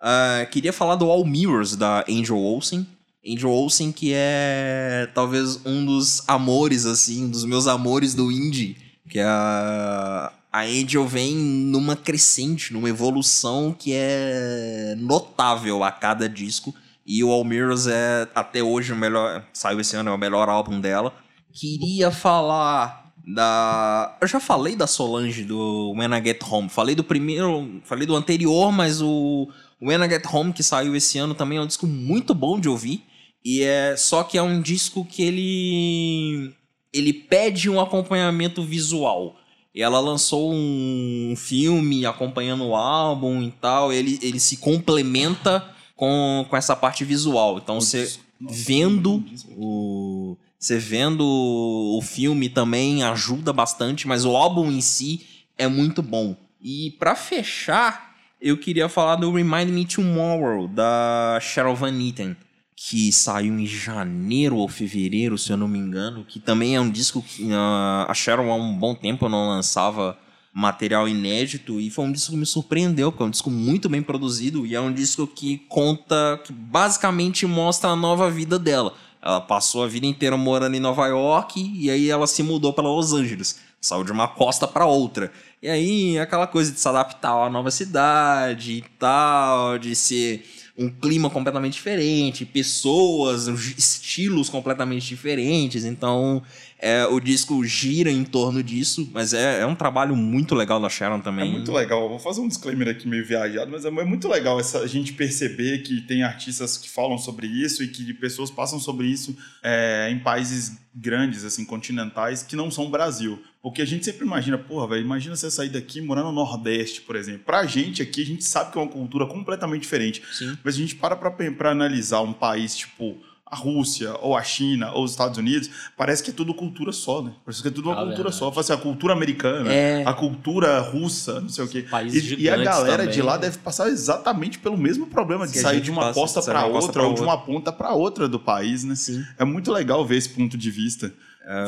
Ah, 0.02 0.46
queria 0.52 0.74
falar 0.74 0.96
do 0.96 1.10
All 1.10 1.26
Mirrors, 1.26 1.76
da 1.76 2.04
Angel 2.10 2.38
Olsen. 2.38 2.86
Angel 3.26 3.50
Olsen, 3.50 3.92
que 3.92 4.12
é 4.14 5.10
talvez 5.14 5.60
um 5.66 5.86
dos 5.86 6.28
amores, 6.28 6.86
assim, 6.86 7.26
um 7.26 7.30
dos 7.30 7.46
meus 7.46 7.68
amores 7.68 8.14
do 8.14 8.32
indie. 8.32 8.78
Que 9.10 9.20
a, 9.20 10.32
a 10.52 10.62
Angel 10.64 11.06
vem 11.08 11.36
numa 11.36 11.96
crescente, 11.96 12.74
numa 12.74 12.90
evolução 12.90 13.76
que 13.78 13.94
é 13.94 14.96
notável 14.98 15.84
a 15.84 15.92
cada 15.92 16.28
disco. 16.28 16.74
E 17.06 17.24
o 17.24 17.32
All 17.32 17.44
Mirrors 17.44 17.88
é 17.88 18.28
até 18.36 18.62
hoje 18.62 18.92
o 18.92 18.96
melhor. 18.96 19.46
Saiu 19.54 19.80
esse 19.80 19.96
ano, 19.96 20.10
é 20.10 20.14
o 20.14 20.18
melhor 20.18 20.50
álbum 20.50 20.80
dela. 20.80 21.14
Queria 21.54 22.12
falar 22.12 23.07
da. 23.28 24.18
Eu 24.22 24.28
já 24.28 24.40
falei 24.40 24.76
da 24.76 24.88
Solange 24.88 25.44
do 25.44 25.92
When 25.92 26.18
I 26.18 26.24
Get 26.24 26.42
Home. 26.50 26.70
Falei 26.70 26.96
do 26.96 27.04
primeiro. 27.04 27.82
Falei 27.84 28.08
do 28.08 28.16
anterior, 28.16 28.72
mas 28.72 29.02
o 29.02 29.50
When 29.82 30.04
I 30.04 30.10
Get 30.10 30.26
Home, 30.32 30.54
que 30.54 30.64
saiu 30.64 30.96
esse 30.96 31.18
ano, 31.18 31.36
também 31.36 31.58
é 31.58 31.62
um 31.62 31.68
disco 31.68 31.86
muito 31.86 32.34
bom 32.34 32.58
de 32.58 32.70
ouvir. 32.70 33.04
E 33.44 33.62
é. 33.62 33.96
Só 33.98 34.24
que 34.24 34.38
é 34.38 34.42
um 34.42 34.62
disco 34.62 35.04
que 35.04 35.22
ele. 35.22 36.54
Ele 36.94 37.12
pede 37.12 37.70
um 37.70 37.82
acompanhamento 37.82 38.64
visual. 38.64 39.36
E 39.76 39.82
ela 39.84 40.00
lançou 40.00 40.52
um 40.54 41.36
filme 41.38 42.06
acompanhando 42.06 42.66
o 42.66 42.76
álbum 42.76 43.44
e 43.44 43.52
tal. 43.52 43.92
Ele, 43.92 44.18
ele 44.24 44.40
se 44.40 44.58
complementa 44.58 45.64
com, 45.96 46.46
com 46.50 46.56
essa 46.56 46.76
parte 46.76 47.04
visual. 47.04 47.58
Então 47.58 47.82
você 47.82 48.18
vendo 48.40 49.24
o. 49.58 50.38
Você 50.60 50.80
vendo 50.80 51.24
o 51.24 52.02
filme 52.02 52.50
também 52.50 53.04
ajuda 53.04 53.54
bastante, 53.54 54.08
mas 54.08 54.26
o 54.26 54.36
álbum 54.36 54.72
em 54.72 54.82
si 54.82 55.26
é 55.58 55.68
muito 55.68 56.02
bom. 56.02 56.36
E 56.62 56.96
pra 56.98 57.16
fechar, 57.16 58.16
eu 58.42 58.58
queria 58.58 58.90
falar 58.90 59.18
do 59.18 59.32
Remind 59.32 59.70
Me 59.70 59.86
Tomorrow, 59.86 60.68
da 60.68 61.38
Cheryl 61.42 61.76
Van 61.76 61.94
Etten, 62.02 62.36
que 62.76 63.12
saiu 63.12 63.60
em 63.60 63.66
janeiro 63.68 64.58
ou 64.58 64.68
fevereiro, 64.68 65.38
se 65.38 65.52
eu 65.52 65.58
não 65.58 65.68
me 65.68 65.78
engano, 65.78 66.26
que 66.26 66.40
também 66.40 66.76
é 66.76 66.82
um 66.82 66.90
disco 66.90 67.22
que 67.22 67.44
uh, 67.44 68.06
a 68.08 68.14
Cheryl 68.16 68.52
há 68.52 68.56
um 68.56 68.78
bom 68.78 68.96
tempo 68.96 69.30
não 69.30 69.50
lançava 69.50 70.18
material 70.54 71.08
inédito 71.08 71.80
e 71.80 71.92
foi 71.92 72.06
um 72.06 72.12
disco 72.12 72.32
que 72.32 72.38
me 72.38 72.46
surpreendeu, 72.46 73.12
porque 73.12 73.24
é 73.24 73.28
um 73.28 73.32
disco 73.32 73.52
muito 73.52 73.88
bem 73.88 74.02
produzido 74.02 74.66
e 74.66 74.74
é 74.74 74.82
um 74.82 74.92
disco 74.92 75.28
que 75.28 75.60
conta, 75.70 76.42
que 76.44 76.52
basicamente 76.52 77.46
mostra 77.46 77.92
a 77.92 77.96
nova 77.96 78.30
vida 78.32 78.58
dela. 78.58 78.96
Ela 79.28 79.42
passou 79.42 79.84
a 79.84 79.88
vida 79.90 80.06
inteira 80.06 80.38
morando 80.38 80.78
em 80.78 80.80
Nova 80.80 81.06
York 81.06 81.60
e 81.76 81.92
aí 81.92 82.10
ela 82.10 82.26
se 82.26 82.42
mudou 82.42 82.72
para 82.72 82.88
Los 82.88 83.12
Angeles. 83.12 83.60
Saiu 83.82 84.06
de 84.06 84.12
uma 84.14 84.30
costa 84.30 84.66
para 84.66 84.86
outra. 84.86 85.34
E 85.62 85.68
aí, 85.68 86.18
aquela 86.18 86.48
coisa 86.48 86.72
de 86.72 86.80
se 86.80 86.88
adaptar 86.88 87.36
uma 87.36 87.50
nova 87.50 87.70
cidade 87.70 88.72
e 88.72 88.82
tal, 88.98 89.78
de 89.78 89.94
ser 89.98 90.46
um 90.78 90.90
clima 90.90 91.30
completamente 91.30 91.74
diferente, 91.74 92.46
pessoas, 92.46 93.48
estilos 93.78 94.48
completamente 94.48 95.06
diferentes. 95.06 95.84
Então, 95.84 96.42
é, 96.80 97.06
o 97.08 97.20
disco 97.20 97.64
gira 97.66 98.12
em 98.12 98.24
torno 98.24 98.62
disso, 98.62 99.10
mas 99.12 99.34
é, 99.34 99.62
é, 99.62 99.66
um 99.66 99.74
trabalho 99.74 100.16
muito 100.16 100.54
legal 100.54 100.80
da 100.80 100.88
Sharon 100.88 101.20
também. 101.20 101.50
É 101.50 101.52
muito 101.52 101.72
legal. 101.72 102.08
Vou 102.08 102.20
fazer 102.20 102.40
um 102.40 102.48
disclaimer 102.48 102.88
aqui 102.88 103.08
meio 103.08 103.26
viajado, 103.26 103.72
mas 103.72 103.84
é, 103.84 103.88
é 103.88 104.06
muito 104.06 104.28
legal 104.28 104.60
essa, 104.60 104.80
a 104.80 104.88
gente 104.88 105.14
perceber 105.14 105.80
que 105.80 106.02
tem 106.02 106.22
artistas 106.22 106.78
que 106.78 106.88
falam 106.88 107.18
sobre 107.18 107.48
isso 107.48 107.84
e 107.84 107.88
que 107.88 108.14
pessoas 108.14 108.52
passam 108.52 108.80
sobre 108.80 109.08
isso 109.08 109.36
é, 109.64 110.10
em 110.12 110.20
países 110.20 110.78
grandes, 110.94 111.44
assim, 111.44 111.66
continentais, 111.66 112.44
que 112.44 112.56
não 112.56 112.70
são 112.70 112.90
Brasil. 112.90 113.42
Porque 113.62 113.82
a 113.82 113.86
gente 113.86 114.06
sempre 114.06 114.26
imagina, 114.26 114.58
porra, 114.58 114.88
velho, 114.90 115.02
imagina 115.02 115.36
você 115.36 115.50
sair 115.50 115.70
daqui 115.70 116.00
morar 116.00 116.24
no 116.24 116.32
Nordeste, 116.32 117.02
por 117.02 117.16
exemplo. 117.16 117.42
Pra 117.46 117.66
gente 117.66 118.02
aqui, 118.02 118.22
a 118.22 118.26
gente 118.26 118.44
sabe 118.44 118.72
que 118.72 118.78
é 118.78 118.82
uma 118.82 118.90
cultura 118.90 119.26
completamente 119.26 119.82
diferente. 119.82 120.22
Sim. 120.32 120.58
Mas 120.64 120.76
a 120.76 120.78
gente 120.78 120.96
para 120.96 121.16
pra, 121.16 121.32
pra 121.32 121.72
analisar 121.72 122.22
um 122.22 122.34
país, 122.34 122.78
tipo, 122.78 123.18
a 123.50 123.56
Rússia, 123.56 124.14
ou 124.22 124.36
a 124.36 124.44
China, 124.44 124.92
ou 124.92 125.04
os 125.06 125.12
Estados 125.12 125.38
Unidos, 125.38 125.70
parece 125.96 126.22
que 126.22 126.32
é 126.32 126.34
tudo 126.34 126.54
cultura 126.54 126.92
só, 126.92 127.22
né? 127.22 127.32
Parece 127.46 127.62
que 127.62 127.68
é 127.70 127.72
tudo 127.72 127.90
uma 127.90 127.94
Ah, 127.94 127.98
cultura 128.00 128.16
verdade. 128.24 128.36
só. 128.36 128.50
Fala 128.52 128.62
assim, 128.62 128.74
a 128.74 128.78
cultura 128.78 129.14
americana, 129.14 129.72
É. 129.72 130.04
a 130.06 130.14
cultura 130.14 130.80
russa, 130.82 131.40
não 131.40 131.50
sei 131.50 131.64
o 131.64 131.68
quê. 131.68 131.86
E, 132.12 132.44
e 132.44 132.50
a 132.50 132.58
galera 132.58 132.98
também, 133.04 133.14
de 133.16 133.22
lá 133.22 133.34
né? 133.36 133.42
deve 133.44 133.58
passar 133.60 133.88
exatamente 133.88 134.60
pelo 134.60 134.78
mesmo 134.78 135.08
problema 135.08 135.48
de 135.48 135.54
Que 135.54 135.60
sair 135.60 135.80
de 135.82 135.90
uma 135.90 136.02
passa, 136.02 136.14
costa 136.20 136.42
para 136.42 136.66
outra, 136.66 137.04
ou 137.04 137.14
de 137.14 137.22
uma 137.22 137.38
ponta 137.38 137.72
para 137.72 137.94
outra 137.94 138.28
do 138.28 138.40
país, 138.40 138.84
né? 138.84 138.96
Sim. 138.96 139.24
É 139.40 139.46
muito 139.46 139.72
legal 139.72 140.06
ver 140.06 140.18
esse 140.18 140.30
ponto 140.30 140.58
de 140.58 140.70
vista. 140.70 141.14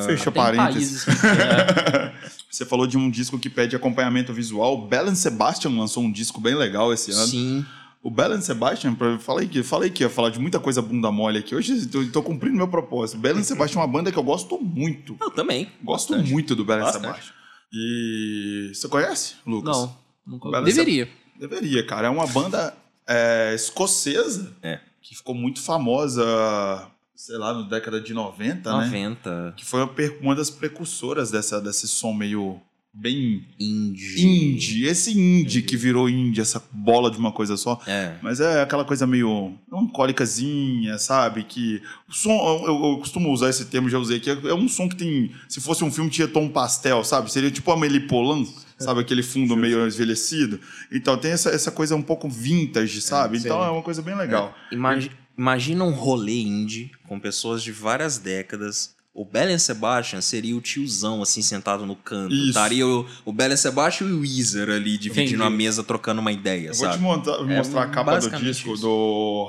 Fecha 0.05 0.29
Tem 0.29 0.43
parênteses. 0.43 1.05
países 1.05 1.21
que, 1.21 1.27
é, 1.27 2.11
Você 2.51 2.65
falou 2.65 2.85
de 2.87 2.97
um 2.97 3.09
disco 3.09 3.39
que 3.39 3.49
pede 3.49 3.75
acompanhamento 3.75 4.33
visual. 4.33 4.85
Belen 4.87 5.15
Sebastian 5.15 5.71
lançou 5.71 6.03
um 6.03 6.11
disco 6.11 6.41
bem 6.41 6.55
legal 6.55 6.91
esse 6.91 7.11
ano. 7.11 7.27
Sim. 7.27 7.65
O 8.01 8.09
Belen 8.09 8.39
Sebastian, 8.41 8.95
falei 9.19 9.47
que, 9.47 9.61
falei 9.61 9.89
que 9.89 10.03
ia 10.03 10.09
falar 10.09 10.29
de 10.29 10.39
muita 10.39 10.59
coisa 10.59 10.81
bunda 10.81 11.11
mole 11.11 11.39
aqui. 11.39 11.53
Hoje 11.53 11.85
tô, 11.87 12.05
tô 12.07 12.23
cumprindo 12.23 12.55
meu 12.55 12.67
propósito. 12.67 13.19
Belen 13.19 13.43
Sebastian 13.43 13.81
é 13.81 13.85
uma 13.85 13.91
banda 13.91 14.11
que 14.11 14.17
eu 14.17 14.23
gosto 14.23 14.57
muito. 14.57 15.17
Eu 15.19 15.29
também. 15.31 15.69
Gosto 15.83 16.13
Bastante. 16.13 16.31
muito 16.31 16.55
do 16.55 16.63
Belen 16.63 16.83
Bastante. 16.83 17.05
Sebastian. 17.05 17.33
E 17.73 18.71
você 18.73 18.87
conhece, 18.87 19.35
Lucas? 19.45 19.75
não, 19.77 19.95
nunca 20.25 20.47
ouvi. 20.47 20.63
Deveria. 20.63 21.09
Deveria, 21.37 21.85
cara. 21.85 22.07
É 22.07 22.09
uma 22.09 22.25
banda 22.27 22.73
é, 23.07 23.53
escocesa 23.53 24.55
É. 24.63 24.79
que 25.01 25.15
ficou 25.15 25.35
muito 25.35 25.61
famosa, 25.61 26.23
sei 27.15 27.37
lá, 27.37 27.53
na 27.53 27.61
década 27.67 27.99
de 27.99 28.13
90, 28.13 28.77
né? 28.77 28.85
90. 28.85 29.53
Que 29.57 29.65
foi 29.65 29.81
uma 30.21 30.35
das 30.35 30.49
precursoras 30.49 31.29
dessa, 31.31 31.59
desse 31.61 31.87
som 31.87 32.13
meio 32.13 32.59
bem 32.99 33.45
Indie. 33.59 34.21
indie. 34.25 34.85
Esse 34.85 35.17
indie 35.17 35.61
que 35.61 35.77
virou 35.77 36.09
indie, 36.09 36.41
essa 36.41 36.61
bola 36.71 37.09
de 37.09 37.17
uma 37.17 37.31
coisa 37.31 37.55
só. 37.55 37.79
É. 37.87 38.15
Mas 38.21 38.39
é 38.39 38.61
aquela 38.61 38.83
coisa 38.83 39.07
meio 39.07 39.53
melancólicazinha, 39.71 40.97
sabe? 40.97 41.43
Que 41.43 41.81
o 42.07 42.13
som, 42.13 42.31
eu, 42.67 42.91
eu 42.91 42.97
costumo 42.97 43.31
usar 43.31 43.49
esse 43.49 43.65
termo, 43.65 43.89
já 43.89 43.97
usei 43.97 44.17
aqui, 44.17 44.29
é 44.29 44.53
um 44.53 44.67
som 44.67 44.89
que 44.89 44.95
tem, 44.95 45.31
se 45.47 45.61
fosse 45.61 45.83
um 45.83 45.91
filme, 45.91 46.09
tinha 46.09 46.27
tom 46.27 46.49
pastel, 46.49 47.03
sabe? 47.03 47.31
Seria 47.31 47.51
tipo 47.51 47.71
a 47.71 47.75
Amélie 47.75 48.01
Polan, 48.07 48.45
sabe? 48.77 48.99
Aquele 49.01 49.23
fundo 49.23 49.55
meio 49.55 49.87
envelhecido. 49.87 50.59
Então 50.91 51.17
tem 51.17 51.31
essa, 51.31 51.49
essa 51.49 51.71
coisa 51.71 51.95
um 51.95 52.01
pouco 52.01 52.29
vintage, 52.29 53.01
sabe? 53.01 53.37
então 53.37 53.59
sim. 53.61 53.67
é 53.67 53.69
uma 53.69 53.81
coisa 53.83 54.01
bem 54.01 54.15
legal. 54.15 54.53
Imagi- 54.71 55.11
imagina 55.37 55.83
um 55.83 55.91
rolê 55.91 56.41
indie 56.41 56.91
com 57.07 57.19
pessoas 57.19 57.63
de 57.63 57.71
várias 57.71 58.17
décadas. 58.17 58.95
O 59.19 59.25
Belen 59.25 59.59
Sebastian 59.59 60.21
seria 60.21 60.55
o 60.55 60.61
tiozão, 60.61 61.21
assim, 61.21 61.41
sentado 61.41 61.85
no 61.85 61.93
canto. 61.93 62.33
Isso. 62.33 62.47
Estaria 62.47 62.87
o, 62.87 63.05
o 63.25 63.33
Belen 63.33 63.57
Sebastian 63.57 64.07
e 64.07 64.13
o 64.13 64.21
Weezer 64.21 64.69
ali, 64.69 64.97
dividindo 64.97 65.43
Entendi. 65.43 65.43
a 65.43 65.49
mesa, 65.49 65.83
trocando 65.83 66.21
uma 66.21 66.31
ideia, 66.31 66.67
Eu 66.69 66.73
vou 66.73 66.85
sabe? 66.85 66.93
te 66.93 67.01
montar- 67.01 67.43
mostrar 67.43 67.83
a 67.83 67.87
capa 67.87 68.17
do 68.17 68.29
disco 68.37 68.71
isso. 68.71 68.81
do 68.81 68.87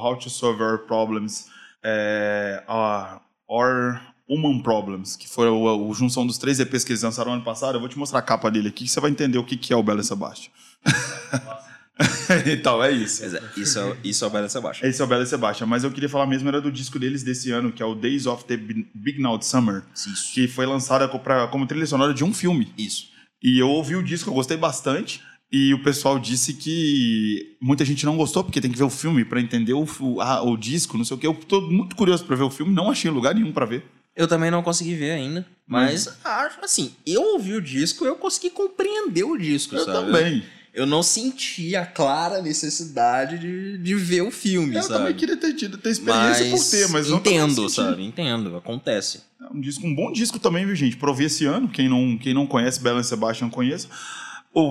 How 0.03 0.17
to 0.19 0.29
Solve 0.29 0.61
Our 0.61 0.79
Problems 0.89 1.47
é, 1.85 2.65
uh, 2.69 3.21
or 3.47 4.01
Human 4.29 4.61
Problems, 4.61 5.15
que 5.15 5.29
foi 5.29 5.49
o, 5.49 5.87
o 5.89 5.95
junção 5.95 6.27
dos 6.27 6.37
três 6.37 6.59
EPs 6.59 6.83
que 6.83 6.91
eles 6.91 7.03
lançaram 7.05 7.33
ano 7.33 7.45
passado. 7.45 7.77
Eu 7.77 7.81
vou 7.81 7.89
te 7.89 7.97
mostrar 7.97 8.19
a 8.19 8.23
capa 8.23 8.51
dele 8.51 8.71
aqui, 8.71 8.87
que 8.87 8.91
você 8.91 8.99
vai 8.99 9.13
entender 9.13 9.39
o 9.39 9.45
que, 9.45 9.57
que 9.57 9.73
é 9.73 9.77
o 9.77 9.85
Bela 9.85 10.03
Sebastian. 10.03 10.51
então, 12.47 12.83
é 12.83 12.91
isso. 12.93 13.23
Mas 13.23 13.35
é, 13.35 13.43
Isso 13.57 13.79
é, 13.79 13.97
isso 14.05 14.25
é 14.25 14.27
o 14.27 14.31
Belen 14.31 14.49
Sebastian. 14.49 14.89
Esse 14.89 15.01
é 15.01 15.05
o 15.05 15.07
Bela 15.09 15.27
Sebastian, 15.27 15.67
mas 15.67 15.85
eu 15.85 15.91
queria 15.91 16.09
falar 16.09 16.27
mesmo 16.27 16.49
era 16.49 16.61
do 16.61 16.71
disco 16.73 16.99
deles 16.99 17.23
desse 17.23 17.51
ano, 17.51 17.71
que 17.73 17.83
é 17.83 17.87
o 17.87 17.95
Days 17.95 18.27
of 18.27 18.45
the 18.45 18.57
Big 18.57 19.21
Now 19.21 19.41
Summer, 19.43 19.83
Isso. 19.95 20.33
que 20.33 20.49
foi 20.49 20.67
lançada 20.67 21.07
co- 21.09 21.19
pra- 21.19 21.47
como 21.49 21.67
trilha 21.67 21.87
sonora 21.87 22.15
de 22.15 22.25
um 22.25 22.33
filme. 22.33 22.73
Isso. 22.79 23.09
E 23.43 23.59
eu 23.59 23.69
ouvi 23.69 23.97
o 23.97 24.03
disco, 24.03 24.31
eu 24.31 24.35
gostei 24.35 24.57
bastante. 24.57 25.21
E 25.53 25.75
o 25.75 25.83
pessoal 25.83 26.17
disse 26.19 26.55
que 26.55 27.57
muita 27.61 27.85
gente 27.85 28.07
não 28.07 28.17
gostou, 28.17 28.45
porque 28.45 28.61
tem 28.61 28.71
que 28.71 28.79
ver 28.79 28.85
o 28.85 28.91
filme 28.91 29.25
pra 29.25 29.41
entender 29.41 29.73
o, 29.73 29.85
o, 30.01 30.21
ah, 30.21 30.43
o 30.43 30.57
disco, 30.57 30.97
não 30.97 31.05
sei 31.05 31.17
o 31.17 31.19
quê. 31.21 31.27
Eu 31.27 31.35
tô 31.35 31.61
muito 31.63 31.97
curioso 31.97 32.25
pra 32.25 32.37
ver 32.37 32.45
o 32.45 32.51
filme, 32.51 32.73
não 32.73 32.89
achei 32.91 33.11
lugar 33.11 33.35
nenhum 33.35 33.51
pra 33.51 33.67
ver. 33.67 33.85
Eu 34.15 34.29
também 34.29 34.51
não 34.51 34.63
consegui 34.63 34.95
ver 34.95 35.11
ainda. 35.13 35.45
Mas, 35.67 36.07
acho 36.25 36.59
assim, 36.63 36.93
eu 37.07 37.23
ouvi 37.23 37.55
o 37.55 37.61
disco 37.63 38.05
eu 38.05 38.17
consegui 38.17 38.51
compreender 38.51 39.25
o 39.25 39.37
disco, 39.37 39.75
Eu 39.75 39.85
sabe? 39.85 40.07
também. 40.07 40.45
Eu 40.73 40.87
não 40.87 41.03
senti 41.03 41.75
a 41.75 41.85
clara 41.85 42.41
necessidade 42.41 43.39
de, 43.39 43.79
de 43.79 43.95
ver 43.95 44.23
o 44.23 44.31
filme, 44.31 44.77
Eu 44.77 44.83
sabe? 44.83 44.95
também 44.95 45.15
queria 45.15 45.37
ter 45.37 45.53
tido 45.55 45.77
ter 45.79 45.91
experiência 45.91 46.49
mas 46.49 46.63
por 46.65 46.71
ter, 46.71 46.89
mas 46.89 47.09
entendo, 47.11 47.69
sabe? 47.69 48.05
Entendo, 48.05 48.57
acontece. 48.57 49.23
É 49.41 49.53
um 49.53 49.61
disco, 49.61 49.87
um 49.87 49.95
bom 49.95 50.13
disco 50.13 50.39
também, 50.39 50.65
viu, 50.65 50.77
gente? 50.77 50.97
Pra 50.97 51.11
ouvir 51.11 51.25
esse 51.25 51.45
ano. 51.45 51.69
Quem 51.69 51.89
não, 51.89 52.17
quem 52.17 52.33
não 52.33 52.47
conhece 52.47 52.81
Bela 52.81 53.03
Sebastian 53.03 53.51
conheça. 53.51 53.89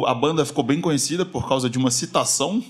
A 0.06 0.14
banda 0.14 0.46
ficou 0.46 0.62
bem 0.62 0.82
conhecida 0.82 1.26
por 1.26 1.48
causa 1.48 1.70
de 1.70 1.78
uma 1.78 1.90
citação 1.90 2.62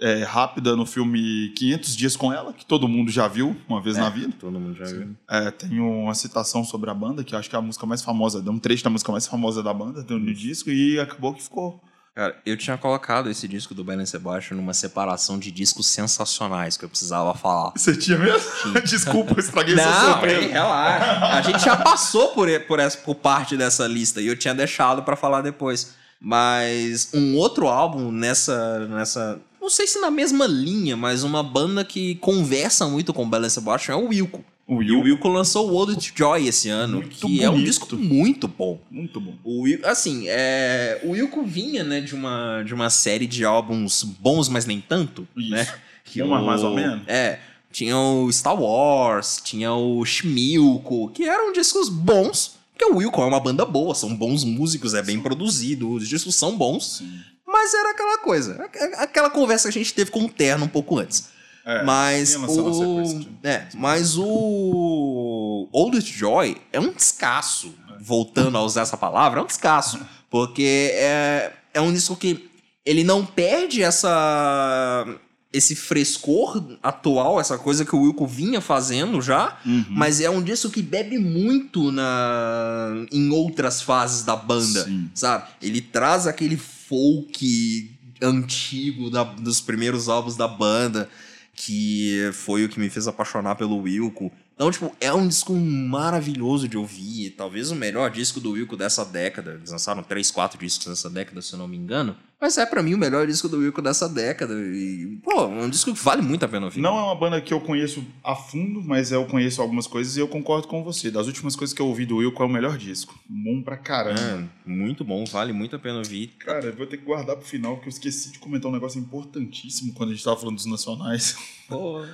é, 0.00 0.24
rápida 0.24 0.74
no 0.74 0.84
filme 0.84 1.50
500 1.50 1.96
Dias 1.96 2.16
com 2.16 2.32
Ela, 2.32 2.52
que 2.52 2.66
todo 2.66 2.88
mundo 2.88 3.08
já 3.08 3.28
viu 3.28 3.56
uma 3.68 3.80
vez 3.80 3.96
na 3.96 4.10
vida. 4.10 4.34
Todo 4.36 4.58
mundo 4.58 4.76
já 4.76 4.84
viu. 4.84 5.14
É, 5.30 5.52
tem 5.52 5.78
uma 5.78 6.12
citação 6.12 6.64
sobre 6.64 6.90
a 6.90 6.94
banda, 6.94 7.22
que 7.22 7.36
eu 7.36 7.38
acho 7.38 7.48
que 7.48 7.54
é 7.54 7.58
a 7.58 7.62
música 7.62 7.86
mais 7.86 8.02
famosa, 8.02 8.42
é 8.44 8.50
um 8.50 8.58
trecho 8.58 8.82
da 8.82 8.90
música 8.90 9.12
mais 9.12 9.28
famosa 9.28 9.62
da 9.62 9.72
banda, 9.72 10.02
tem 10.02 10.18
no 10.18 10.34
disco, 10.34 10.68
e 10.68 10.98
acabou 10.98 11.34
que 11.34 11.42
ficou. 11.44 11.80
Cara, 12.16 12.34
eu 12.46 12.56
tinha 12.56 12.78
colocado 12.78 13.28
esse 13.28 13.46
disco 13.46 13.74
do 13.74 13.84
Belen 13.84 14.06
Sebastian 14.06 14.56
numa 14.56 14.72
separação 14.72 15.38
de 15.38 15.50
discos 15.50 15.86
sensacionais 15.86 16.74
que 16.74 16.82
eu 16.82 16.88
precisava 16.88 17.34
falar. 17.34 17.72
Você 17.76 17.94
tinha 17.94 18.16
mesmo? 18.16 18.40
Desculpa, 18.82 19.34
eu 19.34 19.38
estraguei 19.38 19.76
sua 19.76 19.84
Não, 19.84 20.12
surpresa. 20.12 20.40
ei, 20.40 20.48
relaxa. 20.48 21.26
A 21.26 21.42
gente 21.42 21.62
já 21.62 21.76
passou 21.76 22.28
por, 22.28 22.48
por, 22.60 22.80
essa, 22.80 22.96
por 22.96 23.16
parte 23.16 23.54
dessa 23.54 23.86
lista 23.86 24.22
e 24.22 24.28
eu 24.28 24.34
tinha 24.34 24.54
deixado 24.54 25.02
pra 25.02 25.14
falar 25.14 25.42
depois. 25.42 25.92
Mas 26.18 27.10
um 27.12 27.36
outro 27.36 27.68
álbum 27.68 28.10
nessa, 28.10 28.86
nessa. 28.86 29.38
Não 29.60 29.68
sei 29.68 29.86
se 29.86 30.00
na 30.00 30.10
mesma 30.10 30.46
linha, 30.46 30.96
mas 30.96 31.22
uma 31.22 31.42
banda 31.42 31.84
que 31.84 32.14
conversa 32.14 32.86
muito 32.88 33.12
com 33.12 33.24
o 33.24 33.28
Belen 33.28 33.50
Sebastian 33.50 33.92
é 33.92 33.96
o 33.98 34.06
Wilco. 34.08 34.42
O 34.68 34.82
E 34.82 34.90
o 34.90 34.94
Will, 34.96 35.00
Wilco 35.02 35.28
lançou 35.28 35.68
o 35.68 35.72
World 35.72 35.96
of 35.96 36.12
Joy 36.14 36.48
esse 36.48 36.68
ano, 36.68 36.96
Muito 36.96 37.10
que 37.16 37.42
é 37.42 37.48
um 37.48 37.52
bonito. 37.52 37.66
disco 37.66 37.96
muito 37.96 38.48
bom. 38.48 38.80
muito 38.90 39.20
bom. 39.20 39.34
O 39.44 39.64
assim, 39.84 40.24
é, 40.26 41.00
o 41.04 41.10
Wilco 41.10 41.44
vinha, 41.44 41.84
né, 41.84 42.00
de 42.00 42.14
uma, 42.16 42.62
de 42.64 42.74
uma 42.74 42.90
série 42.90 43.28
de 43.28 43.44
álbuns 43.44 44.02
bons, 44.02 44.48
mas 44.48 44.66
nem 44.66 44.80
tanto, 44.80 45.26
Isso. 45.36 45.50
né? 45.50 45.68
Que 46.04 46.20
mas 46.24 46.42
o- 46.42 46.46
mais 46.46 46.62
ou 46.64 46.74
menos. 46.74 47.02
É, 47.06 47.38
tinha 47.70 47.96
o 47.96 48.32
Star 48.32 48.60
Wars, 48.60 49.40
tinha 49.44 49.72
o 49.72 50.04
Shmilko, 50.04 51.10
que 51.10 51.22
eram 51.28 51.52
discos 51.52 51.88
bons, 51.88 52.56
porque 52.76 52.92
o 52.92 52.96
Wilco 52.96 53.22
é 53.22 53.24
uma 53.26 53.38
banda 53.40 53.64
boa, 53.64 53.94
são 53.94 54.14
bons 54.16 54.42
músicos, 54.42 54.94
é 54.94 55.02
bem 55.02 55.20
produzido, 55.20 55.88
os 55.92 56.08
discos 56.08 56.34
são 56.34 56.56
bons, 56.56 56.98
Sim. 56.98 57.20
mas 57.46 57.72
era 57.72 57.92
aquela 57.92 58.18
coisa, 58.18 58.54
aqu- 58.64 58.94
aquela 58.96 59.30
conversa 59.30 59.70
que 59.70 59.78
a 59.78 59.82
gente 59.82 59.94
teve 59.94 60.10
com 60.10 60.24
o 60.24 60.28
Terno 60.28 60.64
um 60.64 60.68
pouco 60.68 60.98
antes. 60.98 61.28
É, 61.68 61.82
Mas 61.82 62.36
o, 62.36 63.02
de- 63.02 63.28
é, 63.42 63.66
mas 63.74 64.16
o 64.16 65.68
Oldest 65.72 66.12
Joy 66.16 66.56
é 66.72 66.78
um 66.78 66.92
descasso. 66.92 67.74
Voltando 68.00 68.56
a 68.56 68.62
usar 68.62 68.82
essa 68.82 68.96
palavra, 68.96 69.40
é 69.40 69.42
um 69.42 69.46
descasso. 69.46 69.98
Porque 70.30 70.90
é, 70.94 71.52
é 71.74 71.80
um 71.80 71.92
disco 71.92 72.14
que 72.14 72.48
ele 72.84 73.02
não 73.02 73.26
perde 73.26 73.82
essa 73.82 75.06
esse 75.52 75.74
frescor 75.74 76.62
atual, 76.82 77.40
essa 77.40 77.56
coisa 77.56 77.82
que 77.84 77.96
o 77.96 78.00
Wilco 78.02 78.26
vinha 78.26 78.60
fazendo 78.60 79.22
já, 79.22 79.56
Uhum. 79.64 79.86
mas 79.88 80.20
é 80.20 80.28
um 80.28 80.42
disco 80.42 80.68
que 80.68 80.82
bebe 80.82 81.18
muito 81.18 81.90
na 81.90 82.90
em 83.10 83.30
outras 83.30 83.80
fases 83.80 84.22
da 84.22 84.36
banda, 84.36 84.84
Sim. 84.84 85.08
sabe? 85.14 85.48
Ele 85.62 85.80
traz 85.80 86.26
aquele 86.26 86.58
folk 86.58 87.90
antigo 88.20 89.08
da- 89.10 89.24
dos 89.24 89.60
primeiros 89.60 90.08
álbuns 90.10 90.36
da 90.36 90.46
banda, 90.48 91.08
que 91.56 92.30
foi 92.34 92.64
o 92.64 92.68
que 92.68 92.78
me 92.78 92.90
fez 92.90 93.08
apaixonar 93.08 93.56
pelo 93.56 93.78
Wilco. 93.78 94.30
Então, 94.54 94.70
tipo, 94.70 94.94
é 95.00 95.12
um 95.12 95.26
disco 95.26 95.54
maravilhoso 95.54 96.68
de 96.68 96.76
ouvir. 96.76 97.30
Talvez 97.30 97.70
o 97.70 97.74
melhor 97.74 98.10
disco 98.10 98.40
do 98.40 98.52
Wilco 98.52 98.76
dessa 98.76 99.04
década. 99.04 99.54
Eles 99.54 99.70
lançaram 99.70 100.02
três, 100.02 100.30
quatro 100.30 100.58
discos 100.58 100.86
nessa 100.86 101.10
década, 101.10 101.42
se 101.42 101.54
eu 101.54 101.58
não 101.58 101.66
me 101.66 101.76
engano. 101.76 102.16
Mas 102.38 102.58
é 102.58 102.66
pra 102.66 102.82
mim 102.82 102.92
o 102.92 102.98
melhor 102.98 103.26
disco 103.26 103.48
do 103.48 103.58
Wilco 103.58 103.80
dessa 103.80 104.06
década. 104.08 104.52
E, 104.54 105.18
pô, 105.24 105.40
é 105.40 105.46
um 105.64 105.70
disco 105.70 105.92
que 105.94 105.98
vale 105.98 106.20
muito 106.20 106.44
a 106.44 106.48
pena 106.48 106.66
ouvir. 106.66 106.80
Não 106.82 106.98
é 106.98 107.02
uma 107.04 107.14
banda 107.14 107.40
que 107.40 107.52
eu 107.54 107.60
conheço 107.62 108.04
a 108.22 108.36
fundo, 108.36 108.82
mas 108.82 109.10
eu 109.10 109.24
conheço 109.24 109.62
algumas 109.62 109.86
coisas 109.86 110.16
e 110.16 110.20
eu 110.20 110.28
concordo 110.28 110.68
com 110.68 110.84
você. 110.84 111.10
Das 111.10 111.26
últimas 111.26 111.56
coisas 111.56 111.72
que 111.72 111.80
eu 111.80 111.86
ouvi 111.86 112.04
do 112.04 112.18
Wilco 112.18 112.42
é 112.42 112.46
o 112.46 112.48
melhor 112.48 112.76
disco. 112.76 113.18
Bom 113.26 113.62
pra 113.62 113.78
caramba. 113.78 114.20
É, 114.20 114.68
muito 114.68 115.02
bom, 115.02 115.24
vale 115.24 115.52
muito 115.54 115.76
a 115.76 115.78
pena 115.78 115.96
ouvir. 115.96 116.28
Cara, 116.38 116.66
eu 116.66 116.76
vou 116.76 116.86
ter 116.86 116.98
que 116.98 117.04
guardar 117.06 117.36
pro 117.36 117.46
final, 117.46 117.76
porque 117.76 117.88
eu 117.88 117.92
esqueci 117.92 118.32
de 118.32 118.38
comentar 118.38 118.70
um 118.70 118.74
negócio 118.74 119.00
importantíssimo 119.00 119.94
quando 119.94 120.10
a 120.10 120.12
gente 120.12 120.24
tava 120.24 120.36
falando 120.36 120.56
dos 120.56 120.66
nacionais. 120.66 121.36
Pô, 121.68 122.04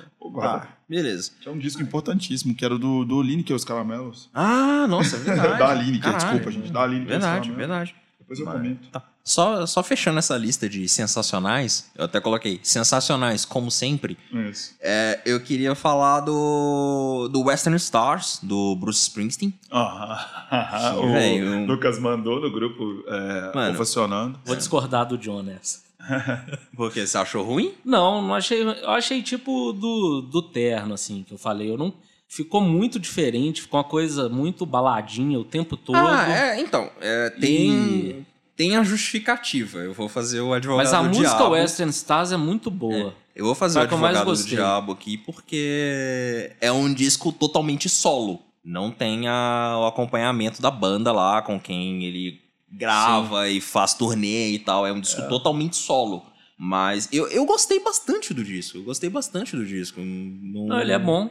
ah, 0.41 0.67
beleza. 0.89 1.31
Que 1.41 1.49
é 1.49 1.51
um 1.51 1.59
disco 1.59 1.81
importantíssimo, 1.81 2.55
que 2.55 2.63
era 2.63 2.77
do, 2.77 3.03
do 3.03 3.21
Lineker, 3.21 3.55
os 3.55 3.65
Caramelos. 3.65 4.29
Ah, 4.33 4.87
nossa, 4.87 5.17
é 5.17 5.19
verdade. 5.35 5.59
da 5.59 5.73
Lineker, 5.73 6.01
Caralho. 6.13 6.23
desculpa, 6.23 6.51
gente. 6.51 6.71
Da 6.71 6.85
os 6.87 6.97
Verdade, 7.05 7.51
verdade. 7.51 7.95
Depois 8.19 8.39
eu 8.39 8.45
Mas- 8.45 8.55
comento. 8.55 8.87
Tá. 8.89 9.03
Só, 9.23 9.65
só 9.65 9.81
fechando 9.81 10.19
essa 10.19 10.35
lista 10.37 10.67
de 10.67 10.87
sensacionais, 10.89 11.89
eu 11.95 12.03
até 12.05 12.19
coloquei 12.19 12.59
sensacionais, 12.61 13.45
como 13.45 13.71
sempre. 13.71 14.17
Isso. 14.49 14.75
é, 14.81 15.21
eu 15.25 15.39
queria 15.39 15.73
falar 15.75 16.19
do, 16.19 17.29
do 17.31 17.41
Western 17.43 17.77
Stars, 17.77 18.39
do 18.43 18.75
Bruce 18.75 19.03
Springsteen. 19.03 19.53
Ah, 19.71 20.95
o 21.01 21.07
velho. 21.13 21.65
Lucas 21.65 21.97
mandou 21.99 22.41
no 22.41 22.51
grupo 22.51 22.83
é, 23.07 23.51
Mano. 23.55 23.77
funcionando. 23.77 24.39
Vou 24.43 24.55
discordar 24.57 25.05
do 25.07 25.17
John 25.17 25.41
nessa. 25.41 25.81
Porque 26.75 27.07
você 27.07 27.17
achou 27.17 27.45
ruim? 27.45 27.73
Não, 27.85 28.21
não 28.21 28.35
achei. 28.35 28.61
Eu 28.61 28.89
achei 28.89 29.21
tipo 29.21 29.71
do, 29.71 30.21
do 30.21 30.41
terno, 30.41 30.93
assim, 30.95 31.23
que 31.23 31.33
eu 31.33 31.37
falei. 31.37 31.69
Eu 31.71 31.77
não. 31.77 31.93
Ficou 32.27 32.59
muito 32.61 32.99
diferente, 32.99 33.61
ficou 33.61 33.77
uma 33.79 33.83
coisa 33.83 34.27
muito 34.27 34.65
baladinha 34.65 35.39
o 35.39 35.43
tempo 35.45 35.77
todo. 35.77 35.95
Ah, 35.95 36.27
é, 36.29 36.59
então. 36.59 36.89
é, 36.99 37.29
tem, 37.29 37.69
E- 37.71 38.25
tem 38.55 38.75
a 38.77 38.83
justificativa. 38.83 39.79
Eu 39.79 39.93
vou 39.93 40.07
fazer 40.09 40.41
o 40.41 40.53
advogado 40.53 40.85
Mas 40.85 40.93
a 40.93 41.01
do 41.01 41.07
música 41.09 41.27
diabo. 41.37 41.49
Western 41.51 41.89
Stars 41.91 42.31
é 42.31 42.37
muito 42.37 42.69
boa. 42.71 43.15
Eu 43.35 43.45
vou 43.45 43.55
fazer 43.55 43.79
Foi 43.79 43.81
o 43.81 43.85
advogado 44.05 44.25
do 44.35 44.43
diabo 44.43 44.91
aqui 44.91 45.17
porque 45.17 46.51
é 46.61 46.71
um 46.71 46.93
disco 46.93 47.31
totalmente 47.31 47.89
solo. 47.89 48.39
Não 48.63 48.91
tem 48.91 49.27
a- 49.27 49.77
o 49.79 49.85
acompanhamento 49.87 50.61
da 50.61 50.71
banda 50.71 51.11
lá 51.11 51.41
com 51.41 51.59
quem 51.59 52.03
ele 52.05 52.39
grava 52.71 53.49
e 53.49 53.59
faz 53.59 53.93
turnê 53.93 54.51
e 54.51 54.59
tal. 54.59 54.85
É 54.85 54.91
um 54.91 54.99
disco 55.01 55.21
totalmente 55.29 55.75
solo. 55.75 56.23
Mas 56.57 57.09
eu, 57.11 57.27
eu 57.27 57.45
gostei 57.45 57.79
bastante 57.79 58.33
do 58.33 58.43
disco. 58.43 58.77
Eu 58.77 58.83
gostei 58.83 59.09
bastante 59.09 59.55
do 59.55 59.65
disco. 59.65 59.99
Não, 59.99 60.67
Não, 60.67 60.79
ele 60.79 60.91
é 60.91 60.99
bom. 60.99 61.29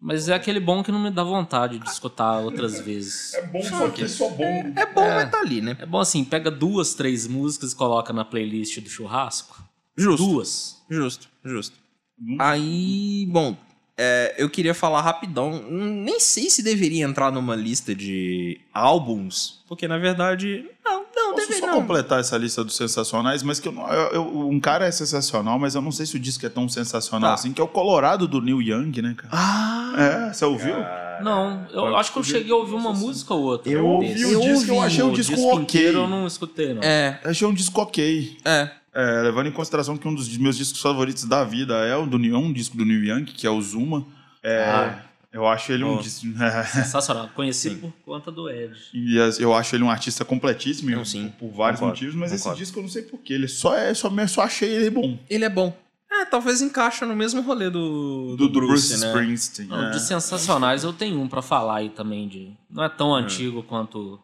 Mas 0.00 0.28
é 0.28 0.34
aquele 0.34 0.60
bom 0.60 0.82
que 0.82 0.92
não 0.92 1.00
me 1.00 1.10
dá 1.10 1.24
vontade 1.24 1.78
de 1.78 1.88
escutar 1.88 2.38
outras 2.38 2.78
vezes. 2.84 3.34
É 3.34 3.46
bom, 3.46 3.62
só 3.62 3.88
que 3.90 4.08
só 4.08 4.28
bom. 4.30 4.72
É 4.76 4.86
bom, 4.86 5.02
É. 5.02 5.14
mas 5.24 5.30
tá 5.30 5.40
ali, 5.40 5.60
né? 5.60 5.76
É 5.80 5.86
bom 5.86 5.98
assim, 5.98 6.24
pega 6.24 6.50
duas, 6.50 6.94
três 6.94 7.26
músicas 7.26 7.72
e 7.72 7.76
coloca 7.76 8.12
na 8.12 8.24
playlist 8.24 8.78
do 8.80 8.88
churrasco. 8.88 9.60
Justo. 9.96 10.24
Duas. 10.24 10.82
Justo, 10.88 11.28
justo. 11.44 11.76
Hum. 12.20 12.36
Aí, 12.40 13.26
bom, 13.30 13.56
é, 13.98 14.34
eu 14.38 14.48
queria 14.48 14.72
falar 14.74 15.02
rapidão. 15.02 15.50
hum, 15.68 16.02
Nem 16.04 16.20
sei 16.20 16.48
se 16.48 16.62
deveria 16.62 17.04
entrar 17.04 17.30
numa 17.32 17.54
lista 17.56 17.94
de 17.94 18.60
álbuns, 18.72 19.60
porque 19.68 19.86
na 19.88 19.98
verdade. 19.98 20.64
Não, 20.84 21.04
não, 21.14 21.34
Posso 21.34 21.46
deveria 21.48 21.60
só 21.60 21.66
não. 21.66 21.80
completar 21.82 22.20
essa 22.20 22.36
lista 22.38 22.62
dos 22.64 22.76
sensacionais, 22.76 23.42
mas 23.42 23.58
que 23.60 23.68
eu, 23.68 23.74
eu- 23.74 24.12
eu- 24.14 24.48
um 24.48 24.58
cara 24.60 24.86
é 24.86 24.90
sensacional, 24.90 25.58
mas 25.58 25.74
eu 25.74 25.82
não 25.82 25.92
sei 25.92 26.06
se 26.06 26.16
o 26.16 26.18
disco 26.18 26.46
é 26.46 26.48
tão 26.48 26.68
sensacional 26.68 27.30
Tá. 27.30 27.34
assim, 27.34 27.52
que 27.52 27.60
é 27.60 27.64
o 27.64 27.68
Colorado 27.68 28.26
do 28.28 28.40
Neil 28.40 28.62
Young, 28.62 29.02
né, 29.02 29.14
cara? 29.16 29.28
Ah! 29.32 30.28
É, 30.28 30.32
você 30.32 30.44
ouviu? 30.44 30.74
Não, 31.22 31.66
eu 31.72 31.96
acho 31.96 32.12
que 32.12 32.18
eu 32.20 32.22
cheguei 32.22 32.52
a 32.52 32.56
ouvir 32.56 32.74
uma 32.74 32.92
música 32.92 33.34
ou 33.34 33.42
outra. 33.42 33.70
Eu 33.72 33.84
ouvi 33.84 34.24
o 34.24 34.32
Eu 34.32 34.40
disco, 34.40 34.70
eu 34.70 34.74
ouvi 34.76 34.86
achei 34.86 35.02
o 35.02 35.10
disco, 35.12 35.34
ok. 35.48 35.62
inteiro 35.62 35.98
eu 36.00 36.06
não 36.08 36.26
escutei, 36.26 36.72
não. 36.72 36.82
É, 36.82 37.20
Achei 37.24 37.46
um 37.46 37.52
disco 37.52 37.80
ok. 37.80 38.38
é. 38.44 38.70
É, 39.00 39.22
levando 39.22 39.46
em 39.46 39.52
consideração 39.52 39.96
que 39.96 40.08
um 40.08 40.14
dos 40.14 40.36
meus 40.38 40.56
discos 40.56 40.80
favoritos 40.80 41.24
da 41.24 41.44
vida 41.44 41.74
é 41.86 41.96
o 41.96 42.04
do, 42.06 42.18
Neil- 42.18 42.36
um 42.36 42.52
disco 42.52 42.76
do 42.76 42.84
Neil 42.84 43.04
Young, 43.04 43.24
que 43.26 43.46
é 43.46 43.50
o 43.50 43.60
Zuma. 43.62 44.04
É, 44.42 44.64
Ah. 44.64 45.04
Eu 45.30 45.46
acho 45.46 45.70
ele 45.72 45.84
um 45.84 45.96
Oh. 45.98 46.00
disco. 46.00 46.26
Sensacional. 46.72 47.28
Conheci 47.34 47.70
por 47.76 47.92
conta 48.04 48.32
do 48.32 48.48
Ed. 48.48 48.72
E 48.94 49.20
as- 49.20 49.38
eu 49.38 49.52
acho 49.54 49.76
ele 49.76 49.84
um 49.84 49.90
artista 49.90 50.24
completíssimo 50.24 50.88
Não, 50.90 50.98
por- 50.98 51.06
sim. 51.06 51.32
por, 51.38 51.50
vários 51.50 51.80
Concordo, 51.80 51.86
motivos, 51.86 52.14
mas 52.14 52.30
concordo. 52.32 52.52
esse 52.54 52.64
disco 52.64 52.78
eu 52.78 52.82
não 52.82 52.88
sei 52.90 53.02
porquê. 53.02 53.34
Ele 53.34 53.46
só 53.46 53.74
é, 53.76 53.92
só, 53.92 54.10
só 54.26 54.40
achei 54.42 54.70
ele 54.70 54.88
bom. 54.90 55.18
Ele 55.28 55.44
é 55.44 55.50
bom. 55.50 55.76
É, 56.10 56.24
talvez 56.24 56.62
encaixa 56.62 57.04
no 57.04 57.14
mesmo 57.14 57.42
rolê 57.42 57.68
do, 57.68 58.30
Do, 58.30 58.36
do, 58.38 58.48
do 58.48 58.60
Bruce, 58.60 58.88
Bruce, 58.88 59.00
né? 59.04 59.06
Springsteen. 59.08 59.68
Não, 59.68 59.88
é. 59.88 59.90
De 59.90 60.00
sensacionais 60.00 60.82
eu 60.82 60.94
tenho 60.94 61.20
um 61.20 61.28
pra 61.28 61.42
falar 61.42 61.76
aí 61.76 61.90
também 61.90 62.26
de. 62.26 62.50
Não 62.70 62.82
é 62.82 62.88
tão 62.88 63.14
antigo 63.14 63.62
quanto 63.62 64.18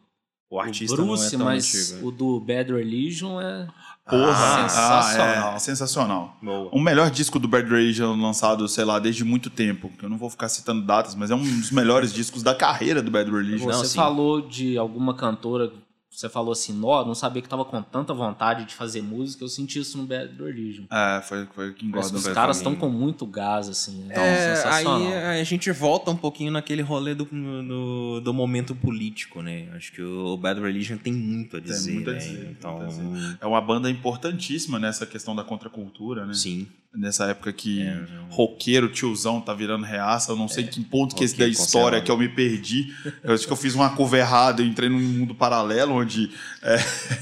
O 0.49 0.55
o 0.55 0.59
artista 0.59 0.95
Bruce, 0.95 1.23
não 1.23 1.27
é 1.27 1.29
tão 1.37 1.45
mas 1.45 1.91
antigo. 1.93 2.07
o 2.07 2.11
do 2.11 2.39
Bad 2.39 2.73
Religion 2.73 3.39
é. 3.39 3.67
Porra, 4.07 4.65
Ah, 4.65 4.69
sensacional. 4.69 5.51
Ah, 5.51 5.55
é, 5.55 5.59
sensacional. 5.59 6.37
Boa. 6.41 6.69
O 6.71 6.79
melhor 6.79 7.09
disco 7.09 7.39
do 7.39 7.47
Bad 7.47 7.67
Religion 7.67 8.15
lançado, 8.21 8.67
sei 8.67 8.85
lá, 8.85 8.99
desde 8.99 9.23
muito 9.23 9.49
tempo. 9.49 9.91
Eu 10.01 10.07
não 10.09 10.17
vou 10.17 10.29
ficar 10.29 10.47
citando 10.47 10.83
datas, 10.83 11.15
mas 11.15 11.31
é 11.31 11.35
um 11.35 11.41
dos 11.43 11.71
melhores 11.71 12.13
discos 12.13 12.43
da 12.43 12.53
carreira 12.53 13.01
do 13.01 13.09
Bad 13.09 13.31
Religion. 13.31 13.65
Não, 13.67 13.73
Você 13.79 13.87
sim. 13.87 13.95
falou 13.95 14.41
de 14.47 14.77
alguma 14.77 15.15
cantora, 15.15 15.71
você 16.15 16.29
falou 16.29 16.51
assim, 16.51 16.73
nó, 16.73 17.03
não 17.05 17.13
sabia 17.15 17.41
que 17.41 17.49
tava 17.49 17.65
com 17.65 17.81
tanta 17.81 18.13
vontade 18.13 18.65
de 18.65 18.73
fazer 18.73 19.01
música, 19.01 19.43
eu 19.43 19.47
senti 19.47 19.79
isso 19.79 19.97
no 19.97 20.05
Bad 20.05 20.33
Religion. 20.41 20.85
É, 20.91 21.21
foi, 21.21 21.45
foi 21.53 21.73
que 21.73 21.85
engorda. 21.85 22.15
os 22.15 22.27
caras 22.29 22.57
estão 22.57 22.75
com 22.75 22.89
muito 22.89 23.25
gás, 23.25 23.67
assim. 23.67 24.05
É, 24.09 24.19
É, 24.19 24.55
sensacional. 24.55 25.01
aí 25.01 25.41
a 25.41 25.43
gente 25.43 25.71
volta 25.71 26.11
um 26.11 26.15
pouquinho 26.15 26.51
naquele 26.51 26.81
rolê 26.81 27.13
do, 27.13 27.25
do, 27.25 28.21
do 28.21 28.33
momento 28.33 28.73
político, 28.75 29.41
né? 29.41 29.67
Acho 29.75 29.91
que 29.91 30.01
o 30.01 30.37
Bad 30.37 30.59
Religion 30.61 30.97
tem 30.97 31.13
muito 31.13 31.57
a 31.57 31.61
Tem 31.61 31.71
dizer, 31.71 31.91
muito 31.93 32.09
a 32.09 32.13
né? 32.13 32.19
dizer, 32.19 32.55
então, 32.57 32.77
muito 32.79 32.85
a 32.85 33.03
dizer. 33.03 33.37
É 33.41 33.45
uma 33.45 33.61
banda 33.61 33.89
importantíssima 33.89 34.79
nessa 34.79 35.05
questão 35.05 35.35
da 35.35 35.43
contracultura, 35.43 36.25
né? 36.25 36.33
sim. 36.33 36.67
Nessa 36.97 37.25
época 37.25 37.51
que 37.51 37.81
É, 37.81 38.05
roqueiro, 38.29 38.87
tiozão, 38.87 39.41
tá 39.41 39.53
virando 39.53 39.83
reaça. 39.83 40.31
Eu 40.31 40.37
não 40.37 40.47
sei 40.47 40.63
que 40.63 40.81
ponto 40.81 41.13
que 41.13 41.25
esse 41.25 41.37
da 41.37 41.45
história 41.45 42.01
que 42.01 42.09
eu 42.09 42.17
me 42.17 42.29
perdi. 42.29 42.87
Eu 43.21 43.33
acho 43.33 43.45
que 43.45 43.51
eu 43.51 43.57
fiz 43.57 43.75
uma 43.75 43.89
curva 43.89 44.17
errada, 44.17 44.61
eu 44.61 44.65
entrei 44.65 44.87
num 44.87 45.01
mundo 45.01 45.35
paralelo 45.35 45.91
onde 46.05 46.31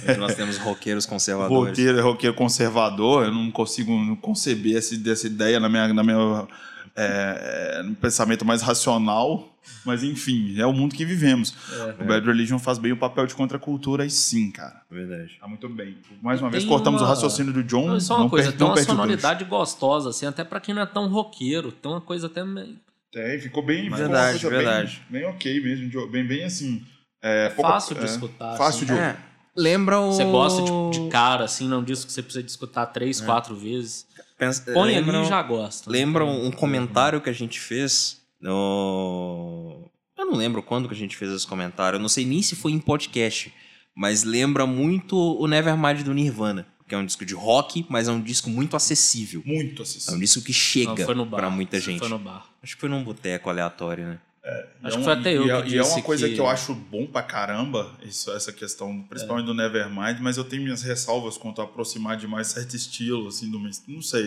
Onde 0.07 0.17
nós 0.19 0.36
temos 0.36 0.57
roqueiros 0.57 1.05
conservadores. 1.05 1.69
roqueiro 1.69 1.97
é 1.97 2.01
roqueiro 2.01 2.36
conservador. 2.36 3.25
Eu 3.25 3.31
não 3.34 3.49
consigo 3.51 4.15
conceber 4.17 4.77
essa, 4.77 4.93
essa 5.09 5.27
ideia 5.27 5.59
na 5.59 5.67
minha, 5.69 5.93
na 5.93 6.03
minha 6.03 6.47
é, 6.95 7.77
é, 7.79 7.84
no 7.84 7.95
pensamento 7.95 8.45
mais 8.45 8.61
racional. 8.61 9.49
Mas 9.86 10.03
enfim, 10.03 10.59
é 10.59 10.65
o 10.65 10.73
mundo 10.73 10.93
que 10.93 11.05
vivemos. 11.05 11.55
É. 11.97 12.03
O 12.03 12.05
Bad 12.05 12.25
Religion 12.27 12.59
faz 12.59 12.77
bem 12.77 12.91
o 12.91 12.97
papel 12.97 13.25
de 13.25 13.34
contracultura 13.34 14.05
e 14.05 14.09
sim, 14.09 14.51
cara. 14.51 14.81
Verdade. 14.91 15.38
Tá 15.39 15.47
muito 15.47 15.67
bem. 15.69 15.97
Mais 16.21 16.41
uma 16.41 16.49
vez, 16.49 16.65
cortamos 16.65 17.01
uma- 17.01 17.07
o 17.07 17.09
raciocínio 17.09 17.53
do 17.53 17.63
John. 17.63 17.88
Não, 17.88 17.99
só 17.99 18.15
uma 18.15 18.23
não 18.23 18.29
coisa, 18.29 18.49
per- 18.49 18.57
tem 18.57 18.67
uma 18.67 18.77
sonoridade 18.84 19.45
gostosa, 19.45 20.09
assim, 20.09 20.25
até 20.25 20.43
pra 20.43 20.59
quem 20.59 20.75
não 20.75 20.81
é 20.81 20.86
tão 20.86 21.07
roqueiro. 21.07 21.71
Tem 21.71 21.89
uma 21.91 22.01
coisa 22.01 22.27
até 22.27 22.43
meio 22.43 22.75
Tem, 23.11 23.39
ficou 23.39 23.63
bem. 23.63 23.84
ficou 23.84 23.97
Verdade, 23.99 24.39
coisa 24.41 24.49
verdade. 24.57 25.01
Bem, 25.09 25.21
bem 25.21 25.29
ok 25.29 25.63
mesmo. 25.63 26.07
Bem, 26.11 26.27
bem 26.27 26.43
assim. 26.43 26.84
É, 27.24 27.49
pouca- 27.49 27.71
fácil 27.71 27.95
de 27.95 28.01
é, 28.01 28.05
escutar. 28.05 28.57
Fácil 28.57 28.77
assim. 28.80 28.85
de 28.85 28.91
ouvir. 28.91 29.03
É, 29.03 29.18
lembra 29.56 29.99
o... 29.99 30.11
Você 30.11 30.26
gosta 30.26 30.61
de, 30.61 30.99
de 30.99 31.10
cara, 31.10 31.45
assim, 31.45 31.68
não 31.68 31.81
diz 31.84 32.03
que 32.03 32.11
você 32.11 32.22
precisa 32.22 32.43
de 32.43 32.52
escutar 32.52 32.85
três, 32.88 33.22
É. 33.22 33.26
quatro 33.26 33.56
vezes. 33.56 34.06
Pensa- 34.38 34.72
Põe 34.73 34.93
lembra, 34.93 35.18
ali 35.19 35.26
e 35.26 35.30
já 35.30 35.41
gosta. 35.41 35.89
Lembra 35.89 36.26
um 36.26 36.52
comentário 36.52 37.22
que 37.22 37.30
a 37.30 37.34
gente 37.34 37.60
fez 37.60 38.22
no... 38.41 39.89
Eu 40.18 40.26
não 40.26 40.35
lembro 40.35 40.61
quando 40.64 40.88
que 40.88 40.93
a 40.93 40.98
gente 40.98 41.15
fez 41.18 41.31
esse 41.31 41.48
comentário. 41.48 41.98
Eu 41.98 42.02
não 42.02 42.10
sei 42.10 42.26
nem 42.26 42.41
se 42.41 42.56
foi 42.56 42.72
em 42.72 42.80
podcast. 42.80 43.53
Mas 43.95 44.23
lembra 44.23 44.65
muito 44.65 45.15
o 45.18 45.48
Nevermind 45.48 46.02
do 46.03 46.14
Nirvana. 46.14 46.65
Que 46.88 46.95
é 46.95 46.98
um 46.98 47.06
disco 47.06 47.26
de 47.26 47.34
rock, 47.34 47.85
mas 47.89 48.07
é 48.07 48.11
um 48.11 48.22
disco 48.22 48.49
muito 48.49 48.76
acessível. 48.76 49.41
Muito 49.45 49.81
É 49.81 49.84
acessível. 49.84 50.15
um 50.15 50.19
disco 50.19 50.41
que 50.41 50.52
Não, 50.52 50.57
chega 50.60 51.06
foi 51.06 51.15
no 51.15 51.26
bar. 51.26 51.38
pra 51.38 51.49
muita 51.49 51.77
Isso 51.77 51.85
gente. 51.89 51.99
Foi 51.99 52.10
no 52.10 52.19
bar. 52.19 52.45
Acho 52.61 52.76
que 52.76 52.81
foi 52.81 52.89
num 52.89 53.03
boteco 53.03 53.49
aleatório, 53.49 54.06
né? 54.06 54.19
Acho 54.45 54.57
E 54.57 54.82
que 54.82 54.88
é 54.88 55.03
foi 55.06 55.15
um- 55.15 55.20
até 55.20 55.32
e 55.32 55.36
eu 55.36 55.56
é- 55.57 55.61
que 55.61 55.70
E 55.74 55.78
é 55.78 55.84
uma 55.84 56.02
coisa 56.02 56.28
que... 56.28 56.36
que 56.36 56.40
eu 56.41 56.48
acho 56.49 56.74
bom 56.76 57.06
pra 57.07 57.24
caramba, 57.24 57.90
isso, 58.03 58.30
essa 58.32 58.52
questão, 58.52 59.02
principalmente 59.03 59.45
do 59.45 59.53
Nevermind, 59.53 60.20
mas 60.20 60.36
eu 60.36 60.44
tenho 60.44 60.64
minhas 60.64 60.82
ressalvas 60.82 61.38
quanto 61.38 61.61
a 61.61 61.64
aproximar 61.64 62.18
demais 62.18 62.48
certo 62.48 62.76
estilo, 62.76 63.30
assim, 63.30 63.49
do. 63.49 63.57
Não 63.88 64.02
sei, 64.02 64.22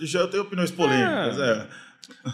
eu 0.00 0.06
já 0.06 0.26
tenho 0.28 0.44
opiniões 0.44 0.70
polêmicas, 0.70 1.36
é. 1.38 1.68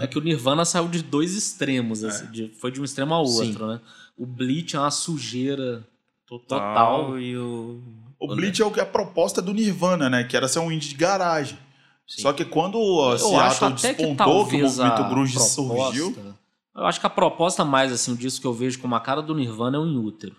É 0.00 0.06
que 0.06 0.18
o 0.18 0.20
Nirvana 0.20 0.66
saiu 0.66 0.86
de 0.88 1.02
dois 1.02 1.34
extremos, 1.34 2.04
assim, 2.04 2.26
de- 2.30 2.48
foi 2.60 2.70
de 2.70 2.78
um 2.80 2.84
extremo 2.84 3.14
ao 3.14 3.24
Sim. 3.26 3.46
outro, 3.48 3.66
né? 3.66 3.80
O 4.18 4.26
Bleach 4.26 4.76
é 4.76 4.78
uma 4.78 4.90
sujeira 4.90 5.82
total. 6.26 7.18
E 7.18 7.34
o... 7.38 7.82
O 8.20 8.28
Bleach 8.36 8.60
é 8.60 8.64
o 8.66 8.70
que 8.70 8.78
é 8.78 8.82
a 8.82 8.86
proposta 8.86 9.40
do 9.40 9.54
Nirvana, 9.54 10.10
né? 10.10 10.24
Que 10.24 10.36
era 10.36 10.46
ser 10.46 10.58
um 10.58 10.70
indie 10.70 10.90
de 10.90 10.94
garagem. 10.96 11.58
Sim. 12.06 12.20
Só 12.22 12.32
que 12.34 12.44
quando 12.44 12.78
o 12.78 13.00
Eu 13.16 13.40
acho 13.40 13.58
Seattle 13.58 13.72
até 13.72 13.94
que 13.94 14.02
despontou, 14.02 14.06
que, 14.06 14.12
o 14.12 14.16
talvez 14.60 14.76
movimento 14.76 15.02
a 15.02 15.08
grunge 15.08 15.32
proposta, 15.34 15.54
surgiu... 15.62 16.34
Eu 16.74 16.86
acho 16.86 16.98
que 17.00 17.06
a 17.06 17.10
proposta 17.10 17.64
mais, 17.64 17.92
assim, 17.92 18.14
disso 18.14 18.40
que 18.40 18.46
eu 18.46 18.52
vejo 18.54 18.78
como 18.78 18.94
a 18.94 19.00
cara 19.00 19.20
do 19.22 19.34
Nirvana 19.34 19.76
é 19.76 19.80
o 19.80 19.86
Inútero. 19.86 20.34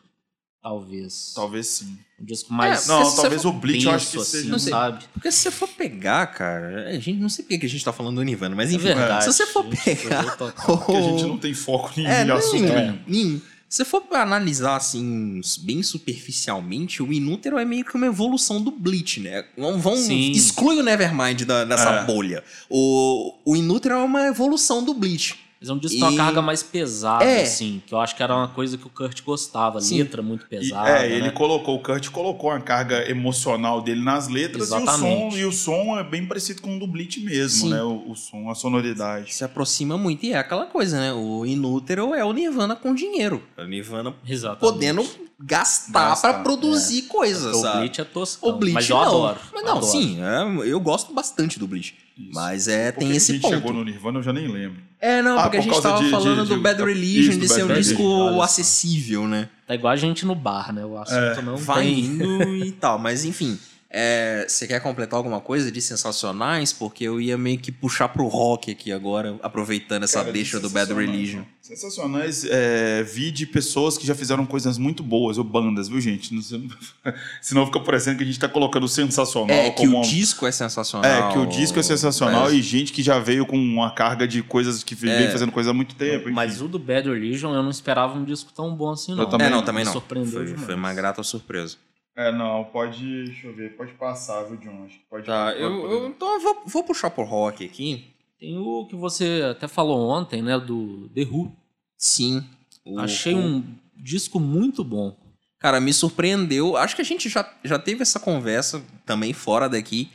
Talvez. 0.62 1.34
Talvez 1.36 1.68
sim. 1.68 1.98
Um 2.20 2.24
disco 2.26 2.54
mais. 2.54 2.88
Não, 2.88 3.04
se 3.04 3.18
talvez 3.18 3.44
o 3.44 3.52
Bleach 3.52 3.86
eu 3.86 3.92
acho 3.92 4.12
que 4.12 4.24
seja. 4.24 4.40
assim, 4.40 4.50
Não 4.50 4.58
sei. 4.58 4.72
sabe? 4.72 5.04
Porque 5.14 5.30
se 5.30 5.40
você 5.40 5.52
for 5.52 5.68
pegar, 5.68 6.26
cara, 6.28 6.88
a 6.90 6.94
gente 6.94 7.20
não 7.20 7.28
sei 7.28 7.44
porque 7.44 7.60
que 7.60 7.66
a 7.66 7.70
gente 7.70 7.84
tá 7.84 7.92
falando 7.92 8.16
do 8.16 8.24
Nirvana, 8.24 8.56
mas 8.56 8.72
É 8.72 8.76
enfim, 8.76 8.86
verdade. 8.86 9.26
se 9.26 9.34
você 9.34 9.46
for 9.46 9.66
pegar. 9.66 10.38
Porque 10.66 10.96
a 10.96 11.02
gente 11.02 11.24
não 11.26 11.38
tem 11.38 11.54
foco 11.54 12.00
em 12.00 12.06
É, 12.06 12.22
assunto 12.32 12.62
nenhum, 12.64 12.76
nenhum. 12.76 13.00
nenhum. 13.06 13.42
Se 13.68 13.78
você 13.78 13.86
for 13.86 14.04
analisar 14.14 14.76
assim, 14.78 15.42
bem 15.64 15.82
superficialmente, 15.84 17.02
o 17.04 17.12
Inútero 17.12 17.58
é 17.58 17.66
meio 17.66 17.84
que 17.84 17.96
uma 17.96 18.06
evolução 18.06 18.62
do 18.62 18.72
Bleach, 18.72 19.20
né? 19.20 19.44
Vão, 19.58 19.80
vão 19.80 19.96
Sim. 19.98 20.32
exclui 20.32 20.80
o 20.80 20.84
Nevermind 20.84 21.42
da, 21.42 21.66
dessa 21.66 21.90
É. 21.90 22.06
bolha. 22.06 22.44
O, 22.70 23.34
o 23.44 23.56
Inútero 23.56 23.96
é 23.96 23.98
uma 23.98 24.28
evolução 24.28 24.84
do 24.84 24.94
Bleach. 24.94 25.43
Mas 25.64 25.70
é 25.70 25.74
um 25.74 25.78
disco 25.78 25.98
com 25.98 26.06
uma 26.08 26.12
E- 26.12 26.18
carga 26.18 26.42
mais 26.42 26.62
pesada, 26.62 27.24
É. 27.24 27.44
assim. 27.44 27.82
Que 27.88 27.94
eu 27.94 28.00
acho 28.02 28.14
que 28.18 28.22
era 28.22 28.36
uma 28.36 28.50
coisa 28.50 28.78
que 28.78 28.86
o 28.86 28.90
Kurt 28.90 29.22
gostava. 29.24 29.80
Sim. 29.80 30.00
Letra 30.00 30.22
muito 30.22 30.44
E, 30.46 30.50
pesada. 30.50 30.90
é, 30.90 31.10
ele 31.10 31.28
né? 31.28 31.32
colocou, 31.32 31.76
o 31.76 31.80
Kurt 31.82 32.10
colocou 32.10 32.52
a 32.52 32.60
carga 32.60 33.10
emocional 33.10 33.82
dele 33.82 34.04
nas 34.04 34.28
letras 34.28 34.64
e 34.70 34.74
o, 34.74 34.76
som, 34.76 34.82
Exatamente. 34.82 35.38
e 35.38 35.46
o 35.46 35.52
som 35.54 35.98
é 35.98 36.04
bem 36.04 36.26
parecido 36.26 36.62
com 36.62 36.76
o 36.76 36.80
do 36.80 36.86
Bleach 36.86 37.22
mesmo, 37.22 37.62
Sim. 37.62 37.70
né? 37.70 37.82
O, 37.82 38.12
o 38.12 38.16
som, 38.16 38.50
a 38.50 38.56
sonoridade. 38.56 39.34
Se 39.34 39.46
aproxima 39.46 39.98
muito. 39.98 40.26
E 40.26 40.34
é 40.34 40.38
aquela 40.38 40.66
coisa, 40.66 41.00
né? 41.00 41.14
O 41.14 41.46
Inútero 41.46 42.14
é 42.14 42.26
o 42.26 42.34
Nirvana 42.34 42.76
com 42.76 42.94
dinheiro. 42.94 43.42
É 43.56 43.64
o 43.64 43.68
Nirvana 43.68 44.14
Exatamente. 44.28 44.60
podendo 44.60 45.08
gastar, 45.40 46.10
Gastar, 46.10 46.34
pra 46.34 46.44
produzir 46.44 47.04
coisas, 47.04 47.52
Porque 47.56 47.68
o? 47.68 47.72
Bleach 47.78 48.02
é 48.02 48.04
toscão. 48.04 48.50
O 48.50 48.54
Bleach 48.54 48.74
mas 48.74 48.90
eu 48.90 48.96
não. 48.98 49.04
adoro. 49.04 49.40
Mas 49.54 49.64
não, 49.64 49.78
adoro. 49.78 49.86
sim, 49.92 50.18
é, 50.22 50.70
eu 50.70 50.80
gosto 50.80 51.14
bastante 51.14 51.58
do 51.58 51.68
Bleach. 51.68 51.96
Isso. 52.18 52.30
Mas 52.34 52.68
é, 52.68 52.92
Por 52.92 53.00
tem 53.00 53.12
esse 53.16 53.32
a 53.32 53.36
gente 53.36 53.42
ponto. 53.42 53.54
chegou 53.56 53.74
no 53.74 53.84
Nirvana, 53.84 54.20
eu 54.20 54.24
já 54.24 54.32
nem 54.32 54.48
lembro. 54.48 54.82
É, 55.02 55.22
não, 55.22 55.38
Ah, 55.38 55.44
porque 55.44 55.58
a 55.58 55.60
por 55.60 55.64
gente 55.64 55.74
causa 55.74 55.90
tava 55.90 56.04
de- 56.04 56.12
falando 56.12 56.44
de- 56.44 56.56
do 56.56 56.62
Bad 56.62 56.76
isso, 56.78 56.86
Religion, 56.86 57.34
do 57.34 57.40
de 57.40 57.48
ser 57.50 57.64
um 57.64 57.68
Religion, 57.68 57.90
disco 57.90 58.04
só. 58.04 58.42
acessível, 58.42 59.28
né? 59.28 59.50
Tá 59.68 59.76
igual 59.76 59.92
a 59.94 59.96
gente 59.96 60.26
no 60.26 60.36
bar, 60.36 60.72
né? 60.74 60.86
O 60.86 60.98
assunto 60.98 61.18
É, 61.18 61.42
não 61.42 61.58
Vai 61.58 61.84
tem... 61.86 62.00
indo 62.00 62.56
e 62.56 62.72
tal. 62.72 63.00
Mas 63.00 63.26
enfim, 63.26 63.58
é, 63.96 64.46
você 64.50 64.66
quer 64.68 64.80
completar 64.82 65.18
alguma 65.18 65.40
coisa 65.40 65.72
de 65.72 65.80
sensacionais? 65.80 66.74
Porque 66.74 67.04
eu 67.04 67.22
ia 67.22 67.38
meio 67.38 67.60
que 67.60 67.72
puxar 67.72 68.10
pro 68.10 68.28
rock 68.28 68.72
aqui 68.72 68.92
agora, 68.92 69.38
aproveitando 69.44 70.04
essa 70.04 70.20
Cara, 70.22 70.32
deixa 70.34 70.60
do 70.60 70.70
Bad. 70.70 70.92
Religion. 70.94 71.44
Sensacionais, 71.62 72.44
é, 72.50 73.04
vi 73.04 73.32
de 73.32 73.46
pessoas 73.46 73.98
que 73.98 74.06
já 74.06 74.14
fizeram 74.14 74.46
coisas 74.46 74.78
muito 74.78 75.02
boas, 75.02 75.38
ou 75.38 75.44
bandas, 75.44 75.88
viu, 75.88 76.02
gente? 76.02 76.34
Não 76.34 76.42
sei- 76.42 76.68
Senão 77.42 77.66
fica 77.68 77.80
parecendo 77.80 78.18
que 78.18 78.24
a 78.24 78.26
gente 78.28 78.40
tá 78.40 78.50
colocando 78.50 78.88
sensacional 78.88 79.56
É, 79.56 79.70
que 79.70 79.78
como 79.78 79.94
o 79.94 79.96
uma- 80.02 80.04
disco 80.04 80.46
é 80.46 80.52
sensacional. 80.52 81.10
É, 81.10 81.32
que 81.32 81.38
o 81.38 81.46
disco 81.46 81.80
é 81.80 81.84
sensacional 81.84 82.44
Mas- 82.46 82.54
e 82.54 82.62
gente 82.62 82.92
que 82.92 83.02
já 83.02 83.18
veio 83.20 83.46
com 83.46 83.56
uma 83.58 83.92
carga 83.94 84.28
de 84.28 84.42
coisas 84.44 84.84
que 84.84 84.94
É. 84.94 85.18
vem 85.20 85.32
fazendo 85.32 85.52
coisa 85.52 85.70
há 85.70 85.74
muito 85.74 85.96
tempo. 85.96 86.24
enfim. 86.26 86.32
Mas 86.36 86.62
o 86.62 86.68
do 86.68 86.78
Bad 86.80 87.08
Religion 87.10 87.54
eu 87.54 87.64
não 87.64 87.70
esperava 87.70 88.18
um 88.18 88.26
disco 88.26 88.52
tão 88.54 88.76
bom 88.76 88.92
assim, 88.92 89.14
não. 89.16 89.24
Eu 89.24 89.30
também 89.30 89.48
É, 89.48 89.50
não, 89.50 89.58
não. 89.60 89.66
também 89.66 89.82
Me 89.82 89.86
não. 89.86 89.94
surpreendeu 89.94 90.32
Foi, 90.34 90.46
demais. 90.46 90.66
foi 90.66 90.76
uma 90.76 90.94
grata 90.94 91.24
surpresa. 91.24 91.78
É, 92.16 92.32
não, 92.32 92.64
pode. 92.66 93.26
Deixa 93.26 93.48
eu 93.48 93.56
ver, 93.56 93.76
pode 93.76 93.92
passar, 93.94 94.44
viu, 94.44 94.58
John? 94.58 94.84
Acho 94.86 94.96
que 95.00 95.06
pode 95.10 95.26
Tá, 95.26 95.48
pode- 95.48 95.62
eu, 95.62 95.82
pode- 95.82 95.94
eu- 95.94 96.08
então 96.08 96.34
eu 96.36 96.40
vou, 96.42 96.64
vou 96.68 96.84
puxar 96.84 97.10
pro 97.10 97.24
rock 97.24 97.66
aqui. 97.66 98.06
Tem 98.40 98.58
o 98.58 98.86
que 98.86 98.96
você 98.96 99.42
até 99.50 99.68
falou 99.68 100.10
ontem, 100.10 100.42
né? 100.42 100.60
Do 100.60 101.10
The 101.10 101.22
Who. 101.24 101.52
Sim. 101.98 102.44
O- 102.86 103.00
Achei 103.00 103.34
o- 103.34 103.38
um 103.40 103.64
disco 103.96 104.40
muito 104.40 104.84
bom. 104.84 105.16
Cara, 105.60 105.80
me 105.80 105.94
surpreendeu. 105.94 106.76
Acho 106.76 106.96
que 106.96 107.02
a 107.02 107.06
gente 107.06 107.30
já, 107.30 107.50
já 107.64 107.80
teve 107.80 108.02
essa 108.02 108.20
conversa 108.20 108.84
também 109.06 109.32
fora 109.34 109.70
daqui, 109.70 110.10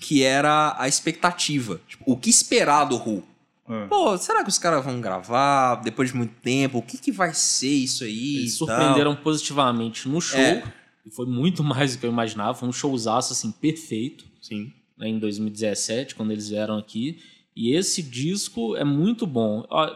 que 0.00 0.22
era 0.22 0.74
a 0.78 0.86
expectativa. 0.88 1.80
Tipo, 1.88 2.04
o 2.06 2.16
que 2.16 2.30
esperar 2.30 2.84
do 2.84 2.96
Who? 2.96 3.24
É. 3.68 3.86
Pô, 3.88 4.16
será 4.16 4.42
que 4.42 4.48
os 4.48 4.58
caras 4.58 4.84
vão 4.84 5.00
gravar 5.00 5.76
depois 5.76 6.10
de 6.10 6.16
muito 6.16 6.34
tempo? 6.40 6.78
O 6.78 6.82
que, 6.82 6.96
que 6.96 7.10
vai 7.12 7.34
ser 7.34 7.68
isso 7.68 8.04
aí? 8.04 8.36
Eles 8.36 8.54
e 8.54 8.58
tal? 8.58 8.68
surpreenderam 8.68 9.14
positivamente 9.16 10.08
no 10.08 10.20
show. 10.20 10.38
É. 10.40 10.62
E 11.04 11.10
foi 11.10 11.26
muito 11.26 11.62
mais 11.64 11.94
do 11.96 12.00
que 12.00 12.06
eu 12.06 12.10
imaginava. 12.10 12.54
Foi 12.54 12.68
um 12.68 12.72
showzaço, 12.72 13.32
assim, 13.32 13.50
perfeito. 13.50 14.24
Sim. 14.40 14.72
né, 14.98 15.08
em 15.08 15.18
2017, 15.18 16.14
quando 16.14 16.30
eles 16.32 16.48
vieram 16.48 16.76
aqui. 16.78 17.18
E 17.54 17.74
esse 17.74 18.02
disco 18.02 18.76
é 18.76 18.84
muito 18.84 19.26
bom. 19.26 19.64
Ó, 19.70 19.90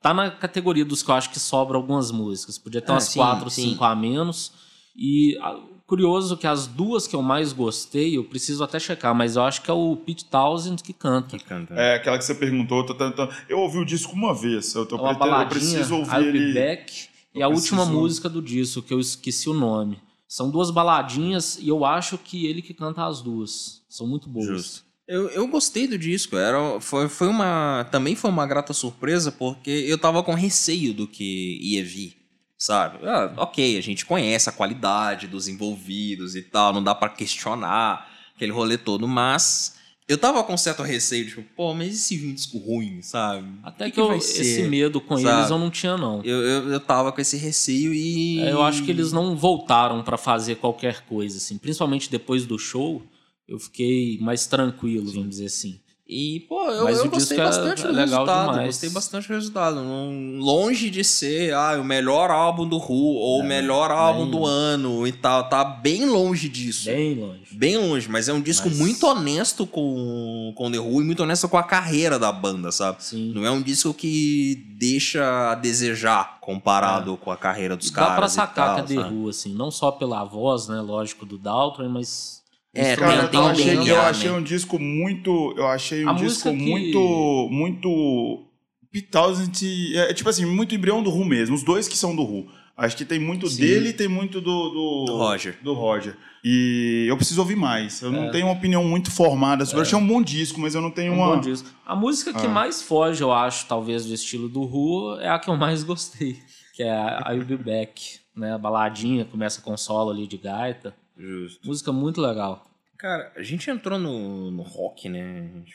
Tá 0.00 0.12
na 0.12 0.32
categoria 0.32 0.84
dos 0.84 1.00
que 1.00 1.10
eu 1.12 1.14
acho 1.14 1.30
que 1.30 1.38
sobra 1.38 1.76
algumas 1.76 2.10
músicas. 2.10 2.58
Podia 2.58 2.80
ter 2.80 2.90
Ah, 2.90 2.94
umas 2.94 3.04
sim, 3.04 3.20
quatro, 3.20 3.48
sim. 3.48 3.70
cinco 3.70 3.84
a 3.84 3.94
menos. 3.94 4.50
E 4.96 5.38
ah, 5.40 5.56
curioso 5.86 6.36
que 6.36 6.44
as 6.46 6.66
duas 6.66 7.06
que 7.06 7.14
eu 7.14 7.22
mais 7.22 7.52
gostei, 7.52 8.16
eu 8.16 8.24
preciso 8.24 8.64
até 8.64 8.80
checar, 8.80 9.14
mas 9.14 9.36
eu 9.36 9.42
acho 9.44 9.62
que 9.62 9.70
é 9.70 9.74
o 9.74 9.94
Pete 9.94 10.24
Townsend 10.24 10.82
que 10.82 10.92
canta. 10.92 11.36
Que 11.38 11.44
canta. 11.44 11.72
É, 11.74 11.94
aquela 11.94 12.18
que 12.18 12.24
você 12.24 12.34
perguntou, 12.34 12.84
eu. 12.84 13.28
Eu 13.48 13.58
ouvi 13.60 13.78
o 13.78 13.84
disco 13.84 14.12
uma 14.12 14.34
vez, 14.34 14.74
eu, 14.74 14.84
tô 14.86 14.96
É 14.96 15.00
uma 15.00 15.08
pretendo- 15.10 15.26
eu 15.26 15.30
baladinha, 15.30 15.60
preciso 15.60 15.94
ouvir 15.96 16.14
I'll 16.16 16.32
Be 16.32 16.38
ele. 16.38 16.54
Back, 16.54 17.08
e 17.34 17.40
Eu 17.40 17.46
a 17.46 17.48
última 17.48 17.84
música 17.86 18.28
do 18.28 18.42
disco, 18.42 18.82
que 18.82 18.92
eu 18.92 18.98
esqueci 18.98 19.48
o 19.48 19.54
nome. 19.54 19.98
São 20.32 20.50
duas 20.50 20.70
baladinhas 20.70 21.58
e 21.60 21.68
eu 21.68 21.84
acho 21.84 22.16
que 22.16 22.46
ele 22.46 22.62
que 22.62 22.72
canta 22.72 23.04
as 23.06 23.20
duas. 23.20 23.82
São 23.86 24.06
muito 24.06 24.30
boas. 24.30 24.46
Justo. 24.46 24.84
Eu, 25.06 25.28
eu 25.28 25.46
gostei 25.46 25.86
do 25.86 25.98
disco, 25.98 26.38
era, 26.38 26.80
foi, 26.80 27.06
foi 27.06 27.28
uma. 27.28 27.86
Também 27.92 28.16
foi 28.16 28.30
uma 28.30 28.46
grata 28.46 28.72
surpresa, 28.72 29.30
porque 29.30 29.70
eu 29.70 29.98
tava 29.98 30.22
com 30.22 30.32
receio 30.32 30.94
do 30.94 31.06
que 31.06 31.58
ia 31.60 31.84
vir. 31.84 32.16
Sabe? 32.56 33.06
Ah, 33.06 33.34
ok, 33.36 33.76
a 33.76 33.82
gente 33.82 34.06
conhece 34.06 34.48
a 34.48 34.52
qualidade 34.52 35.26
dos 35.26 35.48
envolvidos 35.48 36.34
e 36.34 36.40
tal, 36.40 36.72
não 36.72 36.82
dá 36.82 36.94
pra 36.94 37.10
questionar 37.10 38.08
aquele 38.34 38.52
rolê 38.52 38.78
todo, 38.78 39.06
mas 39.06 39.76
eu 40.08 40.18
tava 40.18 40.42
com 40.44 40.56
certo 40.56 40.82
receio, 40.82 41.26
tipo, 41.26 41.42
pô, 41.56 41.72
mas 41.74 41.94
e 41.94 41.98
se 41.98 42.16
vir 42.16 42.30
um 42.30 42.34
disco 42.34 42.58
ruim, 42.58 43.00
sabe? 43.02 43.48
Até 43.62 43.88
O 43.88 43.92
que, 43.92 44.00
eu- 44.00 44.08
vai 44.08 44.18
esse 44.18 44.62
medo 44.64 45.00
com 45.00 45.16
Sabe? 45.16 45.38
eles 45.38 45.50
eu 45.50 45.58
não 45.58 45.70
tinha, 45.70 45.96
não. 45.96 46.20
Eu, 46.24 46.42
eu, 46.42 46.72
eu 46.72 46.80
tava 46.80 47.12
com 47.12 47.20
esse 47.20 47.36
receio 47.36 47.94
e. 47.94 48.40
É, 48.40 48.52
Eu 48.52 48.62
acho 48.62 48.82
que 48.84 48.90
eles 48.90 49.12
não 49.12 49.36
voltaram 49.36 50.02
pra 50.02 50.16
fazer 50.18 50.56
qualquer 50.56 51.02
coisa, 51.06 51.36
assim. 51.38 51.56
Principalmente 51.58 52.10
depois 52.10 52.44
do 52.46 52.58
show, 52.58 53.02
eu 53.48 53.58
fiquei 53.58 54.18
mais 54.20 54.46
tranquilo, 54.46 55.10
vamos 55.12 55.30
dizer 55.30 55.46
assim. 55.46 55.80
E, 56.14 56.40
pô, 56.40 56.66
eu, 56.70 56.88
eu 56.90 57.04
o 57.06 57.08
gostei 57.10 57.38
é- 57.38 57.42
bastante 57.42 57.84
é 57.84 57.88
do 57.88 57.94
resultado. 57.94 58.50
demais. 58.50 58.66
Gostei 58.66 58.90
bastante 58.90 59.28
do 59.28 59.34
resultado. 59.34 59.76
Não- 59.76 60.38
longe 60.40 60.90
de 60.90 61.02
ser 61.02 61.54
ah, 61.54 61.78
o 61.80 61.84
melhor 61.84 62.30
álbum 62.30 62.68
do 62.68 62.76
Who 62.76 63.14
ou 63.16 63.40
o 63.40 63.44
É, 63.44 63.46
melhor 63.46 63.90
álbum 63.90 64.28
do 64.30 64.44
ano 64.44 65.06
e 65.06 65.12
tal. 65.12 65.48
Tá 65.48 65.64
bem 65.64 66.04
longe 66.04 66.48
disso. 66.48 66.84
Bem, 66.86 67.14
Bem 67.52 67.76
longe. 67.76 67.88
longe, 67.92 68.08
mas 68.10 68.28
é 68.28 68.32
um 68.32 68.40
disco 68.42 68.68
Mas- 68.68 68.78
muito 68.78 69.06
honesto 69.06 69.66
com, 69.66 70.52
com 70.56 70.70
The 70.70 70.78
Who 70.78 71.00
e 71.00 71.04
muito 71.04 71.22
honesto 71.22 71.48
com 71.48 71.56
a 71.56 71.62
carreira 71.62 72.18
da 72.18 72.30
banda, 72.30 72.70
sabe? 72.70 73.02
Sim. 73.02 73.32
Não 73.34 73.46
é 73.46 73.50
um 73.50 73.62
disco 73.62 73.94
que 73.94 74.66
deixa 74.78 75.52
a 75.52 75.54
desejar 75.54 76.38
comparado 76.40 77.16
com 77.16 77.30
a 77.30 77.36
carreira 77.36 77.76
dos 77.76 77.88
É. 77.88 77.94
Dá 77.94 77.96
caras. 78.02 78.16
pra 78.16 78.26
e 78.26 78.30
sacar 78.30 78.66
tal, 78.66 78.74
que 78.84 78.92
é 78.92 78.96
The 78.96 79.02
sabe? 79.02 79.14
Who, 79.14 79.28
assim. 79.28 79.54
Não 79.54 79.70
só 79.70 79.90
pela 79.90 80.24
voz, 80.24 80.68
né? 80.68 80.80
Lógico, 80.80 81.24
do 81.24 81.38
Daltrey, 81.38 81.88
mas... 81.88 82.41
É, 82.74 82.96
Cara, 82.96 83.28
tem 83.28 83.38
eu 83.38 83.46
um 83.46 83.48
achei, 83.50 83.64
DNA, 83.76 83.86
eu 83.88 84.00
achei 84.00 84.30
né? 84.30 84.36
um 84.38 84.42
disco 84.42 84.78
muito. 84.78 85.54
Eu 85.56 85.66
achei 85.66 86.04
um 86.06 86.10
A 86.10 86.12
disco 86.14 86.50
que- 86.50 86.56
muito. 86.56 87.48
Muito. 87.50 88.46
Pete 88.90 89.08
Townsend, 89.08 89.96
é, 89.96 90.12
tipo 90.14 90.28
assim, 90.28 90.44
muito 90.44 90.74
embrião 90.74 91.02
do 91.02 91.10
Who 91.10 91.24
mesmo. 91.24 91.54
Os 91.54 91.62
dois 91.62 91.88
que 91.88 91.96
são 91.96 92.14
do 92.14 92.22
Who. 92.22 92.46
Acho 92.76 92.96
que 92.96 93.04
tem 93.04 93.18
muito 93.18 93.46
Sim. 93.48 93.60
dele 93.60 93.88
e 93.90 93.92
tem 93.92 94.08
muito 94.08 94.40
do, 94.40 94.68
do. 94.70 95.04
Do 95.06 95.16
Roger. 95.18 95.58
Do 95.62 95.74
Roger. 95.74 96.16
E 96.44 97.04
eu 97.08 97.16
preciso 97.16 97.40
ouvir 97.40 97.54
mais. 97.56 98.00
Eu 98.00 98.10
não 98.10 98.24
É. 98.24 98.30
tenho 98.30 98.46
uma 98.46 98.54
opinião 98.54 98.82
muito 98.82 99.10
formada 99.10 99.64
sobre. 99.64 99.78
Eu 99.80 99.82
achei 99.82 99.98
um 99.98 100.06
bom 100.06 100.22
disco, 100.22 100.58
mas 100.58 100.74
eu 100.74 100.80
não 100.80 100.90
tenho 100.90 101.12
Um 101.12 101.16
uma. 101.16 101.34
bom 101.36 101.40
disco. 101.40 101.68
A 101.86 101.94
música 101.94 102.32
que 102.32 102.46
Ah. 102.46 102.50
mais 102.50 102.82
foge, 102.82 103.22
eu 103.22 103.30
acho, 103.30 103.66
talvez, 103.66 104.06
do 104.06 104.14
estilo 104.14 104.48
do 104.48 104.62
Who, 104.62 105.18
é 105.20 105.28
a 105.28 105.38
que 105.38 105.48
eu 105.50 105.56
mais 105.56 105.82
gostei. 105.84 106.38
Que 106.74 106.82
é 106.82 106.90
a 106.90 107.32
I'll 107.34 107.44
Be 107.44 107.56
Back. 107.56 108.20
Né? 108.34 108.54
A 108.54 108.58
baladinha, 108.58 109.26
começa 109.26 109.60
com 109.60 109.76
solo 109.76 110.10
ali 110.10 110.26
de 110.26 110.38
gaita. 110.38 110.94
Justo. 111.16 111.66
Música 111.66 111.92
muito 111.92 112.20
legal. 112.20 112.64
Cara, 112.98 113.32
a 113.36 113.42
gente 113.42 113.68
entrou 113.70 113.98
no, 113.98 114.50
no 114.50 114.62
rock, 114.62 115.08
né? 115.08 115.50
A 115.52 115.58
gente 115.58 115.74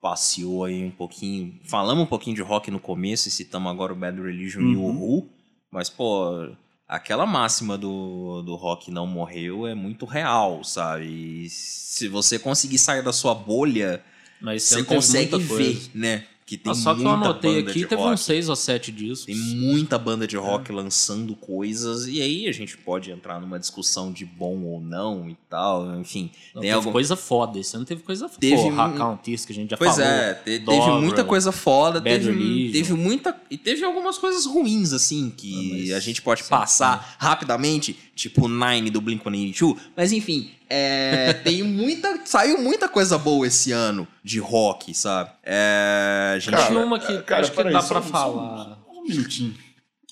passeou 0.00 0.64
aí 0.64 0.84
um 0.84 0.90
pouquinho. 0.90 1.60
Falamos 1.64 2.02
um 2.02 2.06
pouquinho 2.06 2.34
de 2.34 2.42
rock 2.42 2.70
no 2.70 2.80
começo 2.80 3.28
e 3.28 3.30
citamos 3.30 3.70
agora 3.70 3.92
o 3.92 3.96
Bad 3.96 4.20
Religion 4.20 4.62
e 4.62 4.76
o 4.76 4.80
Uhum. 4.80 5.00
Who. 5.00 5.28
Mas, 5.70 5.88
pô, 5.88 6.50
aquela 6.88 7.24
máxima 7.24 7.78
do, 7.78 8.42
do 8.42 8.56
rock 8.56 8.90
não 8.90 9.06
morreu 9.06 9.66
é 9.66 9.74
muito 9.74 10.04
real, 10.04 10.64
sabe? 10.64 11.04
E 11.44 11.48
se 11.50 12.08
você 12.08 12.38
conseguir 12.38 12.78
sair 12.78 13.02
da 13.02 13.12
sua 13.12 13.34
bolha, 13.34 14.02
Mas 14.40 14.64
você 14.64 14.82
consegue 14.82 15.38
ver, 15.38 15.90
né? 15.94 16.26
Que 16.52 16.58
tem 16.58 16.70
Ah, 16.70 16.74
só 16.74 16.94
que 16.94 17.02
eu 17.02 17.08
anotei 17.08 17.60
aqui, 17.60 17.86
teve 17.86 17.94
rock. 17.94 18.12
uns 18.12 18.20
seis 18.20 18.46
ou 18.50 18.54
sete 18.54 18.92
discos. 18.92 19.24
Tem 19.24 19.34
muita 19.34 19.96
banda 19.96 20.26
de 20.26 20.36
rock 20.36 20.70
É. 20.70 20.74
lançando 20.74 21.34
coisas, 21.34 22.06
e 22.06 22.20
aí 22.20 22.46
a 22.46 22.52
gente 22.52 22.76
pode 22.76 23.10
entrar 23.10 23.40
numa 23.40 23.58
discussão 23.58 24.12
de 24.12 24.26
bom 24.26 24.60
ou 24.64 24.78
não 24.78 25.30
e 25.30 25.36
tal, 25.48 25.98
enfim. 25.98 26.30
Não, 26.54 26.60
tem 26.60 26.68
teve 26.68 26.72
algum- 26.74 26.92
coisa 26.92 27.16
foda. 27.16 27.58
Esse 27.58 27.74
ano 27.74 27.86
teve 27.86 28.02
coisa 28.02 28.28
foda. 28.28 28.38
Teve 28.38 28.56
Pô, 28.56 28.68
um- 28.68 28.74
Racountis, 28.74 29.46
que 29.46 29.52
a 29.52 29.54
gente 29.54 29.70
já 29.70 29.78
Pois 29.78 29.92
falou. 29.96 30.04
é, 30.06 30.34
te- 30.34 30.58
teve 30.60 30.90
muita 31.00 31.24
coisa 31.24 31.50
foda, 31.52 32.00
Bad 32.02 32.26
teve, 32.26 32.70
teve 32.70 32.92
muita. 32.92 33.34
E 33.50 33.56
teve 33.56 33.82
algumas 33.82 34.18
coisas 34.18 34.44
ruins, 34.44 34.92
assim, 34.92 35.32
que 35.34 35.90
Ah, 35.90 35.96
a 35.96 36.00
gente 36.00 36.20
pode 36.20 36.44
passar 36.44 37.16
rapidamente, 37.18 37.96
tipo 38.14 38.46
Nine 38.46 38.90
do 38.90 39.00
Blink 39.00 39.22
182. 39.24 39.76
Mas 39.96 40.12
enfim, 40.12 40.50
é, 40.74 41.32
tem 41.34 41.62
muita. 41.62 42.20
Saiu 42.24 42.58
muita 42.58 42.88
coisa 42.88 43.18
boa 43.18 43.46
esse 43.46 43.72
ano 43.72 44.08
de 44.24 44.38
rock, 44.38 44.94
sabe? 44.94 45.30
É, 45.42 46.36
gente. 46.40 46.54
Cara, 46.54 46.78
uma 46.78 46.98
que 46.98 47.22
cara, 47.22 47.42
acho 47.42 47.52
que 47.52 47.62
dá 47.64 47.80
só 47.82 47.88
pra 47.88 47.98
um- 48.00 48.02
só 48.02 48.08
um- 48.08 48.12
falar. 48.12 48.78
Um 48.88 49.02
minutinho. 49.02 49.54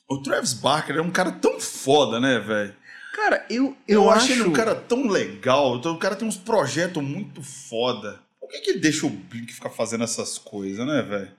O 0.08 0.18
Travis 0.18 0.52
Barker 0.52 0.96
é 0.96 1.00
um 1.00 1.10
cara 1.10 1.32
tão 1.32 1.60
foda, 1.60 2.18
né, 2.20 2.38
velho? 2.40 2.74
Cara, 3.14 3.44
eu, 3.48 3.76
Eu, 3.86 4.02
eu, 4.04 4.10
acho 4.10 4.24
acho... 4.24 4.32
ele 4.32 4.42
um 4.48 4.52
cara 4.52 4.74
tão 4.74 5.06
legal, 5.08 5.76
então 5.76 5.92
o 5.92 5.98
cara 5.98 6.16
tem 6.16 6.26
uns 6.26 6.36
projetos 6.36 7.02
muito 7.02 7.42
foda. 7.42 8.18
Por 8.40 8.48
que, 8.50 8.60
que 8.60 8.70
ele 8.70 8.80
deixa 8.80 9.06
o 9.06 9.10
Blink 9.10 9.52
ficar 9.52 9.70
fazendo 9.70 10.04
essas 10.04 10.36
coisas, 10.38 10.84
né, 10.86 11.02
velho? 11.02 11.30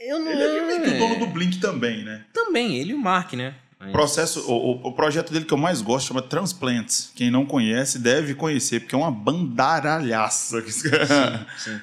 Eu 0.00 0.18
não... 0.18 0.30
Ele 0.30 0.42
é 0.42 0.66
meio 0.66 0.82
que 0.82 0.90
o 0.90 0.98
dono 0.98 1.18
do 1.18 1.26
Blink 1.26 1.58
também, 1.58 2.04
né? 2.04 2.24
Também, 2.32 2.76
ele 2.78 2.92
e 2.92 2.94
o 2.94 2.98
Mark, 2.98 3.34
né? 3.34 3.54
Mas- 3.78 3.92
Processo, 3.92 4.40
o, 4.50 4.52
o- 4.52 4.88
o 4.88 4.92
projeto 4.92 5.32
dele 5.32 5.44
que 5.44 5.52
eu 5.52 5.58
mais 5.58 5.82
gosto 5.82 6.06
chama 6.08 6.22
Transplants. 6.22 7.10
Quem 7.14 7.30
não 7.30 7.44
conhece 7.44 7.98
deve 7.98 8.34
conhecer, 8.34 8.80
porque 8.80 8.94
é 8.94 8.98
uma 8.98 9.10
bandaralhaça. 9.10 10.62
Sim. 11.58 11.80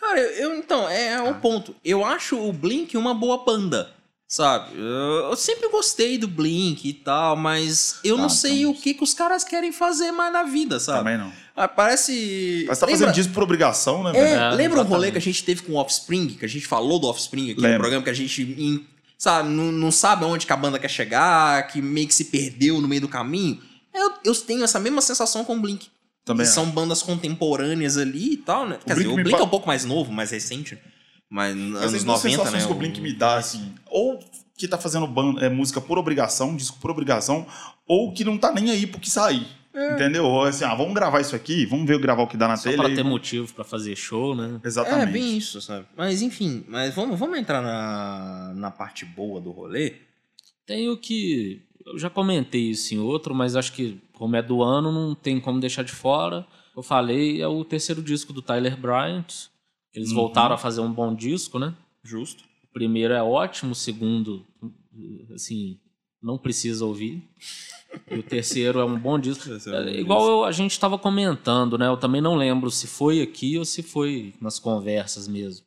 Cara, 0.00 0.20
eu, 0.20 0.50
eu- 0.50 0.56
então, 0.56 0.88
é, 0.88 1.08
é 1.14 1.22
um 1.22 1.34
ponto. 1.34 1.74
Eu 1.84 2.04
acho 2.04 2.36
o 2.38 2.52
Blink 2.52 2.96
uma 2.96 3.14
boa 3.14 3.44
banda, 3.44 3.90
sabe? 4.26 4.76
Eu, 4.76 5.30
eu 5.30 5.36
sempre 5.36 5.68
gostei 5.68 6.18
do 6.18 6.26
Blink 6.26 6.88
e 6.88 6.92
tal, 6.92 7.36
mas 7.36 8.00
eu 8.02 8.16
não 8.16 8.26
Ah, 8.26 8.28
sei 8.30 8.60
então- 8.62 8.70
o 8.72 8.74
que, 8.74 8.94
que 8.94 9.04
os 9.04 9.14
caras 9.14 9.44
querem 9.44 9.70
fazer 9.72 10.10
mais 10.10 10.32
na 10.32 10.42
vida, 10.44 10.80
sabe? 10.80 10.98
Também 10.98 11.18
não. 11.18 11.32
Ah, 11.54 11.68
parece. 11.68 12.64
Mas 12.66 12.78
tá 12.78 12.86
Lembra- 12.86 12.98
fazendo 13.00 13.14
disso 13.14 13.28
por 13.30 13.42
obrigação, 13.42 14.02
né, 14.02 14.12
É? 14.14 14.32
É, 14.32 14.50
lembra 14.52 14.80
o 14.80 14.84
rolê 14.84 15.08
exatamente. 15.08 15.12
que 15.12 15.18
a 15.18 15.20
gente 15.20 15.44
teve 15.44 15.62
com 15.62 15.72
o 15.72 15.76
Offspring, 15.76 16.28
que 16.28 16.44
a 16.44 16.48
gente 16.48 16.66
falou 16.66 16.98
do 16.98 17.06
Offspring 17.08 17.50
aqui 17.52 17.60
Lembro. 17.60 17.72
no 17.74 17.78
programa, 17.80 18.02
que 18.04 18.10
a 18.10 18.14
gente, 18.14 18.86
sabe, 19.22 19.48
não, 19.48 19.70
não 19.70 19.92
sabe 19.92 20.24
aonde 20.24 20.46
que 20.46 20.52
a 20.52 20.56
banda 20.56 20.78
quer 20.80 20.88
chegar, 20.88 21.66
que 21.68 21.80
meio 21.80 22.08
que 22.08 22.14
se 22.14 22.24
perdeu 22.24 22.80
no 22.80 22.88
meio 22.88 23.00
do 23.02 23.08
caminho. 23.08 23.60
Eu, 23.94 24.12
eu 24.24 24.34
tenho 24.34 24.64
essa 24.64 24.80
mesma 24.80 25.00
sensação 25.00 25.44
com 25.44 25.56
o 25.56 25.60
Blink. 25.60 25.86
Também 26.24 26.44
são 26.46 26.66
bandas 26.68 27.02
contemporâneas 27.02 27.96
ali 27.96 28.32
e 28.32 28.36
tal, 28.36 28.66
né? 28.68 28.78
Quer 28.84 28.94
Blink 28.94 29.08
dizer, 29.10 29.20
o 29.20 29.24
Blink 29.24 29.36
pa- 29.36 29.42
é 29.42 29.46
um 29.46 29.48
pouco 29.48 29.66
mais 29.68 29.84
novo, 29.84 30.10
mais 30.12 30.30
recente. 30.32 30.76
Mas 31.30 31.54
Mas 31.56 31.82
anos 31.82 31.94
as 31.94 32.04
duas 32.04 32.04
90, 32.04 32.28
sensações 32.38 32.62
né? 32.62 32.66
que 32.66 32.72
o 32.72 32.76
Blink 32.76 33.00
me 33.00 33.12
dá, 33.12 33.36
assim, 33.36 33.72
ou 33.86 34.18
que 34.56 34.66
tá 34.66 34.76
fazendo 34.76 35.06
ban- 35.06 35.36
é, 35.40 35.48
música 35.48 35.80
por 35.80 35.98
obrigação, 35.98 36.56
disco 36.56 36.78
por 36.80 36.90
obrigação, 36.90 37.46
ou 37.86 38.12
que 38.12 38.24
não 38.24 38.36
tá 38.36 38.52
nem 38.52 38.70
aí 38.70 38.86
pro 38.86 39.00
que 39.00 39.08
sair. 39.10 39.46
É. 39.74 39.94
Entendeu? 39.94 40.24
Ou 40.24 40.42
assim, 40.42 40.64
ah, 40.64 40.74
vamos 40.74 40.92
gravar 40.94 41.20
isso 41.20 41.34
aqui, 41.34 41.64
vamos 41.64 41.86
ver 41.86 41.98
gravar 41.98 42.22
o 42.22 42.26
que 42.28 42.36
dá 42.36 42.46
na 42.46 42.56
Só 42.56 42.64
telha. 42.70 42.82
pra 42.82 42.90
e- 42.90 42.94
ter 42.94 43.02
motivo 43.02 43.52
pra 43.54 43.64
fazer 43.64 43.96
show, 43.96 44.34
né? 44.34 44.60
Exatamente. 44.64 45.08
É, 45.08 45.12
bem 45.12 45.36
isso, 45.36 45.60
sabe? 45.62 45.86
Mas 45.96 46.20
enfim, 46.20 46.62
mas 46.68 46.94
vamos, 46.94 47.18
vamos 47.18 47.38
entrar 47.38 47.62
na, 47.62 48.52
na 48.54 48.70
parte 48.70 49.04
boa 49.06 49.40
do 49.40 49.50
rolê. 49.50 49.94
Tem 50.66 50.88
o 50.90 50.96
que. 50.96 51.62
Eu 51.86 51.98
já 51.98 52.08
comentei 52.10 52.70
isso 52.70 52.94
em 52.94 52.98
outro, 52.98 53.34
mas 53.34 53.56
acho 53.56 53.72
que, 53.72 53.98
como 54.12 54.36
é 54.36 54.42
do 54.42 54.62
ano, 54.62 54.92
não 54.92 55.14
tem 55.14 55.40
como 55.40 55.58
deixar 55.58 55.82
de 55.82 55.92
fora. 55.92 56.46
Eu 56.76 56.82
falei, 56.82 57.40
é 57.42 57.48
o 57.48 57.64
terceiro 57.64 58.00
disco 58.02 58.32
do 58.32 58.40
Tyler 58.42 58.76
Bryant. 58.76 59.48
Eles 59.94 60.10
Uhum. 60.10 60.14
voltaram 60.16 60.54
a 60.54 60.58
fazer 60.58 60.80
um 60.80 60.92
bom 60.92 61.14
disco, 61.14 61.58
né? 61.58 61.74
Justo. 62.04 62.44
O 62.64 62.72
primeiro 62.72 63.12
é 63.14 63.22
ótimo, 63.22 63.72
o 63.72 63.74
segundo, 63.74 64.46
assim, 65.34 65.78
não 66.22 66.38
precisa 66.38 66.84
ouvir. 66.86 67.22
E 68.10 68.18
o 68.18 68.22
terceiro 68.22 68.78
é 68.80 68.84
um 68.84 68.98
bom 68.98 69.18
disco. 69.18 69.44
É 69.50 69.70
um 69.70 69.74
É, 69.88 70.00
igual 70.00 70.26
eu- 70.26 70.44
a 70.44 70.52
gente 70.52 70.70
estava 70.72 70.98
comentando, 70.98 71.76
né? 71.78 71.86
Eu 71.88 71.96
também 71.96 72.20
não 72.20 72.34
lembro 72.34 72.70
se 72.70 72.86
foi 72.86 73.20
aqui 73.22 73.58
ou 73.58 73.64
se 73.64 73.82
foi 73.82 74.34
nas 74.40 74.58
conversas 74.58 75.28
mesmo. 75.28 75.64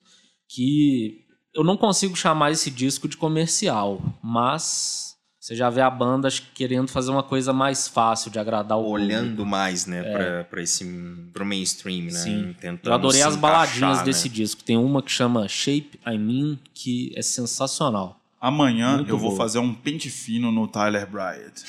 Que 0.49 1.21
eu 1.53 1.63
não 1.63 1.77
consigo 1.77 2.15
chamar 2.15 2.51
esse 2.51 2.69
disco 2.69 3.07
de 3.07 3.17
comercial, 3.17 4.01
mas 4.23 5.15
você 5.39 5.55
já 5.55 5.69
vê 5.69 5.81
a 5.81 5.89
banda 5.89 6.27
querendo 6.55 6.87
fazer 6.87 7.11
uma 7.11 7.21
coisa 7.23 7.53
mais 7.53 7.87
fácil 7.87 8.31
de 8.31 8.39
agradar 8.39 8.77
o 8.79 8.83
público. 8.83 9.05
Olhando 9.05 9.45
mais, 9.45 9.85
né, 9.85 10.01
pra, 10.03 10.43
pra 10.45 10.61
esse 10.63 10.83
pro 11.31 11.45
mainstream, 11.45 12.05
né? 12.05 12.09
Sim. 12.11 12.55
Tentando 12.59 12.89
Eu 12.91 12.93
adorei 12.95 13.21
as 13.21 13.35
baladinhas 13.35 13.77
encaixar, 13.77 14.05
desse 14.05 14.27
né? 14.29 14.33
disco. 14.35 14.63
Tem 14.63 14.77
uma 14.77 15.03
que 15.03 15.11
chama 15.11 15.47
Shape 15.47 15.99
I 16.07 16.17
Mean, 16.17 16.57
que 16.73 17.13
é 17.15 17.21
sensacional. 17.21 18.19
Amanhã 18.47 18.97
Muito 18.97 19.09
eu 19.09 19.17
vou 19.17 19.29
boa. 19.29 19.37
fazer 19.41 19.57
um 19.57 19.73
pente 19.73 20.07
fino 20.09 20.51
no 20.51 20.67
Tyler 20.67 21.07
Bryant. 21.09 21.63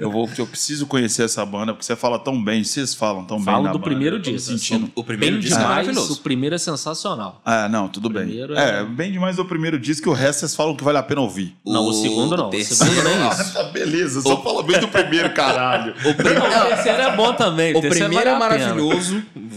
eu 0.00 0.10
vou, 0.10 0.26
porque 0.26 0.40
eu 0.40 0.46
preciso 0.46 0.84
conhecer 0.86 1.22
essa 1.24 1.46
banda, 1.46 1.72
porque 1.72 1.84
você 1.84 1.94
fala 1.94 2.18
tão 2.18 2.42
bem, 2.42 2.64
vocês 2.64 2.92
falam 2.92 3.24
tão 3.24 3.36
bem 3.36 3.44
Falo 3.44 3.62
do 3.68 3.72
banda, 3.74 3.84
primeiro 3.84 4.18
disco. 4.18 4.50
sentindo. 4.50 4.90
O 4.96 5.04
primeiro 5.04 5.36
bem 5.36 5.40
disco 5.42 5.56
é 5.58 5.62
demais, 5.62 5.86
maravilhoso. 5.86 6.14
o 6.14 6.16
primeiro 6.16 6.54
é 6.56 6.58
sensacional. 6.58 7.40
Ah, 7.44 7.68
não, 7.68 7.86
tudo 7.88 8.10
bem. 8.10 8.24
primeiro 8.26 8.54
É... 8.56 8.80
é- 8.80 8.84
bem 8.84 9.12
demais 9.12 9.38
o 9.38 9.44
primeiro 9.44 9.78
disco, 9.78 10.08
e 10.08 10.10
o 10.10 10.12
resto 10.12 10.40
vocês 10.40 10.56
falam 10.56 10.74
que 10.74 10.82
vale 10.82 10.98
a 10.98 11.02
pena 11.04 11.20
ouvir. 11.20 11.54
Não, 11.64 11.86
o 11.86 11.92
segundo 11.92 12.36
não. 12.36 12.48
O 12.48 12.50
terceiro- 12.50 12.92
segundo 12.92 13.04
nem 13.08 13.18
Ah, 13.22 13.28
isso. 13.32 13.54
tá 13.54 13.62
beleza, 13.64 14.20
só 14.22 14.42
fala 14.42 14.62
bem 14.64 14.80
do 14.80 14.88
primeiro, 14.88 15.32
caralho. 15.32 15.94
O, 16.04 16.14
prim- 16.14 16.36
O 16.36 16.68
terceiro 16.68 17.00
é 17.02 17.16
bom 17.16 17.32
também. 17.34 17.76
o 17.76 17.80
terceiro 17.80 18.06
primeiro 18.08 18.30
é 18.30 18.38
vale 18.38 18.58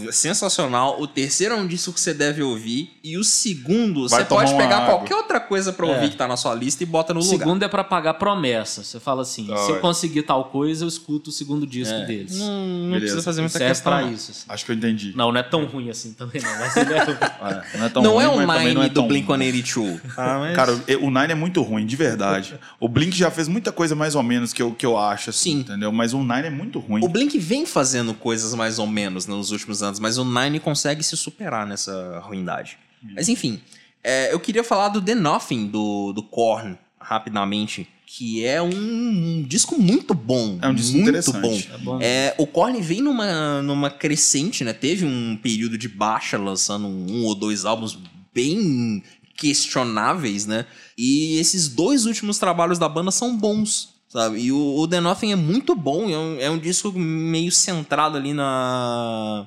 maravilhoso, 0.06 0.16
sensacional. 0.18 1.00
O 1.00 1.06
terceiro 1.06 1.54
é 1.54 1.56
um 1.56 1.66
disco 1.66 1.92
que 1.92 2.00
você 2.00 2.14
deve 2.14 2.42
ouvir. 2.42 2.90
E 3.02 3.16
o 3.16 3.24
segundo, 3.24 4.08
Vai 4.08 4.20
você 4.22 4.26
pode 4.28 4.54
pegar 4.56 4.78
água. 4.78 4.94
qualquer 4.96 5.14
outra 5.14 5.40
coisa 5.40 5.72
pra 5.72 5.86
É. 5.86 5.94
ouvir 5.94 6.10
que 6.10 6.16
tá 6.16 6.26
na 6.26 6.36
sua 6.36 6.54
lista 6.54 6.82
e 6.82 6.86
bota 6.86 7.12
no 7.14 7.20
O 7.20 7.22
lugar. 7.24 7.38
segundo 7.38 7.62
é 7.62 7.68
pra 7.68 7.84
pagar 7.84 8.14
promessa. 8.14 8.82
Você 8.82 8.98
fala 8.98 9.22
assim, 9.22 9.48
Ah, 9.52 9.56
se 9.58 9.70
eu 9.70 9.76
é. 9.76 9.80
conseguir 9.80 10.22
tal 10.22 10.44
coisa, 10.46 10.84
eu 10.84 10.88
escuto 10.88 11.30
o 11.30 11.32
segundo 11.32 11.66
disco 11.66 11.94
É. 11.94 12.04
deles. 12.06 12.38
Não, 12.38 12.46
não 12.46 12.84
Beleza. 12.86 13.00
precisa 13.00 13.22
fazer 13.22 13.40
muita 13.42 13.58
Serve 13.58 13.74
questão. 13.74 13.92
pra 13.92 14.02
isso. 14.10 14.30
assim. 14.32 14.44
Acho 14.48 14.64
que 14.64 14.72
eu 14.72 14.76
entendi. 14.76 15.12
Não, 15.16 15.30
não 15.32 15.38
é 15.40 15.42
tão 15.42 15.64
ruim 15.66 15.90
assim 15.90 16.12
também 16.12 16.42
não. 16.42 16.58
Mas 16.58 16.76
ele 16.76 16.92
é... 16.94 16.96
É, 16.98 17.06
não 17.78 17.84
é 17.84 17.88
tão 17.88 18.02
Não 18.02 18.12
ruim, 18.14 18.24
é 18.24 18.28
o 18.28 18.40
Nine 18.58 18.74
não 18.74 18.82
é 18.82 18.88
do 18.88 18.94
tão 18.94 19.08
Blink-182. 19.08 20.00
Ah, 20.16 20.38
mas- 20.40 20.56
Cara, 20.56 20.72
o 21.00 21.10
Nine 21.10 21.32
é 21.32 21.34
muito 21.34 21.62
ruim, 21.62 21.84
de 21.86 21.96
verdade. 21.96 22.58
O 22.80 22.88
Blink 22.88 23.16
já 23.16 23.30
fez 23.30 23.48
muita 23.48 23.70
coisa 23.72 23.94
mais 23.94 24.14
ou 24.14 24.22
menos 24.22 24.52
que 24.52 24.62
eu, 24.62 24.72
que 24.72 24.84
eu 24.86 24.96
acho, 24.98 25.30
assim, 25.30 25.52
Sim. 25.52 25.60
entendeu? 25.60 25.92
Mas 25.92 26.12
o 26.12 26.18
Nine 26.18 26.46
é 26.46 26.50
muito 26.50 26.78
ruim. 26.78 27.04
O 27.04 27.08
Blink 27.08 27.38
vem 27.38 27.66
fazendo 27.66 28.14
coisas 28.14 28.54
mais 28.54 28.78
ou 28.78 28.86
menos 28.86 29.26
nos 29.26 29.50
últimos 29.50 29.82
anos, 29.82 29.95
mas 29.98 30.18
o 30.18 30.24
Nine 30.24 30.60
consegue 30.60 31.02
se 31.02 31.16
superar 31.16 31.66
nessa 31.66 32.20
ruindade. 32.20 32.78
Mas 33.14 33.28
enfim, 33.28 33.60
é, 34.02 34.32
eu 34.32 34.38
queria 34.38 34.64
falar 34.64 34.88
do 34.88 35.02
The 35.02 35.14
Nothing, 35.14 35.66
do, 35.66 36.12
do 36.12 36.22
Korn, 36.22 36.78
rapidamente, 37.00 37.88
que 38.06 38.44
é 38.44 38.62
um, 38.62 38.68
um 38.70 39.42
disco 39.42 39.76
muito 39.80 40.14
bom. 40.14 40.58
É 40.62 40.68
um 40.68 40.74
disco 40.74 40.96
muito 40.96 41.32
bom. 41.32 41.62
É 41.74 41.78
bom. 41.78 41.98
É, 42.00 42.34
o 42.38 42.46
Korn 42.46 42.80
vem 42.80 43.00
numa, 43.00 43.60
numa 43.62 43.90
crescente, 43.90 44.62
né? 44.62 44.72
Teve 44.72 45.04
um 45.04 45.36
período 45.36 45.76
de 45.76 45.88
baixa, 45.88 46.38
lançando 46.38 46.86
um 46.86 47.24
ou 47.24 47.34
dois 47.34 47.64
álbuns 47.64 47.98
bem 48.32 49.02
questionáveis, 49.36 50.46
né? 50.46 50.66
E 50.96 51.36
esses 51.38 51.68
dois 51.68 52.06
últimos 52.06 52.38
trabalhos 52.38 52.78
da 52.78 52.88
banda 52.88 53.10
são 53.10 53.36
bons, 53.36 53.90
sabe? 54.08 54.38
E 54.40 54.52
o, 54.52 54.76
o 54.78 54.86
The 54.86 55.00
Nothing 55.00 55.32
é 55.32 55.36
muito 55.36 55.74
bom, 55.74 56.08
é 56.08 56.16
um, 56.16 56.40
é 56.40 56.50
um 56.50 56.58
disco 56.58 56.92
meio 56.92 57.50
centrado 57.50 58.16
ali 58.16 58.32
na 58.32 59.46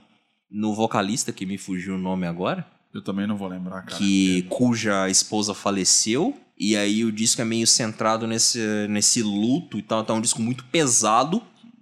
no 0.50 0.74
vocalista, 0.74 1.32
que 1.32 1.46
me 1.46 1.58
fugiu 1.58 1.96
o 1.96 1.98
nome 1.98 2.26
agora, 2.26 2.66
Eu 2.94 3.04
também 3.04 3.28
não 3.28 3.38
vou 3.38 3.48
lembrar, 3.48 3.84
cara. 3.84 3.98
que 3.98 4.44
cuja 4.50 5.08
esposa 5.10 5.54
faleceu. 5.54 6.36
E 6.58 6.76
aí 6.76 7.06
o 7.06 7.12
disco 7.12 7.42
é 7.42 7.46
meio 7.46 7.66
centrado 7.68 8.26
nesse, 8.28 8.60
nesse 8.90 9.22
luto 9.22 9.78
e 9.78 9.82
tal. 9.82 10.06
É 10.08 10.12
um 10.12 10.20
disco 10.22 10.42
muito 10.42 10.64
pesado. 10.66 11.42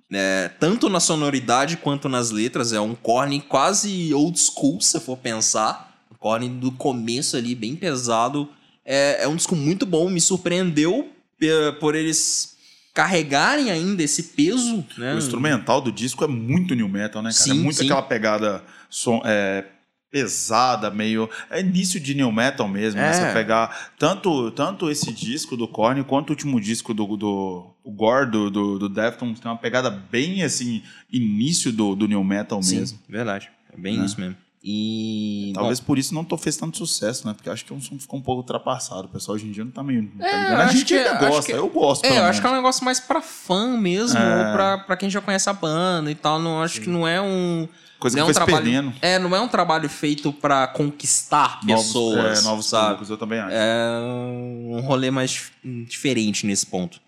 né? 0.09 0.49
tanto 0.59 0.87
na 0.89 0.99
sonoridade 0.99 1.77
quanto 1.77 2.07
nas 2.09 2.29
letras. 2.31 2.73
É 2.73 2.79
um 2.79 2.93
Korn 2.93 3.39
quase 3.41 4.13
old 4.13 4.37
school, 4.39 4.79
se 4.81 4.99
for 4.99 5.17
pensar. 5.17 6.03
O 6.11 6.15
Korn 6.15 6.47
do 6.49 6.71
começo 6.71 7.35
ali, 7.37 7.55
bem 7.55 7.75
pesado. 7.75 8.49
É, 8.85 9.23
é 9.23 9.27
um 9.27 9.35
disco 9.35 9.55
muito 9.55 9.85
bom. 9.85 10.09
Me 10.09 10.19
surpreendeu 10.21 11.09
pe- 11.39 11.71
por 11.79 11.95
eles 11.95 12.56
carregarem 12.97 13.69
ainda 13.69 14.01
esse 14.01 14.23
peso. 14.23 14.83
Né? 14.97 15.13
O 15.13 15.19
instrumental 15.19 15.79
do 15.79 15.91
disco 15.91 16.23
é 16.23 16.27
muito 16.27 16.73
new 16.73 16.89
metal, 16.89 17.21
né, 17.21 17.29
cara? 17.29 17.43
Sim, 17.43 17.51
é 17.51 17.53
muito 17.53 17.77
sim. 17.77 17.85
aquela 17.85 18.01
pegada 18.01 18.63
som, 18.89 19.21
é, 19.23 19.65
pesada, 20.09 20.89
meio. 20.89 21.29
É 21.51 21.59
início 21.59 21.99
de 21.99 22.15
new 22.15 22.31
metal 22.31 22.67
mesmo, 22.67 22.99
né? 22.99 23.09
É. 23.09 23.13
Você 23.13 23.33
pegar 23.33 23.91
tanto, 23.99 24.49
tanto 24.49 24.89
esse 24.89 25.11
disco 25.13 25.55
do 25.55 25.67
Korn 25.67 26.03
quanto 26.05 26.29
o 26.29 26.33
último 26.33 26.59
disco 26.59 26.91
do, 26.91 27.15
do 27.15 27.67
o 27.83 27.91
Gore 27.91 28.31
do, 28.31 28.49
do, 28.49 28.79
do 28.79 28.89
Deftones, 28.89 29.39
tem 29.39 29.51
uma 29.51 29.59
pegada 29.59 29.91
bem 29.91 30.41
assim, 30.41 30.81
início 31.13 31.71
do, 31.71 31.95
do 31.95 32.07
new 32.07 32.23
metal 32.23 32.63
Sim, 32.63 32.79
mesmo. 32.79 32.99
verdade. 33.07 33.51
É 33.71 33.79
bem 33.79 33.99
Né? 33.99 34.05
isso 34.05 34.19
mesmo. 34.19 34.37
E. 34.63 35.51
Talvez 35.53 35.79
por 35.79 35.97
isso 35.97 36.13
não 36.13 36.23
tô 36.23 36.37
fez 36.37 36.57
tanto 36.57 36.77
sucesso, 36.77 37.25
né? 37.27 37.33
Porque 37.33 37.49
acho 37.49 37.63
que 37.63 37.73
o 37.73 37.79
som 37.79 37.97
ficou 37.99 38.19
um 38.19 38.21
pouco 38.21 38.41
ultrapassado. 38.41 39.05
O 39.05 39.09
pessoal 39.09 39.35
hoje 39.35 39.45
em 39.47 39.51
dia 39.51 39.63
não 39.63 39.71
tá 39.71 39.83
meio. 39.83 40.09
tá 40.19 40.25
É, 40.27 40.31
a 40.55 40.65
acho 40.65 40.77
gente 40.77 40.85
que- 40.87 40.93
ainda 40.95 41.13
gosta, 41.29 41.51
que- 41.51 41.57
eu 41.57 41.69
gosto. 41.69 42.05
É, 42.05 42.17
eu 42.19 42.23
acho 42.23 42.41
que 42.41 42.45
é 42.45 42.49
um 42.49 42.53
menos. 42.53 42.63
negócio 42.63 42.83
mais 42.85 42.99
pra 42.99 43.21
fã 43.21 43.77
mesmo, 43.77 44.17
É. 44.19 44.47
ou 44.47 44.53
pra, 44.53 44.77
pra 44.79 44.97
quem 44.97 45.09
já 45.09 45.21
conhece 45.21 45.49
a 45.49 45.53
banda 45.53 46.11
e 46.11 46.15
tal. 46.15 46.39
Não, 46.39 46.61
acho 46.61 46.81
que 46.81 46.89
não 46.89 47.07
é 47.07 47.21
um. 47.21 47.67
Coisa 47.99 48.15
não 48.17 48.25
que 48.25 48.29
é 48.29 48.31
um 48.31 48.33
trabalho, 48.35 48.63
perdendo. 48.65 48.93
É, 49.01 49.17
não 49.17 49.35
é 49.35 49.41
um 49.41 49.47
trabalho 49.47 49.89
feito 49.89 50.31
pra 50.31 50.67
conquistar 50.67 51.59
pessoas, 51.65 52.15
novos, 52.17 52.39
é, 52.39 52.43
novos 52.43 52.65
sabe? 52.67 52.85
públicos, 52.89 53.09
eu 53.09 53.17
também 53.17 53.39
acho. 53.39 53.51
É 53.55 53.99
um 54.03 54.81
rolê 54.81 55.09
mais 55.09 55.31
dif- 55.31 55.51
diferente 55.87 56.45
nesse 56.45 56.65
ponto. 56.65 56.99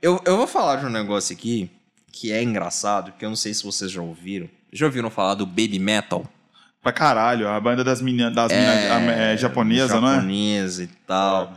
Eu, 0.00 0.20
eu 0.24 0.36
vou 0.36 0.46
falar 0.48 0.76
de 0.76 0.86
um 0.86 0.90
negócio 0.90 1.32
aqui 1.34 1.70
que 2.10 2.32
é 2.32 2.42
engraçado, 2.42 3.12
que 3.18 3.24
eu 3.24 3.28
não 3.28 3.36
sei 3.36 3.54
se 3.54 3.62
vocês 3.62 3.90
já 3.90 4.02
ouviram. 4.02 4.48
Já 4.72 4.86
ouviram 4.86 5.10
falar 5.10 5.34
do 5.34 5.46
Baby 5.46 5.78
Metal? 5.78 6.24
Pra 6.82 6.92
caralho, 6.92 7.48
a 7.48 7.60
banda 7.60 7.84
das 7.84 8.02
meninas 8.02 8.34
das 8.34 8.50
mina, 8.50 8.72
é, 9.12 9.36
japonesa, 9.36 10.00
não 10.00 10.08
é? 10.10 10.14
Japonesa 10.16 10.82
e 10.82 10.86
tal. 11.06 11.52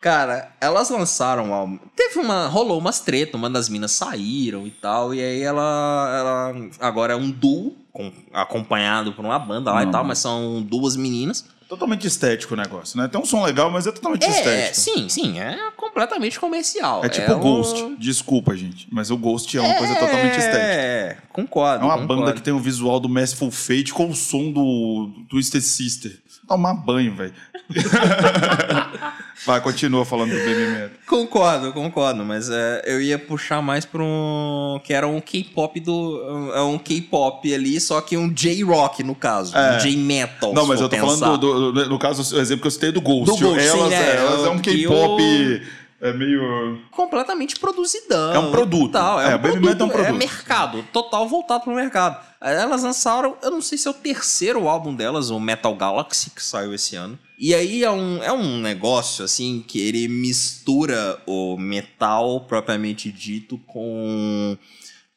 Cara, 0.00 0.50
elas 0.60 0.90
lançaram 0.90 1.46
um 1.46 1.54
álbum. 1.54 1.78
Teve 1.96 2.18
uma. 2.20 2.46
Rolou 2.46 2.78
umas 2.78 3.00
treta, 3.00 3.36
uma 3.36 3.48
das 3.48 3.68
minas 3.68 3.92
saíram 3.92 4.66
e 4.66 4.70
tal. 4.70 5.14
E 5.14 5.20
aí 5.20 5.42
ela. 5.42 5.62
ela 6.18 6.54
agora 6.78 7.14
é 7.14 7.16
um 7.16 7.30
duo, 7.30 7.74
com- 7.90 8.12
acompanhado 8.32 9.12
por 9.14 9.24
uma 9.24 9.38
banda 9.38 9.72
lá 9.72 9.82
e 9.82 9.86
Não. 9.86 9.92
tal, 9.92 10.04
mas 10.04 10.18
são 10.18 10.62
duas 10.62 10.94
meninas. 10.94 11.46
Totalmente 11.68 12.06
estético 12.06 12.54
o 12.54 12.56
negócio, 12.56 12.96
né? 12.96 13.08
Tem 13.08 13.20
um 13.20 13.24
som 13.24 13.44
legal, 13.44 13.70
mas 13.70 13.86
é 13.86 13.92
totalmente 13.92 14.24
É, 14.24 14.28
estético. 14.30 14.74
sim, 14.80 15.08
sim, 15.08 15.40
é 15.40 15.58
completamente 15.76 16.38
comercial. 16.38 17.04
É 17.04 17.08
tipo 17.08 17.32
um- 17.32 17.40
Ghost. 17.40 17.96
Desculpa, 17.98 18.56
gente. 18.56 18.86
Mas 18.90 19.10
o 19.10 19.16
Ghost 19.16 19.56
é 19.56 19.60
uma 19.60 19.74
coisa 19.74 19.94
totalmente 19.94 20.38
estética. 20.38 20.58
É, 20.58 21.16
concordo. 21.32 21.82
É 21.84 21.86
uma 21.88 21.98
concordo. 21.98 22.22
banda 22.22 22.32
que 22.34 22.40
tem 22.42 22.52
o 22.52 22.58
visual 22.60 23.00
do 23.00 23.08
Merciful 23.08 23.50
Fate 23.50 23.92
com 23.92 24.08
o 24.08 24.14
som 24.14 24.50
do 24.52 25.10
Twisted 25.28 25.60
Sister. 25.62 26.16
Tomar 26.46 26.74
banho, 26.74 27.14
velho. 27.14 27.32
Vai, 29.44 29.60
continua 29.60 30.04
falando 30.04 30.30
do 30.30 30.38
Baby 30.38 30.66
Metal. 30.72 30.90
Concordo, 31.06 31.72
concordo, 31.72 32.24
mas 32.24 32.48
é, 32.50 32.82
eu 32.86 33.00
ia 33.00 33.18
puxar 33.18 33.60
mais 33.62 33.84
pra 33.84 34.02
um. 34.02 34.80
que 34.82 34.92
era 34.92 35.06
um 35.06 35.20
K-pop 35.20 35.78
do. 35.80 36.50
É 36.54 36.62
um 36.62 36.78
K-pop 36.78 37.54
ali, 37.54 37.80
só 37.80 38.00
que 38.00 38.16
um 38.16 38.32
J-rock, 38.32 39.02
no 39.04 39.14
caso. 39.14 39.56
É. 39.56 39.76
Um 39.76 39.78
J-metal. 39.80 40.52
Não, 40.54 40.66
mas 40.66 40.80
eu 40.80 40.88
tô 40.88 40.96
pensar. 40.96 41.06
falando, 41.26 41.38
do, 41.38 41.72
do- 41.72 41.88
no 41.90 41.98
caso, 41.98 42.36
o 42.36 42.40
exemplo 42.40 42.62
que 42.62 42.66
eu 42.66 42.70
citei 42.72 42.90
do 42.90 43.00
Ghost. 43.00 43.26
Do 43.26 43.36
Ghost, 43.48 43.60
sim, 43.62 43.68
elas, 43.78 43.90
né? 43.90 44.16
elas 44.16 44.46
é 44.46 44.50
um 44.50 44.58
K-pop 44.58 45.22
eu- 45.22 45.60
é 46.00 46.12
meio... 46.12 46.80
completamente 46.90 47.58
produzidão. 47.58 48.34
É 48.34 48.38
um 48.38 48.50
produto. 48.50 48.90
e 48.90 48.92
Tal. 48.92 49.20
É, 49.20 49.32
É, 49.32 49.36
um 49.36 49.38
Baby 49.38 49.60
produto, 49.60 49.80
é 49.80 49.84
um 49.84 49.88
produto. 49.88 50.08
É 50.08 50.12
mercado, 50.12 50.84
total 50.92 51.28
voltado 51.28 51.64
pro 51.64 51.74
mercado. 51.74 52.24
Elas 52.40 52.82
lançaram, 52.82 53.36
eu 53.42 53.50
não 53.50 53.62
sei 53.62 53.78
se 53.78 53.88
é 53.88 53.90
o 53.90 53.94
terceiro 53.94 54.68
álbum 54.68 54.94
delas, 54.94 55.30
o 55.30 55.40
Metal 55.40 55.74
Galaxy, 55.74 56.30
que 56.30 56.42
saiu 56.42 56.74
esse 56.74 56.96
ano. 56.96 57.18
E 57.38 57.54
aí 57.54 57.82
é 57.84 57.90
um, 57.90 58.22
é 58.22 58.32
um 58.32 58.58
negócio, 58.58 59.24
assim, 59.24 59.64
que 59.66 59.80
ele 59.80 60.08
mistura 60.08 61.20
o 61.26 61.56
metal 61.58 62.40
propriamente 62.40 63.10
dito 63.12 63.58
com 63.66 64.56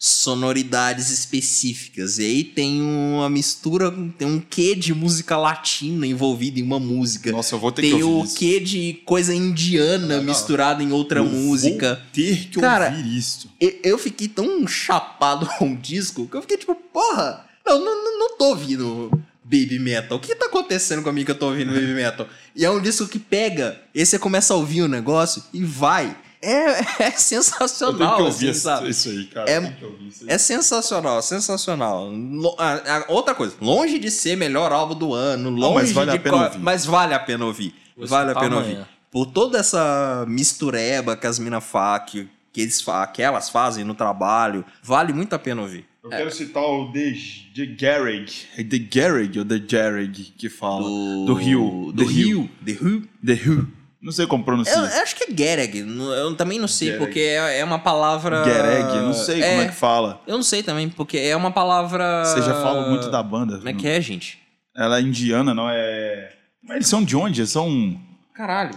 sonoridades 0.01 1.09
específicas. 1.09 2.17
E 2.19 2.23
aí 2.23 2.43
tem 2.45 2.81
uma 2.81 3.29
mistura, 3.29 3.91
tem 4.17 4.25
um 4.25 4.39
quê 4.39 4.73
de 4.73 4.93
música 4.93 5.35
latina 5.37 6.07
envolvido 6.07 6.57
em 6.57 6.63
uma 6.63 6.79
música. 6.79 7.33
Nossa, 7.33 7.55
eu 7.55 7.59
vou 7.59 7.69
ter 7.69 7.81
que 7.81 7.91
Tem 7.91 8.03
o 8.03 8.09
ouvir 8.09 8.27
isso. 8.29 8.37
quê 8.37 8.59
de 8.61 8.93
coisa 9.05 9.35
indiana 9.35 10.21
misturada 10.21 10.81
em 10.81 10.93
outra 10.93 11.19
Eu 11.19 11.25
música. 11.25 11.95
Vou 11.95 12.03
ter 12.13 12.47
que 12.47 12.59
Cara, 12.61 12.89
ouvir 12.89 13.17
isso. 13.17 13.49
Eu 13.59 13.97
fiquei 13.97 14.29
tão 14.29 14.65
chapado 14.65 15.45
com 15.59 15.73
o 15.73 15.77
disco 15.77 16.25
que 16.27 16.37
eu 16.37 16.41
fiquei 16.41 16.57
tipo, 16.57 16.73
porra, 16.75 17.45
eu 17.65 17.77
não, 17.77 18.03
não, 18.03 18.19
não 18.19 18.37
tô 18.37 18.45
ouvindo 18.45 19.11
baby 19.43 19.79
metal. 19.79 20.17
O 20.17 20.21
que 20.21 20.33
tá 20.33 20.45
acontecendo 20.45 21.03
comigo 21.03 21.25
que 21.25 21.31
eu 21.31 21.37
tô 21.39 21.47
ouvindo 21.47 21.73
baby 21.73 21.93
metal? 21.93 22.25
E 22.55 22.63
é 22.63 22.69
um 22.71 22.79
disco 22.79 23.05
que 23.05 23.19
pega, 23.19 23.81
e 23.93 24.05
você 24.05 24.17
começa 24.17 24.53
a 24.53 24.57
ouvir 24.57 24.81
o 24.83 24.87
negócio 24.87 25.43
e 25.53 25.61
vai. 25.61 26.15
É, 26.41 26.47
é 26.79 26.79
Eu 26.79 26.81
tenho 26.97 27.17
sensacional, 27.17 28.15
que 28.17 28.21
ouvir 28.23 28.49
assim, 28.49 28.59
sabe? 28.59 28.89
isso 28.89 29.09
aí, 29.09 29.25
cara. 29.25 29.49
É- 29.49 29.77
isso 30.07 30.23
aí. 30.23 30.29
É 30.29 30.37
sensacional, 30.37 31.21
sensacional. 31.21 32.09
Lo- 32.09 32.55
a- 32.57 32.73
a- 32.99 33.05
outra 33.09 33.35
coisa, 33.35 33.55
longe 33.61 33.99
de 33.99 34.09
ser 34.09 34.35
melhor 34.37 34.71
álbum 34.71 34.95
do 34.95 35.13
ano, 35.13 35.49
longe 35.49 35.75
mas 35.75 35.91
vale 35.91 36.11
de 36.11 36.17
a 36.17 36.19
pena 36.21 36.37
co- 36.37 36.43
ouvir. 36.45 36.59
mas 36.59 36.85
vale 36.85 37.13
a 37.13 37.19
pena 37.19 37.45
ouvir. 37.45 37.73
Vou 37.97 38.07
vale 38.07 38.31
a 38.31 38.35
pena 38.35 38.57
amanhã. 38.57 38.79
ouvir. 38.79 38.87
Por 39.11 39.25
toda 39.25 39.57
essa 39.57 40.23
mistureba 40.27 41.17
que 41.17 41.25
as 41.27 41.39
minas 41.39 41.63
que, 42.07 42.29
que, 42.53 42.61
eles 42.61 42.83
que 43.13 43.21
elas 43.21 43.49
fazem 43.49 43.83
no 43.83 43.93
trabalho, 43.95 44.63
vale 44.83 45.11
muito 45.13 45.33
a 45.33 45.39
pena 45.39 45.61
ouvir. 45.61 45.85
Eu 46.01 46.09
quero 46.11 46.31
citar 46.31 46.63
o 46.63 46.91
The, 46.93 47.13
The 47.55 47.65
Garrig. 47.65 48.31
É 48.57 48.63
The 48.63 48.77
Garrig 48.79 49.37
ou 49.39 49.43
The 49.45 49.61
Jarrig 49.67 50.33
que 50.37 50.47
fala? 50.49 50.83
Do, 50.83 51.33
Rio. 51.33 51.91
Do 51.93 52.05
The 52.05 52.11
Rio. 52.11 52.49
The 52.65 52.71
Rio. 52.71 53.07
The 53.25 53.33
Rio. 53.33 53.67
Não 54.01 54.11
sei 54.13 54.25
como 54.27 54.43
pronuncia. 54.45 54.73
Eu, 54.73 54.85
eu 54.85 55.01
acho 55.03 55.15
que 55.15 55.25
é 55.25 55.27
Gereg. 55.35 55.79
Eu 55.79 56.35
também 56.35 56.57
não 56.57 56.67
sei, 56.69 56.89
Gereg. 56.89 57.03
porque 57.05 57.19
é, 57.19 57.59
é 57.59 57.63
uma 57.65 57.79
palavra. 57.79 58.43
Gereg, 58.45 59.01
não 59.01 59.13
sei 59.13 59.41
como 59.41 59.61
é 59.61 59.67
que 59.67 59.75
fala. 59.75 60.21
Eu 60.25 60.35
não 60.37 60.43
sei 60.43 60.63
também, 60.63 60.87
porque 60.89 61.17
é 61.17 61.35
uma 61.35 61.51
palavra. 61.51 62.23
Você 62.25 62.41
já 62.41 62.53
fala 62.61 62.89
muito 62.89 63.09
da 63.11 63.21
banda. 63.21 63.57
Como 63.57 63.69
é 63.69 63.73
que 63.73 63.87
é, 63.87 63.99
gente? 63.99 64.39
Ela 64.75 64.99
é 64.99 65.01
indiana, 65.01 65.53
não 65.53 65.69
é. 65.69 66.31
Mas 66.63 66.75
eles 66.77 66.87
são 66.87 67.03
de 67.03 67.15
onde? 67.15 67.41
Eles 67.41 67.49
são. 67.51 67.99
Caralho. 68.33 68.75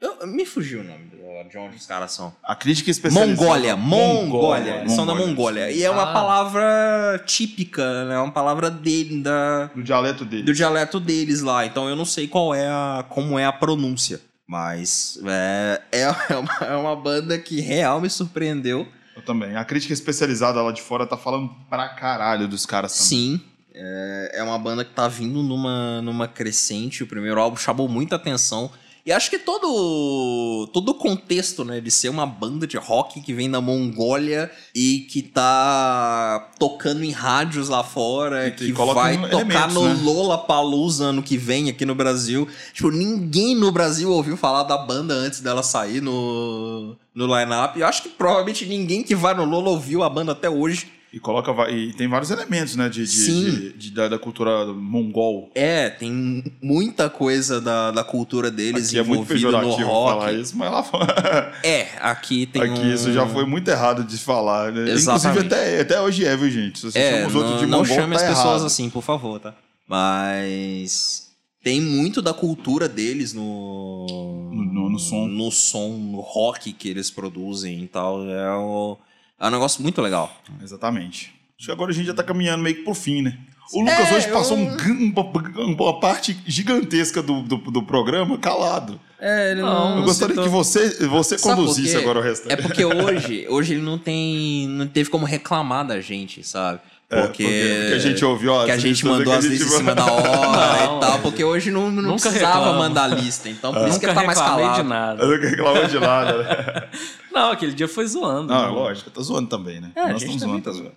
Eu, 0.00 0.26
me 0.26 0.46
fugiu 0.46 0.80
o 0.80 0.84
nome 0.84 1.06
de 1.50 1.58
onde 1.58 1.76
os 1.76 1.86
caras 1.86 2.12
são. 2.12 2.34
A 2.42 2.54
crítica 2.56 2.90
especializada. 2.90 3.36
Mongólia, 3.40 3.76
Mongólia. 3.76 4.76
Eles 4.80 4.92
são 4.92 5.06
da 5.06 5.14
Mongólia. 5.14 5.62
Mongólia. 5.66 5.70
E 5.70 5.82
é 5.82 5.90
uma 5.90 6.10
Ah. 6.10 6.12
palavra 6.12 7.22
típica, 7.26 8.04
né? 8.04 8.14
É 8.14 8.18
uma 8.18 8.32
palavra 8.32 8.70
dele, 8.70 9.22
da, 9.22 9.66
Do 9.74 9.82
dialeto 9.82 10.24
dele. 10.24 10.42
do 10.42 10.52
dialeto 10.52 10.98
deles 10.98 11.42
lá. 11.42 11.64
Então 11.66 11.88
eu 11.88 11.94
não 11.96 12.04
sei 12.04 12.26
qual 12.26 12.54
é 12.54 12.66
a, 12.66 13.04
como 13.08 13.38
é 13.38 13.44
a 13.44 13.52
pronúncia. 13.52 14.20
Mas 14.46 15.18
é, 15.24 15.82
é, 15.92 16.02
é 16.32 16.36
uma, 16.36 16.54
é 16.60 16.76
uma 16.76 16.96
banda 16.96 17.38
que 17.38 17.60
real 17.60 18.00
me 18.00 18.08
surpreendeu. 18.08 18.86
Eu 19.16 19.22
também. 19.22 19.56
A 19.56 19.64
crítica 19.64 19.92
especializada 19.92 20.62
lá 20.62 20.70
de 20.70 20.82
fora 20.82 21.06
tá 21.06 21.16
falando 21.16 21.50
pra 21.68 21.88
caralho 21.88 22.46
dos 22.46 22.66
caras 22.66 22.92
também. 22.92 23.08
Sim. 23.08 23.40
É, 23.74 24.30
é 24.34 24.42
uma 24.42 24.58
banda 24.58 24.84
que 24.84 24.92
tá 24.92 25.08
vindo 25.08 25.42
numa, 25.42 26.00
numa 26.02 26.28
crescente. 26.28 27.02
O 27.02 27.06
primeiro 27.06 27.40
álbum 27.40 27.56
chamou 27.56 27.88
muita 27.88 28.16
atenção. 28.16 28.70
E 29.06 29.12
acho 29.12 29.30
que 29.30 29.38
todo, 29.38 30.66
todo 30.72 30.88
o 30.88 30.94
contexto, 30.94 31.64
né, 31.64 31.80
de 31.80 31.92
ser 31.92 32.08
uma 32.08 32.26
banda 32.26 32.66
de 32.66 32.76
rock 32.76 33.20
que 33.20 33.32
vem 33.32 33.48
da 33.48 33.60
Mongólia 33.60 34.50
e 34.74 35.06
que 35.08 35.22
tá 35.22 36.50
tocando 36.58 37.04
em 37.04 37.12
rádios 37.12 37.68
lá 37.68 37.84
fora, 37.84 38.48
E- 38.48 38.50
que 38.50 38.64
e 38.64 38.72
coloca 38.72 39.00
vai 39.00 39.30
tocar 39.30 39.70
no 39.72 39.84
né? 39.84 40.00
Lollapalooza 40.02 41.04
ano 41.04 41.22
que 41.22 41.36
vem 41.36 41.68
aqui 41.68 41.86
no 41.86 41.94
Brasil. 41.94 42.48
Tipo, 42.74 42.90
ninguém 42.90 43.54
no 43.54 43.70
Brasil 43.70 44.10
ouviu 44.10 44.36
falar 44.36 44.64
da 44.64 44.76
banda 44.76 45.14
antes 45.14 45.40
dela 45.40 45.62
sair 45.62 46.00
no, 46.02 46.96
no 47.14 47.26
line-up. 47.26 47.78
E 47.78 47.82
eu 47.82 47.86
acho 47.86 48.02
que 48.02 48.08
provavelmente 48.08 48.66
ninguém 48.66 49.04
que 49.04 49.14
vai 49.14 49.34
no 49.34 49.44
Lola 49.44 49.68
ouviu 49.70 50.02
a 50.02 50.10
banda 50.10 50.32
até 50.32 50.50
hoje. 50.50 50.90
E 51.12 51.20
coloca. 51.20 51.70
E 51.70 51.92
tem 51.94 52.08
vários 52.08 52.30
elementos, 52.30 52.76
né? 52.76 52.88
De, 52.88 53.02
de, 53.02 53.06
Sim. 53.06 53.44
de- 53.50 53.72
de- 53.72 53.90
da, 53.92 54.18
cultura 54.18 54.66
mongol. 54.66 55.50
É, 55.54 55.88
tem 55.88 56.44
muita 56.60 57.08
coisa 57.08 57.60
da, 57.60 57.90
da 57.90 58.04
cultura 58.04 58.50
deles 58.50 58.88
Aqui 58.88 58.98
é 58.98 59.02
muito 59.02 59.32
envolvida 59.32 59.62
no 59.62 59.70
rock. 59.86 60.10
falar 60.18 60.32
isso, 60.34 60.56
mas 60.56 60.70
lá 60.70 60.82
fora. 60.82 61.52
É, 61.62 61.88
aqui 62.00 62.44
tem 62.46 62.60
Aqui 62.62 62.80
um... 62.80 62.92
isso 62.94 63.12
já 63.12 63.26
foi 63.26 63.46
muito 63.46 63.68
errado 63.68 64.04
de 64.04 64.18
falar, 64.18 64.72
né? 64.72 64.90
Exatamente. 64.90 65.38
Inclusive 65.46 65.54
até, 65.64 65.80
até 65.80 66.00
hoje 66.00 66.24
é, 66.26 66.36
viu, 66.36 66.50
gente? 66.50 66.80
Se 66.80 66.90
você 66.90 66.98
É, 66.98 67.26
os 67.26 67.34
outros 67.34 67.52
não, 67.54 67.60
de 67.60 67.66
não 67.66 67.78
mongol, 67.78 67.96
chame 67.96 68.14
tá 68.16 68.22
as 68.22 68.28
pessoas 68.28 68.46
errado. 68.56 68.66
assim, 68.66 68.90
por 68.90 69.02
favor, 69.02 69.38
tá? 69.40 69.54
Mas 69.88 71.28
tem 71.62 71.80
muito 71.80 72.20
da 72.20 72.34
cultura 72.34 72.88
deles 72.88 73.32
no... 73.32 74.06
No- 74.52 74.64
no- 74.64 74.90
no 74.90 74.98
som. 74.98 75.26
No 75.26 75.50
som, 75.50 75.88
no 75.96 76.20
rock 76.20 76.72
que 76.72 76.88
eles 76.88 77.10
produzem 77.10 77.82
e 77.84 77.88
tal. 77.88 78.28
É, 78.28 78.52
o- 78.56 78.96
é 79.40 79.46
um 79.46 79.50
negócio 79.50 79.82
muito 79.82 80.00
legal. 80.00 80.34
Exatamente. 80.62 81.34
Acho 81.58 81.66
que 81.66 81.72
agora 81.72 81.90
a 81.90 81.94
gente 81.94 82.06
já 82.06 82.14
tá 82.14 82.22
caminhando 82.22 82.62
meio 82.62 82.76
que 82.76 82.82
pro 82.82 82.94
fim, 82.94 83.22
né? 83.22 83.38
O 83.72 83.80
Lucas 83.80 84.12
É, 84.12 84.16
hoje 84.16 84.28
passou 84.28 84.56
eu- 84.56 84.64
um 84.64 85.74
uma, 85.74 85.98
parte 85.98 86.38
gigantesca 86.46 87.20
do, 87.22 87.42
do, 87.42 87.56
do 87.56 87.82
programa 87.82 88.38
calado. 88.38 89.00
É, 89.18 89.52
ele 89.52 89.62
Não, 89.62 89.98
Eu 89.98 90.04
gostaria 90.04 90.36
que 90.36 90.48
você, 90.48 91.06
você 91.08 91.36
Sabe 91.38 91.56
conduzisse 91.56 91.96
agora 91.96 92.20
o 92.20 92.22
restante. 92.22 92.52
É 92.52 92.56
porque 92.56 92.84
hoje, 92.84 93.46
hoje 93.48 93.74
ele 93.74 93.82
não 93.82 93.98
tem. 93.98 94.68
Não 94.68 94.86
teve 94.86 95.10
como 95.10 95.24
reclamar 95.26 95.84
da 95.86 96.00
gente, 96.00 96.46
sabe? 96.46 96.80
É, 97.08 97.22
Porque, 97.22 97.44
porque 97.44 97.94
a 97.94 97.98
gente 98.00 98.24
ouviu, 98.24 98.52
ó, 98.52 98.64
que 98.64 98.70
a 98.72 98.78
gente 98.78 99.06
mandou 99.06 99.32
as 99.32 99.44
gente 99.44 99.52
listas 99.52 99.72
em 99.74 99.76
cima 99.76 99.94
da 99.94 100.04
hora 100.06 100.86
Não, 100.86 100.96
e 100.96 101.00
tal, 101.00 101.14
é. 101.14 101.18
porque 101.18 101.44
hoje 101.44 101.70
não, 101.70 101.88
não 101.88 102.02
Nunca 102.02 102.22
precisava 102.30 102.58
reclamo. 102.58 102.78
mandar 102.80 103.06
lista. 103.06 103.48
Então 103.48 103.72
por 103.72 103.86
isso 103.86 104.00
que 104.00 104.06
Nunca 104.06 104.20
ele 104.20 104.26
tá 104.26 104.26
mais 104.26 104.38
reclamei 104.40 104.64
calado. 104.64 104.82
de 104.82 104.88
nada. 104.88 105.22
Eu 105.22 105.28
não 105.28 105.48
reclamo 105.48 105.88
de 105.88 106.00
nada. 106.00 106.42
né? 106.42 106.88
Não, 107.32 107.50
aquele 107.50 107.72
dia 107.74 107.86
foi 107.86 108.06
zoando. 108.06 108.52
Não, 108.52 108.60
é 108.64 108.66
né? 108.66 108.72
lógico, 108.72 109.10
tá 109.10 109.20
zoando 109.22 109.46
também, 109.48 109.78
né? 109.78 109.90
É, 109.94 110.08
Nós 110.12 110.22
estamos 110.22 110.40
zoando, 110.42 110.62
tá 110.62 110.70
tá 110.70 110.76
zoando. 110.76 110.92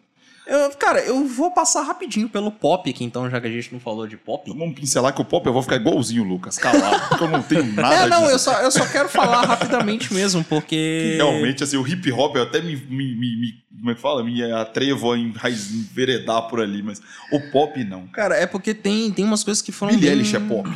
Eu- 0.49 0.71
cara, 0.71 0.99
eu 1.01 1.25
vou 1.27 1.51
passar 1.51 1.83
rapidinho 1.83 2.27
pelo 2.27 2.49
pop 2.51 2.89
aqui, 2.89 3.03
então, 3.03 3.29
já 3.29 3.39
que 3.39 3.47
a 3.47 3.51
gente 3.51 3.71
não 3.71 3.79
falou 3.79 4.07
de 4.07 4.17
pop. 4.17 4.49
Vamos 4.51 4.73
pincelar 4.73 5.13
que 5.13 5.21
o 5.21 5.25
pop 5.25 5.45
eu 5.45 5.53
vou 5.53 5.61
ficar 5.61 5.75
igualzinho 5.75 6.23
Lucas, 6.23 6.57
calado, 6.57 7.07
porque 7.09 7.23
eu 7.23 7.29
não 7.29 7.41
tenho 7.43 7.63
nada 7.73 7.95
É, 7.95 8.07
não, 8.07 8.21
disso. 8.21 8.31
eu 8.31 8.39
só, 8.39 8.53
eu 8.61 8.71
só 8.71 8.85
quero 8.87 9.07
falar 9.09 9.45
rapidamente 9.45 10.13
mesmo, 10.13 10.43
porque. 10.43 11.13
Realmente, 11.17 11.63
assim, 11.63 11.77
o 11.77 11.87
hip 11.87 12.11
hop 12.11 12.35
eu 12.35 12.43
até 12.43 12.61
me, 12.61 12.75
me, 12.75 13.15
me- 13.15 13.63
como 13.77 13.91
é 13.91 13.95
que 13.95 14.01
fala? 14.01 14.23
Me 14.23 14.43
atrevo 14.51 15.11
a 15.13 15.17
enveredar 15.17 16.47
por 16.47 16.59
ali, 16.61 16.81
mas 16.83 17.01
o 17.31 17.39
pop 17.51 17.83
não. 17.83 18.07
Cara, 18.07 18.35
é 18.35 18.45
porque 18.45 18.73
tem, 18.73 19.11
tem 19.11 19.23
umas 19.25 19.43
coisas 19.43 19.61
que 19.61 19.71
foram. 19.71 19.95
Billie 19.97 20.23
bem- 20.23 20.35
é 20.35 20.39
pop. 20.39 20.69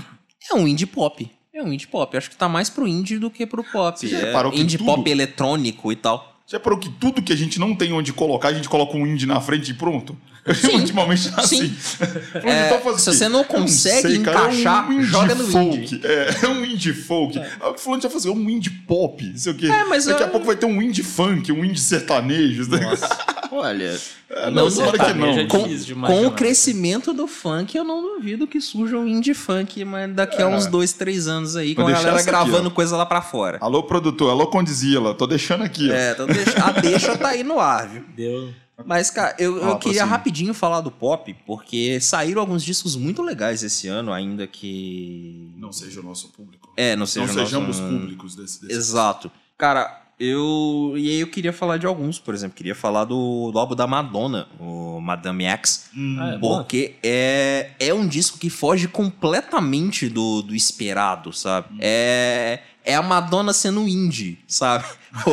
É 0.52 0.56
um 0.56 0.68
indie 0.68 0.86
pop. 0.86 1.30
É 1.54 1.62
um 1.64 1.72
indie 1.72 1.88
pop. 1.88 2.16
Acho 2.18 2.30
que 2.30 2.36
tá 2.36 2.50
mais 2.50 2.70
pro 2.70 2.88
indie 2.88 3.18
do 3.20 3.30
que 3.30 3.46
pro 3.46 3.64
pop. 3.64 3.98
Você 4.00 4.14
é 4.14 4.20
reparou 4.26 4.52
que 4.52 4.60
indie 4.60 4.78
tudo- 4.78 4.88
pop 4.88 5.10
eletrônico 5.10 5.92
e 5.92 5.96
tal. 5.96 6.33
Já 6.46 6.60
parou 6.60 6.78
que 6.78 6.90
tudo 6.90 7.22
que 7.22 7.32
a 7.32 7.36
gente 7.38 7.58
não 7.60 7.74
tem 7.74 7.94
onde 7.94 8.12
colocar, 8.12 8.50
a 8.50 8.54
gente 8.54 8.68
coloca 8.68 8.98
um 8.98 9.08
indie 9.08 9.26
na 9.26 9.40
frente 9.40 9.72
e 9.72 9.74
pronto? 9.74 10.16
Sim. 10.54 10.76
Ultimamente 10.76 11.30
é 11.36 11.40
assim. 11.40 11.70
Sim. 11.80 12.06
É, 12.44 12.64
de 12.64 12.70
tal 12.70 12.82
faz 12.82 12.96
o 12.98 13.00
se 13.00 13.06
você 13.18 13.30
não 13.30 13.40
Eu 13.40 13.46
consegue 13.46 14.02
sei, 14.02 14.20
cara, 14.20 14.52
encaixar, 14.52 14.86
é 14.86 14.90
um 14.90 14.94
indie 15.00 15.06
joga 15.08 15.36
no 15.36 15.48
folk. 15.48 15.78
indie. 15.78 16.02
É, 16.04 16.36
é 16.44 16.48
um 16.50 16.66
indie 16.66 16.94
folk. 16.94 17.40
É. 17.40 17.50
O 17.68 17.74
que 17.74 17.80
fulano 17.80 18.02
já 18.04 18.10
fazer 18.10 18.30
um 18.30 18.50
indie 18.50 18.70
pop, 18.70 19.24
não 19.26 19.38
sei 19.38 19.54
o 19.54 19.56
quê. 19.56 19.68
É, 19.68 19.86
mas 19.86 20.04
Daqui 20.06 20.22
a 20.22 20.26
eu- 20.26 20.32
pouco 20.32 20.46
vai 20.46 20.58
ter 20.58 20.66
um 20.66 20.82
indie 20.82 21.02
funk, 21.02 21.50
um 21.50 21.64
indie 21.64 21.80
sertanejo. 21.80 22.68
Olha. 23.50 23.98
É, 24.36 24.50
não, 24.50 24.68
que 24.70 25.14
não. 25.14 25.28
é 25.40 25.46
Com, 25.48 25.64
difícil 25.64 25.86
de 25.88 25.94
com 25.94 26.00
imaginar. 26.00 26.28
o 26.28 26.32
crescimento 26.32 27.14
do 27.14 27.28
funk, 27.28 27.76
eu 27.78 27.84
não 27.84 28.02
duvido 28.02 28.48
que 28.48 28.60
surja 28.60 28.98
um 28.98 29.08
indie 29.08 29.34
funk, 29.34 29.84
mas 29.86 30.14
daqui 30.14 30.42
a 30.42 30.46
É. 30.46 30.48
uns 30.48 30.66
dois, 30.66 30.94
três 30.94 31.28
anos 31.28 31.56
aí, 31.56 31.74
Vou 31.74 31.86
com 31.86 31.90
a 31.92 31.94
galera 31.94 32.16
aqui, 32.18 32.26
gravando 32.26 32.68
ó. 32.70 32.72
coisa 32.72 32.98
lá 32.98 33.06
pra 33.06 33.22
fora. 33.22 33.58
Alô, 33.62 33.84
produtor, 33.84 34.30
alô, 34.32 34.48
Condizila, 34.48 35.14
tô 35.14 35.28
deixando 35.28 35.64
aqui, 35.64 35.90
ó. 35.90 35.94
É, 35.94 36.16
deixa, 36.16 36.64
a 36.66 36.72
deixa 36.72 37.18
tá 37.18 37.30
aí 37.30 37.44
no 37.44 37.60
ar, 37.60 37.88
viu? 37.88 38.04
Deu. 38.16 38.54
Mas, 38.86 39.12
cara, 39.12 39.36
eu, 39.38 39.58
eu 39.58 39.64
Ó, 39.68 39.76
queria 39.76 40.00
prossiga. 40.00 40.06
rapidinho 40.06 40.54
falar 40.54 40.82
do 40.82 40.90
pop, 40.90 41.34
porque 41.46 42.00
saíram 42.02 42.42
alguns 42.42 42.64
discos 42.64 42.96
muito 42.96 43.22
legais 43.22 43.62
esse 43.64 43.88
ano, 43.88 44.12
ainda 44.12 44.48
que. 44.48 45.52
Não 45.58 45.72
seja 45.72 46.00
o 46.00 46.04
nosso 46.04 46.30
público. 46.30 46.74
É, 46.76 46.96
não 46.96 47.02
Não 47.02 47.06
seja 47.06 47.28
sejamos 47.32 47.80
nosso- 47.80 47.94
públicos 47.94 48.36
desse, 48.36 48.62
desse. 48.62 48.74
Exato. 48.74 49.32
Cara, 49.58 50.02
eu. 50.20 50.94
E 50.96 51.10
aí 51.10 51.20
eu 51.22 51.28
queria 51.28 51.52
falar 51.54 51.78
de 51.78 51.86
alguns, 51.86 52.20
por 52.20 52.34
exemplo. 52.34 52.56
Queria 52.56 52.76
falar 52.76 53.06
do, 53.06 53.52
do 53.52 53.60
álbum 53.60 53.76
da 53.76 53.88
Madonna, 53.88 54.48
o 54.60 55.00
Madame 55.02 55.46
X. 55.46 55.90
Hum, 55.96 56.18
Ah, 56.20 56.34
é? 56.34 56.38
Porque 56.38 56.96
é, 57.04 57.72
é 57.80 57.94
um 57.94 58.08
disco 58.08 58.38
que 58.38 58.50
foge 58.50 58.88
completamente 58.88 60.08
do, 60.10 60.42
do 60.42 60.56
esperado, 60.56 61.32
sabe? 61.34 61.76
É, 61.80 62.60
é 62.86 62.96
a 62.96 63.02
Madonna 63.02 63.54
sendo 63.54 63.88
indie, 63.88 64.40
sabe? 64.48 64.86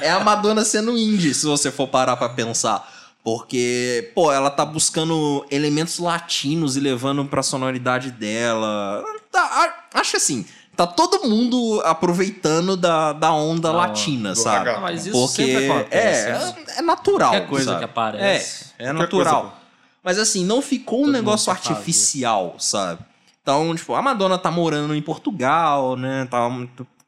É, 0.00 0.06
é 0.06 0.10
a 0.10 0.20
Madonna 0.20 0.64
sendo 0.64 0.96
indie, 0.98 1.34
se 1.34 1.46
você 1.46 1.70
for 1.70 1.88
parar 1.88 2.16
pra 2.16 2.28
pensar. 2.28 2.92
Porque, 3.22 4.12
pô, 4.14 4.30
ela 4.30 4.50
tá 4.50 4.66
buscando 4.66 5.46
elementos 5.50 5.98
latinos 5.98 6.76
e 6.76 6.80
levando 6.80 7.24
pra 7.24 7.42
sonoridade 7.42 8.10
dela. 8.10 9.02
Tá, 9.32 9.88
acho 9.94 10.18
assim, 10.18 10.44
tá 10.76 10.86
todo 10.86 11.28
mundo 11.28 11.80
aproveitando 11.84 12.76
da, 12.76 13.12
da 13.12 13.32
onda 13.32 13.70
Da 13.70 13.76
latina, 13.76 14.34
sabe? 14.34 14.70
Ah, 14.70 14.80
mas 14.80 15.06
isso 15.06 15.12
Porque 15.26 15.46
sempre 15.46 15.70
acontece. 15.70 16.28
é, 16.28 16.32
né? 16.32 16.54
é 16.78 16.82
natural. 16.82 17.30
Qualquer 17.30 17.48
coisa 17.48 17.64
sabe? 17.66 17.78
que 17.78 17.84
aparece. 17.84 18.64
É, 18.78 18.82
é 18.82 18.86
Qualquer 18.86 18.92
natural. 19.02 19.40
coisa. 19.42 19.56
Mas 20.02 20.18
assim, 20.18 20.44
não 20.44 20.60
ficou 20.60 21.00
um 21.00 21.04
Todo 21.04 21.12
negócio 21.12 21.52
quer 21.52 21.58
fazer. 21.60 21.70
artificial, 21.74 22.56
sabe? 22.58 23.00
Então, 23.42 23.74
tipo, 23.74 23.94
a 23.94 24.02
Madonna 24.02 24.38
tá 24.38 24.50
morando 24.50 24.94
em 24.94 25.02
Portugal, 25.02 25.96
né? 25.96 26.26
Tá, 26.30 26.48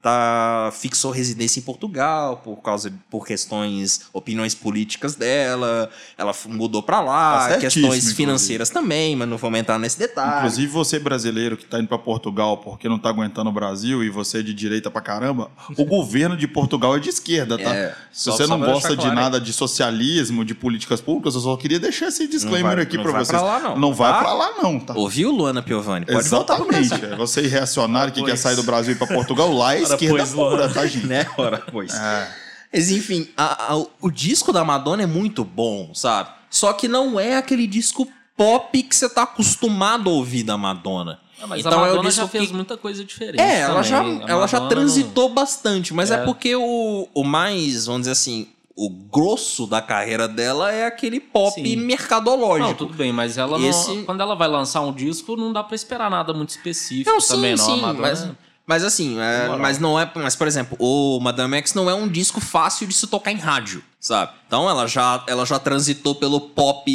tá 0.06 0.70
fixou 0.72 1.10
residência 1.10 1.58
em 1.58 1.62
Portugal 1.62 2.36
por 2.44 2.56
causa 2.62 2.92
por 3.10 3.26
questões, 3.26 4.02
opiniões 4.12 4.54
políticas 4.54 5.16
dela. 5.16 5.90
Ela 6.16 6.32
mudou 6.46 6.82
pra 6.82 7.00
lá, 7.00 7.48
Tá 7.48 7.58
questões 7.58 7.84
inclusive. 7.84 8.14
financeiras 8.14 8.70
também, 8.70 9.16
mas 9.16 9.28
não 9.28 9.36
vou 9.36 9.54
entrar 9.56 9.78
nesse 9.78 9.98
detalhe. 9.98 10.38
Inclusive 10.38 10.66
você 10.68 10.98
brasileiro 10.98 11.56
que 11.56 11.64
tá 11.66 11.78
indo 11.78 11.88
pra 11.88 11.98
Portugal 11.98 12.58
porque 12.58 12.88
não 12.88 12.98
tá 12.98 13.08
aguentando 13.08 13.50
o 13.50 13.52
Brasil 13.52 14.04
e 14.04 14.10
você 14.10 14.38
é 14.38 14.42
de 14.42 14.54
direita 14.54 14.90
pra 14.90 15.00
caramba, 15.00 15.50
o 15.76 15.84
governo 15.84 16.36
de 16.36 16.46
Portugal 16.46 16.96
é 16.96 17.00
de 17.00 17.08
esquerda, 17.08 17.58
tá? 17.58 17.74
É, 17.74 17.94
Se 18.12 18.30
você 18.30 18.46
não 18.46 18.60
gosta 18.60 18.90
de 18.90 18.96
claro. 19.02 19.14
nada 19.14 19.40
de 19.40 19.52
socialismo, 19.52 20.44
de 20.44 20.54
políticas 20.54 21.00
públicas, 21.00 21.34
eu 21.34 21.40
só 21.40 21.56
queria 21.56 21.80
deixar 21.80 22.08
esse 22.08 22.28
disclaimer 22.28 22.74
vai- 22.76 22.82
aqui 22.84 22.96
vai 22.96 23.06
vocês. 23.12 23.28
pra 23.28 23.40
lá, 23.42 23.58
não. 23.60 23.76
Não 23.78 23.92
vai 23.94 24.12
Tá? 24.12 24.18
pra 24.20 24.32
lá 24.34 24.50
não, 24.62 24.78
tá? 24.78 24.94
Ouviu, 24.94 25.30
Luana 25.32 25.62
Piovani? 25.62 26.06
Pode 26.06 26.18
Exatamente. 26.18 26.94
É 26.94 27.16
Você 27.16 27.42
reacionário 27.46 28.12
que 28.12 28.20
quer 28.20 28.30
Pois. 28.30 28.40
sair 28.40 28.56
do 28.56 28.62
Brasil 28.62 28.92
e 28.92 28.96
ir 28.96 28.98
pra 28.98 29.06
Portugal, 29.06 29.52
lá 29.52 29.74
é 29.74 29.80
esquerda 29.96 30.16
pois, 30.26 30.32
pura, 30.34 30.68
tá, 30.68 30.86
gente? 30.86 31.06
Né? 31.06 31.26
Ora, 31.36 31.58
pois. 31.70 31.94
É. 31.94 32.28
Mas 32.72 32.90
enfim, 32.90 33.28
a- 33.36 33.72
a- 33.74 33.86
o 34.00 34.10
disco 34.10 34.52
da 34.52 34.64
Madonna 34.64 35.02
é 35.02 35.06
muito 35.06 35.44
bom, 35.44 35.90
sabe? 35.94 36.30
Só 36.50 36.72
que 36.72 36.86
não 36.88 37.18
é 37.18 37.36
aquele 37.36 37.66
disco 37.66 38.06
pop 38.36 38.82
que 38.82 38.94
você 38.94 39.08
tá 39.08 39.22
acostumado 39.22 40.10
a 40.10 40.12
ouvir 40.12 40.42
da 40.42 40.56
Madonna. 40.58 41.18
Ah, 41.40 41.46
mas 41.46 41.60
Então 41.60 41.72
a 41.72 41.86
é 41.86 41.90
Madonna 41.90 42.08
disco 42.08 42.22
já 42.22 42.28
fez 42.28 42.48
que- 42.48 42.54
muita 42.54 42.76
coisa 42.76 43.04
diferente. 43.04 43.40
É, 43.40 43.60
ela 43.60 43.82
já. 43.82 44.00
A 44.02 44.24
ela 44.28 44.46
já 44.46 44.60
transitou 44.68 45.28
bastante, 45.28 45.92
mas 45.94 46.10
é, 46.10 46.14
É. 46.14 46.24
porque 46.24 46.54
o, 46.56 47.08
o 47.14 47.24
mais, 47.24 47.86
vamos 47.86 48.02
dizer 48.02 48.12
assim, 48.12 48.48
o 48.74 48.90
grosso 48.90 49.66
da 49.66 49.80
carreira 49.80 50.28
dela 50.28 50.70
é 50.72 50.84
aquele 50.86 51.18
pop 51.20 51.54
Sim. 51.54 51.76
mercadológico. 51.76 52.68
Não, 52.68 52.74
tudo 52.74 52.94
bem, 52.94 53.10
mas 53.12 53.38
ela 53.38 53.58
Esse- 53.60 53.94
não, 53.94 54.04
quando 54.04 54.20
ela 54.20 54.34
vai 54.34 54.48
lançar 54.48 54.80
um 54.82 54.92
disco, 54.92 55.34
não 55.36 55.52
dá 55.52 55.62
pra 55.62 55.74
esperar 55.74 56.10
nada 56.10 56.32
muito 56.34 56.50
específico 56.50 57.10
Não, 57.10 57.20
sim, 57.20 57.34
também, 57.34 57.56
não. 57.56 57.64
sim, 57.64 57.72
a 57.78 57.86
Madonna- 57.86 58.00
mas, 58.08 58.28
mas 58.66 58.82
assim, 58.82 59.16
é, 59.20 59.56
mas 59.56 59.78
não 59.78 59.98
é. 59.98 60.10
Mas, 60.16 60.34
por 60.34 60.48
exemplo, 60.48 60.76
o 60.80 61.20
Madame 61.20 61.56
X 61.58 61.72
não 61.72 61.88
é 61.88 61.94
um 61.94 62.08
disco 62.08 62.40
fácil 62.40 62.86
de 62.88 62.94
se 62.94 63.06
tocar 63.06 63.30
em 63.30 63.36
rádio, 63.36 63.82
sabe? 64.00 64.32
Então 64.46 64.68
ela 64.68 64.88
já, 64.88 65.22
ela 65.28 65.46
já 65.46 65.58
transitou 65.58 66.16
pelo 66.16 66.40
pop. 66.40 66.90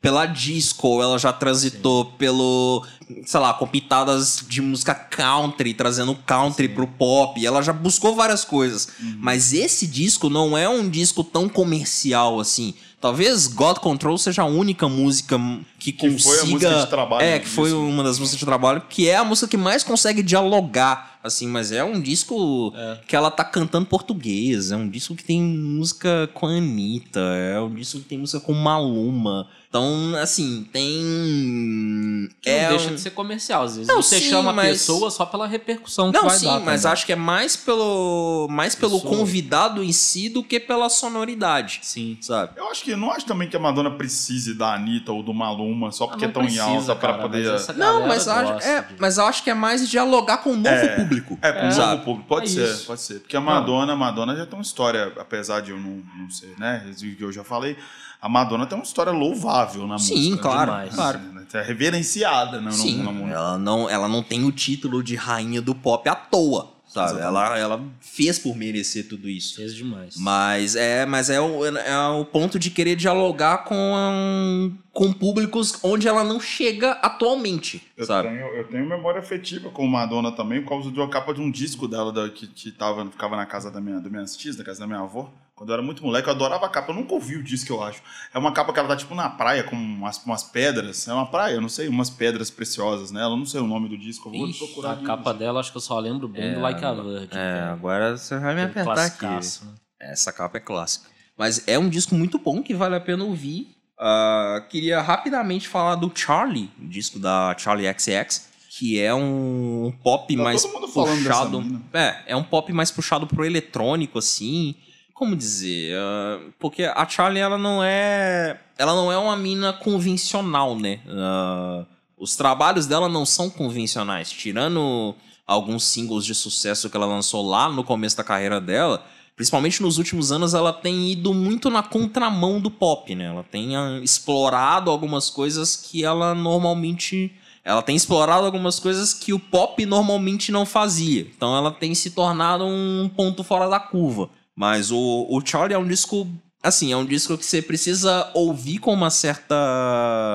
pela 0.00 0.26
disco, 0.26 1.00
ela 1.00 1.18
já 1.18 1.32
transitou 1.32 2.06
pelo. 2.18 2.84
sei 3.24 3.38
lá, 3.38 3.54
com 3.54 3.64
pitadas 3.64 4.44
de 4.48 4.60
música 4.60 4.92
country, 4.92 5.72
trazendo 5.72 6.16
country 6.26 6.68
pro 6.68 6.88
pop. 6.88 7.46
Ela 7.46 7.62
já 7.62 7.72
buscou 7.72 8.16
várias 8.16 8.44
coisas. 8.44 8.88
Uhum. 9.00 9.18
Mas 9.20 9.52
esse 9.52 9.86
disco 9.86 10.28
não 10.28 10.58
é 10.58 10.68
um 10.68 10.88
disco 10.88 11.22
tão 11.22 11.48
comercial 11.48 12.40
assim. 12.40 12.74
Talvez 13.02 13.48
God 13.48 13.78
Control 13.78 14.16
seja 14.16 14.42
a 14.42 14.44
única 14.46 14.88
música 14.88 15.36
que, 15.76 15.90
Que 15.90 16.08
consiga. 16.10 16.22
foi 16.22 16.38
a 16.40 16.44
música 16.44 16.74
de 16.84 16.86
trabalho 16.88 17.24
É, 17.26 17.38
que 17.40 17.48
foi 17.48 17.70
disco. 17.70 17.80
uma 17.84 18.04
das 18.04 18.16
músicas 18.20 18.38
de 18.38 18.46
trabalho, 18.46 18.80
que 18.88 19.08
é 19.08 19.16
a 19.16 19.24
música 19.24 19.48
que 19.48 19.56
mais 19.56 19.82
consegue 19.82 20.22
dialogar, 20.22 21.18
assim, 21.22 21.48
mas 21.48 21.72
é 21.72 21.82
um 21.82 22.00
disco 22.00 22.72
que 23.08 23.16
ela 23.16 23.28
tá 23.30 23.42
cantando 23.44 23.86
português, 23.86 24.70
é 24.70 24.76
um 24.76 24.88
disco 24.88 25.16
que 25.16 25.24
tem 25.24 25.42
música 25.42 26.30
com 26.32 26.46
a 26.46 26.50
Anitta, 26.50 27.18
é 27.20 27.60
um 27.60 27.74
disco 27.74 27.98
que 27.98 28.04
tem 28.04 28.18
música 28.18 28.38
com 28.38 28.52
Maluma. 28.52 29.48
Então, 29.72 30.14
assim, 30.20 30.68
tem. 30.70 32.28
Que 32.42 32.50
não 32.50 32.58
é 32.58 32.68
deixa 32.68 32.90
um- 32.90 32.94
de 32.94 33.00
ser 33.00 33.10
comercial. 33.12 33.62
Às 33.62 33.76
vezes 33.76 33.88
Não, 33.88 34.02
você 34.02 34.18
sim, 34.18 34.28
chama 34.28 34.50
a 34.50 34.52
mas- 34.52 34.68
pessoa 34.80 35.10
só 35.10 35.24
pela 35.24 35.46
repercussão 35.46 36.12
que 36.12 36.18
Não, 36.18 36.28
vai 36.28 36.36
sim, 36.38 36.44
dar. 36.44 36.60
mas 36.60 36.82
também. 36.82 36.92
acho 36.92 37.06
que 37.06 37.12
é 37.12 37.16
mais 37.16 37.56
pelo 37.56 38.48
mais 38.50 38.74
pelo 38.74 39.00
Pessoa. 39.00 39.16
convidado 39.16 39.82
em 39.82 39.90
si 39.90 40.28
do 40.28 40.42
que 40.44 40.60
pela 40.60 40.90
sonoridade, 40.90 41.80
Sim. 41.82 42.18
sabe? 42.20 42.52
Eu 42.56 42.68
acho 42.70 42.82
que 42.84 42.94
não 42.94 43.10
acho 43.10 43.24
também 43.24 43.48
que 43.48 43.56
a 43.56 43.60
Madonna 43.60 43.90
precise 43.92 44.52
da 44.52 44.74
Anitta 44.74 45.10
ou 45.10 45.22
do 45.22 45.32
Maluma 45.32 45.90
só 45.90 46.06
porque 46.06 46.24
Ah, 46.24 46.28
é 46.28 46.28
não 46.28 46.34
tão 46.34 46.42
em 46.42 46.46
precisa, 46.46 46.64
alta 46.92 46.96
pra 46.96 47.08
cara, 47.12 47.22
poder. 47.22 47.50
mas 47.52 47.68
Não, 47.76 48.06
mas 48.06 48.28
acho, 48.28 48.68
é, 48.68 48.82
de- 48.82 48.94
mas 48.98 49.16
eu 49.16 49.24
acho 49.24 49.42
que 49.42 49.48
é 49.48 49.54
mais 49.54 49.88
dialogar 49.88 50.38
com 50.38 50.50
um 50.50 50.56
novo 50.56 50.68
É. 50.68 50.96
público. 50.96 51.38
É, 51.40 51.50
com 51.50 51.66
um 51.68 51.72
sabe? 51.72 51.92
novo 51.92 52.04
público. 52.04 52.28
Pode 52.28 52.46
É 52.46 52.48
ser, 52.66 52.74
isso. 52.74 52.86
pode 52.86 53.00
ser. 53.00 53.20
Porque 53.20 53.36
a 53.36 53.40
Madonna, 53.40 53.94
a 53.94 53.96
Madonna 53.96 54.36
já 54.36 54.44
tem 54.44 54.54
uma 54.58 54.62
história, 54.62 55.12
apesar 55.18 55.60
de 55.62 55.70
eu 55.70 55.78
não, 55.78 56.02
não 56.18 56.28
ser, 56.30 56.54
né? 56.58 56.84
Que 57.18 57.24
eu 57.24 57.32
já 57.32 57.42
falei, 57.42 57.74
a 58.20 58.28
Madonna 58.28 58.66
tem 58.66 58.76
uma 58.76 58.84
história 58.84 59.12
louvável 59.12 59.61
na 59.86 59.98
Sim, 59.98 60.14
música. 60.30 60.42
claro, 60.42 60.70
demais. 60.70 60.94
claro. 60.94 61.20
É 61.54 61.60
reverenciada 61.62 62.58
né, 62.62 62.70
no, 62.70 62.72
Sim, 62.72 63.02
no, 63.02 63.12
no, 63.12 63.28
ela 63.28 63.58
não, 63.58 63.90
ela 63.90 64.08
não 64.08 64.22
tem 64.22 64.42
o 64.42 64.50
título 64.50 65.02
de 65.02 65.14
rainha 65.16 65.60
do 65.60 65.74
pop 65.74 66.08
à 66.08 66.14
toa, 66.14 66.72
sabe? 66.86 67.18
Exatamente. 67.18 67.26
Ela, 67.26 67.58
ela 67.58 67.84
fez 68.00 68.38
por 68.38 68.56
merecer 68.56 69.06
tudo 69.06 69.28
isso. 69.28 69.56
Fez 69.56 69.74
demais. 69.74 70.16
Mas 70.16 70.74
é, 70.76 71.04
mas 71.04 71.28
é 71.28 71.38
o, 71.42 71.66
é 71.66 72.08
o 72.08 72.24
ponto 72.24 72.58
de 72.58 72.70
querer 72.70 72.96
dialogar 72.96 73.64
com, 73.64 74.72
com 74.94 75.12
públicos 75.12 75.78
onde 75.82 76.08
ela 76.08 76.24
não 76.24 76.40
chega 76.40 76.92
atualmente, 76.92 77.86
Eu 77.98 78.06
sabe? 78.06 78.28
tenho, 78.28 78.46
eu 78.46 78.64
tenho 78.68 78.88
memória 78.88 79.20
afetiva 79.20 79.68
com 79.68 79.86
Madonna 79.86 80.32
também, 80.32 80.62
por 80.62 80.70
causa 80.70 80.90
de 80.90 80.98
uma 80.98 81.08
capa 81.10 81.34
de 81.34 81.40
um 81.42 81.50
disco 81.50 81.86
dela 81.86 82.10
da, 82.10 82.30
que, 82.30 82.46
que 82.46 82.70
tava, 82.70 83.04
ficava 83.10 83.36
na 83.36 83.44
casa 83.44 83.70
da 83.70 83.78
minha, 83.78 84.00
das 84.00 84.10
minhas 84.10 84.34
tias, 84.36 84.56
na 84.56 84.64
casa 84.64 84.80
da 84.80 84.86
minha 84.86 85.00
avó. 85.00 85.30
Quando 85.62 85.68
eu 85.68 85.74
era 85.74 85.82
muito 85.82 86.02
moleque, 86.02 86.28
eu 86.28 86.32
adorava 86.32 86.66
a 86.66 86.68
capa. 86.68 86.90
Eu 86.90 86.96
nunca 86.96 87.14
ouvi 87.14 87.36
o 87.36 87.42
disco, 87.42 87.72
eu 87.72 87.80
acho. 87.80 88.02
É 88.34 88.38
uma 88.38 88.50
capa 88.52 88.72
que 88.72 88.80
ela 88.80 88.88
tá 88.88 88.96
tipo 88.96 89.14
na 89.14 89.28
praia 89.30 89.62
com 89.62 89.76
umas, 89.76 90.18
umas 90.24 90.42
pedras. 90.42 91.06
É 91.06 91.12
uma 91.12 91.26
praia, 91.30 91.54
eu 91.54 91.60
não 91.60 91.68
sei, 91.68 91.86
umas 91.86 92.10
pedras 92.10 92.50
preciosas 92.50 93.12
nela. 93.12 93.34
Eu 93.34 93.36
não 93.36 93.46
sei 93.46 93.60
o 93.60 93.66
nome 93.66 93.88
do 93.88 93.96
disco. 93.96 94.28
Eu 94.28 94.38
vou 94.40 94.48
Ixi, 94.48 94.58
procurar. 94.58 94.90
A 94.90 94.92
aqui. 94.94 95.04
capa 95.04 95.32
dela, 95.32 95.60
acho 95.60 95.70
que 95.70 95.76
eu 95.76 95.82
só 95.82 95.96
lembro 96.00 96.26
bem 96.26 96.54
do 96.54 96.60
Like 96.60 96.84
a 96.84 96.92
Virgin. 96.94 97.28
É, 97.30 97.60
agora 97.70 98.16
você 98.16 98.36
vai 98.40 98.56
me 98.56 98.62
apertar 98.62 99.06
aqui. 99.06 99.18
classicaço, 99.18 99.66
né? 99.66 99.72
Essa 100.00 100.32
capa 100.32 100.56
é 100.56 100.60
clássica. 100.60 101.08
Mas 101.38 101.62
é 101.68 101.78
um 101.78 101.88
disco 101.88 102.16
muito 102.16 102.40
bom 102.40 102.60
que 102.60 102.74
vale 102.74 102.96
a 102.96 103.00
pena 103.00 103.22
ouvir. 103.22 103.68
Ah, 103.96 104.66
queria 104.68 105.00
rapidamente 105.00 105.68
falar 105.68 105.94
do 105.94 106.10
Charlie, 106.12 106.70
o 106.76 106.88
disco 106.88 107.20
da 107.20 107.54
Charlie 107.56 107.86
XX, 107.96 108.48
que 108.68 109.00
é 109.00 109.14
um 109.14 109.92
pop 110.02 110.36
Tá 110.36 110.42
mais 110.42 110.62
todo 110.62 110.72
mundo 110.72 110.88
falando 110.88 111.22
dessa 111.22 111.46
puxado. 111.46 111.82
É, 111.92 112.22
é 112.26 112.36
um 112.36 112.42
pop 112.42 112.72
mais 112.72 112.90
puxado 112.90 113.28
pro 113.28 113.44
eletrônico, 113.44 114.18
assim. 114.18 114.74
Como 115.22 115.36
dizer? 115.36 115.94
ah, 115.96 116.40
porque 116.58 116.82
a 116.82 117.08
Charlie, 117.08 117.40
ela 117.40 117.56
não 117.56 117.80
é. 117.80 118.58
Ela 118.76 118.92
não 118.92 119.12
é 119.12 119.16
uma 119.16 119.36
mina 119.36 119.72
convencional, 119.72 120.76
né? 120.76 120.98
Ah, 121.08 121.84
os 122.18 122.34
trabalhos 122.34 122.86
dela 122.86 123.08
não 123.08 123.24
são 123.24 123.48
convencionais. 123.48 124.32
Tirando 124.32 125.14
alguns 125.46 125.84
singles 125.84 126.24
de 126.24 126.34
sucesso 126.34 126.90
que 126.90 126.96
ela 126.96 127.06
lançou 127.06 127.48
lá 127.48 127.68
no 127.68 127.84
começo 127.84 128.16
da 128.16 128.24
carreira 128.24 128.60
dela, 128.60 129.06
principalmente 129.36 129.80
nos 129.80 129.96
últimos 129.96 130.32
anos, 130.32 130.54
ela 130.54 130.72
tem 130.72 131.12
ido 131.12 131.32
muito 131.32 131.70
na 131.70 131.84
contramão 131.84 132.60
do 132.60 132.68
pop, 132.68 133.14
né? 133.14 133.26
Ela 133.26 133.44
tem 133.44 133.76
ah, 133.76 134.00
explorado 134.02 134.90
algumas 134.90 135.30
coisas 135.30 135.76
que 135.76 136.04
ela 136.04 136.34
normalmente. 136.34 137.32
Ela 137.64 137.80
tem 137.80 137.94
explorado 137.94 138.44
algumas 138.44 138.80
coisas 138.80 139.14
que 139.14 139.32
o 139.32 139.38
pop 139.38 139.86
normalmente 139.86 140.50
não 140.50 140.66
fazia. 140.66 141.20
Então 141.20 141.56
ela 141.56 141.70
tem 141.70 141.94
se 141.94 142.10
tornado 142.10 142.64
um 142.64 143.08
ponto 143.14 143.44
fora 143.44 143.68
da 143.68 143.78
curva. 143.78 144.28
Mas 144.54 144.90
o, 144.90 145.26
o 145.28 145.40
Charlie 145.44 145.74
é 145.74 145.78
um 145.78 145.86
disco. 145.86 146.28
Assim, 146.62 146.92
é 146.92 146.96
um 146.96 147.04
disco 147.04 147.36
que 147.36 147.44
você 147.44 147.60
precisa 147.60 148.30
ouvir 148.34 148.78
com 148.78 148.92
uma 148.92 149.10
certa 149.10 149.54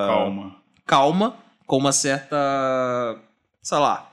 Calma. 0.07 0.55
calma, 0.85 1.37
com 1.65 1.77
uma 1.77 1.91
certa. 1.91 2.35
sei 3.61 3.77
lá. 3.77 4.11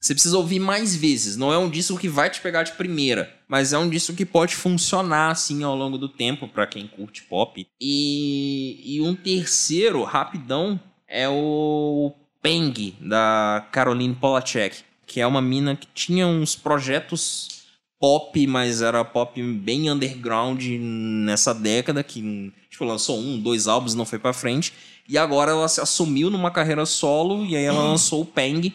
Você 0.00 0.14
precisa 0.14 0.38
ouvir 0.38 0.58
mais 0.58 0.96
vezes. 0.96 1.36
Não 1.36 1.52
é 1.52 1.58
um 1.58 1.68
disco 1.68 1.98
que 1.98 2.08
vai 2.08 2.30
te 2.30 2.40
pegar 2.40 2.62
de 2.62 2.72
primeira, 2.72 3.36
mas 3.46 3.74
é 3.74 3.78
um 3.78 3.90
disco 3.90 4.14
que 4.14 4.24
pode 4.24 4.56
funcionar 4.56 5.30
assim 5.30 5.62
ao 5.62 5.76
longo 5.76 5.98
do 5.98 6.08
tempo 6.08 6.48
pra 6.48 6.66
quem 6.66 6.86
curte 6.86 7.22
pop. 7.24 7.66
E, 7.78 8.80
e 8.82 9.00
um 9.02 9.14
terceiro, 9.14 10.02
rapidão, 10.02 10.80
é 11.06 11.28
o 11.28 12.14
Peng, 12.40 12.94
da 12.98 13.66
Caroline 13.70 14.14
Polachek, 14.14 14.78
que 15.06 15.20
é 15.20 15.26
uma 15.26 15.42
mina 15.42 15.76
que 15.76 15.86
tinha 15.92 16.26
uns 16.26 16.56
projetos 16.56 17.59
pop, 18.00 18.46
mas 18.46 18.80
era 18.80 19.04
pop 19.04 19.40
bem 19.40 19.90
underground 19.90 20.64
nessa 20.64 21.54
década, 21.54 22.02
que 22.02 22.52
tipo, 22.70 22.84
lançou 22.84 23.18
um, 23.18 23.38
dois 23.38 23.68
álbuns, 23.68 23.94
não 23.94 24.06
foi 24.06 24.18
pra 24.18 24.32
frente. 24.32 24.72
E 25.06 25.18
agora 25.18 25.52
ela 25.52 25.68
se 25.68 25.80
assumiu 25.80 26.30
numa 26.30 26.50
carreira 26.50 26.86
solo, 26.86 27.44
e 27.44 27.54
aí 27.54 27.64
ela 27.64 27.82
lançou 27.82 28.22
o 28.22 28.26
Pang, 28.26 28.72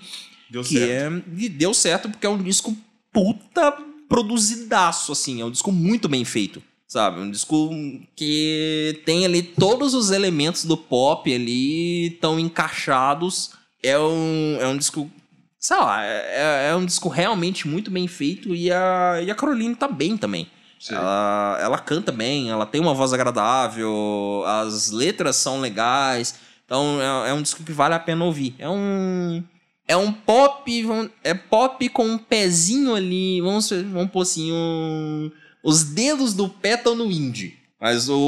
Deu 0.49 0.64
que 0.64 0.77
certo. 0.77 1.23
é. 1.27 1.43
E 1.43 1.49
deu 1.49 1.73
certo 1.73 2.10
porque 2.10 2.26
é 2.26 2.30
um 2.30 2.41
disco 2.41 2.76
puta 3.11 3.72
produzidaço, 4.07 5.11
assim. 5.11 5.41
É 5.41 5.45
um 5.45 5.52
disco 5.52 5.72
muito 5.72 6.07
bem 6.07 6.23
feito. 6.23 6.61
Sabe? 6.88 7.19
Um 7.19 7.31
disco 7.31 7.72
que 8.15 9.02
tem 9.06 9.26
ali 9.26 9.41
todos 9.41 9.93
os 9.95 10.11
elementos 10.11 10.64
do 10.65 10.77
pop 10.77 11.34
ali 11.34 12.11
tão 12.22 12.39
encaixados. 12.39 13.52
É 13.81 13.97
um, 13.97 14.57
é 14.60 14.68
um 14.68 14.77
disco. 14.77 15.10
Sei 15.66 15.78
lá, 15.78 16.06
é, 16.06 16.70
é 16.70 16.76
um 16.76 16.86
disco 16.86 17.10
realmente 17.10 17.68
muito 17.68 17.90
bem 17.90 18.08
feito 18.08 18.54
e 18.54 18.72
a, 18.72 19.20
e 19.26 19.32
a 19.32 19.34
Caroline 19.34 19.76
tá 19.76 19.88
bem 19.88 20.16
também. 20.16 20.48
Ela, 20.92 21.58
ela 21.60 21.78
canta 21.80 22.12
bem, 22.12 22.52
ela 22.52 22.68
tem 22.68 22.80
uma 22.80 22.94
voz 22.94 23.14
agradável, 23.14 24.44
as 24.46 24.92
letras 24.92 25.38
são 25.38 25.60
legais. 25.60 26.36
Então 26.64 27.02
é, 27.02 27.32
é 27.32 27.34
um 27.34 27.42
disco 27.42 27.64
que 27.64 27.72
vale 27.72 27.96
a 27.96 28.00
pena 28.00 28.24
ouvir. 28.24 28.54
É 28.60 28.70
um. 28.70 29.44
É 29.88 29.98
um 29.98 30.14
pop. 30.14 30.72
É 31.24 31.34
pop 31.34 31.90
com 31.90 32.06
um 32.06 32.18
pezinho 32.20 32.94
ali. 32.94 33.42
Vamos, 33.42 33.68
vamos 33.72 34.12
pôr 34.12 34.22
assim. 34.22 34.52
Um, 34.52 35.32
os 35.64 35.84
dedos 35.84 36.36
do 36.36 36.48
pé 36.48 36.76
estão 36.76 36.94
no 36.94 37.06
indie. 37.06 37.58
Mas 37.82 38.08
o, 38.08 38.20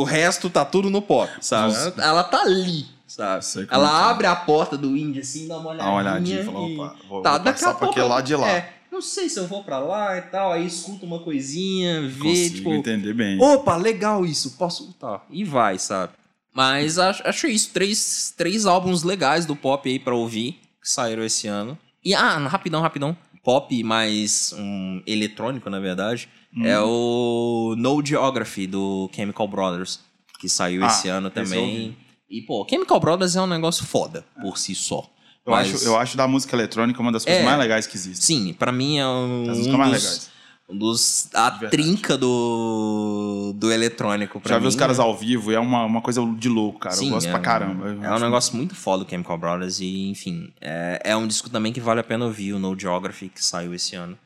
o 0.00 0.02
resto 0.02 0.50
tá 0.50 0.64
tudo 0.64 0.90
no 0.90 1.00
pop, 1.00 1.30
sabe? 1.40 1.72
Ela 1.98 2.24
tá 2.24 2.42
ali, 2.42 2.86
sabe? 3.20 3.44
Sei 3.44 3.66
Ela 3.70 3.88
que 3.88 3.94
é. 3.94 3.98
abre 4.10 4.26
a 4.26 4.36
porta 4.36 4.76
do 4.76 4.96
indie 4.96 5.20
assim, 5.20 5.46
dá 5.48 5.58
uma 5.58 5.70
olhadinha. 5.70 5.84
Dá 5.84 5.90
uma 5.90 6.00
olhadinha 6.00 6.40
e 6.40 6.44
fala, 6.44 6.58
opa, 6.60 6.96
vou, 7.08 7.22
Tá, 7.22 7.30
vou 7.32 7.40
passar 7.52 7.74
pra 7.74 7.88
aquele 7.90 8.06
lado 8.06 8.26
de 8.26 8.34
lá. 8.36 8.48
É, 8.48 8.72
não 8.90 9.00
sei 9.02 9.28
se 9.28 9.38
eu 9.38 9.46
vou 9.46 9.62
pra 9.62 9.78
lá 9.78 10.16
e 10.18 10.22
tal, 10.22 10.52
aí 10.52 10.66
escuta 10.66 11.04
uma 11.06 11.18
coisinha, 11.20 12.02
vê, 12.08 12.18
Consigo 12.22 12.56
tipo. 12.56 12.72
entender 12.72 13.14
bem. 13.14 13.40
Opa, 13.40 13.76
legal 13.76 14.24
isso, 14.24 14.52
posso. 14.56 14.92
Tá. 14.98 15.20
E 15.30 15.44
vai, 15.44 15.78
sabe? 15.78 16.12
Mas 16.52 16.98
acho, 16.98 17.22
acho 17.26 17.46
isso. 17.46 17.70
Três, 17.72 18.34
três 18.36 18.66
álbuns 18.66 19.02
legais 19.04 19.46
do 19.46 19.54
pop 19.54 19.88
aí 19.88 19.98
pra 19.98 20.14
ouvir, 20.14 20.52
que 20.82 20.88
saíram 20.90 21.22
esse 21.22 21.46
ano. 21.46 21.78
E, 22.04 22.14
ah, 22.14 22.38
rapidão, 22.38 22.80
rapidão. 22.80 23.16
Pop 23.44 23.82
mais 23.84 24.52
um, 24.58 25.00
eletrônico, 25.06 25.70
na 25.70 25.78
verdade. 25.78 26.28
Hum. 26.54 26.66
É 26.66 26.80
o 26.80 27.74
No 27.78 28.04
Geography 28.04 28.66
do 28.66 29.08
Chemical 29.14 29.46
Brothers, 29.46 30.00
que 30.40 30.48
saiu 30.48 30.82
Ah, 30.84 30.88
esse 30.88 31.08
ano 31.08 31.30
também. 31.30 31.58
ouvi. 31.60 31.96
E, 32.30 32.42
pô, 32.42 32.64
Chemical 32.68 33.00
Brothers 33.00 33.34
é 33.36 33.40
um 33.42 33.46
negócio 33.46 33.84
foda 33.84 34.24
por 34.40 34.56
si 34.56 34.74
só. 34.74 35.08
Eu, 35.44 35.52
Mas- 35.52 35.74
acho, 35.74 35.84
eu 35.84 35.96
acho 35.96 36.16
da 36.16 36.28
música 36.28 36.54
eletrônica 36.54 37.00
uma 37.00 37.10
das 37.10 37.24
coisas 37.24 37.42
É. 37.42 37.44
mais 37.44 37.58
legais 37.58 37.86
que 37.86 37.96
existe. 37.96 38.24
Sim, 38.24 38.52
pra 38.52 38.70
mim 38.70 38.98
é 38.98 39.06
um, 39.06 39.50
As 39.50 39.58
um 39.66 39.76
mais 39.76 39.92
dos, 39.92 40.02
legais. 40.02 40.30
um 40.68 40.76
dos. 40.78 41.28
A 41.34 41.50
trinca 41.50 42.16
do, 42.16 43.52
do 43.56 43.72
eletrônico. 43.72 44.40
Já 44.46 44.56
mim, 44.56 44.62
vi 44.62 44.68
os 44.68 44.76
caras 44.76 45.00
ao 45.00 45.16
vivo 45.16 45.50
e 45.50 45.54
é 45.54 45.58
uma, 45.60 45.84
uma 45.84 46.00
coisa 46.02 46.20
de 46.38 46.48
louco, 46.48 46.78
cara. 46.78 46.94
Sim, 46.94 47.06
eu 47.06 47.14
gosto 47.14 47.26
é, 47.28 47.30
pra 47.32 47.40
caramba. 47.40 47.88
É 48.06 48.14
um 48.14 48.18
negócio 48.20 48.54
muito 48.56 48.74
foda 48.76 49.04
o 49.04 49.08
Chemical 49.08 49.36
Brothers 49.38 49.80
e, 49.80 50.08
enfim, 50.10 50.52
é, 50.60 51.00
é 51.04 51.16
um 51.16 51.26
disco 51.26 51.50
também 51.50 51.72
que 51.72 51.80
vale 51.80 52.00
a 52.00 52.04
pena 52.04 52.26
ouvir, 52.26 52.52
o 52.52 52.58
No 52.58 52.78
Geography, 52.78 53.28
que 53.28 53.44
saiu 53.44 53.74
esse 53.74 53.96
ano. 53.96 54.16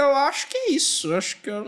Eu 0.00 0.16
acho 0.16 0.48
que 0.48 0.56
é 0.56 0.70
isso. 0.72 1.12
Eu 1.12 1.18
Acho 1.18 1.36
que, 1.42 1.50
eu, 1.50 1.64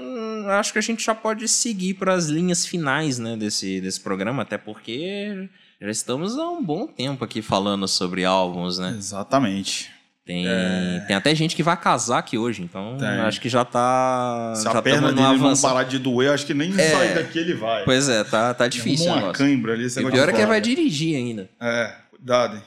acho 0.50 0.72
que 0.72 0.78
a 0.78 0.82
gente 0.82 1.04
já 1.04 1.14
pode 1.14 1.46
seguir 1.48 1.94
para 1.94 2.14
as 2.14 2.26
linhas 2.26 2.64
finais 2.66 3.18
né, 3.18 3.36
desse, 3.36 3.80
desse 3.80 4.00
programa, 4.00 4.42
até 4.42 4.56
porque 4.56 5.48
já 5.80 5.90
estamos 5.90 6.38
há 6.38 6.48
um 6.48 6.62
bom 6.62 6.86
tempo 6.86 7.24
aqui 7.24 7.42
falando 7.42 7.86
sobre 7.88 8.24
álbuns, 8.24 8.78
né? 8.78 8.94
Exatamente. 8.96 9.90
Tem, 10.24 10.46
tem 11.08 11.16
até 11.16 11.34
gente 11.34 11.56
que 11.56 11.62
vai 11.62 11.76
casar 11.76 12.18
aqui 12.18 12.38
hoje, 12.38 12.62
então 12.62 12.96
Tem. 12.98 13.08
acho 13.08 13.40
que 13.40 13.48
já 13.48 13.64
tá. 13.64 14.52
Se 14.54 14.62
já 14.62 14.70
a 14.70 14.82
perna 14.82 15.12
dele 15.12 15.38
não 15.38 15.56
parar 15.56 15.82
de 15.82 15.98
doer, 15.98 16.30
acho 16.32 16.46
que 16.46 16.54
nem 16.54 16.72
É. 16.78 16.90
sair 16.90 17.14
daqui 17.14 17.38
ele 17.40 17.54
vai. 17.54 17.84
Pois 17.84 18.08
é, 18.08 18.22
tá, 18.22 18.54
tá 18.54 18.68
difícil 18.68 19.06
o 19.06 19.10
Arruma 19.10 19.26
uma 19.28 19.32
cãibra 19.32 19.72
ali. 19.72 19.86
esse 19.86 20.00
E 20.00 20.08
pior 20.08 20.28
é 20.28 20.32
que 20.32 20.38
ele 20.38 20.46
vai 20.46 20.60
dirigir 20.60 21.16
ainda. 21.16 21.50
É, 21.60 21.92
cuidado. 22.10 22.62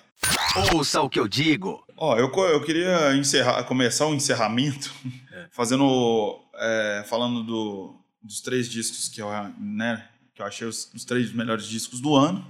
Ouça 0.73 1.01
o 1.01 1.09
que 1.09 1.19
eu 1.19 1.27
digo. 1.27 1.81
Ó, 2.05 2.17
eu, 2.17 2.29
eu 2.29 2.61
queria 2.61 3.15
encerrar, 3.15 3.63
começar 3.63 4.05
o 4.07 4.13
encerramento 4.13 4.93
fazendo, 5.51 6.37
é, 6.55 7.05
falando 7.07 7.41
do, 7.43 7.95
dos 8.21 8.41
três 8.41 8.67
discos 8.69 9.07
que 9.07 9.21
eu, 9.21 9.29
né, 9.57 10.05
que 10.35 10.41
eu 10.41 10.45
achei 10.45 10.67
os, 10.67 10.91
os 10.93 11.05
três 11.05 11.31
melhores 11.33 11.65
discos 11.65 12.01
do 12.01 12.13
ano. 12.13 12.45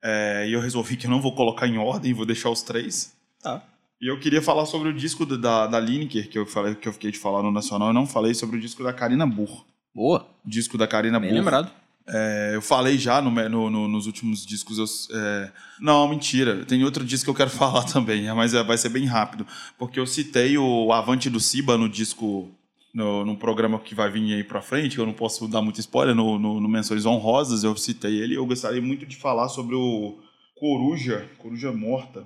É, 0.00 0.46
e 0.48 0.52
eu 0.52 0.60
resolvi 0.60 0.96
que 0.96 1.06
eu 1.06 1.10
não 1.10 1.20
vou 1.20 1.34
colocar 1.34 1.66
em 1.66 1.76
ordem, 1.76 2.14
vou 2.14 2.24
deixar 2.24 2.50
os 2.50 2.62
três. 2.62 3.12
Tá. 3.42 3.64
E 4.00 4.06
eu 4.06 4.20
queria 4.20 4.40
falar 4.40 4.64
sobre 4.64 4.90
o 4.90 4.94
disco 4.94 5.26
da, 5.26 5.66
da 5.66 5.80
Lineker, 5.80 6.30
que 6.30 6.38
eu 6.38 6.46
falei 6.46 6.76
que 6.76 6.86
eu 6.86 6.92
fiquei 6.92 7.10
de 7.10 7.18
falar 7.18 7.42
no 7.42 7.50
Nacional, 7.50 7.88
eu 7.88 7.94
não 7.94 8.06
falei 8.06 8.32
sobre 8.32 8.58
o 8.58 8.60
disco 8.60 8.84
da 8.84 8.92
Karina 8.92 9.26
Burr. 9.26 9.64
Boa, 9.92 10.24
O 10.46 10.48
disco 10.48 10.78
da 10.78 10.86
Karina 10.86 11.18
bem 11.18 11.30
Burr. 11.30 11.38
lembrado. 11.38 11.72
É, 12.06 12.52
eu 12.54 12.60
falei 12.60 12.98
já 12.98 13.22
no, 13.22 13.30
no- 13.30 13.70
no- 13.70 13.88
nos 13.88 14.06
últimos 14.06 14.44
discos. 14.44 14.78
eu- 14.78 15.16
é, 15.18 15.52
não, 15.80 16.06
mentira. 16.08 16.64
Tem 16.66 16.84
outro 16.84 17.04
disco 17.04 17.24
que 17.26 17.30
eu 17.30 17.34
quero 17.34 17.50
falar 17.56 17.84
também, 17.84 18.26
mas 18.34 18.52
é, 18.54 18.62
vai 18.62 18.76
ser 18.76 18.90
bem 18.90 19.06
rápido. 19.06 19.46
Porque 19.78 19.98
eu 19.98 20.06
citei 20.06 20.58
o 20.58 20.92
Avante 20.92 21.30
do 21.30 21.40
Ciba 21.40 21.76
no 21.78 21.88
disco. 21.88 22.50
No, 22.92 23.24
no 23.24 23.36
programa 23.36 23.80
que 23.80 23.92
vai 23.92 24.08
vir 24.08 24.34
aí 24.34 24.44
pra 24.44 24.62
frente, 24.62 24.94
que 24.94 25.00
eu 25.00 25.06
não 25.06 25.12
posso 25.12 25.48
dar 25.48 25.60
muito 25.60 25.80
spoiler, 25.80 26.14
no, 26.14 26.38
no, 26.38 26.68
Menções 26.68 27.04
Honrosas, 27.04 27.64
eu 27.64 27.76
citei 27.76 28.20
ele. 28.22 28.36
Eu 28.36 28.46
gostaria 28.46 28.80
muito 28.80 29.04
de 29.04 29.16
falar 29.16 29.48
sobre 29.48 29.74
o 29.74 30.16
Coruja, 30.54 31.28
Coruja 31.38 31.72
Morta, 31.72 32.24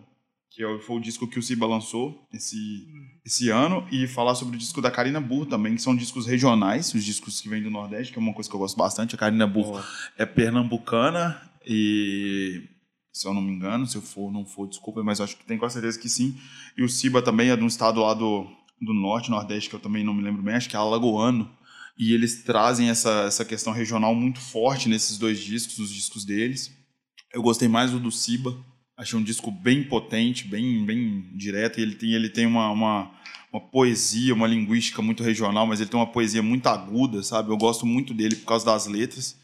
que 0.51 0.63
é 0.63 0.79
foi 0.81 0.97
o 0.97 1.01
disco 1.01 1.27
que 1.27 1.39
o 1.39 1.43
Ciba 1.43 1.67
lançou 1.67 2.23
esse, 2.35 2.87
esse 3.25 3.51
ano, 3.51 3.87
e 3.91 4.07
falar 4.07 4.35
sobre 4.35 4.57
o 4.57 4.59
disco 4.59 4.81
da 4.81 4.91
Karina 4.91 5.21
Burr 5.21 5.47
também, 5.47 5.75
que 5.75 5.83
são 5.83 5.95
discos 5.95 6.27
regionais, 6.27 6.93
os 6.95 7.05
discos 7.05 7.41
que 7.41 7.49
vêm 7.49 7.63
do 7.63 7.71
Nordeste, 7.71 8.13
que 8.13 8.19
é 8.19 8.23
uma 8.23 8.33
coisa 8.33 8.49
que 8.49 8.57
eu 8.57 8.61
gosto 8.61 8.77
bastante. 8.77 9.15
A 9.15 9.19
Karina 9.19 9.47
Burr 9.47 9.83
é 10.17 10.25
pernambucana 10.25 11.41
e 11.67 12.63
se 13.13 13.27
eu 13.27 13.35
não 13.35 13.43
me 13.43 13.53
engano, 13.53 13.87
se 13.87 13.97
eu 13.97 14.03
for, 14.03 14.33
não 14.33 14.47
for, 14.47 14.69
desculpa, 14.69 15.03
mas 15.03 15.21
acho 15.21 15.37
que 15.37 15.45
tenho 15.45 15.59
quase 15.59 15.75
certeza 15.75 15.99
que 15.99 16.09
sim. 16.09 16.39
E 16.77 16.85
o 16.85 16.89
Ciba 16.89 17.21
também 17.21 17.51
é 17.51 17.57
de 17.57 17.65
um 17.65 17.67
estado 17.67 18.01
lá 18.01 18.15
do, 18.15 18.47
do 18.81 18.95
norte, 18.95 19.29
nordeste, 19.29 19.69
que 19.69 19.75
eu 19.75 19.81
também 19.81 20.05
não 20.05 20.15
me 20.15 20.23
lembro 20.23 20.41
bem, 20.41 20.55
acho 20.55 20.69
que 20.69 20.77
é 20.77 20.79
alagoano. 20.79 21.51
E 21.99 22.13
eles 22.13 22.45
trazem 22.45 22.91
essa, 22.91 23.25
essa 23.27 23.45
questão 23.45 23.73
regional 23.73 24.15
muito 24.15 24.41
forte 24.41 24.89
nesses 24.89 25.19
dois 25.19 25.41
discos, 25.41 25.81
os 25.81 25.91
discos 25.91 26.25
deles. 26.25 26.73
Eu 27.35 27.43
gostei 27.43 27.67
mais 27.67 27.91
do 27.91 27.99
do 27.99 28.13
Ciba, 28.13 28.57
achei 28.99 29.17
um 29.17 29.23
disco 29.23 29.49
bem 29.53 29.85
potente, 29.85 30.45
bem, 30.45 30.85
bem 30.85 31.25
direto, 31.33 31.79
e 31.79 31.83
ele 31.83 31.95
tem, 31.95 32.13
ele 32.13 32.29
tem 32.29 32.47
uma, 32.47 32.69
uma, 32.71 33.11
uma 33.53 33.61
poesia, 33.61 34.35
uma 34.35 34.49
linguística 34.49 35.01
muito 35.01 35.23
regional, 35.23 35.69
mas 35.69 35.81
ele 35.81 35.89
tem 35.89 35.99
uma 35.99 36.11
poesia 36.11 36.43
muito 36.43 36.67
aguda, 36.67 37.23
sabe? 37.23 37.51
Eu 37.51 37.57
gosto 37.57 37.87
muito 37.87 38.13
dele 38.13 38.35
por 38.35 38.47
causa 38.47 38.67
das 38.67 38.87
letras. 38.87 39.39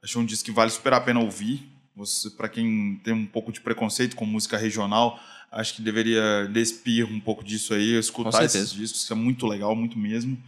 Achei 0.00 0.20
um 0.20 0.24
disco 0.24 0.44
que 0.44 0.52
vale 0.52 0.70
super 0.70 0.92
a 0.92 1.00
pena 1.00 1.18
ouvir. 1.18 1.68
Você, 1.96 2.30
para 2.30 2.48
quem 2.48 3.00
tem 3.02 3.12
um 3.12 3.26
pouco 3.26 3.50
de 3.52 3.60
preconceito 3.60 4.14
com 4.14 4.24
música 4.24 4.56
regional, 4.56 5.18
acho 5.50 5.74
que 5.74 5.82
deveria 5.82 6.48
despir 6.52 7.04
um 7.04 7.18
pouco 7.18 7.42
disso 7.42 7.74
aí, 7.74 7.98
escutar 7.98 8.44
esses 8.44 8.72
discos, 8.72 9.04
que 9.04 9.12
é 9.12 9.16
muito 9.16 9.44
legal, 9.46 9.74
muito 9.74 9.98
mesmo. 9.98 10.40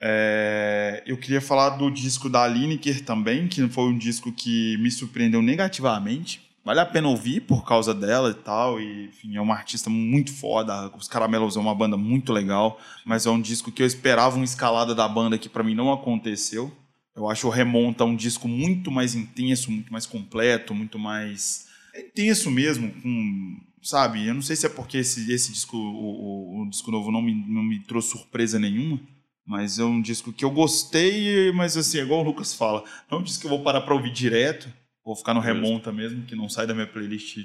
É, 0.00 1.02
eu 1.06 1.16
queria 1.18 1.40
falar 1.40 1.70
do 1.70 1.90
disco 1.90 2.28
da 2.28 2.46
Lineker 2.46 3.04
também, 3.04 3.48
que 3.48 3.68
foi 3.68 3.84
um 3.84 3.96
disco 3.96 4.32
que 4.32 4.78
me 4.78 4.90
surpreendeu 4.90 5.42
negativamente. 5.42 6.40
Vale 6.64 6.78
a 6.80 6.86
pena 6.86 7.08
ouvir 7.08 7.40
por 7.40 7.64
causa 7.64 7.92
dela 7.92 8.30
e 8.30 8.34
tal. 8.34 8.80
E, 8.80 9.06
enfim, 9.06 9.36
é 9.36 9.40
uma 9.40 9.54
artista 9.54 9.90
muito 9.90 10.32
foda. 10.32 10.90
Os 10.96 11.08
Caramelos 11.08 11.56
é 11.56 11.60
uma 11.60 11.74
banda 11.74 11.96
muito 11.96 12.32
legal. 12.32 12.80
Mas 13.04 13.26
é 13.26 13.30
um 13.30 13.40
disco 13.40 13.72
que 13.72 13.82
eu 13.82 13.86
esperava 13.86 14.36
uma 14.36 14.44
escalada 14.44 14.94
da 14.94 15.08
banda 15.08 15.36
que 15.38 15.48
para 15.48 15.64
mim 15.64 15.74
não 15.74 15.92
aconteceu. 15.92 16.70
Eu 17.16 17.28
acho 17.28 17.46
o 17.46 17.50
Remonta 17.50 18.04
um 18.04 18.16
disco 18.16 18.46
muito 18.48 18.90
mais 18.90 19.14
intenso, 19.14 19.70
muito 19.70 19.92
mais 19.92 20.06
completo, 20.06 20.74
muito 20.74 20.98
mais. 20.98 21.66
É 21.94 22.00
intenso 22.06 22.50
mesmo, 22.50 22.90
com. 23.02 23.60
Sabe? 23.82 24.24
Eu 24.26 24.34
não 24.34 24.42
sei 24.42 24.54
se 24.54 24.64
é 24.64 24.68
porque 24.68 24.98
esse, 24.98 25.30
esse 25.32 25.52
disco, 25.52 25.76
o, 25.76 26.60
o- 26.60 26.62
o 26.62 26.70
disco 26.70 26.90
novo, 26.92 27.10
não 27.10 27.20
me, 27.20 27.34
não 27.34 27.62
me 27.64 27.80
trouxe 27.80 28.10
surpresa 28.12 28.58
nenhuma. 28.58 29.00
Mas 29.44 29.80
é 29.80 29.84
um 29.84 30.00
disco 30.00 30.32
que 30.32 30.44
eu 30.44 30.50
gostei, 30.52 31.50
mas 31.52 31.76
assim, 31.76 31.98
é 31.98 32.02
igual 32.02 32.20
o 32.20 32.24
Lucas 32.24 32.54
fala. 32.54 32.84
Não 33.10 33.18
é 33.18 33.20
um 33.20 33.24
disco 33.24 33.40
que 33.40 33.46
eu 33.46 33.50
vou 33.50 33.62
parar 33.64 33.80
pra 33.80 33.92
ouvir 33.94 34.12
direto. 34.12 34.72
Vou 35.04 35.16
ficar 35.16 35.34
no 35.34 35.40
Remonta 35.40 35.92
mesmo, 35.92 36.24
que 36.24 36.36
não 36.36 36.48
sai 36.48 36.66
da 36.66 36.74
minha 36.74 36.86
playlist 36.86 37.38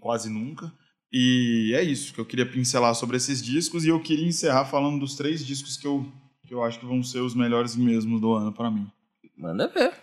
quase 0.00 0.28
nunca. 0.28 0.72
E 1.12 1.72
é 1.74 1.82
isso 1.82 2.12
que 2.12 2.20
eu 2.20 2.26
queria 2.26 2.44
pincelar 2.44 2.94
sobre 2.94 3.16
esses 3.16 3.42
discos. 3.42 3.84
E 3.84 3.88
eu 3.88 4.00
queria 4.00 4.26
encerrar 4.26 4.66
falando 4.66 5.00
dos 5.00 5.14
três 5.14 5.44
discos 5.44 5.76
que 5.76 5.86
eu, 5.86 6.06
que 6.46 6.52
eu 6.52 6.62
acho 6.62 6.78
que 6.78 6.86
vão 6.86 7.02
ser 7.02 7.20
os 7.20 7.34
melhores 7.34 7.76
mesmo 7.76 8.20
do 8.20 8.32
ano 8.34 8.52
pra 8.52 8.70
mim. 8.70 8.86
Manda 9.36 9.68
ver. 9.68 9.94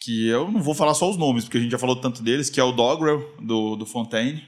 Que 0.00 0.26
eu 0.26 0.50
não 0.50 0.62
vou 0.62 0.74
falar 0.74 0.94
só 0.94 1.08
os 1.08 1.16
nomes, 1.16 1.44
porque 1.44 1.58
a 1.58 1.60
gente 1.60 1.70
já 1.70 1.78
falou 1.78 1.94
tanto 1.94 2.22
deles, 2.22 2.50
que 2.50 2.58
é 2.58 2.64
o 2.64 2.72
Dogrel, 2.72 3.36
do, 3.40 3.76
do 3.76 3.86
Fontaine. 3.86 4.42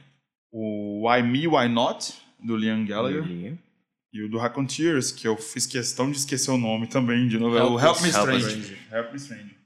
O 0.50 1.08
Why 1.08 1.22
Me, 1.22 1.46
Why 1.46 1.68
Not, 1.68 2.14
do 2.42 2.56
Liam 2.56 2.84
Gallagher. 2.84 3.22
E 4.12 4.22
o 4.22 4.28
do 4.28 4.38
Raconteurs, 4.38 5.10
que 5.10 5.26
eu 5.26 5.36
fiz 5.36 5.66
questão 5.66 6.10
de 6.10 6.18
esquecer 6.18 6.50
o 6.50 6.58
nome 6.58 6.86
também, 6.86 7.28
de 7.28 7.38
novo. 7.38 7.56
É 7.56 7.62
o 7.62 7.78
Help 7.78 8.00
Me 8.02 8.08
Strange. 8.08 8.78
Help 8.90 9.10
Me 9.10 9.16
Strange. 9.16 9.61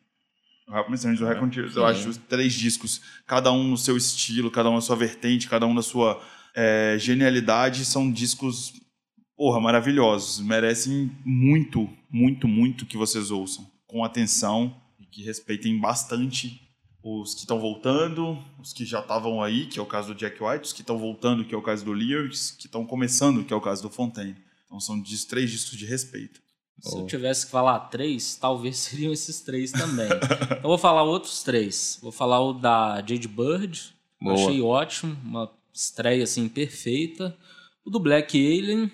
Me 0.69 0.95
Strange 0.97 1.21
do 1.21 1.27
Raconteurs. 1.27 1.77
Eu 1.77 1.83
Sim. 1.83 1.89
acho 1.89 2.09
os 2.09 2.17
três 2.17 2.53
discos, 2.53 3.01
cada 3.27 3.53
um 3.53 3.63
no 3.63 3.79
seu 3.79 3.97
estilo, 3.97 4.51
cada 4.51 4.69
um 4.69 4.75
na 4.75 4.81
sua 4.81 4.97
vertente, 4.97 5.49
cada 5.49 5.67
um 5.67 5.73
na 5.73 5.83
sua 5.83 6.21
é, 6.55 6.97
genialidade, 6.99 7.85
são 7.85 8.11
discos 8.11 8.73
porra, 9.37 9.61
maravilhosos. 9.61 10.41
Merecem 10.41 11.13
muito, 11.25 11.89
muito, 12.11 12.49
muito 12.49 12.87
que 12.87 12.97
vocês 12.97 13.31
ouçam. 13.31 13.71
Com 13.87 14.03
atenção 14.03 14.75
e 14.99 15.07
que 15.07 15.23
respeitem 15.23 15.79
bastante 15.79 16.61
os 17.03 17.35
que 17.35 17.41
estão 17.41 17.61
voltando, 17.61 18.37
os 18.59 18.73
que 18.73 18.85
já 18.85 18.99
estavam 18.99 19.41
aí, 19.41 19.67
que 19.67 19.79
é 19.79 19.83
o 19.83 19.87
caso 19.87 20.13
do 20.13 20.19
Jack 20.19 20.43
White, 20.43 20.65
os 20.65 20.73
que 20.73 20.81
estão 20.81 20.99
voltando, 20.99 21.45
que 21.45 21.55
é 21.55 21.59
o 21.59 21.63
caso 21.63 21.85
do 21.85 21.93
Lyrics, 21.93 22.51
que 22.51 22.67
estão 22.67 22.85
começando, 22.85 23.45
que 23.45 23.53
é 23.53 23.57
o 23.57 23.61
caso 23.61 23.83
do 23.83 23.91
Fontaine. 23.91 24.37
Então 24.65 24.81
são 24.81 25.01
três 25.29 25.51
discos 25.51 25.79
de 25.79 25.87
respeito. 25.87 26.41
Se 26.81 26.97
eu 26.97 27.07
tivesse 27.07 27.47
que 27.47 27.53
falar 27.53 27.79
três, 27.81 28.37
talvez 28.37 28.77
seriam 28.79 29.13
esses 29.13 29.41
três 29.41 29.73
também. 29.73 30.09
eu 30.63 30.63
vou 30.63 30.79
falar 30.79 31.03
outros 31.03 31.43
três. 31.43 31.99
Vou 32.03 32.13
falar 32.13 32.41
o 32.41 32.53
da 32.53 32.97
Jade 32.97 33.29
Bird. 33.29 33.95
Boa. 34.21 34.35
Achei 34.35 34.61
ótimo, 34.61 35.17
uma 35.25 35.51
estreia 35.73 36.25
assim 36.25 36.49
perfeita. 36.49 37.37
O 37.85 37.91
do 37.91 38.01
Black 38.01 38.37
Alien. 38.37 38.91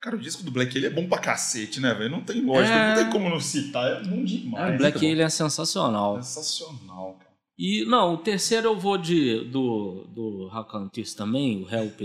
Cara, 0.00 0.16
o 0.16 0.18
disco 0.18 0.42
do 0.42 0.50
Black 0.50 0.76
Alien 0.76 0.92
é 0.92 0.94
bom 0.94 1.08
pra 1.08 1.18
cacete, 1.18 1.80
né, 1.80 1.94
velho? 1.94 2.10
Não 2.10 2.20
tem 2.20 2.42
lógica, 2.42 2.74
é... 2.74 2.88
não 2.88 3.02
tem 3.02 3.12
como 3.12 3.30
não 3.30 3.40
citar, 3.40 3.90
é 3.90 4.04
bom 4.04 4.22
demais. 4.24 4.74
O 4.74 4.78
Black 4.78 4.98
Alien 4.98 5.22
é 5.22 5.30
sensacional. 5.30 6.22
Sensacional, 6.22 7.16
cara. 7.18 7.23
E, 7.56 7.84
não, 7.84 8.14
o 8.14 8.18
terceiro 8.18 8.68
eu 8.68 8.76
vou 8.76 8.98
de, 8.98 9.44
do, 9.44 10.06
do 10.08 10.48
Rakantis 10.48 11.14
também, 11.14 11.62
o 11.62 11.72
Help, 11.72 12.00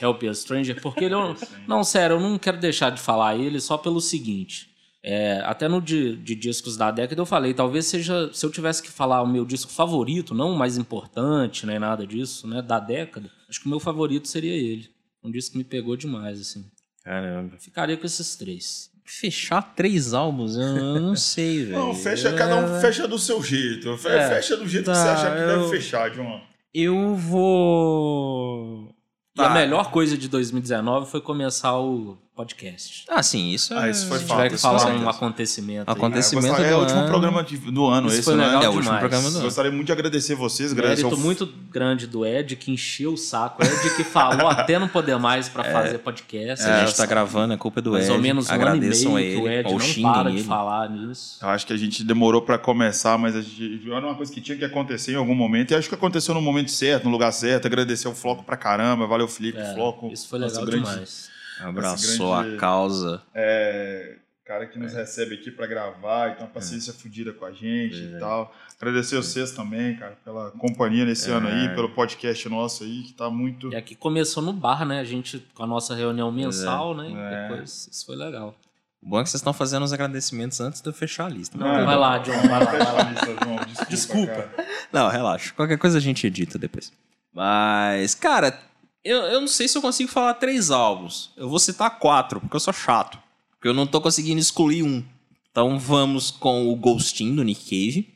Help 0.00 0.22
a 0.24 0.34
Stranger, 0.34 0.80
porque 0.82 1.04
ele... 1.04 1.14
É 1.14 1.36
não, 1.66 1.82
sério, 1.82 2.16
eu 2.16 2.20
não 2.20 2.38
quero 2.38 2.58
deixar 2.58 2.90
de 2.90 3.00
falar 3.00 3.36
ele 3.36 3.60
só 3.60 3.78
pelo 3.78 4.00
seguinte. 4.00 4.68
É, 5.02 5.40
até 5.46 5.66
no 5.66 5.80
de, 5.80 6.14
de, 6.16 6.34
discos 6.34 6.76
da 6.76 6.90
década 6.90 7.18
eu 7.18 7.24
falei, 7.24 7.54
talvez 7.54 7.86
seja, 7.86 8.30
se 8.34 8.44
eu 8.44 8.50
tivesse 8.50 8.82
que 8.82 8.90
falar 8.90 9.22
o 9.22 9.26
meu 9.26 9.46
disco 9.46 9.72
favorito, 9.72 10.34
não 10.34 10.52
o 10.52 10.58
mais 10.58 10.76
importante, 10.76 11.64
nem 11.64 11.78
nada 11.78 12.06
disso, 12.06 12.46
né, 12.46 12.60
da 12.60 12.78
década, 12.78 13.30
acho 13.48 13.60
que 13.60 13.66
o 13.66 13.70
meu 13.70 13.80
favorito 13.80 14.28
seria 14.28 14.52
ele. 14.52 14.90
Um 15.24 15.30
disco 15.30 15.52
que 15.52 15.58
me 15.58 15.64
pegou 15.64 15.96
demais, 15.96 16.38
assim. 16.38 16.70
Caramba. 17.02 17.56
Ficaria 17.58 17.96
com 17.96 18.04
esses 18.04 18.36
três 18.36 18.89
fechar 19.12 19.62
três 19.74 20.14
álbuns, 20.14 20.56
eu 20.56 21.00
não 21.00 21.16
sei, 21.16 21.64
velho. 21.64 21.78
Não, 21.78 21.94
fecha, 21.94 22.32
cada 22.32 22.56
um 22.56 22.80
fecha 22.80 23.08
do 23.08 23.18
seu 23.18 23.42
jeito. 23.42 23.90
É, 24.06 24.28
fecha 24.28 24.56
do 24.56 24.68
jeito 24.68 24.86
tá, 24.86 24.92
que 24.92 24.98
você 24.98 25.08
acha 25.08 25.30
que 25.34 25.42
eu, 25.42 25.46
deve 25.46 25.70
fechar, 25.70 26.10
John. 26.10 26.40
Eu 26.72 27.16
vou. 27.16 28.94
Tá. 29.34 29.46
A 29.46 29.54
melhor 29.54 29.90
coisa 29.90 30.16
de 30.16 30.28
2019 30.28 31.10
foi 31.10 31.20
começar 31.20 31.78
o 31.78 32.18
podcast. 32.40 33.04
Ah, 33.06 33.22
sim, 33.22 33.50
isso, 33.50 33.74
ah, 33.74 33.88
isso 33.90 34.06
foi 34.06 34.18
fato. 34.20 34.38
tiver 34.38 34.50
que 34.50 34.56
falar 34.56 34.94
um 34.94 35.08
acontecimento. 35.08 35.90
Acontecimento 35.90 36.62
é, 36.62 36.70
é, 36.70 36.74
o 36.74 36.80
último 36.80 37.06
programa 37.06 37.42
do 37.42 37.86
ano, 37.86 38.08
isso 38.08 38.16
esse, 38.16 38.24
foi 38.24 38.34
né? 38.34 38.46
legal 38.46 38.62
é 38.62 38.68
o 38.68 38.72
último 38.72 38.98
programa 38.98 39.30
do 39.30 39.36
ano. 39.36 39.44
Gostaria 39.44 39.70
muito 39.70 39.86
de 39.86 39.92
agradecer 39.92 40.34
vocês. 40.34 40.72
Mérito 40.72 41.06
ao... 41.06 41.16
muito 41.18 41.46
grande 41.70 42.06
do 42.06 42.24
Ed, 42.24 42.56
que 42.56 42.72
encheu 42.72 43.12
o 43.12 43.16
saco. 43.16 43.62
Ed 43.62 43.94
que 43.94 44.04
falou 44.04 44.48
até 44.48 44.78
não 44.78 44.88
poder 44.88 45.18
mais 45.18 45.50
para 45.50 45.66
é, 45.66 45.72
fazer 45.72 45.98
podcast. 45.98 46.66
É, 46.66 46.72
a 46.72 46.86
gente 46.86 46.96
tá 46.96 47.04
gravando, 47.04 47.52
é 47.52 47.56
culpa 47.58 47.82
do 47.82 47.92
mais 47.92 48.04
Ed. 48.04 48.10
Mais 48.10 48.18
ou 48.18 48.22
menos 48.22 48.48
um 48.48 48.52
Agradeçam 48.52 49.10
ano 49.10 49.20
e 49.20 49.22
meio 49.22 49.36
que 49.36 49.42
o 49.42 49.50
Ed 49.50 50.02
não 50.02 50.12
para 50.12 50.30
de 50.30 50.42
falar 50.42 50.88
nisso. 50.88 51.38
Eu 51.42 51.48
acho 51.50 51.66
que 51.66 51.74
a 51.74 51.76
gente 51.76 52.02
demorou 52.02 52.40
para 52.40 52.56
começar, 52.56 53.18
mas 53.18 53.36
a 53.36 53.42
gente 53.42 53.82
era 53.86 54.06
uma 54.06 54.14
coisa 54.14 54.32
que 54.32 54.40
tinha 54.40 54.56
que 54.56 54.64
acontecer 54.64 55.12
em 55.12 55.16
algum 55.16 55.34
momento. 55.34 55.72
E 55.72 55.74
acho 55.74 55.90
que 55.90 55.94
aconteceu 55.94 56.34
no 56.34 56.40
momento 56.40 56.70
certo, 56.70 57.04
no 57.04 57.10
lugar 57.10 57.32
certo. 57.32 57.66
Agradecer 57.66 58.08
o 58.08 58.14
Floco 58.14 58.42
pra 58.42 58.56
caramba. 58.56 59.06
Valeu, 59.06 59.28
Felipe, 59.28 59.58
é, 59.58 59.74
Floco. 59.74 60.10
Isso 60.10 60.26
foi 60.26 60.38
legal 60.38 60.64
demais. 60.64 61.29
Abraçou 61.62 62.36
grande, 62.36 62.56
a 62.56 62.58
causa. 62.58 63.22
É, 63.34 64.16
cara 64.50 64.66
que 64.66 64.78
nos 64.78 64.92
é. 64.94 64.98
recebe 64.98 65.36
aqui 65.36 65.50
para 65.50 65.66
gravar, 65.66 66.32
então 66.32 66.44
a 66.44 66.50
paciência 66.50 66.90
é. 66.90 66.94
fodida 66.94 67.32
com 67.32 67.44
a 67.44 67.52
gente 67.52 67.94
é. 67.94 68.16
e 68.16 68.18
tal. 68.18 68.52
Agradecer 68.80 69.16
vocês 69.16 69.52
também, 69.52 69.96
cara, 69.96 70.18
pela 70.24 70.50
companhia 70.52 71.04
nesse 71.04 71.30
ano 71.30 71.46
aí, 71.46 71.66
é. 71.66 71.74
pelo 71.74 71.90
podcast 71.90 72.48
nosso 72.48 72.82
aí, 72.82 73.02
que 73.04 73.12
tá 73.12 73.30
muito. 73.30 73.72
E 73.72 73.76
aqui 73.76 73.94
começou 73.94 74.42
no 74.42 74.52
bar, 74.52 74.84
né? 74.84 74.98
A 74.98 75.04
gente 75.04 75.38
com 75.54 75.62
a 75.62 75.66
nossa 75.66 75.94
reunião 75.94 76.32
mensal, 76.32 76.96
né? 76.96 77.12
É. 77.14 77.48
Depois 77.48 77.88
isso 77.92 78.04
foi 78.04 78.16
legal. 78.16 78.56
O 79.02 79.08
bom 79.08 79.20
é 79.20 79.22
que 79.22 79.30
vocês 79.30 79.40
estão 79.40 79.52
fazendo 79.52 79.82
os 79.82 79.92
agradecimentos 79.92 80.60
antes 80.60 80.80
de 80.80 80.88
eu 80.88 80.92
fechar 80.92 81.26
a 81.26 81.28
lista. 81.28 81.56
Não, 81.56 81.86
vai 81.86 81.96
lá, 81.96 82.18
John. 82.18 82.32
Vai 82.32 82.48
lá, 82.48 82.70
vai 82.70 82.78
lá. 82.80 83.02
Lista, 83.10 83.26
João. 83.44 83.56
Desculpa. 83.66 83.88
Desculpa. 83.88 84.50
Não, 84.92 85.08
relaxa. 85.08 85.54
Qualquer 85.54 85.78
coisa 85.78 85.96
a 85.96 86.00
gente 86.00 86.26
edita 86.26 86.58
depois. 86.58 86.92
Mas, 87.32 88.14
cara, 88.14 88.58
eu, 89.04 89.18
eu 89.22 89.40
não 89.40 89.48
sei 89.48 89.66
se 89.68 89.76
eu 89.76 89.82
consigo 89.82 90.10
falar 90.10 90.34
três 90.34 90.70
álbuns. 90.70 91.30
Eu 91.36 91.48
vou 91.48 91.58
citar 91.58 91.98
quatro, 91.98 92.40
porque 92.40 92.56
eu 92.56 92.60
sou 92.60 92.72
chato. 92.72 93.18
Porque 93.52 93.68
eu 93.68 93.74
não 93.74 93.86
tô 93.86 94.00
conseguindo 94.00 94.40
excluir 94.40 94.82
um. 94.82 95.04
Então 95.50 95.78
vamos 95.78 96.30
com 96.30 96.68
o 96.68 96.76
Ghostin 96.76 97.34
do 97.34 97.42
Nick 97.42 97.64
Cave. 97.64 98.08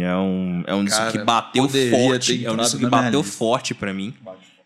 É 0.00 0.16
um, 0.16 0.62
é 0.66 0.74
um 0.74 0.84
disco 0.84 1.10
que 1.10 1.18
bateu 1.18 1.68
forte. 1.68 2.44
É 2.44 2.52
um 2.52 2.56
disco 2.56 2.78
que 2.78 2.86
bateu 2.86 3.22
forte 3.22 3.74
para 3.74 3.92
mim. 3.92 4.14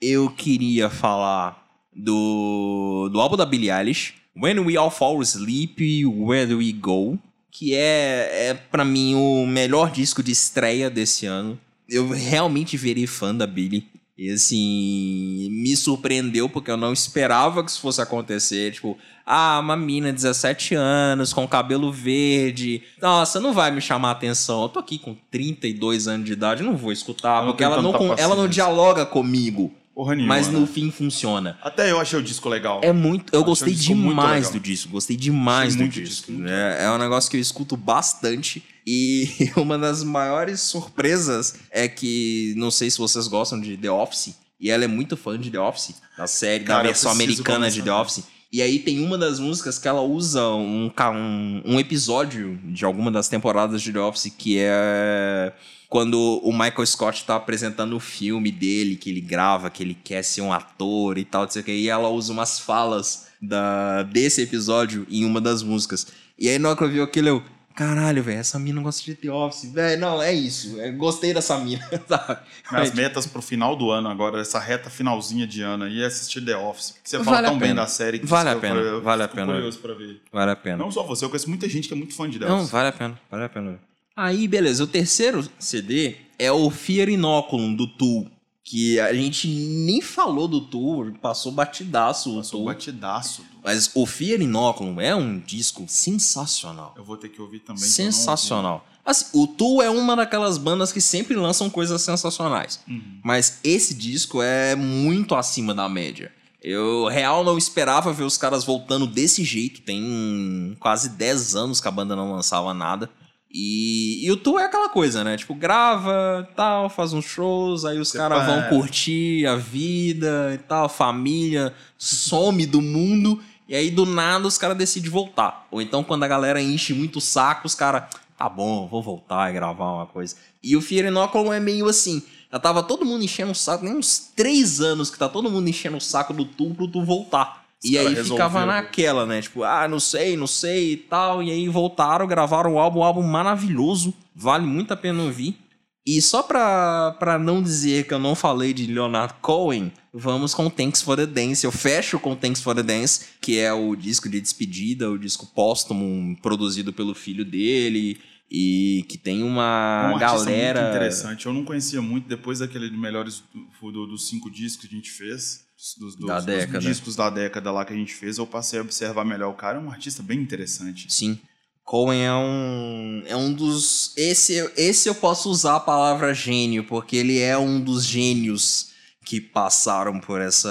Eu 0.01 0.31
queria 0.31 0.91
falar 0.91 1.67
do, 1.95 3.09
do 3.13 3.21
álbum 3.21 3.37
da 3.37 3.47
Billie 3.47 3.71
Eilish, 3.71 4.15
When 4.37 4.61
We 4.61 4.77
All 4.77 4.91
Fall 4.91 5.21
Asleep, 5.21 6.05
Where 6.07 6.47
Do 6.47 6.59
We 6.59 6.73
Go? 6.73 7.19
Que 7.51 7.75
é, 7.75 8.51
é 8.51 8.55
para 8.55 8.85
mim 8.85 9.15
o 9.15 9.47
melhor 9.47 9.91
disco 9.91 10.23
de 10.23 10.31
estreia 10.31 10.89
desse 10.89 11.27
ano. 11.27 11.59
Eu 11.89 12.11
realmente 12.11 12.77
virei 12.77 13.07
fã 13.07 13.35
da 13.35 13.47
Billie. 13.47 13.87
E 14.19 14.33
assim, 14.33 15.49
me 15.49 15.77
surpreendeu 15.77 16.49
porque 16.49 16.73
eu 16.73 16.77
não 16.77 16.93
esperava 16.93 17.63
que 17.63 17.71
isso 17.71 17.81
fosse 17.81 18.03
acontecer. 18.03 18.73
Tipo, 18.73 18.99
ah, 19.25 19.61
uma 19.61 19.77
mina 19.77 20.09
de 20.09 20.15
17 20.15 20.75
anos, 20.75 21.33
com 21.33 21.47
cabelo 21.47 21.93
verde. 21.93 22.83
Nossa, 23.01 23.39
não 23.39 23.53
vai 23.53 23.71
me 23.71 23.81
chamar 23.81 24.09
a 24.09 24.13
atenção. 24.13 24.63
Eu 24.63 24.69
tô 24.71 24.81
aqui 24.81 24.99
com 24.99 25.17
32 25.31 26.09
anos 26.09 26.27
de 26.27 26.33
idade, 26.33 26.65
não 26.65 26.77
vou 26.77 26.91
escutar, 26.91 27.45
porque 27.45 27.63
ela 27.63 27.81
não, 27.81 27.95
ela 28.19 28.35
não 28.35 28.49
dialoga 28.49 29.07
comigo. 29.07 29.73
Porra 29.99 30.15
nenhuma, 30.15 30.37
mas 30.37 30.47
no 30.47 30.61
né? 30.61 30.67
fim 30.69 30.93
funciona. 30.93 31.59
Até 31.61 31.91
eu 31.91 31.99
achei 31.99 32.17
o 32.17 32.23
disco 32.23 32.49
legal. 32.49 32.81
É 32.85 32.93
muito. 32.93 33.35
Eu, 33.35 33.43
gostei 33.43 33.75
demais 33.75 34.49
do 34.49 34.61
disco. 34.61 34.93
Gostei 34.93 35.17
demais 35.17 35.75
do 35.75 35.89
disco. 35.89 36.31
disco. 36.31 36.47
É, 36.47 36.85
é 36.85 36.91
um 36.93 36.99
negócio 36.99 37.29
que 37.29 37.37
eu 37.37 37.41
escuto 37.41 37.77
bastante. 37.77 38.63
E 38.87 39.51
uma 39.59 39.77
das 39.77 40.05
maiores 40.05 40.61
surpresas 40.61 41.57
é 41.69 41.89
que, 41.89 42.55
não 42.57 42.71
sei 42.71 42.89
se 42.93 42.97
vocês 42.97 43.27
gostam 43.27 43.61
de 43.61 43.77
The 43.77 43.91
Office, 43.91 44.37
e 44.61 44.71
ela 44.71 44.85
é 44.85 44.87
muito 44.87 45.17
fã 45.17 45.37
de 45.37 45.51
The 45.51 45.59
Office, 45.59 45.97
da 46.17 46.29
série, 46.29 46.63
Cara, 46.63 46.79
da 46.79 46.85
versão 46.91 47.11
americana 47.11 47.69
de 47.69 47.83
The 47.83 47.93
Office. 47.93 48.23
E 48.53 48.63
aí 48.63 48.79
tem 48.79 49.05
uma 49.05 49.19
das 49.19 49.41
músicas 49.41 49.81
que 49.81 49.89
ela 49.89 50.01
usa 50.01 50.47
um, 50.47 50.93
um, 50.97 51.63
um 51.75 51.81
episódio 51.81 52.57
de 52.67 52.85
alguma 52.85 53.11
das 53.11 53.27
temporadas 53.27 53.83
de 53.83 53.93
The 53.93 53.99
Office 53.99 54.33
que 54.39 54.59
é 54.61 55.53
quando 55.89 56.41
o 56.45 56.53
Michael 56.53 56.87
Scott 56.87 57.25
tá 57.25 57.37
apresentando 57.37 57.97
o 57.97 58.01
filme 58.01 58.53
dele, 58.53 58.95
que 58.97 59.09
ele 59.09 59.21
grava, 59.23 59.71
que 59.71 59.83
ele 59.83 59.95
quer 59.95 60.23
ser 60.23 60.43
um 60.43 60.53
ator 60.53 61.17
e 61.17 61.25
tal, 61.25 61.47
não 61.47 61.73
e 61.73 61.89
ela 61.89 62.09
usa 62.09 62.33
umas 62.33 62.61
falas 62.61 63.29
da, 63.41 64.03
desse 64.03 64.43
episódio 64.43 65.07
em 65.11 65.25
uma 65.25 65.41
das 65.41 65.63
músicas. 65.63 66.07
E 66.39 66.49
aí 66.49 66.59
na 66.59 66.69
hora 66.69 66.79
que 66.79 66.85
eu 66.85 66.91
vi 66.91 67.01
aquilo, 67.01 67.29
eu, 67.29 67.43
caralho, 67.75 68.23
velho, 68.23 68.39
essa 68.39 68.59
mina 68.59 68.83
gosta 68.83 69.03
de 69.03 69.15
The 69.15 69.31
Office. 69.31 69.73
Velho, 69.73 69.99
não, 69.99 70.23
é 70.23 70.33
isso. 70.33 70.79
É, 70.79 70.91
gostei 70.91 71.33
dessa 71.33 71.57
mina, 71.59 71.83
sabe? 72.07 72.41
Minhas 72.71 72.93
metas 72.93 73.27
pro 73.27 73.41
final 73.41 73.75
do 73.75 73.91
ano 73.91 74.11
agora, 74.11 74.43
essa 74.43 74.59
reta 74.59 74.91
finalzinha 74.91 75.47
de 75.47 75.63
ano 75.63 75.85
aí, 75.85 76.03
é 76.03 76.07
assistir 76.07 76.45
The 76.45 76.57
Office. 76.57 76.91
Porque 76.91 77.09
você 77.09 77.17
vale 77.17 77.31
fala 77.31 77.49
tão 77.49 77.59
bem 77.59 77.75
da 77.75 77.87
série 77.87 78.19
que 78.19 78.27
vale 78.27 78.51
a 78.51 78.57
pena, 78.57 78.79
eu, 78.79 79.01
vale 79.01 79.23
a 79.23 79.29
pena. 79.29 79.55
curioso 79.55 79.79
pra 79.79 79.95
ver. 79.95 80.21
Vale 80.31 80.51
a 80.51 80.57
pena. 80.57 80.77
Não 80.77 80.91
só 80.91 81.03
você, 81.03 81.25
eu 81.25 81.31
conheço 81.31 81.49
muita 81.49 81.67
gente 81.67 81.89
que 81.89 81.95
é 81.95 81.97
muito 81.97 82.15
fã 82.15 82.29
de 82.29 82.39
The 82.39 82.47
Não, 82.47 82.59
Office. 82.59 82.71
vale 82.71 82.89
a 82.89 82.93
pena, 82.93 83.21
vale 83.31 83.45
a 83.45 83.49
pena. 83.49 83.88
Aí, 84.19 84.49
beleza. 84.49 84.83
O 84.83 84.87
terceiro 84.89 85.49
CD 85.61 86.17
é 86.37 86.51
o 86.51 86.69
Fear 86.71 87.09
Inoculum, 87.09 87.73
do 87.73 87.87
Tool. 87.87 88.29
Que 88.65 88.99
a 88.99 89.15
gente 89.15 89.47
nem 89.47 90.03
falou 90.03 90.49
do 90.49 90.61
Tool, 90.61 91.13
passou 91.23 91.53
batidaço 91.53 92.35
passou 92.35 92.59
Tool. 92.59 92.67
batidaço. 92.67 93.45
Mas 93.63 93.93
o 93.95 94.05
Fear 94.05 94.41
Inoculum 94.41 95.01
é 95.01 95.15
um 95.15 95.39
disco 95.39 95.85
sensacional. 95.87 96.95
Eu 96.97 97.05
vou 97.05 97.17
ter 97.17 97.29
que 97.29 97.41
ouvir 97.41 97.61
também. 97.61 97.81
Sensacional. 97.81 98.85
Assim, 99.05 99.27
o 99.33 99.47
Tool 99.47 99.81
é 99.81 99.89
uma 99.89 100.17
daquelas 100.17 100.59
bandas 100.59 100.91
que 100.91 101.01
sempre 101.01 101.37
lançam 101.37 101.71
coisas 101.71 102.03
sensacionais. 102.03 102.81
Uhum. 102.89 103.21
Mas 103.23 103.61
esse 103.63 103.95
disco 103.95 104.43
é 104.43 104.75
muito 104.75 105.37
acima 105.37 105.73
da 105.73 105.89
média. 105.89 106.33
Eu, 106.61 107.07
real, 107.07 107.45
não 107.45 107.57
esperava 107.57 108.13
ver 108.13 108.25
os 108.25 108.37
caras 108.37 108.65
voltando 108.65 109.07
desse 109.07 109.45
jeito. 109.45 109.81
Tem 109.83 110.77
quase 110.81 111.11
10 111.11 111.55
anos 111.55 111.81
que 111.81 111.87
a 111.87 111.93
banda 111.93 112.17
não 112.17 112.33
lançava 112.33 112.75
nada. 112.75 113.09
E, 113.51 114.27
e 114.27 114.31
o 114.31 114.37
tour 114.37 114.61
é 114.61 114.65
aquela 114.65 114.91
coisa, 114.91 115.25
né? 115.25 115.37
Tipo, 115.37 115.55
grava 115.55 116.47
tal, 116.55 116.91
faz 116.91 117.13
uns 117.13 117.25
shows, 117.25 117.85
aí 117.85 117.99
os 117.99 118.13
caras 118.13 118.45
vão 118.45 118.63
curtir 118.69 119.47
a 119.47 119.57
vida 119.57 120.53
e 120.55 120.59
tal, 120.59 120.89
família, 120.89 121.75
some 121.97 122.67
do 122.67 122.83
mundo, 122.83 123.43
e 123.67 123.75
aí 123.75 123.91
do 123.91 124.05
nada 124.05 124.47
os 124.47 124.59
caras 124.59 124.77
decidem 124.77 125.11
voltar. 125.11 125.67
Ou 125.71 125.81
então 125.81 126.05
quando 126.05 126.25
a 126.25 126.29
galera 126.29 126.61
enche 126.61 126.93
muito 126.93 127.17
o 127.17 127.23
saco, 127.23 127.67
os 127.67 127.75
caras, 127.75 128.05
tá 128.37 128.49
bom, 128.49 128.87
vou 128.87 129.03
voltar 129.03 129.51
e 129.51 129.55
gravar 129.55 129.93
uma 129.93 130.07
coisa. 130.07 130.37
E 130.63 130.77
o 130.77 130.83
Fear 130.83 131.07
Inoculum 131.07 131.53
é 131.53 131.61
meio 131.61 131.89
assim, 131.89 132.23
já 132.53 132.59
tava 132.59 132.83
todo 132.83 133.05
mundo 133.05 133.25
enchendo 133.25 133.53
o 133.53 133.55
saco, 133.55 133.85
nem 133.85 133.97
uns 133.97 134.31
três 134.37 134.81
anos 134.81 135.11
que 135.11 135.19
tá 135.19 135.29
todo 135.29 135.51
mundo 135.51 135.69
enchendo 135.69 135.97
o 135.97 136.01
saco 136.01 136.35
do 136.35 136.45
tour 136.45 136.75
pro 136.75 136.89
tu 136.89 137.03
voltar. 137.03 137.58
Os 137.83 137.91
e 137.91 137.97
aí 137.97 138.17
ficava 138.17 138.67
naquela, 138.67 139.25
né? 139.25 139.41
Tipo, 139.41 139.63
ah, 139.63 139.87
não 139.87 140.01
sei, 140.01 140.37
não 140.37 140.47
sei 140.47 140.93
e 140.93 140.97
tal. 140.97 141.43
E 141.43 141.51
aí 141.51 141.69
voltaram, 141.69 142.27
gravaram 142.27 142.75
o 142.75 142.79
álbum, 142.79 143.01
um 143.01 143.05
álbum 143.05 143.23
maravilhoso. 143.23 144.13
Vale 144.35 144.67
muito 144.67 144.93
a 144.93 144.97
pena 144.97 145.23
ouvir. 145.23 145.57
E 146.05 146.23
só 146.23 146.43
pra, 146.43 147.15
pra 147.19 147.39
não 147.39 147.63
dizer 147.63 148.07
que 148.07 148.15
eu 148.15 148.19
não 148.19 148.35
falei 148.35 148.73
de 148.73 148.87
Leonard 148.87 149.35
Cohen, 149.43 149.93
vamos 150.11 150.55
com 150.55 150.71
Thanks 150.71 151.03
for 151.03 151.17
the 151.17 151.27
Dance. 151.27 151.67
Eu 151.67 151.71
fecho 151.71 152.19
com 152.19 152.35
Thanks 152.35 152.63
for 152.63 152.75
the 152.75 152.83
Dance, 152.83 153.27
que 153.43 153.59
é 153.59 153.73
o 153.75 153.95
disco 153.95 154.27
de 154.27 154.41
despedida, 154.41 155.11
o 155.11 155.19
disco 155.19 155.47
póstumo 155.55 156.35
produzido 156.41 156.95
pelo 156.95 157.15
filho 157.15 157.45
dele 157.45 158.19
e 158.51 159.05
que 159.07 159.19
tem 159.19 159.43
uma 159.43 160.11
um 160.15 160.19
galera 160.19 160.81
muito 160.81 160.97
interessante. 160.97 161.45
Eu 161.45 161.53
não 161.53 161.63
conhecia 161.63 162.01
muito 162.01 162.27
depois 162.27 162.61
daquele 162.61 162.91
melhores 162.91 163.43
do, 163.83 163.93
do, 163.93 164.07
dos 164.07 164.29
cinco 164.29 164.51
discos 164.51 164.87
que 164.87 164.95
a 164.95 164.97
gente 164.97 165.11
fez, 165.11 165.67
dos, 165.99 166.17
dos, 166.17 166.27
Da 166.27 166.37
dos 166.37 166.47
década. 166.47 166.79
discos 166.81 167.15
da 167.15 167.31
década 167.31 167.71
lá 167.71 167.85
que 167.85 167.93
a 167.93 167.97
gente 167.97 168.15
fez. 168.15 168.39
Eu 168.39 168.47
passei 168.47 168.79
a 168.79 168.83
observar 168.83 169.25
melhor 169.25 169.51
o 169.51 169.55
cara. 169.55 169.79
É 169.79 169.81
um 169.81 169.91
artista 169.91 170.23
bem 170.23 170.41
interessante. 170.41 171.07
Sim. 171.13 171.39
Cohen 171.85 172.23
é 172.23 172.35
um 172.35 173.23
é 173.27 173.35
um 173.37 173.51
dos 173.51 174.13
esse 174.15 174.71
esse 174.77 175.09
eu 175.09 175.15
posso 175.15 175.49
usar 175.49 175.77
a 175.77 175.81
palavra 175.81 176.35
gênio 176.35 176.85
porque 176.85 177.17
ele 177.17 177.39
é 177.39 177.57
um 177.57 177.81
dos 177.81 178.05
gênios 178.05 178.89
que 179.25 179.41
passaram 179.41 180.21
por 180.21 180.39
essa 180.39 180.69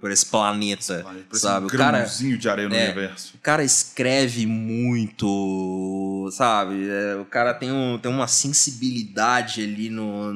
por 0.00 0.10
esse 0.10 0.26
planeta, 0.26 1.02
Parece 1.04 1.38
sabe? 1.40 1.66
um 1.66 1.68
o 1.68 1.70
cara 1.70 2.02
de 2.02 2.48
areia 2.48 2.68
no 2.68 2.74
é. 2.74 2.84
universo. 2.86 3.36
o 3.36 3.38
cara 3.38 3.62
escreve 3.62 4.46
muito, 4.46 6.28
sabe? 6.32 6.88
É, 6.88 7.14
o 7.16 7.24
cara 7.24 7.54
tem, 7.54 7.70
um, 7.70 7.96
tem 7.96 8.10
uma 8.10 8.26
sensibilidade 8.26 9.62
ali 9.62 9.88
no, 9.88 10.32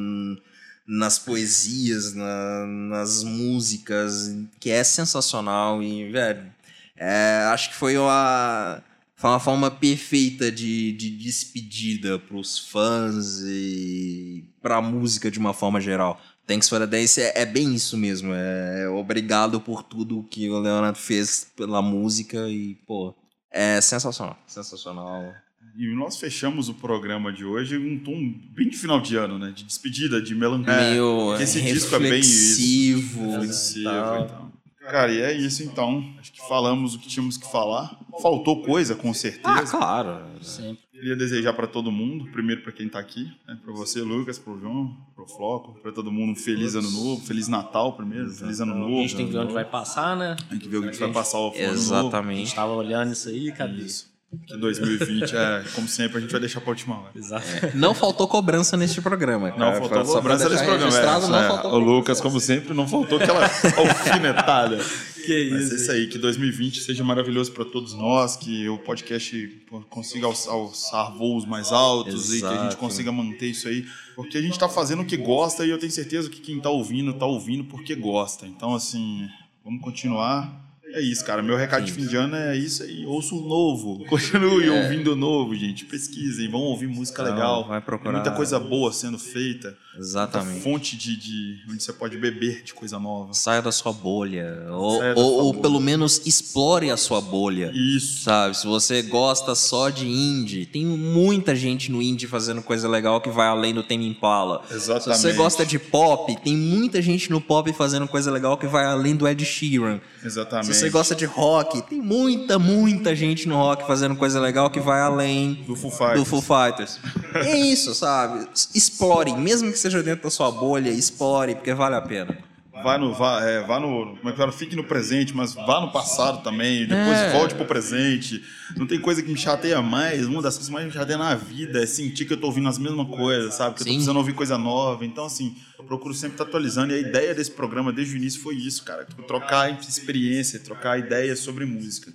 nas 0.99 1.19
poesias, 1.19 2.15
na- 2.15 2.67
nas 2.67 3.23
músicas, 3.23 4.35
que 4.59 4.71
é 4.71 4.83
sensacional 4.83 5.83
e, 5.83 6.11
velho, 6.11 6.53
é, 6.97 7.45
acho 7.53 7.71
que 7.71 7.77
foi 7.77 7.97
uma, 7.97 8.83
foi 9.15 9.31
uma 9.31 9.39
forma 9.41 9.71
perfeita 9.71 10.51
de, 10.51 10.93
de 10.93 11.11
despedida 11.11 12.19
pros 12.19 12.59
fãs 12.59 13.41
e 13.45 14.45
pra 14.61 14.81
música 14.83 15.31
de 15.31 15.39
uma 15.39 15.55
forma 15.55 15.81
geral. 15.81 16.21
Thanks 16.47 16.69
for 16.69 16.81
the 16.81 16.87
Dance 16.87 17.21
é, 17.21 17.43
é 17.43 17.47
bem 17.47 17.75
isso 17.75 17.97
mesmo. 17.97 18.33
É, 18.35 18.89
obrigado 18.89 19.61
por 19.61 19.85
tudo 19.85 20.25
que 20.29 20.51
o 20.51 20.59
Leonardo 20.59 20.99
fez 20.99 21.47
pela 21.57 21.81
música 21.81 22.49
e, 22.49 22.75
pô, 22.87 23.15
é 23.53 23.81
sensacional. 23.81 24.37
Sensacional. 24.49 25.33
E 25.77 25.95
nós 25.95 26.17
fechamos 26.19 26.69
o 26.69 26.75
programa 26.75 27.33
de 27.33 27.45
hoje 27.45 27.77
em 27.77 27.95
um 27.95 27.99
tom 27.99 28.35
bem 28.55 28.69
de 28.69 28.77
final 28.77 29.01
de 29.01 29.17
ano, 29.17 29.39
né? 29.39 29.53
De 29.55 29.65
despedida, 29.65 30.21
de 30.21 30.35
melancolia. 30.35 30.91
Meio 30.91 31.27
porque 31.29 31.45
esse 31.45 31.61
disco 31.63 31.95
é 31.95 31.99
bem 31.99 32.21
isso. 32.21 32.31
reflexivo. 32.61 33.31
Reflexivo, 33.33 33.85
tal. 33.91 34.25
então. 34.25 34.51
Cara, 34.81 35.13
e 35.13 35.21
é 35.21 35.33
isso 35.33 35.63
então. 35.63 36.05
Acho 36.19 36.33
que 36.33 36.41
falamos 36.49 36.95
o 36.95 36.99
que 36.99 37.09
tínhamos 37.09 37.37
que 37.37 37.51
falar. 37.51 37.97
Faltou 38.21 38.63
coisa, 38.63 38.95
com 38.97 39.11
Ah, 39.11 39.15
certeza. 39.15 39.77
claro. 39.77 40.25
Sempre. 40.43 40.79
Queria 40.91 41.17
desejar 41.17 41.55
para 41.55 41.67
todo 41.67 41.91
mundo, 41.91 42.31
primeiro 42.31 42.63
para 42.63 42.73
quem 42.73 42.87
tá 42.87 42.99
aqui, 42.99 43.25
né? 43.49 43.59
para 43.65 43.73
você, 43.73 44.03
Lucas, 44.03 44.39
pro 44.39 44.59
João, 44.61 44.95
pro 45.15 45.27
Floco, 45.27 45.81
para 45.81 45.93
todo 45.93 46.13
mundo 46.13 46.33
um 46.33 46.37
feliz 46.37 46.75
ano 46.75 46.91
novo, 46.91 47.25
feliz 47.25 47.49
Natal 47.49 47.95
primeiro, 47.95 48.31
feliz 48.31 48.61
ano 48.61 48.73
A 48.73 48.77
novo. 48.77 49.01
gente 49.01 49.17
tem 49.17 49.27
que 49.27 49.33
ver 49.33 49.39
onde 49.39 49.55
vai 49.55 49.65
passar, 49.65 50.15
né? 50.15 50.37
Tem 50.51 50.59
que 50.59 50.69
ver 50.69 50.77
o 50.77 50.83
que 50.83 50.89
a 50.89 51.07
vai 51.07 51.13
passar 51.13 51.39
o 51.39 51.47
ano 51.47 51.55
A 51.55 51.59
gente 51.59 51.71
Exatamente. 51.73 52.55
tava 52.55 52.73
olhando 52.73 53.13
isso 53.13 53.31
aí, 53.31 53.51
cadê? 53.53 53.81
Isso. 53.83 54.11
Que 54.47 54.57
2020 54.57 55.35
é, 55.35 55.65
como 55.75 55.89
sempre, 55.89 56.19
a 56.19 56.21
gente 56.21 56.31
vai 56.31 56.41
deixar 56.41 56.61
pra 56.61 56.71
última 56.71 57.01
hora. 57.01 57.11
Exato. 57.17 57.45
Não 57.75 57.93
faltou 57.93 58.29
cobrança 58.29 58.77
neste 58.77 59.01
programa. 59.01 59.51
Não 59.51 59.57
cara. 59.57 59.81
faltou 59.81 60.05
cobrança 60.05 60.49
desse 60.49 60.65
programa. 60.65 60.97
é, 60.97 61.49
é. 61.49 61.67
o 61.67 61.79
Lucas, 61.79 62.21
como 62.21 62.39
sempre, 62.39 62.73
não 62.73 62.87
faltou 62.87 63.19
aquela 63.19 63.43
alfinetada. 63.45 64.79
Que 65.27 65.51
Mas 65.51 65.73
é 65.73 65.75
isso 65.75 65.91
aí, 65.91 66.07
que 66.07 66.17
2020 66.17 66.81
seja 66.81 67.03
maravilhoso 67.03 67.51
para 67.53 67.65
todos 67.65 67.93
nós, 67.93 68.37
que 68.37 68.69
o 68.69 68.79
podcast 68.79 69.65
consiga 69.89 70.27
alçar, 70.27 70.55
alçar 70.55 71.13
voos 71.17 71.45
mais 71.45 71.73
altos 71.73 72.33
e 72.33 72.39
que 72.39 72.47
a 72.47 72.51
gente 72.51 72.61
Exato. 72.61 72.77
consiga 72.77 73.13
manter 73.13 73.47
isso 73.47 73.69
aí, 73.69 73.85
porque 74.15 74.39
a 74.39 74.43
gente 74.43 74.59
tá 74.59 74.69
fazendo 74.69 75.03
o 75.03 75.05
que 75.05 75.17
gosta 75.17 75.67
e 75.67 75.71
eu 75.71 75.79
tenho 75.79 75.93
certeza 75.93 76.31
que 76.31 76.41
quem 76.41 76.61
tá 76.61 76.71
ouvindo, 76.71 77.13
tá 77.13 77.27
ouvindo 77.27 77.65
porque 77.65 77.95
gosta. 77.95 78.47
Então, 78.47 78.75
assim, 78.75 79.29
vamos 79.65 79.83
continuar. 79.83 80.70
É 80.93 81.01
isso, 81.01 81.25
cara. 81.25 81.43
Meu 81.43 81.57
recado 81.57 81.85
de 81.85 81.93
fim 81.93 82.07
de 82.07 82.17
ano 82.17 82.37
é 82.37 82.57
isso 82.57 82.83
aí. 82.83 83.05
Ouça 83.07 83.35
o 83.35 83.41
novo. 83.41 84.05
Continue 84.09 84.69
ouvindo 84.71 85.13
o 85.13 85.17
novo, 85.17 85.55
gente. 85.55 85.85
Pesquisem, 85.85 86.49
vão 86.51 86.61
ouvir 86.61 86.87
música 86.87 87.23
Não, 87.23 87.31
legal. 87.33 87.69
vai 87.69 87.81
procurar. 87.81 88.13
Tem 88.13 88.21
muita 88.21 88.37
coisa 88.37 88.59
boa 88.59 88.93
sendo 88.93 89.19
feita. 89.19 89.69
Muita 89.69 89.99
Exatamente. 89.99 90.61
fonte 90.61 90.97
de, 90.97 91.17
de 91.17 91.59
onde 91.71 91.83
você 91.83 91.93
pode 91.93 92.17
beber 92.17 92.63
de 92.63 92.75
coisa 92.75 92.99
nova. 92.99 93.33
Saia 93.35 93.61
da 93.61 93.73
sua 93.73 93.93
bolha. 93.93 94.67
Ou, 94.71 94.99
sua 94.99 95.15
ou 95.17 95.55
pelo 95.55 95.81
menos 95.81 96.27
explore 96.27 96.91
a 96.91 96.97
sua 96.97 97.21
bolha. 97.21 97.71
Isso. 97.75 98.23
Sabe, 98.23 98.57
se 98.57 98.67
você 98.67 99.03
gosta 99.03 99.55
só 99.55 99.91
de 99.91 100.07
indie, 100.07 100.67
tem 100.67 100.85
muita 100.87 101.55
gente 101.55 101.91
no 101.91 102.01
indie 102.01 102.27
fazendo 102.27 102.63
coisa 102.63 102.89
legal 102.89 103.21
que 103.21 103.31
vai 103.31 103.49
além 103.49 103.75
do 103.75 103.83
Tame 103.83 104.07
Impala. 104.07 104.63
Exatamente. 104.71 105.21
Se 105.21 105.29
você 105.29 105.33
gosta 105.35 105.67
de 105.67 105.79
pop, 105.79 106.35
tem 106.43 106.57
muita 106.57 107.03
gente 107.03 107.31
no 107.31 107.41
pop 107.41 107.73
fazendo 107.73 108.07
coisa 108.07 108.31
legal 108.31 108.57
que 108.57 108.67
vai 108.67 108.85
além 108.85 109.15
do 109.17 109.27
Ed 109.27 109.45
Sheeran. 109.45 110.01
Exatamente. 110.25 110.80
Você 110.81 110.91
gosta 110.91 111.15
de 111.15 111.25
rock, 111.25 111.83
tem 111.83 112.01
muita, 112.01 112.59
muita 112.59 113.15
gente 113.15 113.49
no 113.49 113.57
rock 113.57 113.87
fazendo 113.87 114.17
coisa 114.17 114.41
legal 114.41 114.71
que 114.71 114.81
vai 114.81 115.01
além 115.01 115.65
do 115.67 115.77
Foo 115.77 115.91
Fighters. 115.91 116.19
do 116.19 116.25
Foo 116.25 116.43
Fighters. 116.43 116.99
É 117.35 117.57
isso, 117.57 117.95
sabe? 117.95 118.49
Explore, 118.75 119.33
mesmo 119.37 119.71
que 119.71 119.79
seja 119.79 120.03
dentro 120.03 120.25
da 120.25 120.31
sua 120.31 120.51
bolha, 120.51 120.91
explore, 120.91 121.55
porque 121.55 121.73
vale 121.75 121.95
a 121.97 122.01
pena. 122.03 122.50
Vá 122.83 122.99
no, 122.99 123.13
vá, 123.15 123.43
é, 123.45 123.63
vá 123.65 123.79
no, 123.81 124.17
como 124.17 124.29
é 124.29 124.33
que 124.33 124.39
fala? 124.39 124.53
Fique 124.53 124.75
no 124.77 124.85
presente, 124.85 125.35
mas 125.35 125.55
vá 125.55 125.81
no 125.81 125.91
passado 125.93 126.43
também, 126.43 126.87
depois 126.87 127.19
É. 127.19 127.33
volte 127.33 127.55
pro 127.55 127.65
presente. 127.65 128.43
Não 128.77 128.87
tem 128.87 129.01
coisa 129.01 129.23
que 129.23 129.31
me 129.31 129.37
chateia 129.39 129.83
mais, 129.83 130.27
uma 130.27 130.41
das 130.43 130.55
coisas 130.55 130.69
que 130.69 130.73
mais 130.73 130.87
me 130.87 130.93
chateia 130.93 131.19
na 131.19 131.35
vida 131.35 131.83
é 131.83 131.87
sentir 131.87 132.25
que 132.25 132.33
eu 132.33 132.37
tô 132.41 132.47
ouvindo 132.47 132.69
as 132.69 132.79
mesmas 132.79 133.09
coisas, 133.09 133.55
sabe? 133.55 133.75
Que 133.77 133.83
eu 133.83 133.87
tô 133.87 133.91
precisando 133.93 134.17
ouvir 134.17 134.33
coisa 134.33 134.57
nova. 134.57 135.05
Então, 135.05 135.25
assim, 135.25 135.57
eu 135.79 135.85
procuro 135.85 136.15
sempre 136.15 136.35
estar 136.35 136.45
atualizando. 136.45 136.93
E 136.93 136.97
a 136.97 136.99
ideia 137.01 137.35
desse 137.35 137.51
programa 137.51 137.93
desde 137.93 138.15
o 138.15 138.17
início 138.17 138.41
foi 138.41 138.55
isso, 138.57 138.85
cara. 138.85 139.05
Tipo, 139.05 139.23
Trocar 139.25 139.71
experiência, 139.81 140.59
trocar 140.61 140.99
ideias 140.99 141.41
sobre 141.41 141.65
música. 141.65 142.13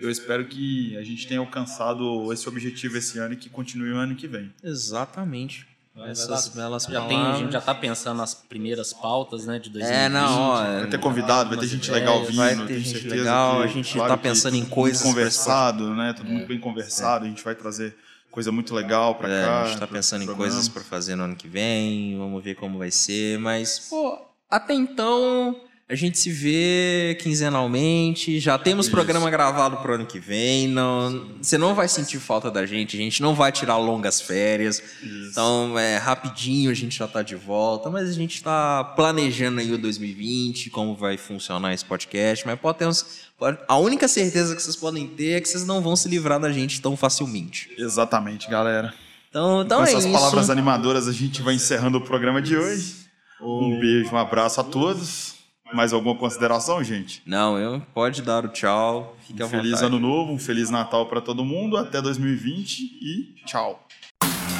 Eu 0.00 0.10
espero 0.10 0.46
que 0.46 0.96
a 0.96 1.02
gente 1.02 1.26
tenha 1.26 1.40
alcançado 1.40 2.32
esse 2.32 2.48
objetivo 2.48 2.96
esse 2.96 3.18
ano 3.18 3.34
e 3.34 3.36
que 3.36 3.48
continue 3.50 3.92
o 3.92 3.96
ano 3.96 4.14
que 4.14 4.26
vem. 4.26 4.50
Exatamente. 4.64 5.66
Essas 6.06 6.48
belas 6.48 6.84
Já 6.84 7.06
tem, 7.06 7.18
a 7.18 7.36
gente 7.36 7.52
já 7.52 7.60
tá 7.60 7.74
pensando 7.74 8.18
nas 8.18 8.34
primeiras 8.34 8.92
pautas, 8.92 9.46
né, 9.46 9.58
de 9.58 9.70
2020. 9.70 9.96
É, 10.04 10.08
não, 10.08 10.40
ó, 10.50 10.62
Vai 10.62 10.86
ter 10.86 10.98
convidado, 11.00 11.50
vai 11.50 11.58
ter 11.58 11.66
gente 11.66 11.90
legal 11.90 12.24
vindo, 12.24 12.36
vai 12.36 12.54
eu 12.54 12.58
ter 12.58 12.66
tenho 12.66 12.80
gente 12.80 12.92
certeza 12.92 13.14
legal, 13.16 13.56
que, 13.58 13.62
a 13.62 13.66
gente 13.66 13.92
claro 13.94 14.08
tá 14.10 14.16
que 14.16 14.22
pensando 14.22 14.56
em 14.56 14.62
tudo 14.62 14.70
coisas 14.74 15.02
conversado, 15.02 15.94
né? 15.94 16.12
Tudo 16.12 16.30
muito 16.30 16.46
bem 16.46 16.58
conversado, 16.60 17.24
a 17.24 17.28
gente 17.28 17.42
vai 17.44 17.54
trazer 17.54 17.96
coisa 18.30 18.52
muito 18.52 18.74
legal 18.74 19.14
pra 19.16 19.28
É, 19.28 19.44
cá. 19.44 19.62
a 19.62 19.66
gente 19.68 19.78
tá 19.80 19.86
pensando 19.86 20.22
em 20.24 20.34
coisas 20.34 20.68
pra 20.68 20.82
fazer 20.82 21.16
no 21.16 21.24
ano 21.24 21.34
que 21.36 21.48
vem, 21.48 22.16
vamos 22.18 22.42
ver 22.44 22.54
como 22.54 22.78
vai 22.78 22.90
ser, 22.90 23.38
mas, 23.38 23.78
pô, 23.90 24.18
até 24.50 24.74
então 24.74 25.56
a 25.90 25.94
gente 25.94 26.18
se 26.18 26.30
vê 26.30 27.16
quinzenalmente, 27.18 28.38
já 28.38 28.58
temos 28.58 28.86
Isso. 28.86 28.94
programa 28.94 29.30
gravado 29.30 29.78
pro 29.78 29.94
ano 29.94 30.04
que 30.04 30.20
vem, 30.20 30.68
não, 30.68 31.26
você 31.40 31.56
não 31.56 31.74
vai 31.74 31.88
sentir 31.88 32.18
falta 32.18 32.50
da 32.50 32.66
gente, 32.66 32.94
a 32.94 33.00
gente 33.00 33.22
não 33.22 33.34
vai 33.34 33.50
tirar 33.50 33.78
longas 33.78 34.20
férias, 34.20 34.82
então 35.02 35.78
é 35.78 35.96
rapidinho 35.96 36.70
a 36.70 36.74
gente 36.74 36.98
já 36.98 37.08
tá 37.08 37.22
de 37.22 37.34
volta, 37.34 37.88
mas 37.88 38.06
a 38.06 38.12
gente 38.12 38.42
tá 38.42 38.84
planejando 38.84 39.60
aí 39.60 39.72
o 39.72 39.78
2020, 39.78 40.68
como 40.68 40.94
vai 40.94 41.16
funcionar 41.16 41.72
esse 41.72 41.86
podcast, 41.86 42.46
mas 42.46 42.60
pode 42.60 42.76
ter 42.76 42.86
uns, 42.86 43.22
a 43.66 43.78
única 43.78 44.06
certeza 44.06 44.54
que 44.54 44.62
vocês 44.62 44.76
podem 44.76 45.06
ter 45.06 45.38
é 45.38 45.40
que 45.40 45.48
vocês 45.48 45.64
não 45.64 45.80
vão 45.80 45.96
se 45.96 46.06
livrar 46.06 46.38
da 46.38 46.52
gente 46.52 46.82
tão 46.82 46.98
facilmente. 46.98 47.70
Exatamente, 47.78 48.50
galera. 48.50 48.92
Então, 49.30 49.62
então 49.62 49.78
Com 49.78 49.86
é 49.86 49.88
essas 49.88 50.04
isso. 50.04 50.12
palavras 50.12 50.50
animadoras, 50.50 51.08
a 51.08 51.12
gente 51.12 51.40
vai 51.40 51.54
encerrando 51.54 51.96
o 51.96 52.02
programa 52.02 52.42
de 52.42 52.54
hoje. 52.58 52.94
Um 53.40 53.80
beijo, 53.80 54.10
um 54.12 54.18
abraço 54.18 54.60
a 54.60 54.64
todos. 54.64 55.37
Mais 55.72 55.92
alguma 55.92 56.14
consideração, 56.14 56.82
gente? 56.82 57.22
Não, 57.26 57.58
eu 57.58 57.82
pode 57.94 58.22
dar 58.22 58.44
o 58.44 58.48
tchau. 58.48 59.16
Fique 59.26 59.42
à 59.42 59.46
Um 59.46 59.48
feliz 59.48 59.72
vontade. 59.72 59.86
ano 59.86 59.98
novo, 59.98 60.32
um 60.32 60.38
feliz 60.38 60.70
Natal 60.70 61.06
pra 61.06 61.20
todo 61.20 61.44
mundo. 61.44 61.76
Até 61.76 62.00
2020 62.00 62.80
e 62.80 63.34
tchau. 63.44 63.82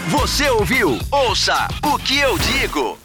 Você 0.09 0.49
ouviu? 0.51 0.99
Ouça 1.11 1.69
o 1.85 1.99
que 1.99 2.19
eu 2.19 2.39
digo. 2.39 2.99